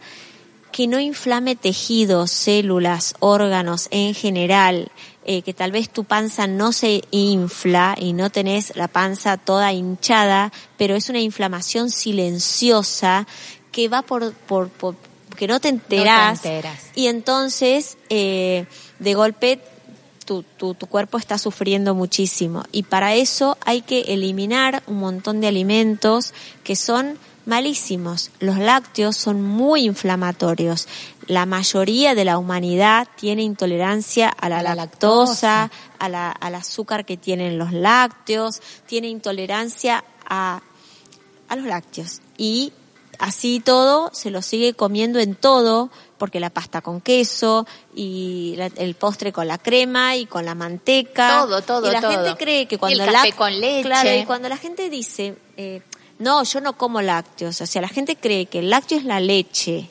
que 0.72 0.86
no 0.86 1.00
inflame 1.00 1.56
tejidos, 1.56 2.30
células, 2.30 3.14
órganos 3.18 3.88
en 3.90 4.14
general, 4.14 4.90
eh, 5.24 5.42
que 5.42 5.52
tal 5.52 5.70
vez 5.70 5.90
tu 5.90 6.04
panza 6.04 6.46
no 6.46 6.72
se 6.72 7.02
infla 7.10 7.94
y 7.98 8.12
no 8.14 8.30
tenés 8.30 8.74
la 8.74 8.88
panza 8.88 9.36
toda 9.36 9.72
hinchada, 9.72 10.52
pero 10.78 10.94
es 10.94 11.08
una 11.10 11.20
inflamación 11.20 11.90
silenciosa 11.90 13.26
que 13.70 13.88
va 13.88 14.02
por, 14.02 14.32
por, 14.32 14.70
que 15.36 15.46
no 15.46 15.60
te 15.60 15.68
enterás, 15.68 16.42
y 16.94 17.06
entonces 17.06 17.98
eh, 18.08 18.66
de 18.98 19.14
golpe 19.14 19.60
tu, 20.24 20.42
tu, 20.42 20.74
tu, 20.74 20.86
cuerpo 20.86 21.18
está 21.18 21.38
sufriendo 21.38 21.94
muchísimo 21.94 22.64
y 22.72 22.84
para 22.84 23.14
eso 23.14 23.58
hay 23.64 23.82
que 23.82 24.00
eliminar 24.08 24.82
un 24.86 24.98
montón 24.98 25.40
de 25.40 25.48
alimentos 25.48 26.32
que 26.62 26.76
son 26.76 27.18
malísimos. 27.46 28.30
Los 28.38 28.58
lácteos 28.58 29.16
son 29.16 29.42
muy 29.42 29.84
inflamatorios. 29.84 30.86
La 31.30 31.46
mayoría 31.46 32.16
de 32.16 32.24
la 32.24 32.38
humanidad 32.38 33.06
tiene 33.14 33.42
intolerancia 33.42 34.28
a 34.30 34.48
la, 34.48 34.74
lactosa, 34.74 35.70
A 36.00 36.08
la, 36.08 36.32
al 36.32 36.56
azúcar 36.56 37.04
que 37.04 37.16
tienen 37.16 37.56
los 37.56 37.72
lácteos, 37.72 38.60
tiene 38.86 39.06
intolerancia 39.06 40.02
a, 40.26 40.60
a 41.48 41.54
los 41.54 41.66
lácteos. 41.66 42.20
Y 42.36 42.72
así 43.20 43.60
todo 43.60 44.10
se 44.12 44.32
lo 44.32 44.42
sigue 44.42 44.74
comiendo 44.74 45.20
en 45.20 45.36
todo, 45.36 45.90
porque 46.18 46.40
la 46.40 46.50
pasta 46.50 46.80
con 46.80 47.00
queso 47.00 47.64
y 47.94 48.56
el 48.76 48.96
postre 48.96 49.32
con 49.32 49.46
la 49.46 49.58
crema 49.58 50.16
y 50.16 50.26
con 50.26 50.44
la 50.44 50.56
manteca. 50.56 51.42
Todo, 51.46 51.62
todo, 51.62 51.88
Y 51.88 51.92
la 51.92 52.00
todo. 52.00 52.10
gente 52.10 52.36
cree 52.36 52.66
que 52.66 52.76
cuando 52.76 52.98
Y 52.98 53.00
el 53.06 53.12
café 53.12 53.32
con 53.34 53.60
leche. 53.60 53.82
Claro, 53.82 54.14
y 54.16 54.24
cuando 54.24 54.48
la 54.48 54.56
gente 54.56 54.90
dice, 54.90 55.36
eh, 55.56 55.80
no, 56.18 56.42
yo 56.42 56.60
no 56.60 56.76
como 56.76 57.00
lácteos. 57.00 57.60
O 57.60 57.66
sea, 57.66 57.82
la 57.82 57.88
gente 57.88 58.16
cree 58.16 58.46
que 58.46 58.58
el 58.58 58.70
lácteo 58.70 58.98
es 58.98 59.04
la 59.04 59.20
leche. 59.20 59.88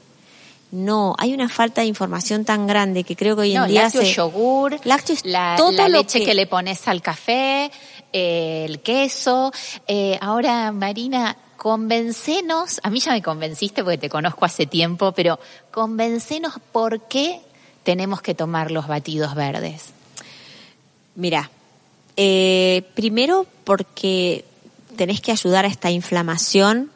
No, 0.71 1.15
hay 1.17 1.33
una 1.33 1.49
falta 1.49 1.81
de 1.81 1.87
información 1.87 2.45
tan 2.45 2.67
grande 2.67 3.03
que 3.03 3.15
creo 3.15 3.35
que 3.35 3.41
hoy 3.43 3.51
en 3.55 3.61
no, 3.61 3.67
día 3.67 3.83
lácteo 3.83 4.01
se... 4.03 4.13
yogur, 4.13 4.79
Lácteo 4.83 5.15
es 5.15 5.25
la, 5.25 5.55
todo 5.57 5.71
la 5.71 5.89
lo 5.89 5.97
leche 5.99 6.19
que- 6.19 6.25
que... 6.25 6.33
le 6.35 6.45
pones 6.45 6.87
al 6.87 7.01
café, 7.01 7.71
eh, 8.13 8.65
el 8.67 8.79
queso. 8.81 9.51
Eh, 9.87 10.17
ahora, 10.21 10.71
Marina, 10.71 11.35
convencenos, 11.57 12.79
a 12.83 12.89
mí 12.91 12.99
ya 12.99 13.11
me 13.13 13.21
convenciste 13.23 13.83
porque 13.83 13.97
te 13.97 14.09
conozco 14.09 14.45
hace 14.45 14.67
tiempo, 14.67 15.11
pero 15.11 15.39
convencenos 15.71 16.53
por 16.71 17.01
qué 17.07 17.41
tenemos 17.83 18.21
que 18.21 18.35
tomar 18.35 18.69
los 18.69 18.87
batidos 18.87 19.33
verdes. 19.33 19.85
Mira, 21.15 21.49
eh, 22.15 22.83
primero 22.93 23.47
porque 23.63 24.45
tenés 24.95 25.19
que 25.21 25.31
ayudar 25.31 25.65
a 25.65 25.67
esta 25.67 25.89
inflamación 25.89 26.91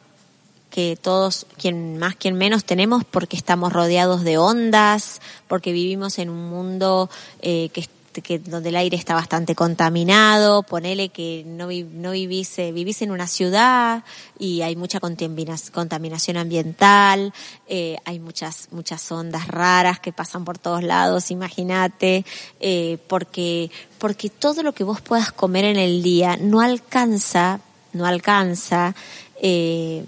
que 0.74 0.98
todos, 1.00 1.46
quien 1.56 1.98
más, 1.98 2.16
quien 2.16 2.34
menos 2.34 2.64
tenemos, 2.64 3.04
porque 3.04 3.36
estamos 3.36 3.72
rodeados 3.72 4.24
de 4.24 4.38
ondas, 4.38 5.20
porque 5.46 5.70
vivimos 5.70 6.18
en 6.18 6.30
un 6.30 6.50
mundo 6.50 7.08
eh, 7.42 7.68
que, 7.72 7.88
que 8.22 8.40
donde 8.40 8.70
el 8.70 8.76
aire 8.76 8.96
está 8.96 9.14
bastante 9.14 9.54
contaminado, 9.54 10.64
ponele 10.64 11.10
que 11.10 11.44
no, 11.46 11.68
no 11.68 12.10
vivís, 12.10 12.58
eh, 12.58 12.72
vivís 12.72 13.02
en 13.02 13.12
una 13.12 13.28
ciudad 13.28 14.02
y 14.36 14.62
hay 14.62 14.74
mucha 14.74 14.98
contamina- 14.98 15.70
contaminación 15.70 16.38
ambiental, 16.38 17.32
eh, 17.68 17.98
hay 18.04 18.18
muchas, 18.18 18.66
muchas 18.72 19.12
ondas 19.12 19.46
raras 19.46 20.00
que 20.00 20.12
pasan 20.12 20.44
por 20.44 20.58
todos 20.58 20.82
lados, 20.82 21.30
imagínate, 21.30 22.24
eh, 22.58 22.98
porque, 23.06 23.70
porque 23.98 24.28
todo 24.28 24.64
lo 24.64 24.72
que 24.72 24.82
vos 24.82 25.00
puedas 25.00 25.30
comer 25.30 25.66
en 25.66 25.76
el 25.76 26.02
día 26.02 26.36
no 26.36 26.60
alcanza, 26.60 27.60
no 27.92 28.06
alcanza, 28.06 28.96
eh, 29.40 30.02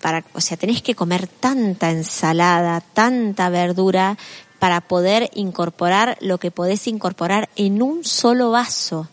para, 0.00 0.24
o 0.32 0.40
sea, 0.40 0.56
tenés 0.56 0.82
que 0.82 0.94
comer 0.94 1.26
tanta 1.26 1.90
ensalada, 1.90 2.80
tanta 2.80 3.48
verdura 3.50 4.16
para 4.58 4.80
poder 4.80 5.30
incorporar 5.34 6.16
lo 6.20 6.38
que 6.38 6.50
podés 6.50 6.86
incorporar 6.86 7.48
en 7.56 7.82
un 7.82 8.04
solo 8.04 8.50
vaso. 8.50 9.08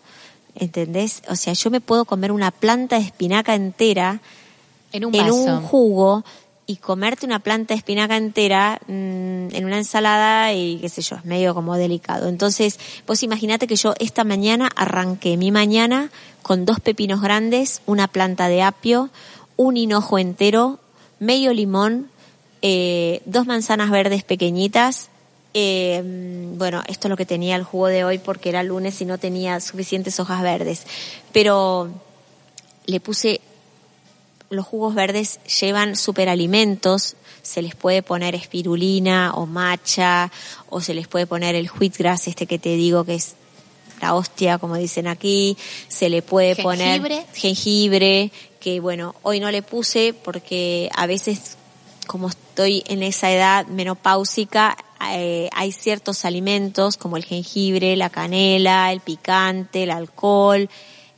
¿Entendés? 0.55 1.21
O 1.29 1.35
sea, 1.35 1.53
yo 1.53 1.69
me 1.69 1.81
puedo 1.81 2.05
comer 2.05 2.31
una 2.31 2.51
planta 2.51 2.97
de 2.97 3.05
espinaca 3.05 3.53
entera 3.53 4.19
En 4.91 5.05
un 5.05 5.13
en 5.13 5.21
vaso. 5.21 5.35
un 5.35 5.61
jugo 5.61 6.23
y 6.65 6.77
comerte 6.77 7.25
una 7.25 7.39
planta 7.39 7.73
de 7.73 7.77
espinaca 7.77 8.17
entera 8.17 8.79
mm, 8.88 9.55
en 9.55 9.65
una 9.65 9.77
ensalada 9.77 10.51
y 10.53 10.79
qué 10.79 10.89
sé 10.89 11.01
yo, 11.01 11.15
es 11.15 11.25
medio 11.25 11.53
como 11.53 11.75
delicado. 11.75 12.27
Entonces, 12.27 12.77
vos 13.07 13.23
imaginate 13.23 13.67
que 13.67 13.77
yo 13.77 13.93
esta 13.99 14.25
mañana 14.25 14.69
arranqué 14.75 15.38
mi 15.38 15.49
mañana 15.49 16.11
con 16.41 16.65
dos 16.65 16.79
pepinos 16.81 17.21
grandes, 17.21 17.81
una 17.85 18.07
planta 18.07 18.49
de 18.49 18.63
apio, 18.63 19.09
un 19.57 19.75
hinojo 19.75 20.17
entero, 20.17 20.79
medio 21.19 21.53
limón, 21.53 22.09
eh, 22.61 23.21
dos 23.25 23.45
manzanas 23.45 23.91
verdes 23.91 24.23
pequeñitas. 24.23 25.09
eh, 25.53 26.01
bueno, 26.57 26.83
esto 26.87 27.07
es 27.07 27.09
lo 27.09 27.17
que 27.17 27.25
tenía 27.25 27.55
el 27.55 27.63
jugo 27.63 27.87
de 27.87 28.03
hoy 28.03 28.19
porque 28.19 28.49
era 28.49 28.63
lunes 28.63 29.01
y 29.01 29.05
no 29.05 29.17
tenía 29.17 29.59
suficientes 29.59 30.19
hojas 30.19 30.41
verdes. 30.41 30.85
Pero 31.33 31.89
le 32.85 32.99
puse 32.99 33.41
los 34.49 34.65
jugos 34.65 34.95
verdes 34.95 35.39
llevan 35.59 35.95
superalimentos, 35.95 37.15
se 37.41 37.61
les 37.61 37.75
puede 37.75 38.01
poner 38.03 38.35
espirulina 38.35 39.33
o 39.33 39.45
matcha, 39.45 40.31
o 40.69 40.81
se 40.81 40.93
les 40.93 41.07
puede 41.07 41.27
poner 41.27 41.55
el 41.55 41.69
wheatgrass, 41.69 42.27
este 42.27 42.45
que 42.45 42.59
te 42.59 42.75
digo 42.75 43.03
que 43.03 43.15
es 43.15 43.35
la 44.01 44.15
hostia, 44.15 44.57
como 44.57 44.75
dicen 44.75 45.07
aquí, 45.07 45.57
se 45.87 46.09
le 46.09 46.21
puede 46.21 46.55
Jengibre. 46.55 46.63
poner 46.63 47.25
jengibre, 47.33 48.31
que 48.59 48.79
bueno, 48.79 49.15
hoy 49.23 49.39
no 49.39 49.51
le 49.51 49.61
puse 49.61 50.13
porque 50.13 50.89
a 50.95 51.07
veces, 51.07 51.57
como 52.07 52.29
estoy 52.29 52.83
en 52.87 53.03
esa 53.03 53.31
edad 53.31 53.65
menopáusica, 53.67 54.77
eh, 55.11 55.49
hay 55.53 55.71
ciertos 55.71 56.25
alimentos 56.25 56.97
como 56.97 57.17
el 57.17 57.25
jengibre, 57.25 57.95
la 57.95 58.09
canela, 58.09 58.91
el 58.91 59.01
picante, 59.01 59.83
el 59.83 59.91
alcohol, 59.91 60.69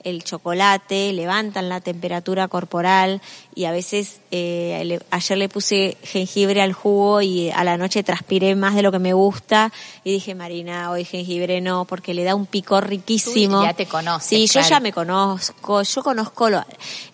el 0.03 0.23
chocolate, 0.23 1.11
levantan 1.13 1.67
la 1.69 1.81
temperatura 1.81 2.47
corporal 2.47 3.21
y 3.53 3.65
a 3.65 3.71
veces 3.71 4.21
eh, 4.31 4.81
le- 4.85 5.01
ayer 5.11 5.37
le 5.37 5.49
puse 5.49 5.97
jengibre 6.03 6.61
al 6.61 6.73
jugo 6.73 7.21
y 7.21 7.49
a 7.51 7.63
la 7.63 7.77
noche 7.77 8.01
transpiré 8.03 8.55
más 8.55 8.75
de 8.75 8.81
lo 8.81 8.91
que 8.91 8.99
me 8.99 9.13
gusta 9.13 9.71
y 10.03 10.11
dije 10.13 10.35
Marina 10.35 10.89
hoy 10.91 11.03
jengibre 11.05 11.59
no 11.61 11.85
porque 11.85 12.13
le 12.13 12.23
da 12.23 12.35
un 12.35 12.45
picor 12.45 12.87
riquísimo. 12.87 13.59
Tú 13.59 13.65
ya 13.65 13.73
te 13.73 13.85
conoces, 13.87 14.27
Sí, 14.29 14.47
yo 14.47 14.61
ya 14.61 14.79
me 14.79 14.93
conozco, 14.93 15.81
yo 15.83 16.03
conozco 16.03 16.49
lo- 16.49 16.63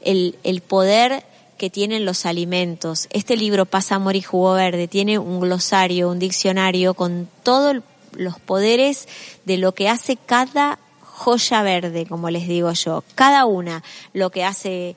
el, 0.02 0.38
el 0.44 0.62
poder 0.62 1.24
que 1.58 1.70
tienen 1.70 2.06
los 2.06 2.26
alimentos. 2.26 3.08
Este 3.12 3.38
libro 3.38 3.66
Pasa 3.66 3.96
Amor 3.96 4.16
y 4.16 4.22
Jugo 4.22 4.54
Verde 4.54 4.88
tiene 4.88 5.18
un 5.18 5.40
glosario, 5.40 6.10
un 6.10 6.20
diccionario 6.20 6.94
con 6.94 7.30
todos 7.44 7.78
los 8.12 8.40
poderes 8.40 9.08
de 9.46 9.58
lo 9.58 9.74
que 9.74 9.90
hace 9.90 10.18
cada 10.18 10.80
joya 11.16 11.62
verde, 11.64 12.06
como 12.06 12.30
les 12.30 12.48
digo 12.48 12.72
yo. 12.74 13.04
Cada 13.16 13.46
una, 13.46 13.84
lo 14.14 14.30
que 14.30 14.44
hace 14.44 14.96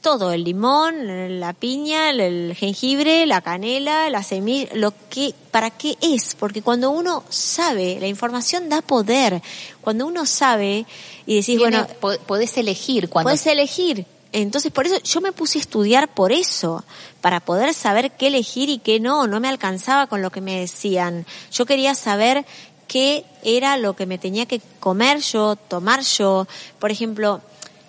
todo, 0.00 0.30
el 0.30 0.44
limón, 0.44 1.40
la 1.40 1.52
piña, 1.52 2.10
el 2.10 2.54
jengibre, 2.54 3.26
la 3.26 3.40
canela, 3.40 4.08
la 4.08 4.22
semilla, 4.22 4.68
lo 4.74 4.92
que, 5.10 5.34
¿para 5.50 5.70
qué 5.70 5.96
es? 6.00 6.36
Porque 6.38 6.62
cuando 6.62 6.90
uno 6.90 7.24
sabe, 7.28 7.98
la 8.00 8.06
información 8.06 8.68
da 8.68 8.82
poder. 8.82 9.42
Cuando 9.80 10.06
uno 10.06 10.24
sabe 10.24 10.86
y 11.26 11.36
decís, 11.36 11.58
bueno, 11.58 11.86
podés 12.26 12.56
elegir 12.56 13.08
cuando 13.08 13.30
Podés 13.30 13.46
elegir. 13.48 14.06
Entonces, 14.30 14.70
por 14.70 14.86
eso 14.86 14.98
yo 15.02 15.20
me 15.20 15.32
puse 15.32 15.58
a 15.58 15.62
estudiar 15.62 16.06
por 16.12 16.30
eso, 16.30 16.84
para 17.20 17.40
poder 17.40 17.74
saber 17.74 18.12
qué 18.12 18.28
elegir 18.28 18.68
y 18.68 18.78
qué 18.78 19.00
no. 19.00 19.26
No 19.26 19.40
me 19.40 19.48
alcanzaba 19.48 20.06
con 20.06 20.22
lo 20.22 20.30
que 20.30 20.40
me 20.40 20.60
decían. 20.60 21.26
Yo 21.50 21.66
quería 21.66 21.96
saber 21.96 22.44
qué 22.86 23.24
era 23.42 23.76
lo 23.76 23.94
que 23.94 24.06
me 24.06 24.18
tenía 24.18 24.46
que 24.46 24.60
comer 24.80 25.20
yo, 25.20 25.56
tomar 25.56 26.00
yo. 26.02 26.46
Por 26.78 26.90
ejemplo, 26.90 27.40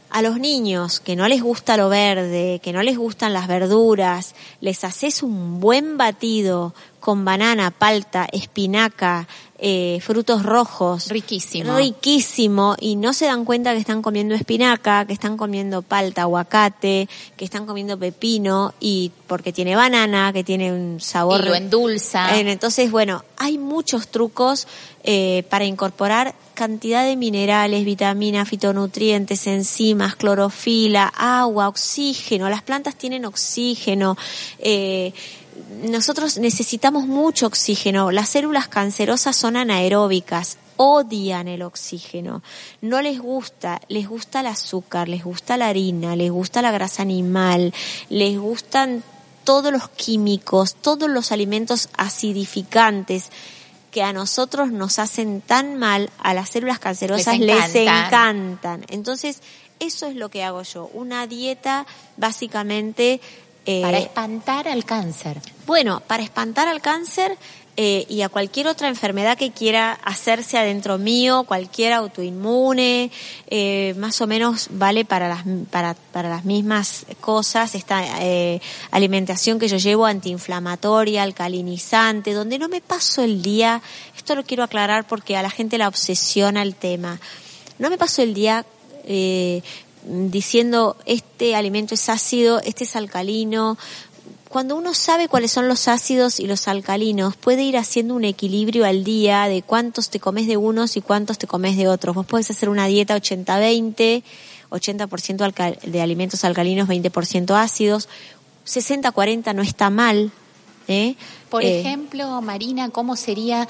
a 0.09 0.21
los 0.21 0.39
niños 0.39 0.99
que 0.99 1.15
no 1.15 1.27
les 1.27 1.41
gusta 1.41 1.77
lo 1.77 1.89
verde, 1.89 2.59
que 2.63 2.73
no 2.73 2.81
les 2.81 2.97
gustan 2.97 3.33
las 3.33 3.47
verduras, 3.47 4.35
les 4.61 4.83
haces 4.83 5.21
un 5.21 5.59
buen 5.59 5.97
batido 5.97 6.73
con 6.99 7.25
banana, 7.25 7.71
palta, 7.71 8.27
espinaca, 8.31 9.27
eh, 9.59 9.99
frutos 10.01 10.43
rojos. 10.43 11.09
Riquísimo. 11.09 11.75
Riquísimo. 11.77 12.75
Y 12.79 12.95
no 12.95 13.13
se 13.13 13.25
dan 13.25 13.43
cuenta 13.43 13.73
que 13.73 13.79
están 13.79 14.01
comiendo 14.01 14.35
espinaca, 14.35 15.05
que 15.05 15.13
están 15.13 15.35
comiendo 15.35 15.81
palta, 15.81 16.23
aguacate, 16.23 17.09
que 17.35 17.45
están 17.45 17.65
comiendo 17.65 17.97
pepino 17.97 18.73
y 18.79 19.11
porque 19.25 19.51
tiene 19.51 19.75
banana, 19.75 20.31
que 20.31 20.43
tiene 20.43 20.71
un 20.71 20.99
sabor. 21.01 21.41
Y 21.41 21.47
lo 21.47 21.55
endulza. 21.55 22.37
entonces, 22.37 22.91
bueno, 22.91 23.23
hay 23.37 23.57
muchos 23.57 24.09
trucos 24.09 24.67
eh, 25.03 25.43
para 25.49 25.65
incorporar 25.65 26.35
cantidad 26.53 27.05
de 27.05 27.15
minerales, 27.15 27.85
vitaminas, 27.85 28.49
fitonutrientes, 28.49 29.47
enzimas, 29.47 30.15
clorofila, 30.15 31.07
agua, 31.15 31.67
oxígeno. 31.67 32.49
Las 32.49 32.63
plantas 32.63 32.95
tienen 32.95 33.25
oxígeno. 33.25 34.17
Eh, 34.59 35.13
nosotros 35.83 36.37
necesitamos 36.37 37.07
mucho 37.07 37.47
oxígeno. 37.47 38.11
Las 38.11 38.29
células 38.29 38.67
cancerosas 38.67 39.35
son 39.35 39.57
anaeróbicas, 39.57 40.57
odian 40.77 41.47
el 41.47 41.61
oxígeno. 41.61 42.41
No 42.81 43.01
les 43.01 43.19
gusta, 43.19 43.81
les 43.87 44.07
gusta 44.07 44.39
el 44.41 44.47
azúcar, 44.47 45.09
les 45.09 45.23
gusta 45.23 45.57
la 45.57 45.67
harina, 45.67 46.15
les 46.15 46.31
gusta 46.31 46.61
la 46.61 46.71
grasa 46.71 47.01
animal, 47.01 47.73
les 48.09 48.37
gustan 48.37 49.03
todos 49.43 49.71
los 49.71 49.89
químicos, 49.89 50.75
todos 50.75 51.09
los 51.09 51.31
alimentos 51.31 51.89
acidificantes 51.97 53.29
que 53.91 54.03
a 54.03 54.13
nosotros 54.13 54.71
nos 54.71 54.99
hacen 54.99 55.41
tan 55.41 55.77
mal, 55.77 56.09
a 56.19 56.33
las 56.33 56.49
células 56.49 56.79
cancerosas 56.79 57.39
les, 57.39 57.73
encantan. 57.75 58.85
Entonces, 58.89 59.41
eso 59.79 60.05
es 60.07 60.15
lo 60.15 60.29
que 60.29 60.43
hago 60.43 60.63
yo, 60.63 60.89
una 60.93 61.27
dieta 61.27 61.85
básicamente... 62.17 63.21
Eh, 63.67 63.81
para 63.81 63.99
espantar 63.99 64.67
al 64.67 64.85
cáncer. 64.85 65.41
Bueno, 65.65 66.01
para 66.07 66.23
espantar 66.23 66.69
al 66.69 66.81
cáncer 66.81 67.37
eh, 67.79 68.07
y 68.09 68.21
a 68.21 68.29
cualquier 68.29 68.67
otra 68.67 68.87
enfermedad 68.87 69.37
que 69.37 69.51
quiera 69.51 69.91
hacerse 70.03 70.57
adentro 70.57 70.97
mío, 70.97 71.43
cualquier 71.43 71.93
autoinmune, 71.93 73.11
eh, 73.51 73.93
más 73.97 74.19
o 74.21 74.25
menos 74.25 74.69
vale 74.71 75.05
para 75.05 75.27
las, 75.27 75.43
para, 75.69 75.95
para 76.11 76.27
las 76.27 76.43
mismas 76.43 77.05
cosas, 77.19 77.75
esta 77.75 78.03
eh, 78.23 78.61
alimentación 78.89 79.59
que 79.59 79.67
yo 79.67 79.77
llevo 79.77 80.07
antiinflamatoria, 80.07 81.21
alcalinizante, 81.21 82.33
donde 82.33 82.57
no 82.57 82.67
me 82.67 82.81
paso 82.81 83.21
el 83.21 83.43
día, 83.43 83.81
esto 84.17 84.33
lo 84.33 84.43
quiero 84.43 84.63
aclarar 84.63 85.05
porque 85.05 85.37
a 85.37 85.43
la 85.43 85.51
gente 85.51 85.77
la 85.77 85.87
obsesiona 85.87 86.63
el 86.63 86.73
tema, 86.73 87.19
no 87.77 87.91
me 87.91 87.97
paso 87.99 88.23
el 88.23 88.33
día 88.33 88.65
eh, 89.03 89.61
diciendo 90.07 90.97
este 91.05 91.55
alimento 91.55 91.93
es 91.93 92.09
ácido, 92.09 92.59
este 92.63 92.83
es 92.83 92.95
alcalino, 92.95 93.77
cuando 94.47 94.75
uno 94.75 94.93
sabe 94.93 95.27
cuáles 95.27 95.51
son 95.51 95.67
los 95.67 95.87
ácidos 95.87 96.39
y 96.39 96.47
los 96.47 96.67
alcalinos, 96.67 97.35
puede 97.35 97.63
ir 97.63 97.77
haciendo 97.77 98.15
un 98.15 98.23
equilibrio 98.23 98.85
al 98.85 99.03
día 99.03 99.47
de 99.47 99.61
cuántos 99.61 100.09
te 100.09 100.19
comes 100.19 100.47
de 100.47 100.57
unos 100.57 100.95
y 100.95 101.01
cuántos 101.01 101.37
te 101.37 101.47
comes 101.47 101.75
de 101.75 101.87
otros. 101.87 102.15
Vos 102.15 102.25
podés 102.25 102.49
hacer 102.49 102.69
una 102.69 102.87
dieta 102.87 103.15
80-20, 103.15 104.23
80%, 104.69 105.81
de 105.83 106.01
alimentos 106.01 106.43
alcalinos, 106.45 106.87
20% 106.87 107.61
ácidos, 107.61 108.07
60-40 108.65 109.53
no 109.53 109.61
está 109.61 109.89
mal. 109.89 110.31
¿eh? 110.87 111.15
Por 111.49 111.63
eh, 111.63 111.81
ejemplo, 111.81 112.41
Marina, 112.41 112.89
¿cómo 112.89 113.15
sería 113.15 113.67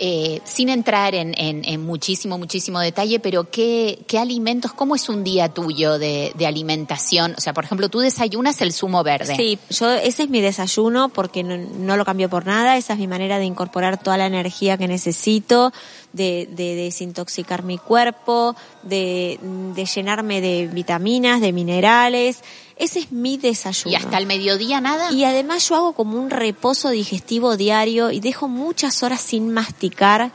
eh, 0.00 0.40
sin 0.44 0.68
entrar 0.68 1.14
en, 1.14 1.34
en, 1.36 1.80
muchísimo, 1.84 2.38
muchísimo 2.38 2.78
detalle, 2.80 3.18
pero 3.18 3.50
¿qué, 3.50 3.98
¿qué, 4.06 4.18
alimentos, 4.18 4.72
cómo 4.72 4.94
es 4.94 5.08
un 5.08 5.24
día 5.24 5.48
tuyo 5.48 5.98
de, 5.98 6.32
de, 6.36 6.46
alimentación? 6.46 7.34
O 7.36 7.40
sea, 7.40 7.52
por 7.52 7.64
ejemplo, 7.64 7.88
tú 7.88 7.98
desayunas 7.98 8.60
el 8.60 8.72
zumo 8.72 9.02
verde. 9.02 9.34
Sí, 9.34 9.58
yo 9.70 9.90
ese 9.92 10.22
es 10.24 10.28
mi 10.28 10.40
desayuno 10.40 11.08
porque 11.08 11.42
no, 11.42 11.56
no 11.56 11.96
lo 11.96 12.04
cambio 12.04 12.28
por 12.28 12.46
nada, 12.46 12.76
esa 12.76 12.92
es 12.92 12.98
mi 12.98 13.08
manera 13.08 13.38
de 13.38 13.44
incorporar 13.44 14.00
toda 14.00 14.16
la 14.16 14.26
energía 14.26 14.78
que 14.78 14.86
necesito, 14.86 15.72
de, 16.12 16.48
de 16.52 16.76
desintoxicar 16.76 17.64
mi 17.64 17.78
cuerpo, 17.78 18.54
de, 18.82 19.38
de 19.74 19.84
llenarme 19.84 20.40
de 20.40 20.68
vitaminas, 20.68 21.40
de 21.40 21.52
minerales. 21.52 22.42
Ese 22.78 23.00
es 23.00 23.12
mi 23.12 23.36
desayuno. 23.36 23.92
¿Y 23.92 23.96
hasta 23.96 24.18
el 24.18 24.26
mediodía 24.26 24.80
nada? 24.80 25.10
Y 25.10 25.24
además 25.24 25.68
yo 25.68 25.76
hago 25.76 25.92
como 25.92 26.18
un 26.18 26.30
reposo 26.30 26.90
digestivo 26.90 27.56
diario 27.56 28.10
y 28.10 28.20
dejo 28.20 28.48
muchas 28.48 29.02
horas 29.02 29.20
sin 29.20 29.52
masticar. 29.52 30.30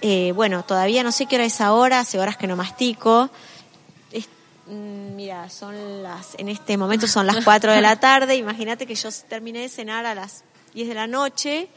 Eh, 0.00 0.32
bueno, 0.34 0.64
todavía 0.64 1.02
no 1.02 1.10
sé 1.10 1.26
qué 1.26 1.36
hora 1.36 1.44
es 1.44 1.60
ahora, 1.60 2.00
hace 2.00 2.20
horas 2.20 2.36
que 2.36 2.46
no 2.46 2.56
mastico. 2.56 3.30
Mm, 4.68 5.16
mira, 5.16 5.48
son 5.48 6.02
las, 6.02 6.34
en 6.36 6.50
este 6.50 6.76
momento 6.76 7.06
son 7.06 7.26
las 7.26 7.42
4 7.42 7.72
de 7.72 7.80
la 7.80 7.96
tarde. 8.00 8.36
Imagínate 8.36 8.86
que 8.86 8.94
yo 8.94 9.08
terminé 9.28 9.60
de 9.60 9.68
cenar 9.68 10.04
a 10.04 10.14
las 10.14 10.44
10 10.74 10.88
de 10.88 10.94
la 10.94 11.06
noche 11.06 11.68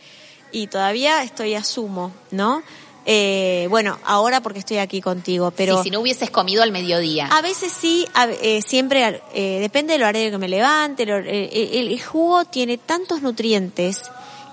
y 0.51 0.67
todavía 0.67 1.23
estoy 1.23 1.55
a 1.55 1.63
sumo, 1.63 2.11
¿no? 2.31 2.61
Eh, 3.05 3.67
bueno, 3.69 3.97
ahora 4.05 4.41
porque 4.41 4.59
estoy 4.59 4.77
aquí 4.77 5.01
contigo, 5.01 5.51
pero... 5.51 5.77
Sí, 5.77 5.85
si 5.85 5.89
no 5.91 6.01
hubieses 6.01 6.29
comido 6.29 6.61
al 6.61 6.71
mediodía. 6.71 7.27
A 7.27 7.41
veces 7.41 7.71
sí, 7.71 8.07
eh, 8.41 8.61
siempre, 8.61 9.21
eh, 9.33 9.57
depende 9.59 9.93
del 9.93 10.03
horario 10.03 10.31
que 10.31 10.37
me 10.37 10.47
levante, 10.47 11.03
el, 11.03 12.01
jugo 12.01 12.45
tiene 12.45 12.77
tantos 12.77 13.21
nutrientes 13.21 14.03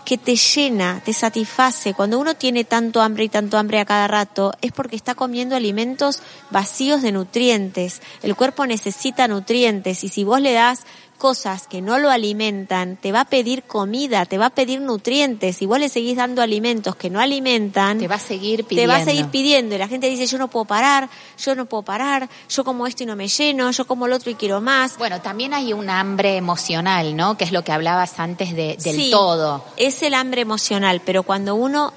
que 0.07 0.17
te 0.17 0.37
llena, 0.37 1.03
te 1.05 1.13
satisface. 1.13 1.93
Cuando 1.93 2.19
uno 2.19 2.35
tiene 2.35 2.65
tanto 2.65 3.03
hambre 3.03 3.25
y 3.25 3.29
tanto 3.29 3.59
hambre 3.59 3.79
a 3.79 3.85
cada 3.85 4.09
rato, 4.09 4.55
es 4.63 4.73
porque 4.73 4.97
está 4.97 5.15
comiendo 5.15 5.55
alimentos 5.55 6.23
vacíos 6.51 7.03
de 7.03 7.13
nutrientes. 7.13 8.01
El 8.23 8.35
cuerpo 8.35 8.65
necesita 8.65 9.29
nutrientes 9.29 10.05
y 10.05 10.09
si 10.09 10.25
vos 10.25 10.41
le 10.41 10.55
das 10.55 10.85
cosas 11.19 11.67
que 11.67 11.83
no 11.83 11.99
lo 11.99 12.11
alimentan, 12.11 12.97
te 12.97 13.13
va 13.13 13.23
a 13.23 13.25
pedir 13.25 13.65
comida, 13.65 14.25
te 14.25 14.39
va 14.39 14.47
a 14.47 14.51
pedir 14.51 14.81
nutrientes. 14.81 15.61
Vos 15.67 15.79
le 15.79 15.89
seguís 15.89 16.17
dando 16.17 16.41
alimentos 16.41 16.97
que 16.97 17.11
no 17.11 17.21
alimentan, 17.21 17.99
te 17.99 18.09
va 18.09 18.15
a 18.15 18.21
seguir 18.21 18.65
pidiendo. 18.65 18.93
Te 18.93 18.99
va 18.99 19.03
a 19.03 19.05
seguir 19.05 19.27
pidiendo. 19.27 19.75
Y 19.75 19.79
la 19.79 19.89
gente 19.89 20.09
dice, 20.09 20.27
yo 20.27 20.39
no 20.39 20.49
puedo 20.49 20.65
parar, 20.65 21.11
yo 21.37 21.55
no 21.55 21.67
puedo 21.67 21.83
parar, 21.83 22.29
yo 22.49 22.65
como 22.65 22.87
esto 22.87 23.03
y 23.03 23.07
no 23.07 23.17
me 23.17 23.29
lleno, 23.29 23.71
yo 23.71 23.87
como 23.87 24.07
el 24.07 24.13
otro 24.13 24.31
y 24.31 24.37
quiero 24.37 24.61
más. 24.61 24.97
Bueno, 24.97 25.21
también 25.21 25.53
hay 25.53 25.73
un 25.73 25.91
hambre 25.91 26.37
emocional, 26.37 27.17
¿no? 27.17 27.37
Que 27.37 27.45
es 27.45 27.53
lo 27.53 27.63
que 27.63 27.73
hablabas 27.73 28.19
antes 28.19 28.55
de, 28.55 28.79
del 28.83 28.97
sí, 28.97 29.11
todo. 29.11 29.65
Es 29.77 30.03
el 30.03 30.15
hambre 30.15 30.41
emocional, 30.41 31.03
pero 31.05 31.25
cuando 31.25 31.57
uno 31.57 31.93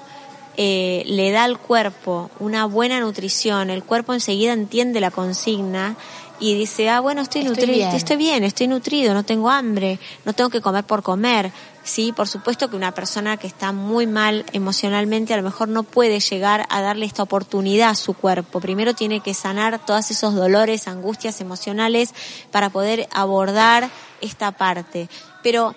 eh, 0.56 1.02
le 1.06 1.30
da 1.30 1.44
al 1.44 1.58
cuerpo 1.58 2.30
una 2.38 2.66
buena 2.66 3.00
nutrición, 3.00 3.70
el 3.70 3.84
cuerpo 3.84 4.12
enseguida 4.12 4.52
entiende 4.52 5.00
la 5.00 5.10
consigna 5.10 5.96
y 6.42 6.56
dice, 6.56 6.90
ah, 6.90 6.98
bueno, 6.98 7.20
estoy, 7.20 7.44
nutrido, 7.44 7.88
estoy 7.90 8.16
bien, 8.16 8.42
estoy 8.42 8.66
nutrido, 8.66 9.14
no 9.14 9.22
tengo 9.22 9.48
hambre, 9.48 10.00
no 10.24 10.32
tengo 10.32 10.50
que 10.50 10.60
comer 10.60 10.82
por 10.82 11.04
comer. 11.04 11.52
Sí, 11.84 12.10
por 12.10 12.26
supuesto 12.26 12.68
que 12.68 12.74
una 12.74 12.90
persona 12.92 13.36
que 13.36 13.46
está 13.46 13.70
muy 13.70 14.08
mal 14.08 14.44
emocionalmente 14.52 15.32
a 15.32 15.36
lo 15.36 15.44
mejor 15.44 15.68
no 15.68 15.84
puede 15.84 16.18
llegar 16.18 16.66
a 16.68 16.80
darle 16.80 17.06
esta 17.06 17.22
oportunidad 17.22 17.90
a 17.90 17.94
su 17.94 18.14
cuerpo. 18.14 18.60
Primero 18.60 18.92
tiene 18.92 19.20
que 19.20 19.34
sanar 19.34 19.86
todos 19.86 20.10
esos 20.10 20.34
dolores, 20.34 20.88
angustias 20.88 21.40
emocionales 21.40 22.12
para 22.50 22.70
poder 22.70 23.06
abordar 23.12 23.88
esta 24.20 24.50
parte. 24.50 25.08
Pero 25.44 25.76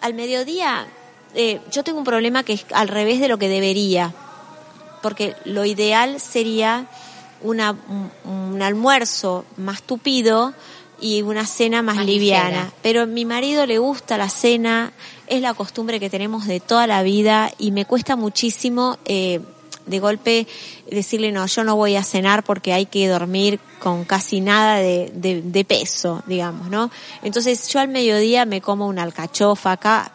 al 0.00 0.14
mediodía 0.14 0.86
eh, 1.34 1.60
yo 1.70 1.84
tengo 1.84 1.98
un 1.98 2.04
problema 2.04 2.42
que 2.42 2.54
es 2.54 2.64
al 2.72 2.88
revés 2.88 3.20
de 3.20 3.28
lo 3.28 3.36
que 3.36 3.50
debería, 3.50 4.14
porque 5.02 5.36
lo 5.44 5.66
ideal 5.66 6.20
sería 6.20 6.86
una, 7.42 7.76
un, 8.24 8.60
almuerzo 8.62 9.44
más 9.56 9.82
tupido 9.82 10.54
y 11.00 11.22
una 11.22 11.46
cena 11.46 11.82
más, 11.82 12.04
liviana. 12.04 12.72
Pero 12.82 13.02
a 13.02 13.06
mi 13.06 13.24
marido 13.24 13.66
le 13.66 13.78
gusta 13.78 14.18
la 14.18 14.28
cena, 14.28 14.92
es 15.26 15.40
la 15.40 15.54
costumbre 15.54 16.00
que 16.00 16.10
tenemos 16.10 16.46
de 16.46 16.60
toda 16.60 16.86
la 16.86 17.02
vida 17.02 17.52
y 17.58 17.70
me 17.70 17.84
cuesta 17.84 18.16
muchísimo 18.16 18.98
eh, 19.04 19.40
de 19.88 19.98
golpe 19.98 20.46
decirle 20.90 21.32
no, 21.32 21.46
yo 21.46 21.64
no 21.64 21.76
voy 21.76 21.96
a 21.96 22.02
cenar 22.02 22.44
porque 22.44 22.72
hay 22.72 22.86
que 22.86 23.08
dormir 23.08 23.60
con 23.78 24.04
casi 24.04 24.40
nada 24.40 24.76
de, 24.76 25.10
de, 25.12 25.64
peso, 25.64 26.22
digamos, 26.26 26.68
¿no? 26.68 26.90
Entonces 27.22 27.68
yo 27.68 27.80
al 27.80 27.88
mediodía 27.88 28.44
me 28.44 28.60
como 28.60 28.86
una 28.86 29.02
alcachofa 29.02 29.72
acá. 29.72 30.12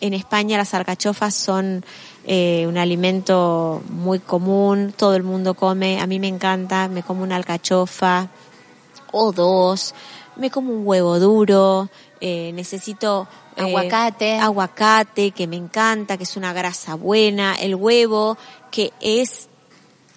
En 0.00 0.12
España 0.12 0.58
las 0.58 0.74
alcachofas 0.74 1.34
son 1.34 1.84
eh, 2.26 2.66
un 2.66 2.78
alimento 2.78 3.82
muy 3.90 4.18
común, 4.18 4.94
todo 4.96 5.14
el 5.14 5.22
mundo 5.22 5.54
come, 5.54 6.00
a 6.00 6.06
mí 6.06 6.18
me 6.18 6.28
encanta, 6.28 6.88
me 6.88 7.02
como 7.02 7.22
una 7.22 7.36
alcachofa 7.36 8.28
o 9.12 9.32
dos, 9.32 9.94
me 10.36 10.50
como 10.50 10.72
un 10.72 10.86
huevo 10.86 11.18
duro, 11.20 11.90
eh, 12.20 12.52
necesito 12.54 13.28
eh, 13.56 13.62
Aguacate. 13.62 14.38
aguacate, 14.38 15.30
que 15.32 15.46
me 15.46 15.56
encanta, 15.56 16.16
que 16.16 16.24
es 16.24 16.36
una 16.36 16.52
grasa 16.52 16.94
buena, 16.94 17.54
el 17.54 17.74
huevo, 17.74 18.38
que 18.70 18.92
es 19.00 19.48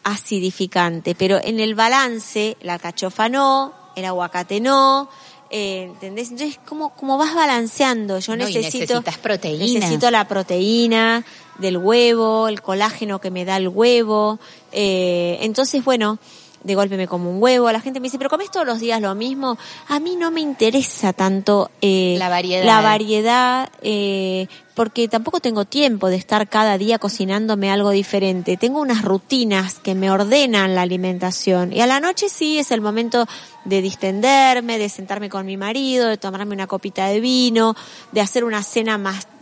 acidificante, 0.03 1.13
pero 1.13 1.39
en 1.43 1.59
el 1.59 1.75
balance, 1.75 2.55
la 2.61 2.79
cachofa 2.79 3.27
no, 3.27 3.73
el 3.97 4.05
aguacate 4.05 4.61
no, 4.61 5.09
eh, 5.49 5.83
¿entendés? 5.83 6.31
Entonces, 6.31 6.59
como, 6.65 6.89
como 6.89 7.17
vas 7.17 7.33
balanceando, 7.35 8.19
yo 8.19 8.35
No, 8.35 8.45
necesito, 8.45 8.95
necesitas 8.95 9.17
proteína. 9.17 9.79
necesito 9.79 10.11
la 10.11 10.27
proteína 10.27 11.23
del 11.57 11.77
huevo, 11.77 12.47
el 12.47 12.61
colágeno 12.61 13.19
que 13.19 13.31
me 13.31 13.45
da 13.45 13.57
el 13.57 13.67
huevo, 13.67 14.39
eh, 14.71 15.37
entonces, 15.41 15.83
bueno, 15.83 16.19
de 16.67 16.75
golpe 16.75 16.97
me 16.97 17.07
como 17.07 17.31
un 17.31 17.41
huevo, 17.41 17.71
la 17.71 17.81
gente 17.81 17.99
me 17.99 18.05
dice, 18.05 18.17
pero 18.17 18.29
comes 18.29 18.51
todos 18.51 18.65
los 18.65 18.79
días 18.79 19.01
lo 19.01 19.15
mismo, 19.15 19.57
a 19.87 19.99
mí 19.99 20.15
no 20.15 20.29
me 20.29 20.41
interesa 20.41 21.13
tanto 21.13 21.71
eh, 21.81 22.15
La 22.19 22.29
variedad. 22.29 22.65
la 22.65 22.81
variedad, 22.81 23.69
eh, 23.81 24.47
porque 24.75 25.07
tampoco 25.07 25.39
tengo 25.39 25.65
tiempo 25.65 26.09
de 26.09 26.17
estar 26.17 26.47
cada 26.47 26.77
día 26.77 26.99
cocinándome 26.99 27.71
algo 27.71 27.89
diferente. 27.89 28.57
Tengo 28.57 28.79
unas 28.79 29.03
rutinas 29.03 29.79
que 29.79 29.95
me 29.95 30.11
ordenan 30.11 30.75
la 30.75 30.83
alimentación. 30.83 31.73
Y 31.73 31.81
a 31.81 31.87
la 31.87 31.99
noche 31.99 32.29
sí 32.29 32.59
es 32.59 32.69
el 32.69 32.81
momento 32.81 33.25
de 33.65 33.81
distenderme, 33.81 34.77
de 34.77 34.89
sentarme 34.89 35.29
con 35.29 35.47
mi 35.47 35.57
marido, 35.57 36.07
de 36.07 36.17
tomarme 36.17 36.53
una 36.53 36.67
copita 36.67 37.07
de 37.07 37.19
vino, 37.19 37.75
de 38.11 38.21
hacer 38.21 38.43
una 38.43 38.61
cena 38.61 38.99
más 38.99 39.27
¿Qué 39.27 39.36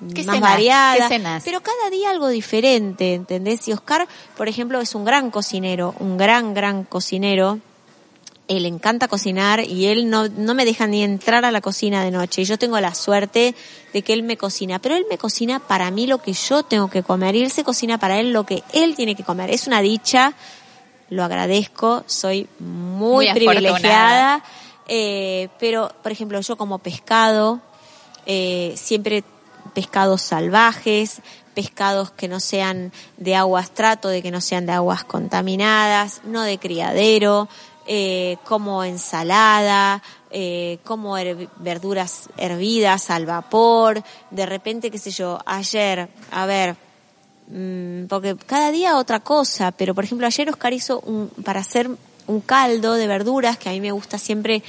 más 0.00 0.14
cenás? 0.14 0.40
variada. 0.40 1.40
Pero 1.44 1.60
cada 1.60 1.90
día 1.90 2.10
algo 2.10 2.28
diferente, 2.28 3.14
¿entendés? 3.14 3.66
Y 3.68 3.72
Oscar, 3.72 4.06
por 4.36 4.48
ejemplo, 4.48 4.80
es 4.80 4.94
un 4.94 5.04
gran 5.04 5.30
cocinero, 5.30 5.94
un 5.98 6.16
gran, 6.16 6.54
gran 6.54 6.84
cocinero. 6.84 7.58
Él 8.48 8.66
encanta 8.66 9.06
cocinar 9.06 9.60
y 9.60 9.86
él 9.86 10.10
no, 10.10 10.28
no 10.28 10.54
me 10.54 10.64
deja 10.64 10.88
ni 10.88 11.04
entrar 11.04 11.44
a 11.44 11.52
la 11.52 11.60
cocina 11.60 12.02
de 12.02 12.10
noche. 12.10 12.42
Y 12.42 12.44
yo 12.44 12.58
tengo 12.58 12.80
la 12.80 12.94
suerte 12.94 13.54
de 13.92 14.02
que 14.02 14.12
él 14.12 14.24
me 14.24 14.36
cocina. 14.36 14.80
Pero 14.80 14.96
él 14.96 15.06
me 15.08 15.18
cocina 15.18 15.60
para 15.60 15.90
mí 15.92 16.08
lo 16.08 16.18
que 16.18 16.32
yo 16.32 16.64
tengo 16.64 16.90
que 16.90 17.04
comer 17.04 17.36
y 17.36 17.42
él 17.42 17.52
se 17.52 17.62
cocina 17.62 17.98
para 17.98 18.18
él 18.18 18.32
lo 18.32 18.44
que 18.44 18.64
él 18.72 18.96
tiene 18.96 19.14
que 19.14 19.22
comer. 19.22 19.50
Es 19.50 19.68
una 19.68 19.80
dicha, 19.80 20.34
lo 21.10 21.22
agradezco, 21.22 22.02
soy 22.06 22.48
muy, 22.58 23.30
privilegiada. 23.32 24.42
Eh, 24.88 25.48
pero, 25.60 25.92
por 26.02 26.10
ejemplo, 26.10 26.40
yo 26.40 26.56
como 26.56 26.78
pescado, 26.78 27.60
eh, 28.26 28.74
siempre 28.76 29.22
pescados 29.74 30.22
salvajes, 30.22 31.20
pescados 31.54 32.10
que 32.10 32.28
no 32.28 32.40
sean 32.40 32.92
de 33.16 33.34
aguas 33.34 33.70
trato, 33.70 34.08
de 34.08 34.22
que 34.22 34.30
no 34.30 34.40
sean 34.40 34.66
de 34.66 34.72
aguas 34.72 35.04
contaminadas, 35.04 36.22
no 36.24 36.42
de 36.42 36.58
criadero, 36.58 37.48
eh, 37.86 38.36
como 38.44 38.84
ensalada, 38.84 40.02
eh, 40.30 40.78
como 40.84 41.14
verduras 41.56 42.28
hervidas 42.36 43.10
al 43.10 43.26
vapor, 43.26 44.02
de 44.30 44.46
repente, 44.46 44.90
qué 44.90 44.98
sé 44.98 45.10
yo, 45.10 45.38
ayer, 45.44 46.08
a 46.30 46.46
ver, 46.46 46.76
Mm, 47.50 48.06
porque 48.06 48.36
cada 48.46 48.70
día 48.70 48.96
otra 48.96 49.18
cosa, 49.18 49.72
pero 49.72 49.92
por 49.92 50.04
ejemplo 50.04 50.26
ayer 50.26 50.48
Oscar 50.48 50.72
hizo 50.72 51.00
un, 51.00 51.28
para 51.44 51.60
hacer 51.60 51.90
un 52.28 52.40
caldo 52.40 52.94
de 52.94 53.08
verduras, 53.08 53.58
que 53.58 53.68
a 53.68 53.72
mí 53.72 53.80
me 53.80 53.90
gusta 53.90 54.18
siempre 54.18 54.62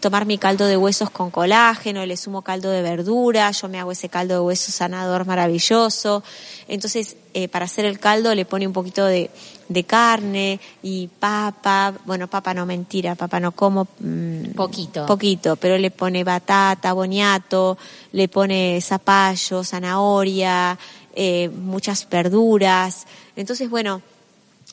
tomar 0.00 0.26
mi 0.26 0.38
caldo 0.38 0.66
de 0.66 0.76
huesos 0.76 1.10
con 1.10 1.30
colágeno, 1.30 2.04
le 2.06 2.16
sumo 2.16 2.42
caldo 2.42 2.70
de 2.70 2.82
verdura, 2.82 3.50
yo 3.50 3.68
me 3.68 3.80
hago 3.80 3.92
ese 3.92 4.08
caldo 4.08 4.34
de 4.34 4.40
huesos 4.40 4.74
sanador 4.74 5.26
maravilloso, 5.26 6.22
entonces 6.68 7.16
eh, 7.34 7.48
para 7.48 7.64
hacer 7.64 7.84
el 7.84 7.98
caldo 7.98 8.34
le 8.34 8.44
pone 8.44 8.66
un 8.66 8.72
poquito 8.72 9.04
de, 9.04 9.30
de 9.68 9.84
carne 9.84 10.60
y 10.82 11.08
papa, 11.08 11.94
bueno 12.06 12.28
papa 12.28 12.54
no 12.54 12.64
mentira, 12.66 13.14
papa 13.14 13.40
no 13.40 13.52
como, 13.52 13.88
mm, 14.00 14.52
Poquito. 14.54 15.06
poquito, 15.06 15.56
pero 15.56 15.78
le 15.78 15.90
pone 15.90 16.24
batata, 16.24 16.92
boniato, 16.92 17.76
le 18.12 18.28
pone 18.28 18.80
zapallo, 18.80 19.64
zanahoria, 19.64 20.78
eh, 21.14 21.48
muchas 21.48 22.08
verduras. 22.08 23.06
Entonces, 23.34 23.68
bueno, 23.68 24.02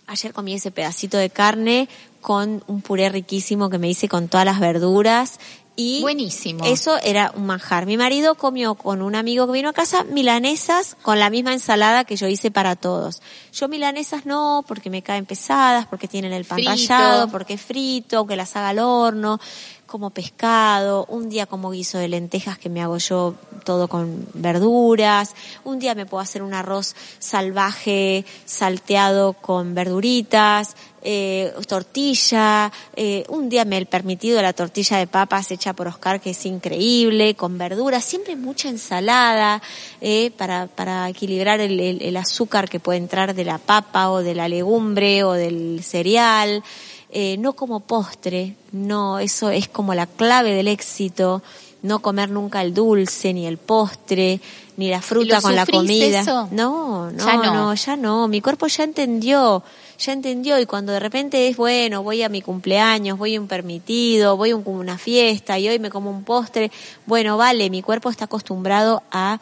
ayer 0.07 0.33
comí 0.33 0.53
ese 0.53 0.71
pedacito 0.71 1.17
de 1.17 1.29
carne 1.31 1.89
con 2.25 2.63
un 2.65 2.81
puré 2.81 3.09
riquísimo 3.09 3.69
que 3.69 3.77
me 3.77 3.87
hice 3.87 4.09
con 4.09 4.29
todas 4.29 4.47
las 4.47 4.59
verduras 4.59 5.39
y 5.75 6.01
Buenísimo. 6.01 6.65
eso 6.65 6.97
era 7.03 7.31
un 7.35 7.45
manjar. 7.45 7.85
Mi 7.85 7.97
marido 7.97 8.33
comió 8.33 8.73
con 8.73 9.03
un 9.03 9.13
amigo 9.13 9.45
que 9.45 9.53
vino 9.53 9.69
a 9.69 9.73
casa 9.73 10.03
milanesas 10.05 10.97
con 11.03 11.19
la 11.19 11.29
misma 11.29 11.53
ensalada 11.53 12.03
que 12.03 12.15
yo 12.15 12.27
hice 12.27 12.49
para 12.49 12.75
todos. 12.75 13.21
Yo 13.53 13.67
milanesas 13.67 14.25
no, 14.25 14.65
porque 14.67 14.89
me 14.89 15.03
caen 15.03 15.27
pesadas, 15.27 15.85
porque 15.85 16.07
tienen 16.07 16.33
el 16.33 16.45
pan 16.45 16.55
Frito. 16.55 16.71
rallado, 16.71 17.27
porque 17.27 17.53
es 17.53 17.61
frito, 17.61 18.17
aunque 18.17 18.35
las 18.35 18.55
haga 18.55 18.69
al 18.69 18.79
horno, 18.79 19.39
como 19.85 20.09
pescado, 20.09 21.05
un 21.09 21.29
día 21.29 21.45
como 21.45 21.69
guiso 21.69 21.99
de 21.99 22.07
lentejas 22.07 22.57
que 22.57 22.69
me 22.69 22.81
hago 22.81 22.97
yo 22.97 23.35
todo 23.65 23.87
con 23.87 24.27
verduras, 24.33 25.35
un 25.63 25.77
día 25.77 25.93
me 25.93 26.05
puedo 26.05 26.21
hacer 26.21 26.41
un 26.41 26.53
arroz 26.53 26.95
salvaje 27.19 28.25
salteado 28.45 29.33
con 29.33 29.75
verduritas, 29.75 30.75
eh, 31.07 31.53
tortilla, 31.67 32.71
eh, 32.95 33.23
un 33.29 33.47
día 33.47 33.63
me 33.63 33.77
he 33.77 33.85
permitido 33.85 34.41
la 34.41 34.53
tortilla 34.53 34.97
de 34.97 35.05
papas 35.07 35.51
hecha 35.51 35.73
por 35.73 35.87
Oscar 35.87 36.19
que 36.19 36.31
es 36.31 36.45
increíble, 36.45 37.35
con 37.35 37.57
verduras, 37.57 38.03
siempre 38.03 38.35
mucha 38.35 38.69
ensalada 38.69 39.61
eh, 40.01 40.31
para, 40.35 40.65
para 40.67 41.07
equilibrar 41.07 41.59
el, 41.61 41.79
el- 41.79 42.01
el 42.01 42.17
azúcar 42.17 42.67
que 42.67 42.79
puede 42.79 42.97
entrar 42.97 43.33
de 43.35 43.45
la 43.45 43.59
papa 43.59 44.09
o 44.09 44.23
de 44.23 44.33
la 44.35 44.47
legumbre 44.49 45.23
o 45.23 45.33
del 45.33 45.81
cereal. 45.83 46.63
Eh, 47.11 47.37
no 47.37 47.53
como 47.53 47.79
postre, 47.79 48.55
no, 48.73 49.19
eso 49.19 49.49
es 49.49 49.69
como 49.69 49.93
la 49.93 50.05
clave 50.07 50.51
del 50.53 50.67
éxito, 50.67 51.41
no 51.83 51.99
comer 51.99 52.29
nunca 52.29 52.61
el 52.61 52.73
dulce, 52.73 53.31
ni 53.31 53.45
el 53.45 53.57
postre, 53.57 54.41
ni 54.75 54.89
la 54.89 55.01
fruta 55.01 55.35
lo 55.37 55.41
con 55.41 55.55
la 55.55 55.65
comida. 55.65 56.19
eso? 56.21 56.49
No, 56.51 57.09
no, 57.11 57.25
Ya 57.25 57.35
no. 57.37 57.53
no, 57.53 57.73
ya 57.73 57.95
no, 57.95 58.27
mi 58.27 58.41
cuerpo 58.41 58.67
ya 58.67 58.83
entendió, 58.83 59.63
ya 59.97 60.13
entendió 60.13 60.59
y 60.59 60.65
cuando 60.65 60.91
de 60.93 60.99
repente 60.99 61.47
es 61.47 61.57
bueno, 61.57 62.03
voy 62.03 62.23
a 62.23 62.29
mi 62.29 62.41
cumpleaños, 62.41 63.17
voy 63.17 63.35
a 63.35 63.41
un 63.41 63.47
permitido, 63.47 64.37
voy 64.37 64.51
a 64.51 64.55
un- 64.55 64.63
una 64.67 64.97
fiesta 64.97 65.57
y 65.59 65.67
hoy 65.69 65.79
me 65.79 65.89
como 65.89 66.09
un 66.09 66.23
postre, 66.23 66.71
bueno, 67.05 67.37
vale, 67.37 67.69
mi 67.69 67.81
cuerpo 67.81 68.09
está 68.09 68.25
acostumbrado 68.25 69.03
a 69.11 69.39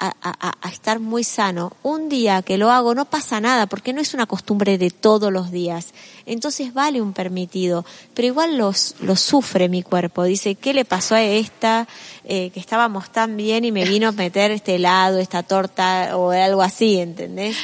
a, 0.00 0.12
a- 0.22 0.54
a 0.62 0.68
estar 0.68 1.00
muy 1.00 1.24
sano. 1.24 1.72
Un 1.82 2.08
día 2.08 2.42
que 2.42 2.56
lo 2.56 2.70
hago 2.70 2.94
no 2.94 3.06
pasa 3.06 3.40
nada 3.40 3.66
porque 3.66 3.92
no 3.92 4.00
es 4.00 4.14
una 4.14 4.26
costumbre 4.26 4.78
de 4.78 4.90
todos 4.90 5.32
los 5.32 5.50
días. 5.50 5.88
Entonces 6.24 6.72
vale 6.72 7.02
un 7.02 7.12
permitido, 7.12 7.84
pero 8.14 8.28
igual 8.28 8.56
los, 8.58 8.94
lo 9.00 9.16
sufre 9.16 9.68
mi 9.68 9.82
cuerpo. 9.82 10.22
Dice, 10.22 10.54
¿qué 10.54 10.72
le 10.72 10.84
pasó 10.84 11.16
a 11.16 11.22
esta 11.24 11.88
eh, 12.22 12.50
que 12.50 12.60
estábamos 12.60 13.10
tan 13.10 13.36
bien 13.36 13.64
y 13.64 13.72
me 13.72 13.84
vino 13.86 14.06
a 14.06 14.12
meter 14.12 14.52
este 14.52 14.76
helado, 14.76 15.18
esta 15.18 15.42
torta 15.42 16.16
o 16.16 16.30
algo 16.30 16.62
así, 16.62 16.98
¿entendés? 17.00 17.56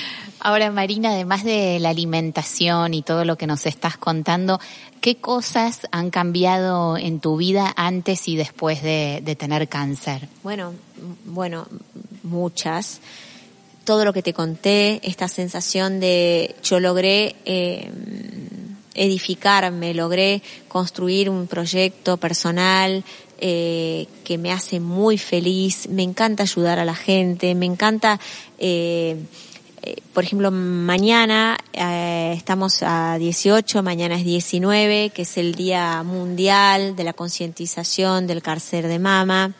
Ahora, 0.46 0.70
Marina, 0.70 1.12
además 1.12 1.42
de 1.42 1.78
la 1.80 1.88
alimentación 1.88 2.92
y 2.92 3.00
todo 3.00 3.24
lo 3.24 3.38
que 3.38 3.46
nos 3.46 3.64
estás 3.64 3.96
contando, 3.96 4.60
¿qué 5.00 5.16
cosas 5.16 5.88
han 5.90 6.10
cambiado 6.10 6.98
en 6.98 7.18
tu 7.18 7.38
vida 7.38 7.72
antes 7.76 8.28
y 8.28 8.36
después 8.36 8.82
de, 8.82 9.36
tener 9.38 9.66
cáncer? 9.70 10.28
Bueno, 10.42 10.74
bueno, 11.24 11.66
muchas. 12.24 13.00
Todo 13.84 14.04
lo 14.04 14.12
que 14.12 14.22
te 14.22 14.34
conté, 14.34 15.00
esta 15.02 15.28
sensación 15.28 15.98
de 15.98 16.54
yo 16.62 16.78
logré 16.78 17.36
eh, 17.46 17.90
edificarme, 18.92 19.94
logré 19.94 20.42
construir 20.68 21.30
un 21.30 21.46
proyecto 21.46 22.18
personal 22.18 23.02
eh, 23.38 24.08
que 24.24 24.36
me 24.36 24.52
hace 24.52 24.78
muy 24.78 25.16
feliz, 25.16 25.88
me 25.88 26.02
encanta 26.02 26.42
ayudar 26.42 26.78
a 26.78 26.84
la 26.84 26.94
gente, 26.94 27.54
me 27.54 27.64
encanta 27.64 28.20
eh, 28.58 29.16
por 30.12 30.24
ejemplo, 30.24 30.50
mañana 30.50 31.58
eh, 31.72 32.34
estamos 32.36 32.82
a 32.82 33.18
18, 33.18 33.82
mañana 33.82 34.16
es 34.16 34.24
19, 34.24 35.10
que 35.10 35.22
es 35.22 35.36
el 35.36 35.54
Día 35.54 36.02
Mundial 36.02 36.96
de 36.96 37.04
la 37.04 37.12
Concientización 37.12 38.26
del 38.26 38.42
Cáncer 38.42 38.88
de 38.88 38.98
Mama. 38.98 39.52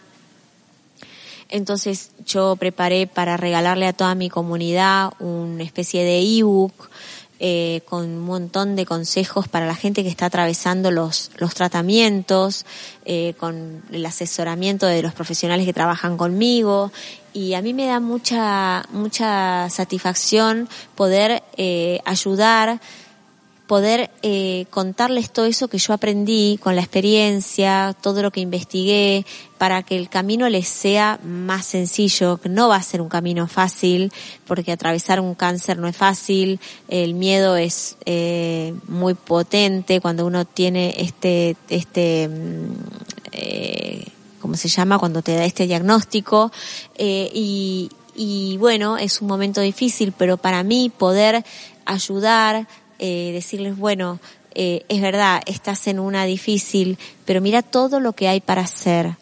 Entonces 1.48 2.12
yo 2.24 2.56
preparé 2.56 3.06
para 3.06 3.36
regalarle 3.36 3.86
a 3.86 3.92
toda 3.92 4.14
mi 4.14 4.30
comunidad 4.30 5.12
una 5.20 5.62
especie 5.62 6.02
de 6.02 6.20
ebook 6.20 6.90
eh, 7.46 7.82
con 7.84 8.06
un 8.06 8.20
montón 8.20 8.74
de 8.74 8.86
consejos 8.86 9.48
para 9.48 9.66
la 9.66 9.74
gente 9.74 10.02
que 10.02 10.08
está 10.08 10.24
atravesando 10.24 10.90
los, 10.90 11.30
los 11.36 11.52
tratamientos, 11.52 12.64
eh, 13.04 13.34
con 13.38 13.82
el 13.92 14.06
asesoramiento 14.06 14.86
de 14.86 15.02
los 15.02 15.12
profesionales 15.12 15.66
que 15.66 15.74
trabajan 15.74 16.16
conmigo. 16.16 16.90
Y 17.34 17.52
a 17.52 17.60
mí 17.60 17.74
me 17.74 17.84
da 17.84 18.00
mucha, 18.00 18.86
mucha 18.92 19.68
satisfacción 19.68 20.70
poder 20.94 21.42
eh, 21.58 22.00
ayudar 22.06 22.80
poder 23.66 24.10
eh, 24.22 24.66
contarles 24.70 25.30
todo 25.32 25.46
eso 25.46 25.68
que 25.68 25.78
yo 25.78 25.94
aprendí 25.94 26.58
con 26.62 26.76
la 26.76 26.82
experiencia, 26.82 27.96
todo 28.02 28.22
lo 28.22 28.30
que 28.30 28.40
investigué, 28.40 29.24
para 29.56 29.82
que 29.82 29.96
el 29.96 30.10
camino 30.10 30.48
les 30.50 30.68
sea 30.68 31.18
más 31.24 31.64
sencillo, 31.64 32.36
que 32.36 32.50
no 32.50 32.68
va 32.68 32.76
a 32.76 32.82
ser 32.82 33.00
un 33.00 33.08
camino 33.08 33.46
fácil, 33.48 34.12
porque 34.46 34.72
atravesar 34.72 35.18
un 35.20 35.34
cáncer 35.34 35.78
no 35.78 35.88
es 35.88 35.96
fácil, 35.96 36.60
el 36.88 37.14
miedo 37.14 37.56
es 37.56 37.96
eh, 38.04 38.74
muy 38.86 39.14
potente 39.14 40.00
cuando 40.00 40.26
uno 40.26 40.44
tiene 40.44 40.94
este, 40.98 41.56
este, 41.70 42.28
mm, 42.28 42.72
eh, 43.32 44.04
¿cómo 44.40 44.56
se 44.56 44.68
llama? 44.68 44.98
Cuando 44.98 45.22
te 45.22 45.34
da 45.34 45.46
este 45.46 45.66
diagnóstico, 45.66 46.52
eh, 46.96 47.30
y, 47.32 47.90
y 48.14 48.58
bueno, 48.58 48.98
es 48.98 49.22
un 49.22 49.28
momento 49.28 49.62
difícil, 49.62 50.12
pero 50.12 50.36
para 50.36 50.62
mí 50.62 50.92
poder 50.94 51.42
ayudar, 51.86 52.66
eh, 52.98 53.30
decirles, 53.32 53.76
bueno, 53.76 54.20
eh, 54.54 54.84
es 54.88 55.00
verdad, 55.00 55.42
estás 55.46 55.86
en 55.88 55.98
una 55.98 56.24
difícil, 56.24 56.98
pero 57.24 57.40
mira 57.40 57.62
todo 57.62 58.00
lo 58.00 58.12
que 58.12 58.28
hay 58.28 58.40
para 58.40 58.62
hacer. 58.62 59.16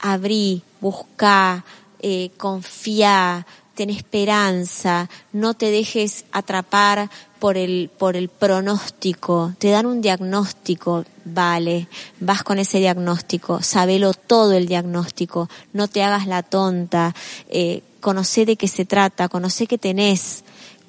Abrí, 0.00 0.62
busca, 0.80 1.64
eh, 2.00 2.30
confía, 2.36 3.46
ten 3.74 3.90
esperanza, 3.90 5.08
no 5.32 5.54
te 5.54 5.70
dejes 5.70 6.24
atrapar 6.32 7.10
por 7.38 7.58
el, 7.58 7.90
por 7.98 8.16
el 8.16 8.28
pronóstico. 8.28 9.52
Te 9.58 9.70
dan 9.70 9.84
un 9.84 10.00
diagnóstico, 10.00 11.04
vale, 11.24 11.88
vas 12.18 12.42
con 12.42 12.58
ese 12.58 12.78
diagnóstico, 12.78 13.62
sabelo 13.62 14.14
todo 14.14 14.52
el 14.52 14.66
diagnóstico, 14.66 15.48
no 15.74 15.88
te 15.88 16.02
hagas 16.02 16.26
la 16.26 16.42
tonta, 16.42 17.14
eh, 17.48 17.82
conoce 18.00 18.46
de 18.46 18.56
qué 18.56 18.68
se 18.68 18.86
trata, 18.86 19.28
conoce 19.28 19.66
qué 19.66 19.76
tenés, 19.76 20.44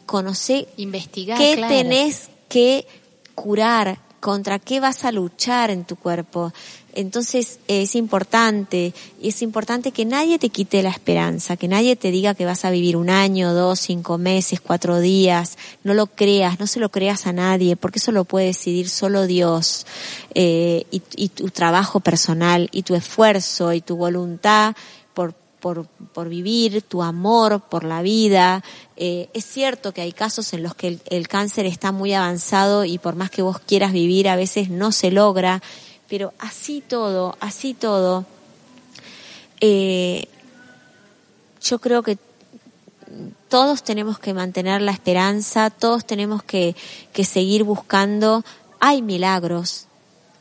conoce 0.07 0.67
Investigar, 0.77 1.37
qué 1.37 1.53
claro. 1.55 1.75
tenés 1.75 2.29
que 2.49 2.87
curar, 3.35 3.99
contra 4.19 4.57
qué 4.57 4.79
vas 4.79 5.05
a 5.05 5.11
luchar 5.11 5.69
en 5.69 5.85
tu 5.85 5.95
cuerpo. 5.95 6.51
Entonces 6.93 7.59
es 7.67 7.95
importante, 7.95 8.93
y 9.21 9.29
es 9.29 9.43
importante 9.43 9.91
que 9.91 10.05
nadie 10.05 10.39
te 10.39 10.49
quite 10.49 10.81
la 10.81 10.89
esperanza, 10.89 11.55
que 11.55 11.67
nadie 11.67 11.95
te 11.95 12.09
diga 12.09 12.33
que 12.33 12.45
vas 12.45 12.65
a 12.65 12.71
vivir 12.71 12.97
un 12.97 13.11
año, 13.11 13.53
dos, 13.53 13.79
cinco 13.79 14.17
meses, 14.17 14.59
cuatro 14.59 14.99
días. 14.99 15.59
No 15.83 15.93
lo 15.93 16.07
creas, 16.07 16.59
no 16.59 16.65
se 16.65 16.79
lo 16.79 16.89
creas 16.89 17.27
a 17.27 17.33
nadie, 17.33 17.75
porque 17.75 17.99
eso 17.99 18.11
lo 18.11 18.25
puede 18.25 18.47
decidir 18.47 18.89
solo 18.89 19.27
Dios. 19.27 19.85
Eh, 20.33 20.87
y, 20.89 21.03
y 21.15 21.29
tu 21.29 21.49
trabajo 21.51 21.99
personal, 21.99 22.67
y 22.71 22.81
tu 22.81 22.95
esfuerzo, 22.95 23.73
y 23.73 23.81
tu 23.81 23.95
voluntad 23.95 24.75
por 25.59 25.87
por, 26.13 26.29
vivir, 26.29 26.81
tu 26.81 27.03
amor 27.03 27.61
por 27.61 27.83
la 27.83 28.01
vida. 28.01 28.63
Eh, 28.95 29.29
es 29.33 29.45
cierto 29.45 29.93
que 29.93 30.01
hay 30.01 30.11
casos 30.11 30.53
en 30.53 30.63
los 30.63 30.75
que 30.75 30.87
el, 30.87 31.01
el, 31.09 31.27
cáncer 31.27 31.65
está 31.65 31.91
muy 31.91 32.13
avanzado 32.13 32.85
y 32.85 32.97
por 32.97 33.15
más 33.15 33.29
que 33.29 33.41
vos 33.41 33.59
quieras 33.59 33.91
vivir, 33.91 34.29
a 34.29 34.35
veces 34.35 34.69
no 34.69 34.91
se 34.91 35.11
logra, 35.11 35.61
pero 36.07 36.33
así 36.39 36.81
todo, 36.87 37.37
así 37.39 37.73
todo, 37.73 38.25
eh, 39.59 40.27
yo 41.61 41.79
creo 41.79 42.03
que 42.03 42.17
todos 43.49 43.83
tenemos 43.83 44.19
que 44.19 44.33
mantener 44.33 44.81
la 44.81 44.91
esperanza, 44.91 45.69
todos 45.69 46.05
tenemos 46.05 46.43
que, 46.43 46.75
que 47.13 47.23
seguir 47.23 47.63
buscando. 47.63 48.43
Hay 48.79 49.01
milagros, 49.01 49.87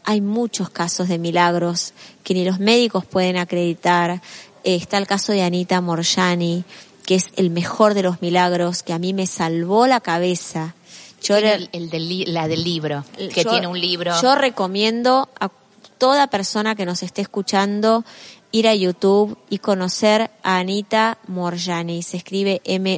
hay 0.05 0.21
muchos 0.21 0.71
casos 0.71 1.09
de 1.09 1.19
milagros 1.19 1.95
que 2.23 2.35
ni 2.35 2.45
los 2.45 2.59
médicos 2.59 3.05
pueden 3.05 3.37
acreditar. 3.37 4.21
Está 4.67 4.99
el 4.99 5.07
caso 5.07 5.31
de 5.31 5.45
Anita 5.45 5.81
Morjani, 5.81 6.65
que 7.05 7.15
es 7.15 7.31
el 7.37 7.51
mejor 7.51 7.95
de 7.95 8.03
los 8.03 8.21
milagros, 8.21 8.83
que 8.83 8.93
a 8.93 8.99
mí 8.99 9.15
me 9.15 9.29
salvó 9.29 9.87
la 9.87 10.01
cabeza. 10.01 10.75
Yo 11.23 11.37
el, 11.37 11.69
el 11.71 11.89
del, 11.89 12.35
la 12.35 12.49
del 12.49 12.65
libro, 12.65 13.05
que 13.17 13.45
yo, 13.45 13.51
tiene 13.51 13.69
un 13.69 13.81
libro. 13.81 14.13
Yo 14.21 14.35
recomiendo 14.35 15.29
a 15.39 15.51
toda 15.99 16.27
persona 16.27 16.75
que 16.75 16.85
nos 16.85 17.05
esté 17.05 17.23
escuchando 17.23 18.05
ir 18.51 18.67
a 18.67 18.75
YouTube 18.75 19.39
y 19.49 19.59
conocer 19.59 20.33
a 20.43 20.59
Anita 20.59 21.19
Morjani. 21.29 22.03
Se 22.03 22.17
escribe 22.17 22.61
M-O-R-J-A-N-I. 22.65 22.97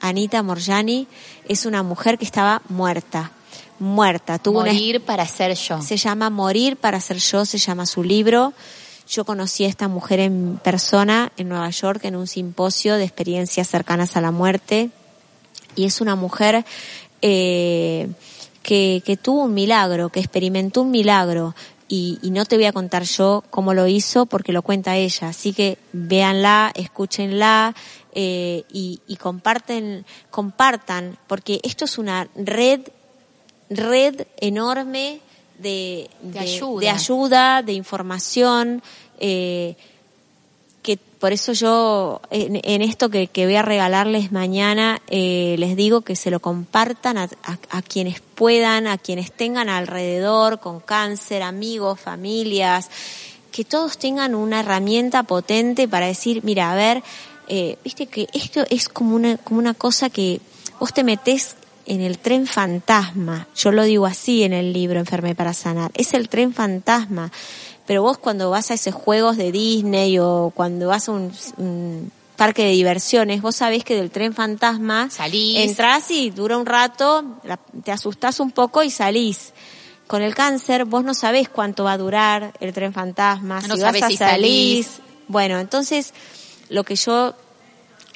Anita 0.00 0.42
Morjani 0.42 1.06
es 1.48 1.64
una 1.64 1.82
mujer 1.82 2.18
que 2.18 2.26
estaba 2.26 2.60
muerta 2.68 3.32
muerta. 3.82 4.38
Tuvo 4.38 4.60
Morir 4.60 4.96
una, 4.96 5.06
para 5.06 5.26
ser 5.26 5.54
yo. 5.54 5.82
Se 5.82 5.96
llama 5.96 6.30
Morir 6.30 6.76
para 6.76 7.00
ser 7.00 7.18
yo, 7.18 7.44
se 7.44 7.58
llama 7.58 7.84
su 7.84 8.02
libro. 8.02 8.54
Yo 9.08 9.24
conocí 9.24 9.64
a 9.64 9.68
esta 9.68 9.88
mujer 9.88 10.20
en 10.20 10.58
persona 10.62 11.32
en 11.36 11.48
Nueva 11.48 11.68
York 11.68 12.04
en 12.04 12.16
un 12.16 12.26
simposio 12.26 12.96
de 12.96 13.04
experiencias 13.04 13.68
cercanas 13.68 14.16
a 14.16 14.20
la 14.20 14.30
muerte 14.30 14.90
y 15.74 15.84
es 15.84 16.00
una 16.00 16.14
mujer 16.14 16.64
eh, 17.20 18.08
que, 18.62 19.02
que 19.04 19.16
tuvo 19.16 19.42
un 19.42 19.54
milagro, 19.54 20.08
que 20.08 20.20
experimentó 20.20 20.82
un 20.82 20.90
milagro 20.92 21.54
y, 21.88 22.18
y, 22.22 22.30
no 22.30 22.46
te 22.46 22.56
voy 22.56 22.64
a 22.64 22.72
contar 22.72 23.02
yo 23.02 23.44
cómo 23.50 23.74
lo 23.74 23.86
hizo 23.86 24.24
porque 24.24 24.52
lo 24.52 24.62
cuenta 24.62 24.96
ella. 24.96 25.28
Así 25.28 25.52
que 25.52 25.76
véanla, 25.92 26.72
escúchenla 26.74 27.74
eh, 28.14 28.64
y, 28.72 29.00
y 29.06 29.16
comparten, 29.16 30.06
compartan 30.30 31.18
porque 31.26 31.60
esto 31.64 31.84
es 31.84 31.98
una 31.98 32.28
red 32.34 32.80
red 33.76 34.26
enorme 34.38 35.20
de, 35.58 36.10
de, 36.22 36.32
de, 36.32 36.38
ayuda. 36.38 36.80
de, 36.80 36.88
ayuda. 36.88 37.62
de 37.62 37.72
información, 37.72 38.82
eh, 39.18 39.76
que 40.82 40.96
por 40.96 41.32
eso 41.32 41.52
yo 41.52 42.20
en, 42.30 42.60
en 42.64 42.82
esto 42.82 43.08
que, 43.08 43.28
que, 43.28 43.44
voy 43.46 43.54
a 43.54 43.62
regalarles 43.62 44.32
mañana, 44.32 45.00
eh, 45.08 45.54
les 45.58 45.76
digo 45.76 46.00
que 46.00 46.16
se 46.16 46.30
lo 46.30 46.40
compartan 46.40 47.18
a, 47.18 47.28
a, 47.44 47.58
a, 47.70 47.82
quienes 47.82 48.20
puedan, 48.20 48.86
a 48.88 48.98
quienes 48.98 49.30
tengan 49.30 49.68
alrededor 49.68 50.58
con 50.58 50.80
cáncer, 50.80 51.42
amigos, 51.42 52.00
familias, 52.00 52.90
que 53.52 53.64
todos 53.64 53.98
tengan 53.98 54.34
una 54.34 54.60
herramienta 54.60 55.22
potente 55.22 55.86
para 55.86 56.06
decir, 56.06 56.42
mira, 56.42 56.72
a 56.72 56.74
ver, 56.74 57.02
eh, 57.46 57.76
viste 57.84 58.06
que 58.06 58.28
esto 58.32 58.64
es 58.70 58.88
como 58.88 59.14
una, 59.14 59.36
como 59.36 59.60
una 59.60 59.74
cosa 59.74 60.10
que 60.10 60.40
vos 60.80 60.92
te 60.92 61.04
metés 61.04 61.54
en 61.86 62.00
el 62.00 62.18
tren 62.18 62.46
fantasma. 62.46 63.46
Yo 63.56 63.72
lo 63.72 63.84
digo 63.84 64.06
así 64.06 64.42
en 64.42 64.52
el 64.52 64.72
libro 64.72 64.98
Enferme 64.98 65.34
para 65.34 65.52
Sanar. 65.52 65.90
Es 65.94 66.14
el 66.14 66.28
tren 66.28 66.52
fantasma. 66.54 67.32
Pero 67.86 68.02
vos 68.02 68.18
cuando 68.18 68.50
vas 68.50 68.70
a 68.70 68.74
esos 68.74 68.94
juegos 68.94 69.36
de 69.36 69.50
Disney 69.50 70.18
o 70.18 70.52
cuando 70.54 70.88
vas 70.88 71.08
a 71.08 71.12
un, 71.12 71.32
un 71.56 72.12
parque 72.36 72.64
de 72.64 72.70
diversiones, 72.70 73.42
vos 73.42 73.56
sabés 73.56 73.84
que 73.84 73.96
del 73.96 74.10
tren 74.10 74.34
fantasma 74.34 75.10
salís. 75.10 75.58
entras 75.58 76.10
y 76.10 76.30
dura 76.30 76.56
un 76.56 76.66
rato, 76.66 77.24
te 77.84 77.92
asustás 77.92 78.40
un 78.40 78.50
poco 78.50 78.82
y 78.82 78.90
salís. 78.90 79.52
Con 80.06 80.22
el 80.22 80.34
cáncer 80.34 80.84
vos 80.84 81.04
no 81.04 81.14
sabés 81.14 81.48
cuánto 81.48 81.84
va 81.84 81.92
a 81.92 81.98
durar 81.98 82.52
el 82.60 82.72
tren 82.72 82.92
fantasma, 82.92 83.60
no 83.62 83.76
si 83.76 83.82
vas 83.82 84.02
a 84.02 84.08
si 84.08 84.16
salir. 84.16 84.84
salís. 84.84 85.00
Bueno, 85.28 85.58
entonces 85.58 86.12
lo 86.68 86.84
que 86.84 86.96
yo 86.96 87.34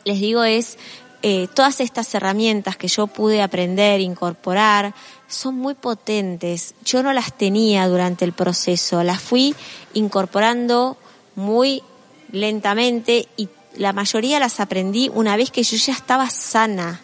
les 0.05 0.21
digo 0.21 0.45
es 0.45 0.79
eh, 1.23 1.49
todas 1.55 1.81
estas 1.81 2.15
herramientas 2.15 2.77
que 2.77 2.89
yo 2.89 3.07
pude 3.07 3.43
aprender, 3.43 4.01
incorporar, 4.01 4.95
son 5.29 5.57
muy 5.57 5.75
potentes. 5.75 6.75
Yo 6.85 7.03
no 7.03 7.13
las 7.13 7.33
tenía 7.37 7.89
durante 7.89 8.25
el 8.25 8.33
proceso, 8.33 9.03
las 9.03 9.21
fui 9.21 9.55
incorporando 9.95 10.97
muy 11.35 11.83
lentamente 12.33 13.29
y 13.37 13.49
la 13.77 13.93
mayoría 13.93 14.41
las 14.41 14.61
aprendí 14.61 15.11
una 15.13 15.37
vez 15.37 15.51
que 15.51 15.63
yo 15.63 15.77
ya 15.77 15.93
estaba 15.93 16.31
sana. 16.31 17.01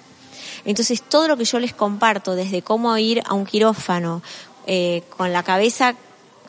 Entonces 0.64 1.02
todo 1.02 1.28
lo 1.28 1.36
que 1.36 1.44
yo 1.44 1.59
les 1.59 1.74
comparto, 1.74 2.34
desde 2.34 2.62
cómo 2.62 2.97
ir 2.97 3.22
a 3.26 3.34
un 3.34 3.44
quirófano, 3.44 4.22
eh, 4.66 5.02
con 5.16 5.32
la 5.32 5.43
cabeza 5.43 5.97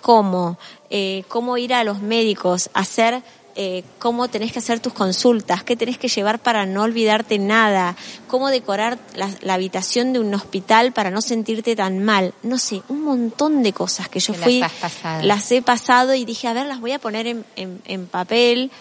cómo, 0.03 0.57
eh, 0.89 1.23
cómo 1.29 1.57
ir 1.57 1.73
a 1.73 1.83
los 1.83 2.01
médicos, 2.01 2.69
hacer 2.73 3.23
eh, 3.55 3.83
cómo 3.99 4.27
tenés 4.27 4.51
que 4.51 4.59
hacer 4.59 4.79
tus 4.79 4.93
consultas, 4.93 5.63
qué 5.63 5.75
tenés 5.75 5.97
que 5.97 6.07
llevar 6.07 6.39
para 6.39 6.65
no 6.65 6.83
olvidarte 6.83 7.37
nada, 7.37 7.95
cómo 8.27 8.49
decorar 8.49 8.97
la, 9.15 9.29
la, 9.41 9.53
habitación 9.53 10.11
de 10.11 10.19
un 10.19 10.33
hospital 10.33 10.91
para 10.91 11.11
no 11.11 11.21
sentirte 11.21 11.75
tan 11.75 12.03
mal. 12.03 12.33
No 12.41 12.57
sé, 12.57 12.81
un 12.89 13.03
montón 13.03 13.61
de 13.61 13.71
cosas 13.71 14.09
que 14.09 14.19
yo 14.19 14.33
que 14.33 14.39
fui, 14.39 14.59
las, 14.59 15.23
las, 15.23 15.51
he 15.51 15.61
pasado 15.61 16.15
y 16.15 16.25
dije, 16.25 16.47
a 16.47 16.53
ver, 16.53 16.65
las 16.65 16.79
voy 16.79 16.93
a 16.93 16.99
poner 16.99 17.27
en, 17.27 17.45
en, 17.55 17.79
en 17.85 18.07
papel. 18.07 18.71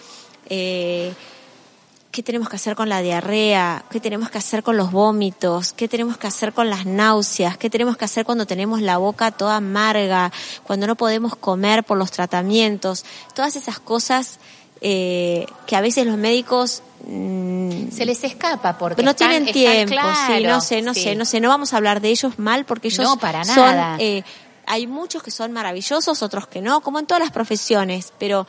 Eh, 0.49 1.13
¿Qué 2.13 2.21
tenemos 2.21 2.47
que 2.47 2.57
hacer 2.57 2.75
con 2.75 2.89
la 2.89 3.01
diarrea? 3.01 3.85
¿Qué 3.89 3.99
tenemos 3.99 4.29
que 4.29 4.37
hacer 4.37 4.61
con 4.61 4.77
los 4.77 4.91
vómitos? 4.91 5.73
¿Qué 5.73 5.87
tenemos 5.87 6.15
que 6.15 6.27
hacer 6.27 6.53
con 6.53 6.69
las 6.69 6.85
náuseas? 6.85 7.57
¿Qué 7.57 7.71
tenemos 7.71 7.97
que 7.97 8.05
hacer 8.05 8.23
cuando 8.23 8.45
tenemos 8.45 8.83
la 8.83 8.97
boca 8.97 9.31
toda 9.31 9.55
amarga? 9.55 10.31
Cuando 10.63 10.85
no 10.85 10.95
podemos 10.95 11.35
comer 11.35 11.83
por 11.83 11.97
los 11.97 12.11
tratamientos? 12.11 13.03
Todas 13.33 13.55
esas 13.55 13.79
cosas 13.79 14.37
eh, 14.85 15.45
que 15.65 15.75
a 15.77 15.81
veces 15.81 16.05
los 16.05 16.17
médicos 16.17 16.83
mmm, 17.07 17.89
se 17.89 18.05
les 18.05 18.23
escapa 18.25 18.77
porque 18.77 19.01
no 19.01 19.11
están, 19.11 19.29
tienen 19.29 19.53
tiempo 19.53 19.93
claro, 19.93 20.35
sí 20.35 20.43
no 20.43 20.61
sé 20.61 20.81
no 20.81 20.93
sí. 20.93 21.01
sé 21.01 21.15
no 21.15 21.23
sé 21.25 21.39
no 21.39 21.47
vamos 21.47 21.73
a 21.73 21.77
hablar 21.77 22.01
de 22.01 22.09
ellos 22.09 22.37
mal 22.37 22.65
porque 22.65 22.89
ellos 22.89 23.05
no, 23.05 23.17
para 23.17 23.45
son 23.45 23.55
nada. 23.55 23.95
Eh, 23.99 24.23
hay 24.65 24.87
muchos 24.87 25.21
que 25.23 25.31
son 25.31 25.51
maravillosos, 25.51 26.21
otros 26.21 26.47
que 26.47 26.61
no, 26.61 26.81
como 26.81 26.99
en 26.99 27.05
todas 27.05 27.21
las 27.21 27.31
profesiones, 27.31 28.13
pero 28.17 28.47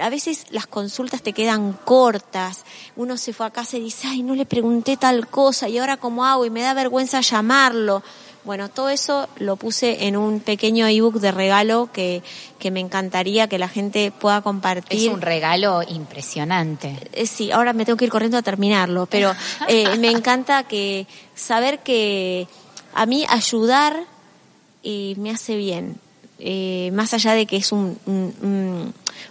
a 0.00 0.10
veces 0.10 0.46
las 0.50 0.66
consultas 0.66 1.22
te 1.22 1.32
quedan 1.32 1.72
cortas. 1.72 2.64
Uno 2.96 3.16
se 3.16 3.32
fue 3.32 3.46
a 3.46 3.50
casa 3.50 3.76
y 3.76 3.80
dice, 3.80 4.08
ay, 4.08 4.22
no 4.22 4.34
le 4.34 4.46
pregunté 4.46 4.96
tal 4.96 5.26
cosa 5.28 5.68
y 5.68 5.78
ahora 5.78 5.96
cómo 5.96 6.26
hago 6.26 6.44
y 6.44 6.50
me 6.50 6.62
da 6.62 6.74
vergüenza 6.74 7.20
llamarlo. 7.20 8.02
Bueno, 8.48 8.70
todo 8.70 8.88
eso 8.88 9.28
lo 9.36 9.56
puse 9.56 10.06
en 10.06 10.16
un 10.16 10.40
pequeño 10.40 10.86
ebook 10.86 11.16
de 11.16 11.32
regalo 11.32 11.90
que, 11.92 12.22
que 12.58 12.70
me 12.70 12.80
encantaría 12.80 13.46
que 13.46 13.58
la 13.58 13.68
gente 13.68 14.10
pueda 14.10 14.40
compartir. 14.40 14.98
Es 14.98 15.12
un 15.12 15.20
regalo 15.20 15.82
impresionante. 15.86 16.96
Eh, 17.12 17.26
sí, 17.26 17.50
ahora 17.50 17.74
me 17.74 17.84
tengo 17.84 17.98
que 17.98 18.06
ir 18.06 18.10
corriendo 18.10 18.38
a 18.38 18.42
terminarlo, 18.42 19.04
pero 19.04 19.34
eh, 19.68 19.98
me 19.98 20.10
encanta 20.10 20.62
que 20.62 21.06
saber 21.34 21.80
que 21.80 22.48
a 22.94 23.04
mí 23.04 23.26
ayudar 23.28 23.94
eh, 24.82 25.12
me 25.18 25.30
hace 25.30 25.54
bien. 25.54 26.00
Eh, 26.40 26.90
más 26.92 27.14
allá 27.14 27.34
de 27.34 27.46
que 27.46 27.56
es 27.56 27.72
un, 27.72 27.98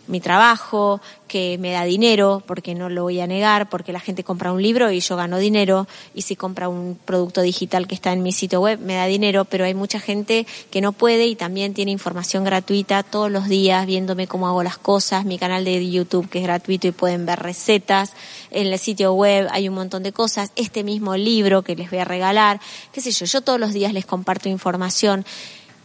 mi 0.07 0.19
trabajo, 0.19 1.01
que 1.27 1.57
me 1.57 1.71
da 1.71 1.83
dinero, 1.83 2.43
porque 2.45 2.75
no 2.75 2.89
lo 2.89 3.03
voy 3.03 3.19
a 3.19 3.27
negar, 3.27 3.69
porque 3.69 3.93
la 3.93 3.99
gente 3.99 4.23
compra 4.23 4.51
un 4.51 4.61
libro 4.61 4.91
y 4.91 4.99
yo 4.99 5.15
gano 5.15 5.37
dinero, 5.37 5.87
y 6.13 6.23
si 6.23 6.35
compra 6.35 6.69
un 6.69 6.97
producto 7.05 7.41
digital 7.41 7.87
que 7.87 7.95
está 7.95 8.13
en 8.13 8.23
mi 8.23 8.31
sitio 8.31 8.61
web, 8.61 8.79
me 8.79 8.95
da 8.95 9.05
dinero, 9.05 9.45
pero 9.45 9.65
hay 9.65 9.73
mucha 9.73 9.99
gente 9.99 10.45
que 10.69 10.81
no 10.81 10.91
puede 10.91 11.27
y 11.27 11.35
también 11.35 11.73
tiene 11.73 11.91
información 11.91 12.43
gratuita 12.43 13.03
todos 13.03 13.31
los 13.31 13.47
días 13.47 13.85
viéndome 13.85 14.27
cómo 14.27 14.47
hago 14.47 14.63
las 14.63 14.77
cosas, 14.77 15.25
mi 15.25 15.37
canal 15.37 15.65
de 15.65 15.89
YouTube 15.89 16.29
que 16.29 16.39
es 16.39 16.43
gratuito 16.43 16.87
y 16.87 16.91
pueden 16.91 17.25
ver 17.25 17.39
recetas, 17.39 18.13
en 18.51 18.67
el 18.67 18.79
sitio 18.79 19.13
web 19.13 19.47
hay 19.51 19.69
un 19.69 19.75
montón 19.75 20.03
de 20.03 20.11
cosas, 20.11 20.51
este 20.55 20.83
mismo 20.83 21.15
libro 21.15 21.61
que 21.61 21.75
les 21.75 21.89
voy 21.89 21.99
a 21.99 22.05
regalar, 22.05 22.59
qué 22.91 23.01
sé 23.01 23.11
yo, 23.11 23.25
yo 23.25 23.41
todos 23.41 23.59
los 23.59 23.73
días 23.73 23.93
les 23.93 24.05
comparto 24.05 24.49
información 24.49 25.25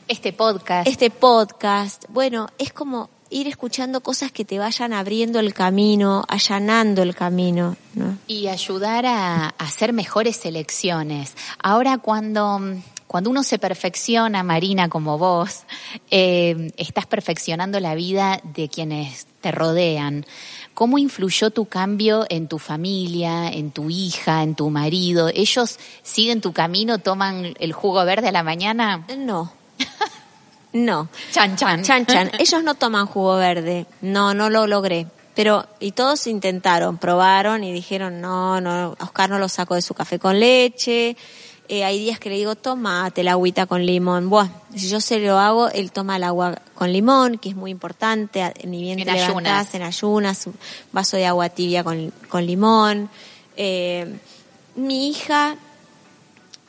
este 0.08 0.32
podcast. 0.32 0.86
Este 0.86 1.10
podcast. 1.10 2.04
Bueno, 2.08 2.48
es 2.58 2.72
como 2.72 3.10
ir 3.32 3.48
escuchando 3.48 4.02
cosas 4.02 4.30
que 4.30 4.44
te 4.44 4.58
vayan 4.58 4.92
abriendo 4.92 5.40
el 5.40 5.54
camino, 5.54 6.24
allanando 6.28 7.02
el 7.02 7.14
camino. 7.14 7.76
¿no? 7.94 8.18
Y 8.26 8.48
ayudar 8.48 9.06
a, 9.06 9.48
hacer 9.58 9.92
mejores 9.92 10.44
elecciones. 10.44 11.34
Ahora 11.62 11.98
cuando, 11.98 12.60
cuando 13.06 13.30
uno 13.30 13.42
se 13.42 13.58
perfecciona, 13.58 14.42
Marina, 14.42 14.88
como 14.88 15.18
vos, 15.18 15.62
eh, 16.10 16.72
estás 16.76 17.06
perfeccionando 17.06 17.80
la 17.80 17.94
vida 17.94 18.40
de 18.44 18.68
quienes 18.68 19.26
te 19.40 19.50
rodean. 19.50 20.26
¿Cómo 20.74 20.98
influyó 20.98 21.50
tu 21.50 21.66
cambio 21.66 22.26
en 22.28 22.48
tu 22.48 22.58
familia, 22.58 23.48
en 23.48 23.72
tu 23.72 23.90
hija, 23.90 24.42
en 24.42 24.54
tu 24.54 24.70
marido? 24.70 25.28
¿Ellos 25.28 25.78
siguen 26.02 26.40
tu 26.40 26.52
camino, 26.52 26.98
toman 26.98 27.54
el 27.58 27.72
jugo 27.72 28.04
verde 28.04 28.28
a 28.28 28.32
la 28.32 28.42
mañana? 28.42 29.06
No, 29.18 29.52
no. 30.72 31.08
Chan, 31.32 31.56
chan. 31.56 31.82
Chan, 31.82 32.06
chan. 32.06 32.30
Ellos 32.38 32.62
no 32.62 32.74
toman 32.74 33.06
jugo 33.06 33.36
verde. 33.36 33.86
No, 34.00 34.34
no 34.34 34.50
lo 34.50 34.66
logré. 34.66 35.06
Pero, 35.34 35.66
y 35.80 35.92
todos 35.92 36.26
intentaron, 36.26 36.98
probaron 36.98 37.64
y 37.64 37.72
dijeron, 37.72 38.20
no, 38.20 38.60
no, 38.60 38.94
Oscar 39.00 39.30
no 39.30 39.38
lo 39.38 39.48
sacó 39.48 39.74
de 39.74 39.82
su 39.82 39.94
café 39.94 40.18
con 40.18 40.38
leche. 40.38 41.16
Eh, 41.68 41.84
hay 41.84 41.98
días 41.98 42.18
que 42.18 42.28
le 42.28 42.36
digo, 42.36 42.54
tomate 42.54 43.22
la 43.22 43.32
agüita 43.32 43.64
con 43.64 43.86
limón. 43.86 44.28
Buah, 44.28 44.48
si 44.74 44.90
yo 44.90 45.00
se 45.00 45.18
lo 45.20 45.38
hago, 45.38 45.70
él 45.70 45.90
toma 45.90 46.16
el 46.16 46.24
agua 46.24 46.60
con 46.74 46.92
limón, 46.92 47.38
que 47.38 47.48
es 47.48 47.56
muy 47.56 47.70
importante. 47.70 48.52
Ni 48.64 48.82
bien 48.82 48.98
en 48.98 49.06
te 49.06 49.10
ayunas. 49.12 49.74
en 49.74 49.80
ayunas, 49.80 50.46
un 50.48 50.54
vaso 50.92 51.16
de 51.16 51.24
agua 51.24 51.48
tibia 51.48 51.82
con, 51.82 52.12
con 52.28 52.44
limón. 52.44 53.08
Eh, 53.56 54.18
mi 54.74 55.08
hija, 55.08 55.56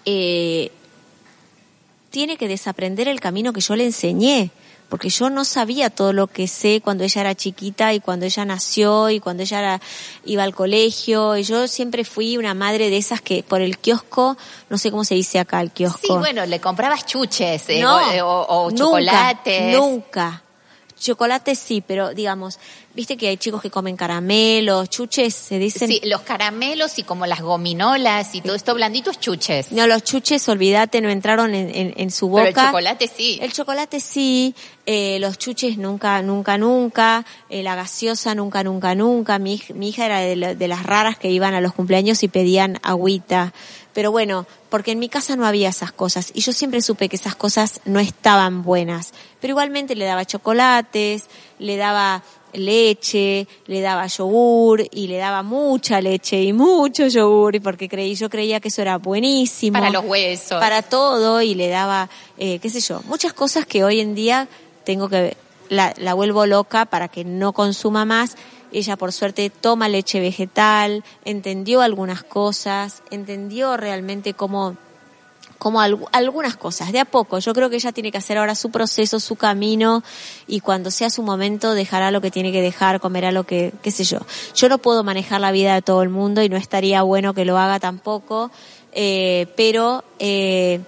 eh, 0.06 0.72
tiene 2.14 2.38
que 2.38 2.48
desaprender 2.48 3.08
el 3.08 3.20
camino 3.20 3.54
que 3.54 3.60
yo 3.60 3.76
le 3.76 3.86
enseñé, 3.86 4.52
porque 4.88 5.10
yo 5.10 5.32
no 5.32 5.44
sabía 5.46 5.90
todo 5.90 6.14
lo 6.14 6.28
que 6.28 6.48
sé 6.48 6.80
cuando 6.80 7.04
ella 7.04 7.22
era 7.22 7.34
chiquita 7.34 7.92
y 7.96 8.02
cuando 8.02 8.28
ella 8.28 8.46
nació 8.46 9.10
y 9.10 9.20
cuando 9.20 9.42
ella 9.42 9.82
iba 10.24 10.44
al 10.44 10.54
colegio. 10.54 11.36
Y 11.36 11.42
yo 11.42 11.68
siempre 11.68 12.06
fui 12.06 12.38
una 12.38 12.54
madre 12.54 12.92
de 12.92 12.98
esas 12.98 13.20
que 13.20 13.42
por 13.42 13.62
el 13.62 13.80
kiosco, 13.80 14.38
no 14.70 14.78
sé 14.78 14.92
cómo 14.92 15.04
se 15.06 15.16
dice 15.16 15.40
acá 15.40 15.60
el 15.60 15.72
kiosco. 15.72 16.02
Sí, 16.04 16.14
bueno, 16.20 16.46
le 16.46 16.62
comprabas 16.62 17.04
chuches 17.08 17.68
eh, 17.70 17.82
no, 17.82 18.00
o, 18.48 18.70
chocolates. 18.70 19.76
Nunca. 19.76 20.44
Chocolate 21.04 21.56
sí, 21.56 21.84
pero 21.86 22.14
digamos, 22.14 22.60
viste 22.96 23.18
que 23.18 23.28
hay 23.28 23.38
chicos 23.38 23.62
que 23.62 23.70
comen 23.70 23.98
caramelos, 23.98 24.90
chuches, 24.90 25.34
se 25.34 25.60
dicen. 25.60 25.90
Sí, 25.90 26.02
los 26.06 26.22
caramelos 26.22 26.98
y 26.98 27.04
como 27.04 27.26
las 27.26 27.42
gominolas 27.42 28.34
y 28.36 28.42
todo 28.42 28.56
esto 28.56 28.74
blandito 28.74 29.12
es 29.12 29.20
chuches. 29.20 29.72
No, 29.72 29.86
los 29.86 30.04
chuches, 30.04 30.48
olvídate, 30.48 31.02
no 31.02 31.10
entraron 31.10 31.54
en, 31.56 31.94
en, 31.98 32.12
su 32.12 32.30
boca. 32.30 32.44
Pero 32.46 32.60
el 32.60 32.66
chocolate 32.68 33.12
sí. 33.14 33.40
El 33.42 33.52
chocolate 33.52 34.00
sí, 34.00 34.56
eh, 34.86 35.18
los 35.20 35.38
chuches 35.38 35.78
nunca, 35.78 36.22
nunca, 36.22 36.58
nunca, 36.58 37.26
eh, 37.50 37.64
la 37.64 37.76
gaseosa 37.76 38.34
nunca, 38.34 38.64
nunca, 38.64 38.96
nunca. 38.96 39.40
Mi, 39.40 39.62
mi 39.74 39.90
hija 39.90 40.06
era 40.06 40.20
de, 40.20 40.56
de 40.56 40.68
las 40.68 40.84
raras 40.84 41.18
que 41.18 41.30
iban 41.30 41.54
a 41.54 41.62
los 41.62 41.74
cumpleaños 41.74 42.24
y 42.24 42.30
pedían 42.30 42.80
agüita. 42.82 43.54
Pero 43.94 44.12
bueno, 44.12 44.48
porque 44.70 44.92
en 44.92 45.00
mi 45.00 45.10
casa 45.10 45.36
no 45.36 45.46
había 45.46 45.70
esas 45.70 45.92
cosas 45.92 46.32
y 46.34 46.42
yo 46.42 46.52
siempre 46.52 46.82
supe 46.82 47.10
que 47.10 47.16
esas 47.16 47.36
cosas 47.36 47.80
no 47.86 48.00
estaban 48.00 48.64
buenas. 48.64 49.14
Pero 49.40 49.52
igualmente 49.52 49.96
le 49.96 50.06
daba 50.06 50.26
chocolates, 50.26 51.26
le 51.60 51.78
daba 51.78 52.24
leche, 52.54 53.48
le 53.66 53.82
daba 53.82 54.08
yogur 54.08 54.84
y 54.92 55.08
le 55.08 55.18
daba 55.18 55.44
mucha 55.44 56.02
leche 56.02 56.42
y 56.42 56.54
mucho 56.54 57.08
yogur 57.08 57.62
porque 57.62 57.90
creí, 57.90 58.16
yo 58.16 58.30
creía 58.30 58.60
que 58.60 58.70
eso 58.70 58.82
era 58.82 58.98
buenísimo. 58.98 59.74
Para 59.78 59.92
los 59.92 60.06
huesos. 60.06 60.60
Para 60.60 60.82
todo 60.82 61.42
y 61.42 61.56
le 61.56 61.70
daba, 61.70 62.10
eh, 62.38 62.60
qué 62.60 62.70
sé 62.70 62.80
yo, 62.82 63.02
muchas 63.06 63.34
cosas 63.34 63.66
que 63.66 63.84
hoy 63.84 64.00
en 64.00 64.16
día 64.16 64.48
tengo 64.84 65.10
que, 65.10 65.38
la, 65.70 65.94
la 65.98 66.14
vuelvo 66.14 66.46
loca 66.46 66.86
para 66.86 67.08
que 67.08 67.24
no 67.24 67.54
consuma 67.54 68.06
más 68.06 68.36
ella 68.74 68.98
por 68.98 69.12
suerte 69.12 69.50
toma 69.50 69.90
leche 69.90 70.20
vegetal, 70.20 71.04
entendió 71.26 71.82
algunas 71.82 72.24
cosas, 72.24 73.04
entendió 73.12 73.78
realmente 73.78 74.34
cómo 74.34 74.78
como 75.64 75.80
algunas 75.80 76.58
cosas, 76.58 76.92
de 76.92 77.00
a 77.00 77.06
poco. 77.06 77.40
Yo 77.40 77.54
creo 77.54 77.70
que 77.70 77.78
ella 77.78 77.94
tiene 77.94 78.12
que 78.12 78.18
hacer 78.18 78.38
ahora 78.38 78.54
su 78.54 78.70
proceso, 78.70 79.22
su 79.22 79.38
camino, 79.38 80.04
y 80.46 80.60
cuando 80.60 80.92
sea 80.92 81.10
su 81.10 81.24
momento 81.24 81.74
dejará 81.74 82.12
lo 82.12 82.20
que 82.20 82.32
tiene 82.32 82.52
que 82.52 82.62
dejar, 82.62 83.00
comerá 83.00 83.32
lo 83.32 83.46
que, 83.46 83.72
qué 83.82 83.90
sé 83.90 84.04
yo. 84.04 84.20
Yo 84.56 84.68
no 84.68 84.78
puedo 84.78 85.06
manejar 85.06 85.40
la 85.40 85.54
vida 85.54 85.74
de 85.74 85.82
todo 85.82 86.02
el 86.04 86.10
mundo 86.10 86.44
y 86.44 86.50
no 86.50 86.58
estaría 86.58 87.02
bueno 87.04 87.34
que 87.34 87.46
lo 87.46 87.58
haga 87.58 87.80
tampoco, 87.80 88.52
eh, 88.92 89.48
pero 89.56 90.04
eh, 90.20 90.82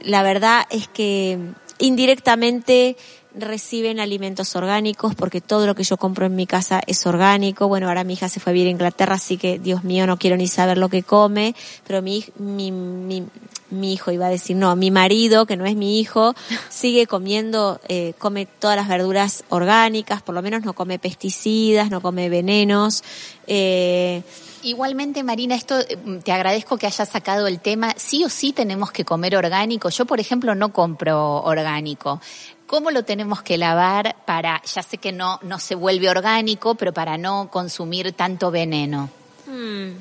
la 0.00 0.22
verdad 0.22 0.64
es 0.70 0.86
que 0.86 1.40
indirectamente 1.78 2.96
reciben 3.34 4.00
alimentos 4.00 4.54
orgánicos 4.56 5.14
porque 5.14 5.40
todo 5.40 5.66
lo 5.66 5.74
que 5.74 5.82
yo 5.84 5.96
compro 5.96 6.26
en 6.26 6.36
mi 6.36 6.46
casa 6.46 6.80
es 6.86 7.06
orgánico. 7.06 7.68
Bueno, 7.68 7.88
ahora 7.88 8.04
mi 8.04 8.14
hija 8.14 8.28
se 8.28 8.40
fue 8.40 8.50
a 8.50 8.54
vivir 8.54 8.68
a 8.68 8.70
Inglaterra, 8.70 9.14
así 9.14 9.36
que 9.36 9.58
Dios 9.58 9.84
mío, 9.84 10.06
no 10.06 10.18
quiero 10.18 10.36
ni 10.36 10.48
saber 10.48 10.78
lo 10.78 10.88
que 10.88 11.02
come, 11.02 11.54
pero 11.86 12.02
mi, 12.02 12.24
mi, 12.38 12.70
mi, 12.70 13.24
mi 13.70 13.92
hijo 13.92 14.10
iba 14.10 14.26
a 14.26 14.30
decir, 14.30 14.56
no, 14.56 14.74
mi 14.76 14.90
marido, 14.90 15.46
que 15.46 15.56
no 15.56 15.66
es 15.66 15.76
mi 15.76 15.98
hijo, 16.00 16.34
sigue 16.68 17.06
comiendo, 17.06 17.80
eh, 17.88 18.14
come 18.18 18.46
todas 18.46 18.76
las 18.76 18.88
verduras 18.88 19.44
orgánicas, 19.48 20.22
por 20.22 20.34
lo 20.34 20.42
menos 20.42 20.64
no 20.64 20.72
come 20.72 20.98
pesticidas, 20.98 21.90
no 21.90 22.00
come 22.00 22.28
venenos. 22.28 23.02
Eh, 23.46 24.22
Igualmente, 24.64 25.22
Marina, 25.22 25.54
esto 25.54 25.78
eh, 25.78 25.98
te 26.24 26.32
agradezco 26.32 26.78
que 26.78 26.86
hayas 26.86 27.10
sacado 27.10 27.46
el 27.46 27.60
tema. 27.60 27.92
Sí 27.98 28.24
o 28.24 28.30
sí 28.30 28.54
tenemos 28.54 28.90
que 28.92 29.04
comer 29.04 29.36
orgánico. 29.36 29.90
Yo, 29.90 30.06
por 30.06 30.20
ejemplo, 30.20 30.54
no 30.54 30.72
compro 30.72 31.42
orgánico. 31.42 32.18
¿Cómo 32.66 32.90
lo 32.90 33.04
tenemos 33.04 33.42
que 33.42 33.58
lavar 33.58 34.16
para, 34.24 34.62
ya 34.62 34.82
sé 34.82 34.98
que 34.98 35.12
no, 35.12 35.38
no 35.42 35.58
se 35.58 35.74
vuelve 35.74 36.08
orgánico, 36.08 36.74
pero 36.74 36.92
para 36.92 37.18
no 37.18 37.50
consumir 37.50 38.12
tanto 38.12 38.50
veneno? 38.50 39.10
Hmm. 39.46 39.92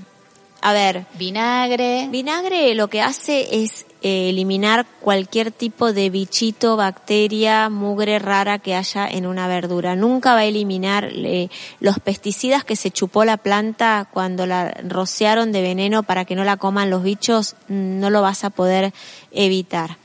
A 0.63 0.71
ver. 0.71 1.05
Vinagre. 1.15 2.07
Vinagre 2.09 2.73
lo 2.73 2.87
que 2.87 3.01
hace 3.01 3.63
es 3.63 3.85
eh, 4.01 4.29
eliminar 4.29 4.85
cualquier 5.01 5.51
tipo 5.51 5.91
de 5.91 6.09
bichito, 6.09 6.77
bacteria, 6.77 7.69
mugre 7.69 8.17
rara 8.17 8.59
que 8.59 8.73
haya 8.73 9.05
en 9.05 9.25
una 9.25 9.49
verdura. 9.49 9.97
Nunca 9.97 10.33
va 10.33 10.39
a 10.39 10.45
eliminar 10.45 11.09
eh, 11.11 11.49
los 11.81 11.99
pesticidas 11.99 12.63
que 12.63 12.77
se 12.77 12.91
chupó 12.91 13.25
la 13.25 13.35
planta 13.35 14.07
cuando 14.09 14.45
la 14.45 14.71
rociaron 14.87 15.51
de 15.51 15.61
veneno 15.61 16.03
para 16.03 16.23
que 16.23 16.35
no 16.35 16.45
la 16.45 16.55
coman 16.55 16.89
los 16.89 17.03
bichos, 17.03 17.57
no 17.67 18.09
lo 18.09 18.21
vas 18.21 18.45
a 18.45 18.49
poder 18.49 18.93
evitar. 19.31 19.97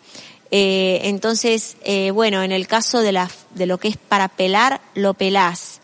Eh, 0.50 1.00
entonces, 1.04 1.76
eh, 1.84 2.10
bueno, 2.10 2.42
en 2.42 2.52
el 2.52 2.66
caso 2.66 3.00
de, 3.00 3.12
la, 3.12 3.30
de 3.54 3.66
lo 3.66 3.78
que 3.78 3.88
es 3.88 3.96
para 3.96 4.28
pelar, 4.28 4.80
lo 4.94 5.14
pelás. 5.14 5.80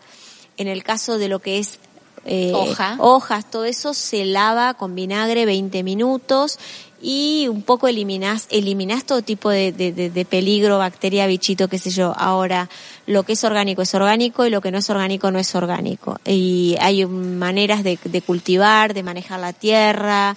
En 0.57 0.67
el 0.67 0.83
caso 0.83 1.17
de 1.17 1.27
lo 1.27 1.39
que 1.39 1.59
es 1.59 1.79
eh, 2.25 2.51
hojas, 2.53 3.51
todo 3.51 3.65
eso 3.65 3.93
se 3.93 4.25
lava 4.25 4.73
con 4.73 4.95
vinagre 4.95 5.45
20 5.45 5.83
minutos 5.83 6.57
y 6.99 7.47
un 7.49 7.61
poco 7.61 7.87
eliminás, 7.87 8.47
eliminás 8.49 9.05
todo 9.05 9.21
tipo 9.21 9.51
de, 9.51 9.71
de, 9.71 9.91
de, 9.91 10.25
peligro, 10.25 10.79
bacteria, 10.79 11.27
bichito, 11.27 11.67
qué 11.67 11.77
sé 11.77 11.91
yo. 11.91 12.15
Ahora, 12.17 12.67
lo 13.05 13.21
que 13.23 13.33
es 13.33 13.43
orgánico 13.43 13.83
es 13.83 13.93
orgánico 13.93 14.45
y 14.45 14.49
lo 14.49 14.61
que 14.61 14.71
no 14.71 14.79
es 14.79 14.89
orgánico 14.89 15.29
no 15.29 15.37
es 15.37 15.53
orgánico. 15.53 16.17
Y 16.25 16.75
hay 16.79 17.05
maneras 17.05 17.83
de, 17.83 17.99
de 18.03 18.21
cultivar, 18.23 18.95
de 18.95 19.03
manejar 19.03 19.39
la 19.39 19.53
tierra, 19.53 20.35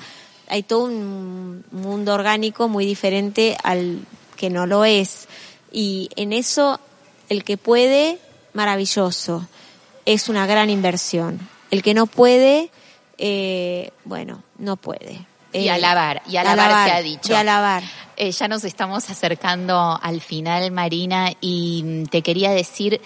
hay 0.48 0.62
todo 0.62 0.84
un 0.84 1.64
mundo 1.70 2.12
orgánico 2.12 2.68
muy 2.68 2.84
diferente 2.84 3.56
al 3.62 4.00
que 4.38 4.48
no 4.48 4.64
lo 4.64 4.86
es. 4.86 5.28
Y 5.70 6.08
en 6.16 6.32
eso, 6.32 6.80
el 7.28 7.44
que 7.44 7.58
puede, 7.58 8.18
maravilloso. 8.54 9.46
Es 10.06 10.30
una 10.30 10.46
gran 10.46 10.70
inversión. 10.70 11.46
El 11.70 11.82
que 11.82 11.92
no 11.92 12.06
puede, 12.06 12.70
eh, 13.18 13.90
bueno, 14.04 14.42
no 14.56 14.76
puede. 14.76 15.26
Y 15.52 15.66
Eh, 15.66 15.70
alabar, 15.70 16.22
y 16.26 16.36
alabar, 16.36 16.88
se 16.88 16.94
ha 16.94 17.02
dicho. 17.02 17.32
Y 17.32 17.34
alabar. 17.34 17.82
Eh, 18.16 18.32
ya 18.32 18.48
nos 18.48 18.64
estamos 18.64 19.10
acercando 19.10 19.98
al 20.00 20.20
final, 20.20 20.70
Marina, 20.70 21.32
y 21.40 21.82
mm, 21.84 22.06
te 22.06 22.22
quería 22.22 22.50
decir, 22.50 23.00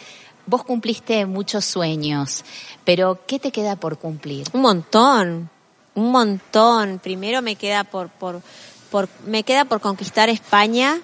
vos 0.47 0.65
cumpliste 0.65 1.27
muchos 1.27 1.65
sueños, 1.65 2.45
pero 2.85 3.21
¿qué 3.27 3.39
te 3.39 3.53
queda 3.53 3.77
por 3.77 3.99
cumplir? 3.99 4.47
Un 4.53 4.63
montón, 4.63 5.51
un 5.95 6.11
montón. 6.11 6.99
Primero 6.99 7.43
me 7.43 7.57
queda 7.57 7.85
por, 7.85 8.09
por, 8.09 8.43
por, 8.91 9.09
me 9.27 9.43
queda 9.43 9.65
por 9.65 9.81
conquistar 9.81 10.29
España, 10.29 11.01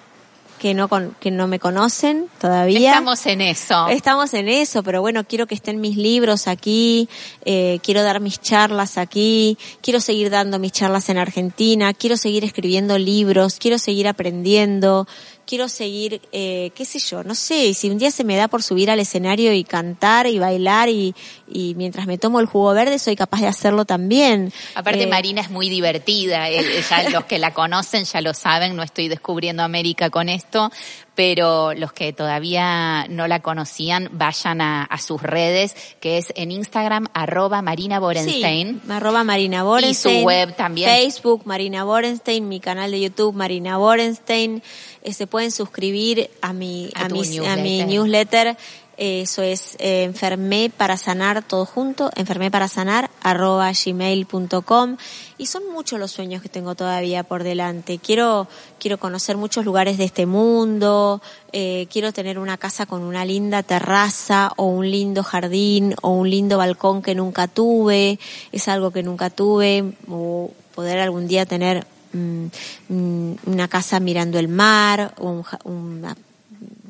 que 0.59 0.73
no, 0.75 0.87
con, 0.87 1.15
que 1.19 1.31
no 1.31 1.47
me 1.47 1.57
conocen 1.57 2.27
todavía. 2.39 2.91
Estamos 2.91 3.25
en 3.25 3.41
eso. 3.41 3.87
Estamos 3.87 4.33
en 4.35 4.47
eso, 4.47 4.83
pero 4.83 5.01
bueno, 5.01 5.23
quiero 5.23 5.47
que 5.47 5.55
estén 5.55 5.81
mis 5.81 5.97
libros 5.97 6.47
aquí, 6.47 7.09
eh, 7.45 7.79
quiero 7.81 8.03
dar 8.03 8.19
mis 8.19 8.39
charlas 8.39 8.97
aquí, 8.97 9.57
quiero 9.81 9.99
seguir 10.01 10.29
dando 10.29 10.59
mis 10.59 10.73
charlas 10.73 11.09
en 11.09 11.17
Argentina, 11.17 11.93
quiero 11.93 12.17
seguir 12.17 12.43
escribiendo 12.43 12.97
libros, 12.97 13.57
quiero 13.59 13.79
seguir 13.79 14.07
aprendiendo, 14.07 15.07
quiero 15.49 15.67
seguir, 15.67 16.21
eh, 16.31 16.69
qué 16.75 16.85
sé 16.85 16.99
yo, 16.99 17.23
no 17.23 17.33
sé, 17.33 17.73
si 17.73 17.89
un 17.89 17.97
día 17.97 18.11
se 18.11 18.23
me 18.23 18.35
da 18.35 18.47
por 18.47 18.61
subir 18.61 18.91
al 18.91 18.99
escenario 18.99 19.51
y 19.51 19.63
cantar 19.63 20.27
y 20.27 20.37
bailar 20.37 20.89
y, 20.89 21.15
y 21.51 21.73
mientras 21.73 22.05
me 22.05 22.19
tomo 22.19 22.39
el 22.39 22.45
jugo 22.45 22.71
verde 22.75 22.99
soy 22.99 23.15
capaz 23.15 23.41
de 23.41 23.47
hacerlo 23.47 23.85
también. 23.85 24.53
Aparte, 24.75 25.03
Eh, 25.03 25.07
Marina 25.07 25.41
es 25.41 25.49
muy 25.49 25.67
divertida. 25.69 26.51
eh, 26.51 26.83
Ya 26.87 27.09
los 27.09 27.25
que 27.25 27.39
la 27.39 27.51
conocen 27.55 28.03
ya 28.03 28.21
lo 28.21 28.35
saben. 28.35 28.75
No 28.75 28.83
estoy 28.83 29.07
descubriendo 29.07 29.63
América 29.63 30.11
con 30.11 30.29
esto, 30.29 30.71
pero 31.15 31.73
los 31.73 31.93
que 31.93 32.13
todavía 32.13 33.05
no 33.09 33.27
la 33.27 33.39
conocían, 33.41 34.09
vayan 34.13 34.61
a, 34.61 34.83
a 34.83 34.97
sus 34.99 35.21
redes, 35.21 35.75
que 35.99 36.17
es 36.19 36.31
en 36.35 36.51
Instagram, 36.51 37.07
arroba 37.13 37.61
Marina 37.63 37.99
Borenstein. 37.99 38.81
Sí, 38.85 38.91
arroba 38.91 39.23
Marina 39.23 39.63
Borenstein. 39.63 40.17
Y 40.17 40.19
su 40.21 40.25
web 40.25 40.55
también. 40.55 40.89
Facebook, 40.89 41.41
Marina 41.45 41.83
Borenstein, 41.83 42.47
mi 42.47 42.59
canal 42.59 42.91
de 42.91 43.01
YouTube, 43.01 43.33
Marina 43.35 43.77
Borenstein. 43.77 44.61
Eh, 45.03 45.13
se 45.13 45.27
pueden 45.27 45.51
suscribir 45.51 46.29
a 46.41 46.53
mi, 46.53 46.89
A 46.95 47.05
a, 47.05 47.09
mi, 47.09 47.19
a 47.45 47.55
mi 47.55 47.83
newsletter. 47.83 47.87
newsletter. 47.87 48.57
Eh, 49.01 49.21
Eso 49.21 49.41
es 49.43 49.77
eh, 49.79 50.03
enfermé 50.03 50.69
para 50.75 50.97
sanar 50.97 51.41
todo 51.41 51.65
junto, 51.65 52.11
enfermé 52.17 52.51
para 52.51 52.67
sanar 52.67 53.09
arroba 53.23 53.71
gmail.com 53.71 54.97
y 55.37 55.45
son 55.45 55.71
muchos 55.71 56.01
los 56.01 56.11
sueños 56.11 56.41
que 56.41 56.49
tengo 56.49 56.75
todavía 56.75 57.23
por 57.23 57.43
delante. 57.43 57.97
Quiero, 57.99 58.49
quiero 58.77 58.97
conocer 58.97 59.37
muchos 59.37 59.63
lugares 59.63 59.97
de 59.97 60.03
este 60.03 60.25
mundo, 60.25 61.21
eh, 61.53 61.87
quiero 61.89 62.11
tener 62.11 62.37
una 62.39 62.57
casa 62.57 62.85
con 62.87 63.01
una 63.03 63.23
linda 63.23 63.63
terraza 63.63 64.51
o 64.57 64.65
un 64.65 64.91
lindo 64.91 65.23
jardín 65.23 65.95
o 66.01 66.09
un 66.09 66.29
lindo 66.29 66.57
balcón 66.57 67.01
que 67.01 67.15
nunca 67.15 67.47
tuve, 67.47 68.19
es 68.51 68.67
algo 68.67 68.91
que 68.91 69.01
nunca 69.01 69.29
tuve, 69.29 69.93
o 70.09 70.51
poder 70.75 70.99
algún 70.99 71.25
día 71.29 71.45
tener 71.45 71.87
una 72.13 73.67
casa 73.67 73.99
mirando 73.99 74.39
el 74.39 74.47
mar 74.47 75.13
un, 75.19 75.43
una 75.63 76.15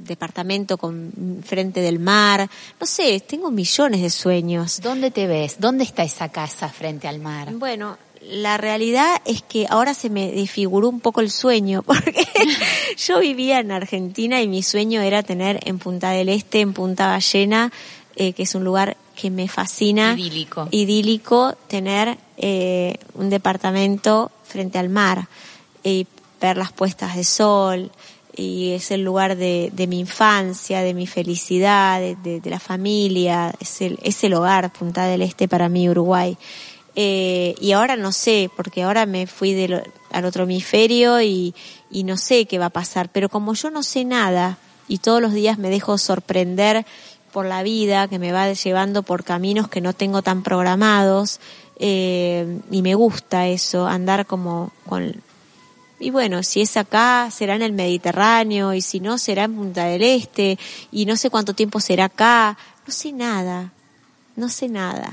departamento 0.09 0.77
con 0.77 1.41
frente 1.45 1.79
del 1.79 1.99
mar. 1.99 2.49
No 2.79 2.85
sé, 2.85 3.21
tengo 3.21 3.51
millones 3.51 4.01
de 4.01 4.09
sueños. 4.09 4.81
¿Dónde 4.81 5.11
te 5.11 5.27
ves? 5.27 5.57
¿Dónde 5.59 5.85
está 5.85 6.03
esa 6.03 6.29
casa 6.29 6.67
frente 6.67 7.07
al 7.07 7.19
mar? 7.19 7.53
Bueno, 7.53 7.97
la 8.21 8.57
realidad 8.57 9.21
es 9.25 9.41
que 9.41 9.67
ahora 9.69 9.93
se 9.93 10.09
me 10.09 10.31
desfiguró 10.31 10.89
un 10.89 10.99
poco 10.99 11.21
el 11.21 11.31
sueño, 11.31 11.83
porque 11.85 12.27
yo 12.97 13.19
vivía 13.19 13.59
en 13.59 13.71
Argentina 13.71 14.41
y 14.41 14.47
mi 14.47 14.63
sueño 14.63 15.01
era 15.01 15.23
tener 15.23 15.59
en 15.65 15.79
Punta 15.79 16.11
del 16.11 16.29
Este, 16.29 16.59
en 16.59 16.73
Punta 16.73 17.07
Ballena, 17.07 17.71
eh, 18.15 18.33
que 18.33 18.43
es 18.43 18.55
un 18.55 18.63
lugar 18.63 18.97
que 19.15 19.29
me 19.29 19.47
fascina. 19.47 20.13
Idílico. 20.13 20.67
Idílico, 20.71 21.55
tener 21.67 22.17
eh, 22.37 22.97
un 23.13 23.29
departamento 23.29 24.31
frente 24.49 24.77
al 24.77 24.89
mar 24.89 25.27
y 25.83 26.07
ver 26.41 26.57
las 26.57 26.71
puestas 26.71 27.15
de 27.15 27.23
sol. 27.23 27.91
Y 28.35 28.71
es 28.71 28.91
el 28.91 29.03
lugar 29.03 29.35
de, 29.35 29.69
de 29.73 29.87
mi 29.87 29.99
infancia, 29.99 30.81
de 30.81 30.93
mi 30.93 31.07
felicidad, 31.07 31.99
de, 31.99 32.41
la 32.45 32.59
familia, 32.59 33.53
es 33.59 33.81
el, 33.81 33.99
es 34.01 34.23
el 34.23 34.33
hogar, 34.33 34.71
Punta 34.71 35.05
del 35.05 35.21
Este 35.21 35.47
para 35.47 35.67
mí, 35.67 35.89
Uruguay. 35.89 36.37
Eh, 36.95 37.55
y 37.59 37.71
ahora 37.73 37.95
no 37.95 38.11
sé, 38.11 38.49
porque 38.55 38.83
ahora 38.83 39.05
me 39.05 39.27
fui 39.27 39.67
al 40.11 40.25
otro 40.25 40.43
hemisferio 40.43 41.21
y 41.21 41.53
no 41.91 42.17
sé 42.17 42.45
qué 42.45 42.59
va 42.59 42.67
a 42.67 42.69
pasar. 42.71 43.09
Pero 43.09 43.29
como 43.29 43.53
yo 43.53 43.71
no 43.71 43.83
sé 43.83 44.05
nada 44.05 44.57
y 44.87 44.97
todos 44.97 45.21
los 45.21 45.33
días 45.33 45.57
me 45.57 45.69
dejo 45.69 45.97
sorprender 45.97 46.85
por 47.31 47.45
la 47.45 47.63
vida, 47.63 48.07
que 48.07 48.19
me 48.19 48.31
va 48.31 48.51
llevando 48.51 49.03
por 49.03 49.23
caminos 49.23 49.69
que 49.69 49.81
no 49.81 49.93
tengo 49.93 50.21
tan 50.21 50.43
programados, 50.43 51.39
eh, 51.79 52.59
y 52.69 52.81
me 52.81 52.93
gusta 52.93 53.47
eso, 53.47 53.87
andar 53.87 54.25
como 54.25 54.71
con... 54.85 55.23
Y 56.01 56.11
bueno, 56.11 56.43
si 56.43 56.61
es 56.61 56.77
acá, 56.77 57.29
será 57.31 57.55
en 57.55 57.61
el 57.61 57.73
Mediterráneo, 57.73 58.73
y 58.73 58.81
si 58.81 58.99
no, 58.99 59.17
será 59.17 59.45
en 59.45 59.55
Punta 59.55 59.85
del 59.85 60.01
Este, 60.01 60.57
y 60.91 61.05
no 61.05 61.17
sé 61.17 61.29
cuánto 61.29 61.53
tiempo 61.53 61.79
será 61.79 62.05
acá, 62.05 62.57
no 62.85 62.93
sé 62.93 63.11
nada, 63.11 63.71
no 64.35 64.49
sé 64.49 64.69
nada. 64.69 65.11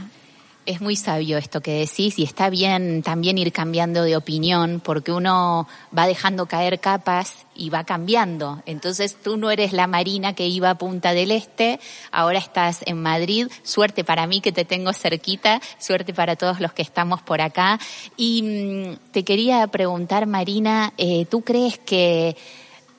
Es 0.67 0.81
muy 0.81 0.97
sabio 0.97 1.39
esto 1.39 1.61
que 1.61 1.79
decís 1.79 2.19
y 2.19 2.25
está 2.25 2.51
bien 2.51 3.05
también 3.05 3.39
ir 3.39 3.53
cambiando 3.53 4.03
de 4.03 4.17
opinión 4.17 4.81
porque 4.85 5.13
uno 5.13 5.69
va 5.97 6.09
dejando 6.09 6.47
caer 6.47 6.81
capas 6.81 7.47
y 7.55 7.71
va 7.71 7.85
cambiando. 7.85 8.65
Entonces 8.67 9.17
tú 9.23 9.37
no 9.37 9.53
eres 9.53 9.73
la 9.73 9.87
Marina 9.87 10.33
que 10.35 10.49
iba 10.49 10.71
a 10.71 10.75
Punta 10.77 11.15
del 11.15 11.31
Este, 11.31 11.79
ahora 12.11 12.41
estás 12.41 12.81
en 12.85 13.01
Madrid. 13.01 13.47
Suerte 13.63 14.03
para 14.03 14.27
mí 14.27 14.41
que 14.41 14.51
te 14.51 14.65
tengo 14.65 14.93
cerquita, 14.93 15.61
suerte 15.79 16.13
para 16.13 16.35
todos 16.35 16.59
los 16.59 16.73
que 16.73 16.83
estamos 16.83 17.23
por 17.23 17.41
acá. 17.41 17.79
Y 18.17 18.43
mm, 18.43 19.13
te 19.13 19.23
quería 19.23 19.65
preguntar, 19.69 20.27
Marina, 20.27 20.93
eh, 20.99 21.27
¿tú 21.27 21.43
crees 21.43 21.79
que 21.79 22.37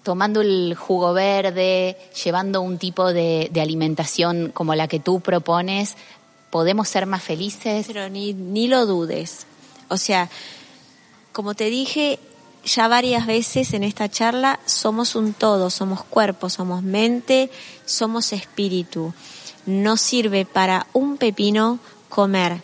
tomando 0.04 0.40
el 0.40 0.74
jugo 0.74 1.12
verde, 1.12 1.98
llevando 2.24 2.62
un 2.62 2.78
tipo 2.78 3.12
de, 3.12 3.50
de 3.52 3.60
alimentación 3.60 4.52
como 4.54 4.74
la 4.74 4.88
que 4.88 5.02
tú 5.02 5.20
propones, 5.20 5.98
podemos 6.50 6.88
ser 6.88 7.06
más 7.06 7.24
felices? 7.24 7.88
Pero 7.88 8.10
ni, 8.10 8.34
ni 8.34 8.68
lo 8.68 8.86
dudes. 8.86 9.46
O 9.90 9.98
sea, 9.98 10.30
como 11.32 11.54
te 11.54 11.66
dije 11.70 12.20
ya 12.64 12.88
varias 12.88 13.26
veces 13.26 13.74
en 13.74 13.84
esta 13.84 14.10
charla, 14.10 14.60
somos 14.66 15.16
un 15.16 15.34
todo, 15.34 15.70
somos 15.70 16.04
cuerpo, 16.04 16.50
somos 16.50 16.84
mente, 16.84 17.50
somos 17.86 18.34
espíritu. 18.34 19.14
No 19.66 19.98
sirve 19.98 20.46
para 20.46 20.88
un 20.94 21.18
pepino 21.18 21.80
comer 22.10 22.62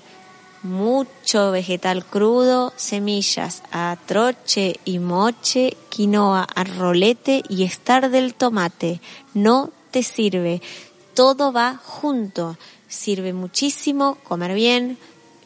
mucho 0.64 1.52
vegetal 1.52 2.06
crudo, 2.06 2.74
semillas, 2.78 3.64
atroche 3.72 4.80
y 4.86 5.00
moche, 5.00 5.76
quinoa, 5.90 6.48
arrolete 6.56 7.44
y 7.50 7.64
estar 7.64 8.10
del 8.10 8.34
tomate. 8.34 9.02
No 9.34 9.70
te 9.92 10.04
sirve. 10.04 10.62
Todo 11.14 11.52
va 11.52 11.80
junto. 11.84 12.58
Sirve 12.94 13.34
muchísimo 13.34 14.20
comer 14.24 14.54
bien, 14.54 15.00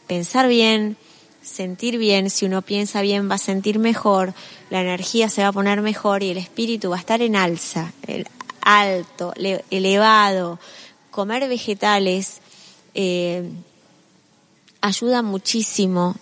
pensar 0.06 0.48
bien, 0.48 0.96
sentir 1.42 1.96
bien. 1.96 2.28
Si 2.28 2.44
uno 2.44 2.60
piensa 2.60 3.00
bien 3.00 3.30
va 3.30 3.36
a 3.36 3.38
sentir 3.38 3.78
mejor, 3.78 4.34
la 4.68 4.82
energía 4.82 5.30
se 5.30 5.40
va 5.42 5.48
a 5.48 5.52
poner 5.52 5.80
mejor 5.80 6.22
y 6.22 6.30
el 6.30 6.36
espíritu 6.36 6.90
va 6.90 6.96
a 6.96 7.00
estar 7.00 7.22
en 7.22 7.36
alza, 7.36 7.92
alto, 8.60 9.32
le- 9.36 9.64
elevado. 9.70 10.58
Comer 11.10 11.48
vegetales 11.48 12.38
eh, 12.94 13.48
ayuda 14.82 15.22
muchísimo 15.22 16.16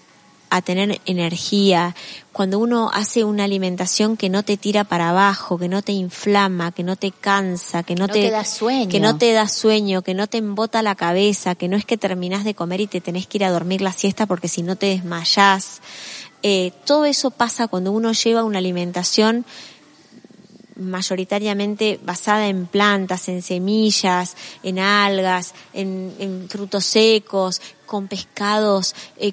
a 0.51 0.63
tener 0.63 1.01
energía. 1.07 1.95
Cuando 2.33 2.59
uno 2.59 2.91
hace 2.93 3.25
una 3.25 3.45
alimentación 3.45 4.17
que 4.17 4.29
no 4.29 4.43
te 4.43 4.57
tira 4.57 4.85
para 4.85 5.11
abajo, 5.11 5.59
que 5.59 5.69
no 5.69 5.83
te 5.83 5.93
inflama, 5.93 6.71
que 6.73 6.83
no 6.83 6.97
te 6.97 7.11
cansa, 7.11 7.83
que 7.83 7.95
no, 7.95 8.07
No 8.07 8.13
te 8.13 8.31
da 8.31 8.45
sueño. 8.45 8.89
que 8.91 9.01
no 9.01 9.17
te 9.19 9.33
da 9.33 9.49
sueño, 9.49 10.03
que 10.03 10.15
no 10.15 10.27
te 10.27 10.39
embota 10.39 10.83
la 10.83 10.95
cabeza, 10.95 11.55
que 11.55 11.69
no 11.69 11.77
es 11.77 11.85
que 11.85 11.97
terminás 11.97 12.45
de 12.45 12.55
comer 12.55 12.81
y 12.81 12.87
te 12.87 13.01
tenés 13.01 13.27
que 13.27 13.39
ir 13.39 13.45
a 13.45 13.51
dormir 13.51 13.81
la 13.81 13.93
siesta 13.93 14.27
porque 14.27 14.49
si 14.49 14.63
no 14.63 14.77
te 14.77 14.87
desmayás. 14.87 15.81
Eh, 16.43 16.73
todo 16.85 17.07
eso 17.07 17.31
pasa 17.31 17.67
cuando 17.69 17.91
uno 17.93 18.13
lleva 18.13 18.45
una 18.45 18.59
alimentación 18.59 19.45
mayoritariamente 20.77 21.99
basada 22.05 22.49
en 22.49 22.67
plantas, 22.67 23.29
en 23.29 23.43
semillas, 23.43 24.37
en 24.63 24.79
algas, 24.79 25.55
en, 25.73 26.15
en 26.19 26.49
frutos 26.51 26.85
secos, 26.85 27.61
con 27.87 28.09
pescados. 28.09 28.95
eh, 29.17 29.33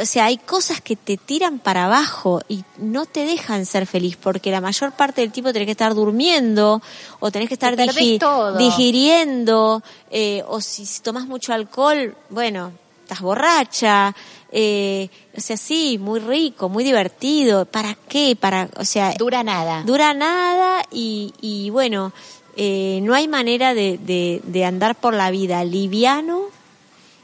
o 0.00 0.06
sea, 0.06 0.26
hay 0.26 0.36
cosas 0.38 0.80
que 0.80 0.94
te 0.96 1.16
tiran 1.16 1.58
para 1.58 1.86
abajo 1.86 2.40
y 2.48 2.64
no 2.78 3.06
te 3.06 3.24
dejan 3.24 3.66
ser 3.66 3.86
feliz 3.86 4.16
porque 4.16 4.50
la 4.50 4.60
mayor 4.60 4.92
parte 4.92 5.20
del 5.20 5.32
tiempo 5.32 5.52
tenés 5.52 5.66
que 5.66 5.72
estar 5.72 5.94
durmiendo 5.94 6.80
o 7.20 7.30
tenés 7.30 7.48
que 7.48 7.54
estar 7.54 7.76
digi- 7.76 8.18
todo. 8.20 8.56
digiriendo 8.56 9.82
eh, 10.10 10.42
o 10.46 10.60
si 10.60 10.86
tomas 11.02 11.26
mucho 11.26 11.52
alcohol, 11.52 12.16
bueno, 12.30 12.72
estás 13.02 13.20
borracha, 13.20 14.14
eh, 14.52 15.08
o 15.36 15.40
sea, 15.40 15.56
sí, 15.56 15.98
muy 15.98 16.20
rico, 16.20 16.68
muy 16.68 16.84
divertido. 16.84 17.64
¿Para 17.66 17.96
qué? 18.08 18.36
Para, 18.38 18.68
o 18.76 18.84
sea, 18.84 19.14
dura 19.18 19.42
nada. 19.42 19.82
Dura 19.84 20.14
nada 20.14 20.82
y, 20.92 21.34
y 21.40 21.70
bueno, 21.70 22.12
eh, 22.56 23.00
no 23.02 23.14
hay 23.14 23.26
manera 23.26 23.74
de, 23.74 23.98
de, 23.98 24.40
de 24.44 24.64
andar 24.64 24.94
por 24.94 25.12
la 25.14 25.30
vida 25.32 25.64
liviano 25.64 26.42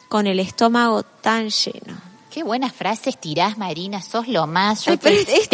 con 0.09 0.27
el 0.27 0.41
estómago 0.41 1.05
tan 1.05 1.51
lleno. 1.51 2.10
Qué 2.31 2.45
buenas 2.45 2.73
frases 2.73 3.19
tirás, 3.19 3.59
Marina, 3.59 4.01
sos 4.01 4.29
lo 4.29 4.47
más. 4.47 4.85
Yo 4.85 4.97
te, 4.97 5.11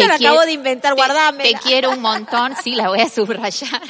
lo 0.07 0.13
acabo 0.13 0.41
de 0.41 0.51
inventar, 0.51 0.93
guardame. 0.93 1.43
Te 1.43 1.53
quiero 1.55 1.89
un 1.89 2.01
montón, 2.01 2.53
sí, 2.63 2.75
la 2.75 2.89
voy 2.89 2.99
a 2.99 3.09
subrayar. 3.09 3.81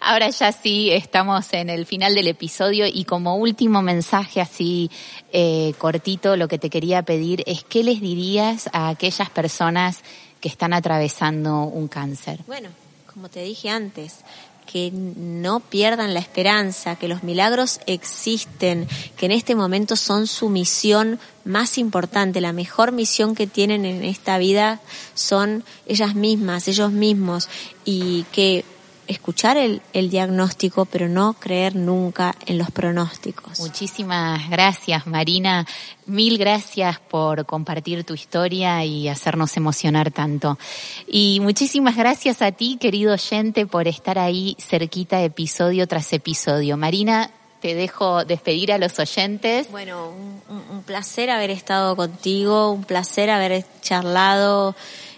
Ahora 0.00 0.28
ya 0.28 0.52
sí, 0.52 0.90
estamos 0.90 1.50
en 1.54 1.70
el 1.70 1.86
final 1.86 2.14
del 2.14 2.28
episodio 2.28 2.86
y 2.86 3.04
como 3.04 3.36
último 3.36 3.80
mensaje 3.80 4.42
así 4.42 4.90
eh, 5.32 5.72
cortito, 5.78 6.36
lo 6.36 6.46
que 6.46 6.58
te 6.58 6.68
quería 6.68 7.02
pedir 7.02 7.42
es 7.46 7.64
qué 7.64 7.82
les 7.82 8.02
dirías 8.02 8.68
a 8.74 8.90
aquellas 8.90 9.30
personas 9.30 10.02
que 10.42 10.48
están 10.48 10.74
atravesando 10.74 11.62
un 11.62 11.88
cáncer. 11.88 12.40
Bueno, 12.46 12.68
como 13.14 13.30
te 13.30 13.42
dije 13.42 13.70
antes, 13.70 14.18
que 14.66 14.90
no 14.92 15.60
pierdan 15.60 16.14
la 16.14 16.20
esperanza, 16.20 16.96
que 16.96 17.08
los 17.08 17.22
milagros 17.22 17.80
existen, 17.86 18.88
que 19.16 19.26
en 19.26 19.32
este 19.32 19.54
momento 19.54 19.96
son 19.96 20.26
su 20.26 20.48
misión 20.48 21.18
más 21.44 21.78
importante, 21.78 22.40
la 22.40 22.52
mejor 22.52 22.92
misión 22.92 23.34
que 23.34 23.46
tienen 23.46 23.84
en 23.84 24.02
esta 24.04 24.38
vida 24.38 24.80
son 25.14 25.64
ellas 25.86 26.14
mismas, 26.14 26.68
ellos 26.68 26.90
mismos, 26.90 27.48
y 27.84 28.24
que 28.32 28.64
escuchar 29.06 29.56
el, 29.56 29.82
el, 29.92 30.10
diagnóstico, 30.10 30.84
pero 30.84 31.08
no 31.08 31.34
creer 31.34 31.76
nunca 31.76 32.34
en 32.46 32.58
los 32.58 32.70
pronósticos. 32.70 33.60
Muchísimas 33.60 34.48
gracias, 34.50 35.06
Marina. 35.06 35.66
Mil 36.06 36.38
gracias 36.38 36.98
por 36.98 37.46
compartir 37.46 38.04
tu 38.04 38.14
historia 38.14 38.84
y 38.84 39.08
hacernos 39.08 39.56
emocionar 39.56 40.10
tanto. 40.10 40.58
Y 41.06 41.40
muchísimas 41.40 41.96
gracias 41.96 42.42
a 42.42 42.52
ti, 42.52 42.76
querido 42.80 43.14
oyente, 43.14 43.66
por 43.66 43.88
estar 43.88 44.18
ahí 44.18 44.56
cerquita 44.58 45.22
episodio 45.22 45.86
tras 45.86 46.12
episodio. 46.12 46.76
Marina, 46.76 47.30
te 47.60 47.74
dejo 47.74 48.24
despedir 48.24 48.72
a 48.72 48.78
los 48.78 48.98
oyentes. 48.98 49.70
Bueno, 49.70 50.10
un, 50.10 50.62
un 50.70 50.82
placer 50.82 51.30
haber 51.30 51.50
estado 51.50 51.96
contigo, 51.96 52.70
un 52.70 52.84
placer 52.84 53.30
haber 53.30 53.64
charlado 53.80 54.74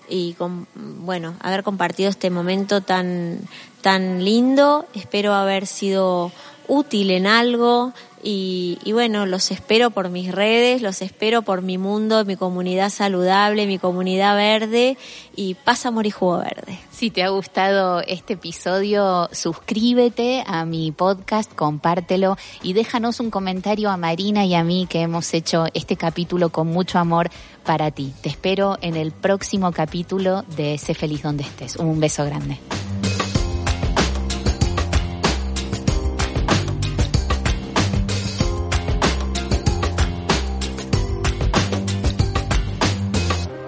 y 0.09 0.35
con, 0.35 0.67
bueno, 0.75 1.35
haber 1.41 1.63
compartido 1.63 2.11
este 2.11 2.31
momento 2.31 2.81
tan, 2.81 3.41
tan 3.81 4.25
lindo. 4.25 4.87
Espero 4.95 5.35
haber 5.35 5.67
sido 5.67 6.33
útil 6.69 7.11
en 7.11 7.27
algo 7.27 7.93
y, 8.29 8.81
bueno, 8.93 9.25
los 9.25 9.53
espero 9.53 9.91
por 9.91 10.09
mis 10.09 10.33
redes, 10.33 10.83
los 10.83 11.01
espero 11.01 11.43
por 11.43 11.63
mi 11.63 11.79
mundo, 11.79 12.25
mi 12.25 12.35
comunidad 12.35 12.91
saludable, 12.91 13.69
mi 13.69 13.79
comunidad 13.79 14.35
verde 14.35 14.99
y 15.37 15.55
pasa 15.55 15.91
amor 15.91 16.11
jugo 16.11 16.39
verde. 16.39 16.81
Si 16.91 17.11
te 17.11 17.23
ha 17.23 17.29
gustado 17.29 18.01
este 18.01 18.33
episodio, 18.33 19.29
suscríbete 19.31 20.43
a 20.45 20.65
mi 20.65 20.91
podcast, 20.91 21.55
compártelo 21.55 22.37
y 22.65 22.73
déjanos 22.73 23.21
un 23.21 23.31
comentario 23.31 23.91
a 23.91 23.97
Marina 23.97 24.45
y 24.45 24.57
a 24.57 24.65
mí 24.65 24.89
que 24.91 25.03
hemos 25.03 25.33
hecho 25.33 25.67
este 25.73 25.97
capítulo 25.97 26.49
con 26.49 26.67
mucho 26.67 26.99
amor 26.99 27.31
para 27.65 27.93
ti. 27.93 28.13
Te 28.23 28.29
espero 28.29 28.77
en 28.81 28.97
el 28.97 29.13
próximo 29.13 29.71
capítulo 29.71 30.43
de 30.57 30.79
Sé 30.79 30.95
feliz 30.95 31.23
donde 31.23 31.45
estés. 31.45 31.77
Un 31.77 32.01
beso 32.01 32.25
grande. 32.25 32.59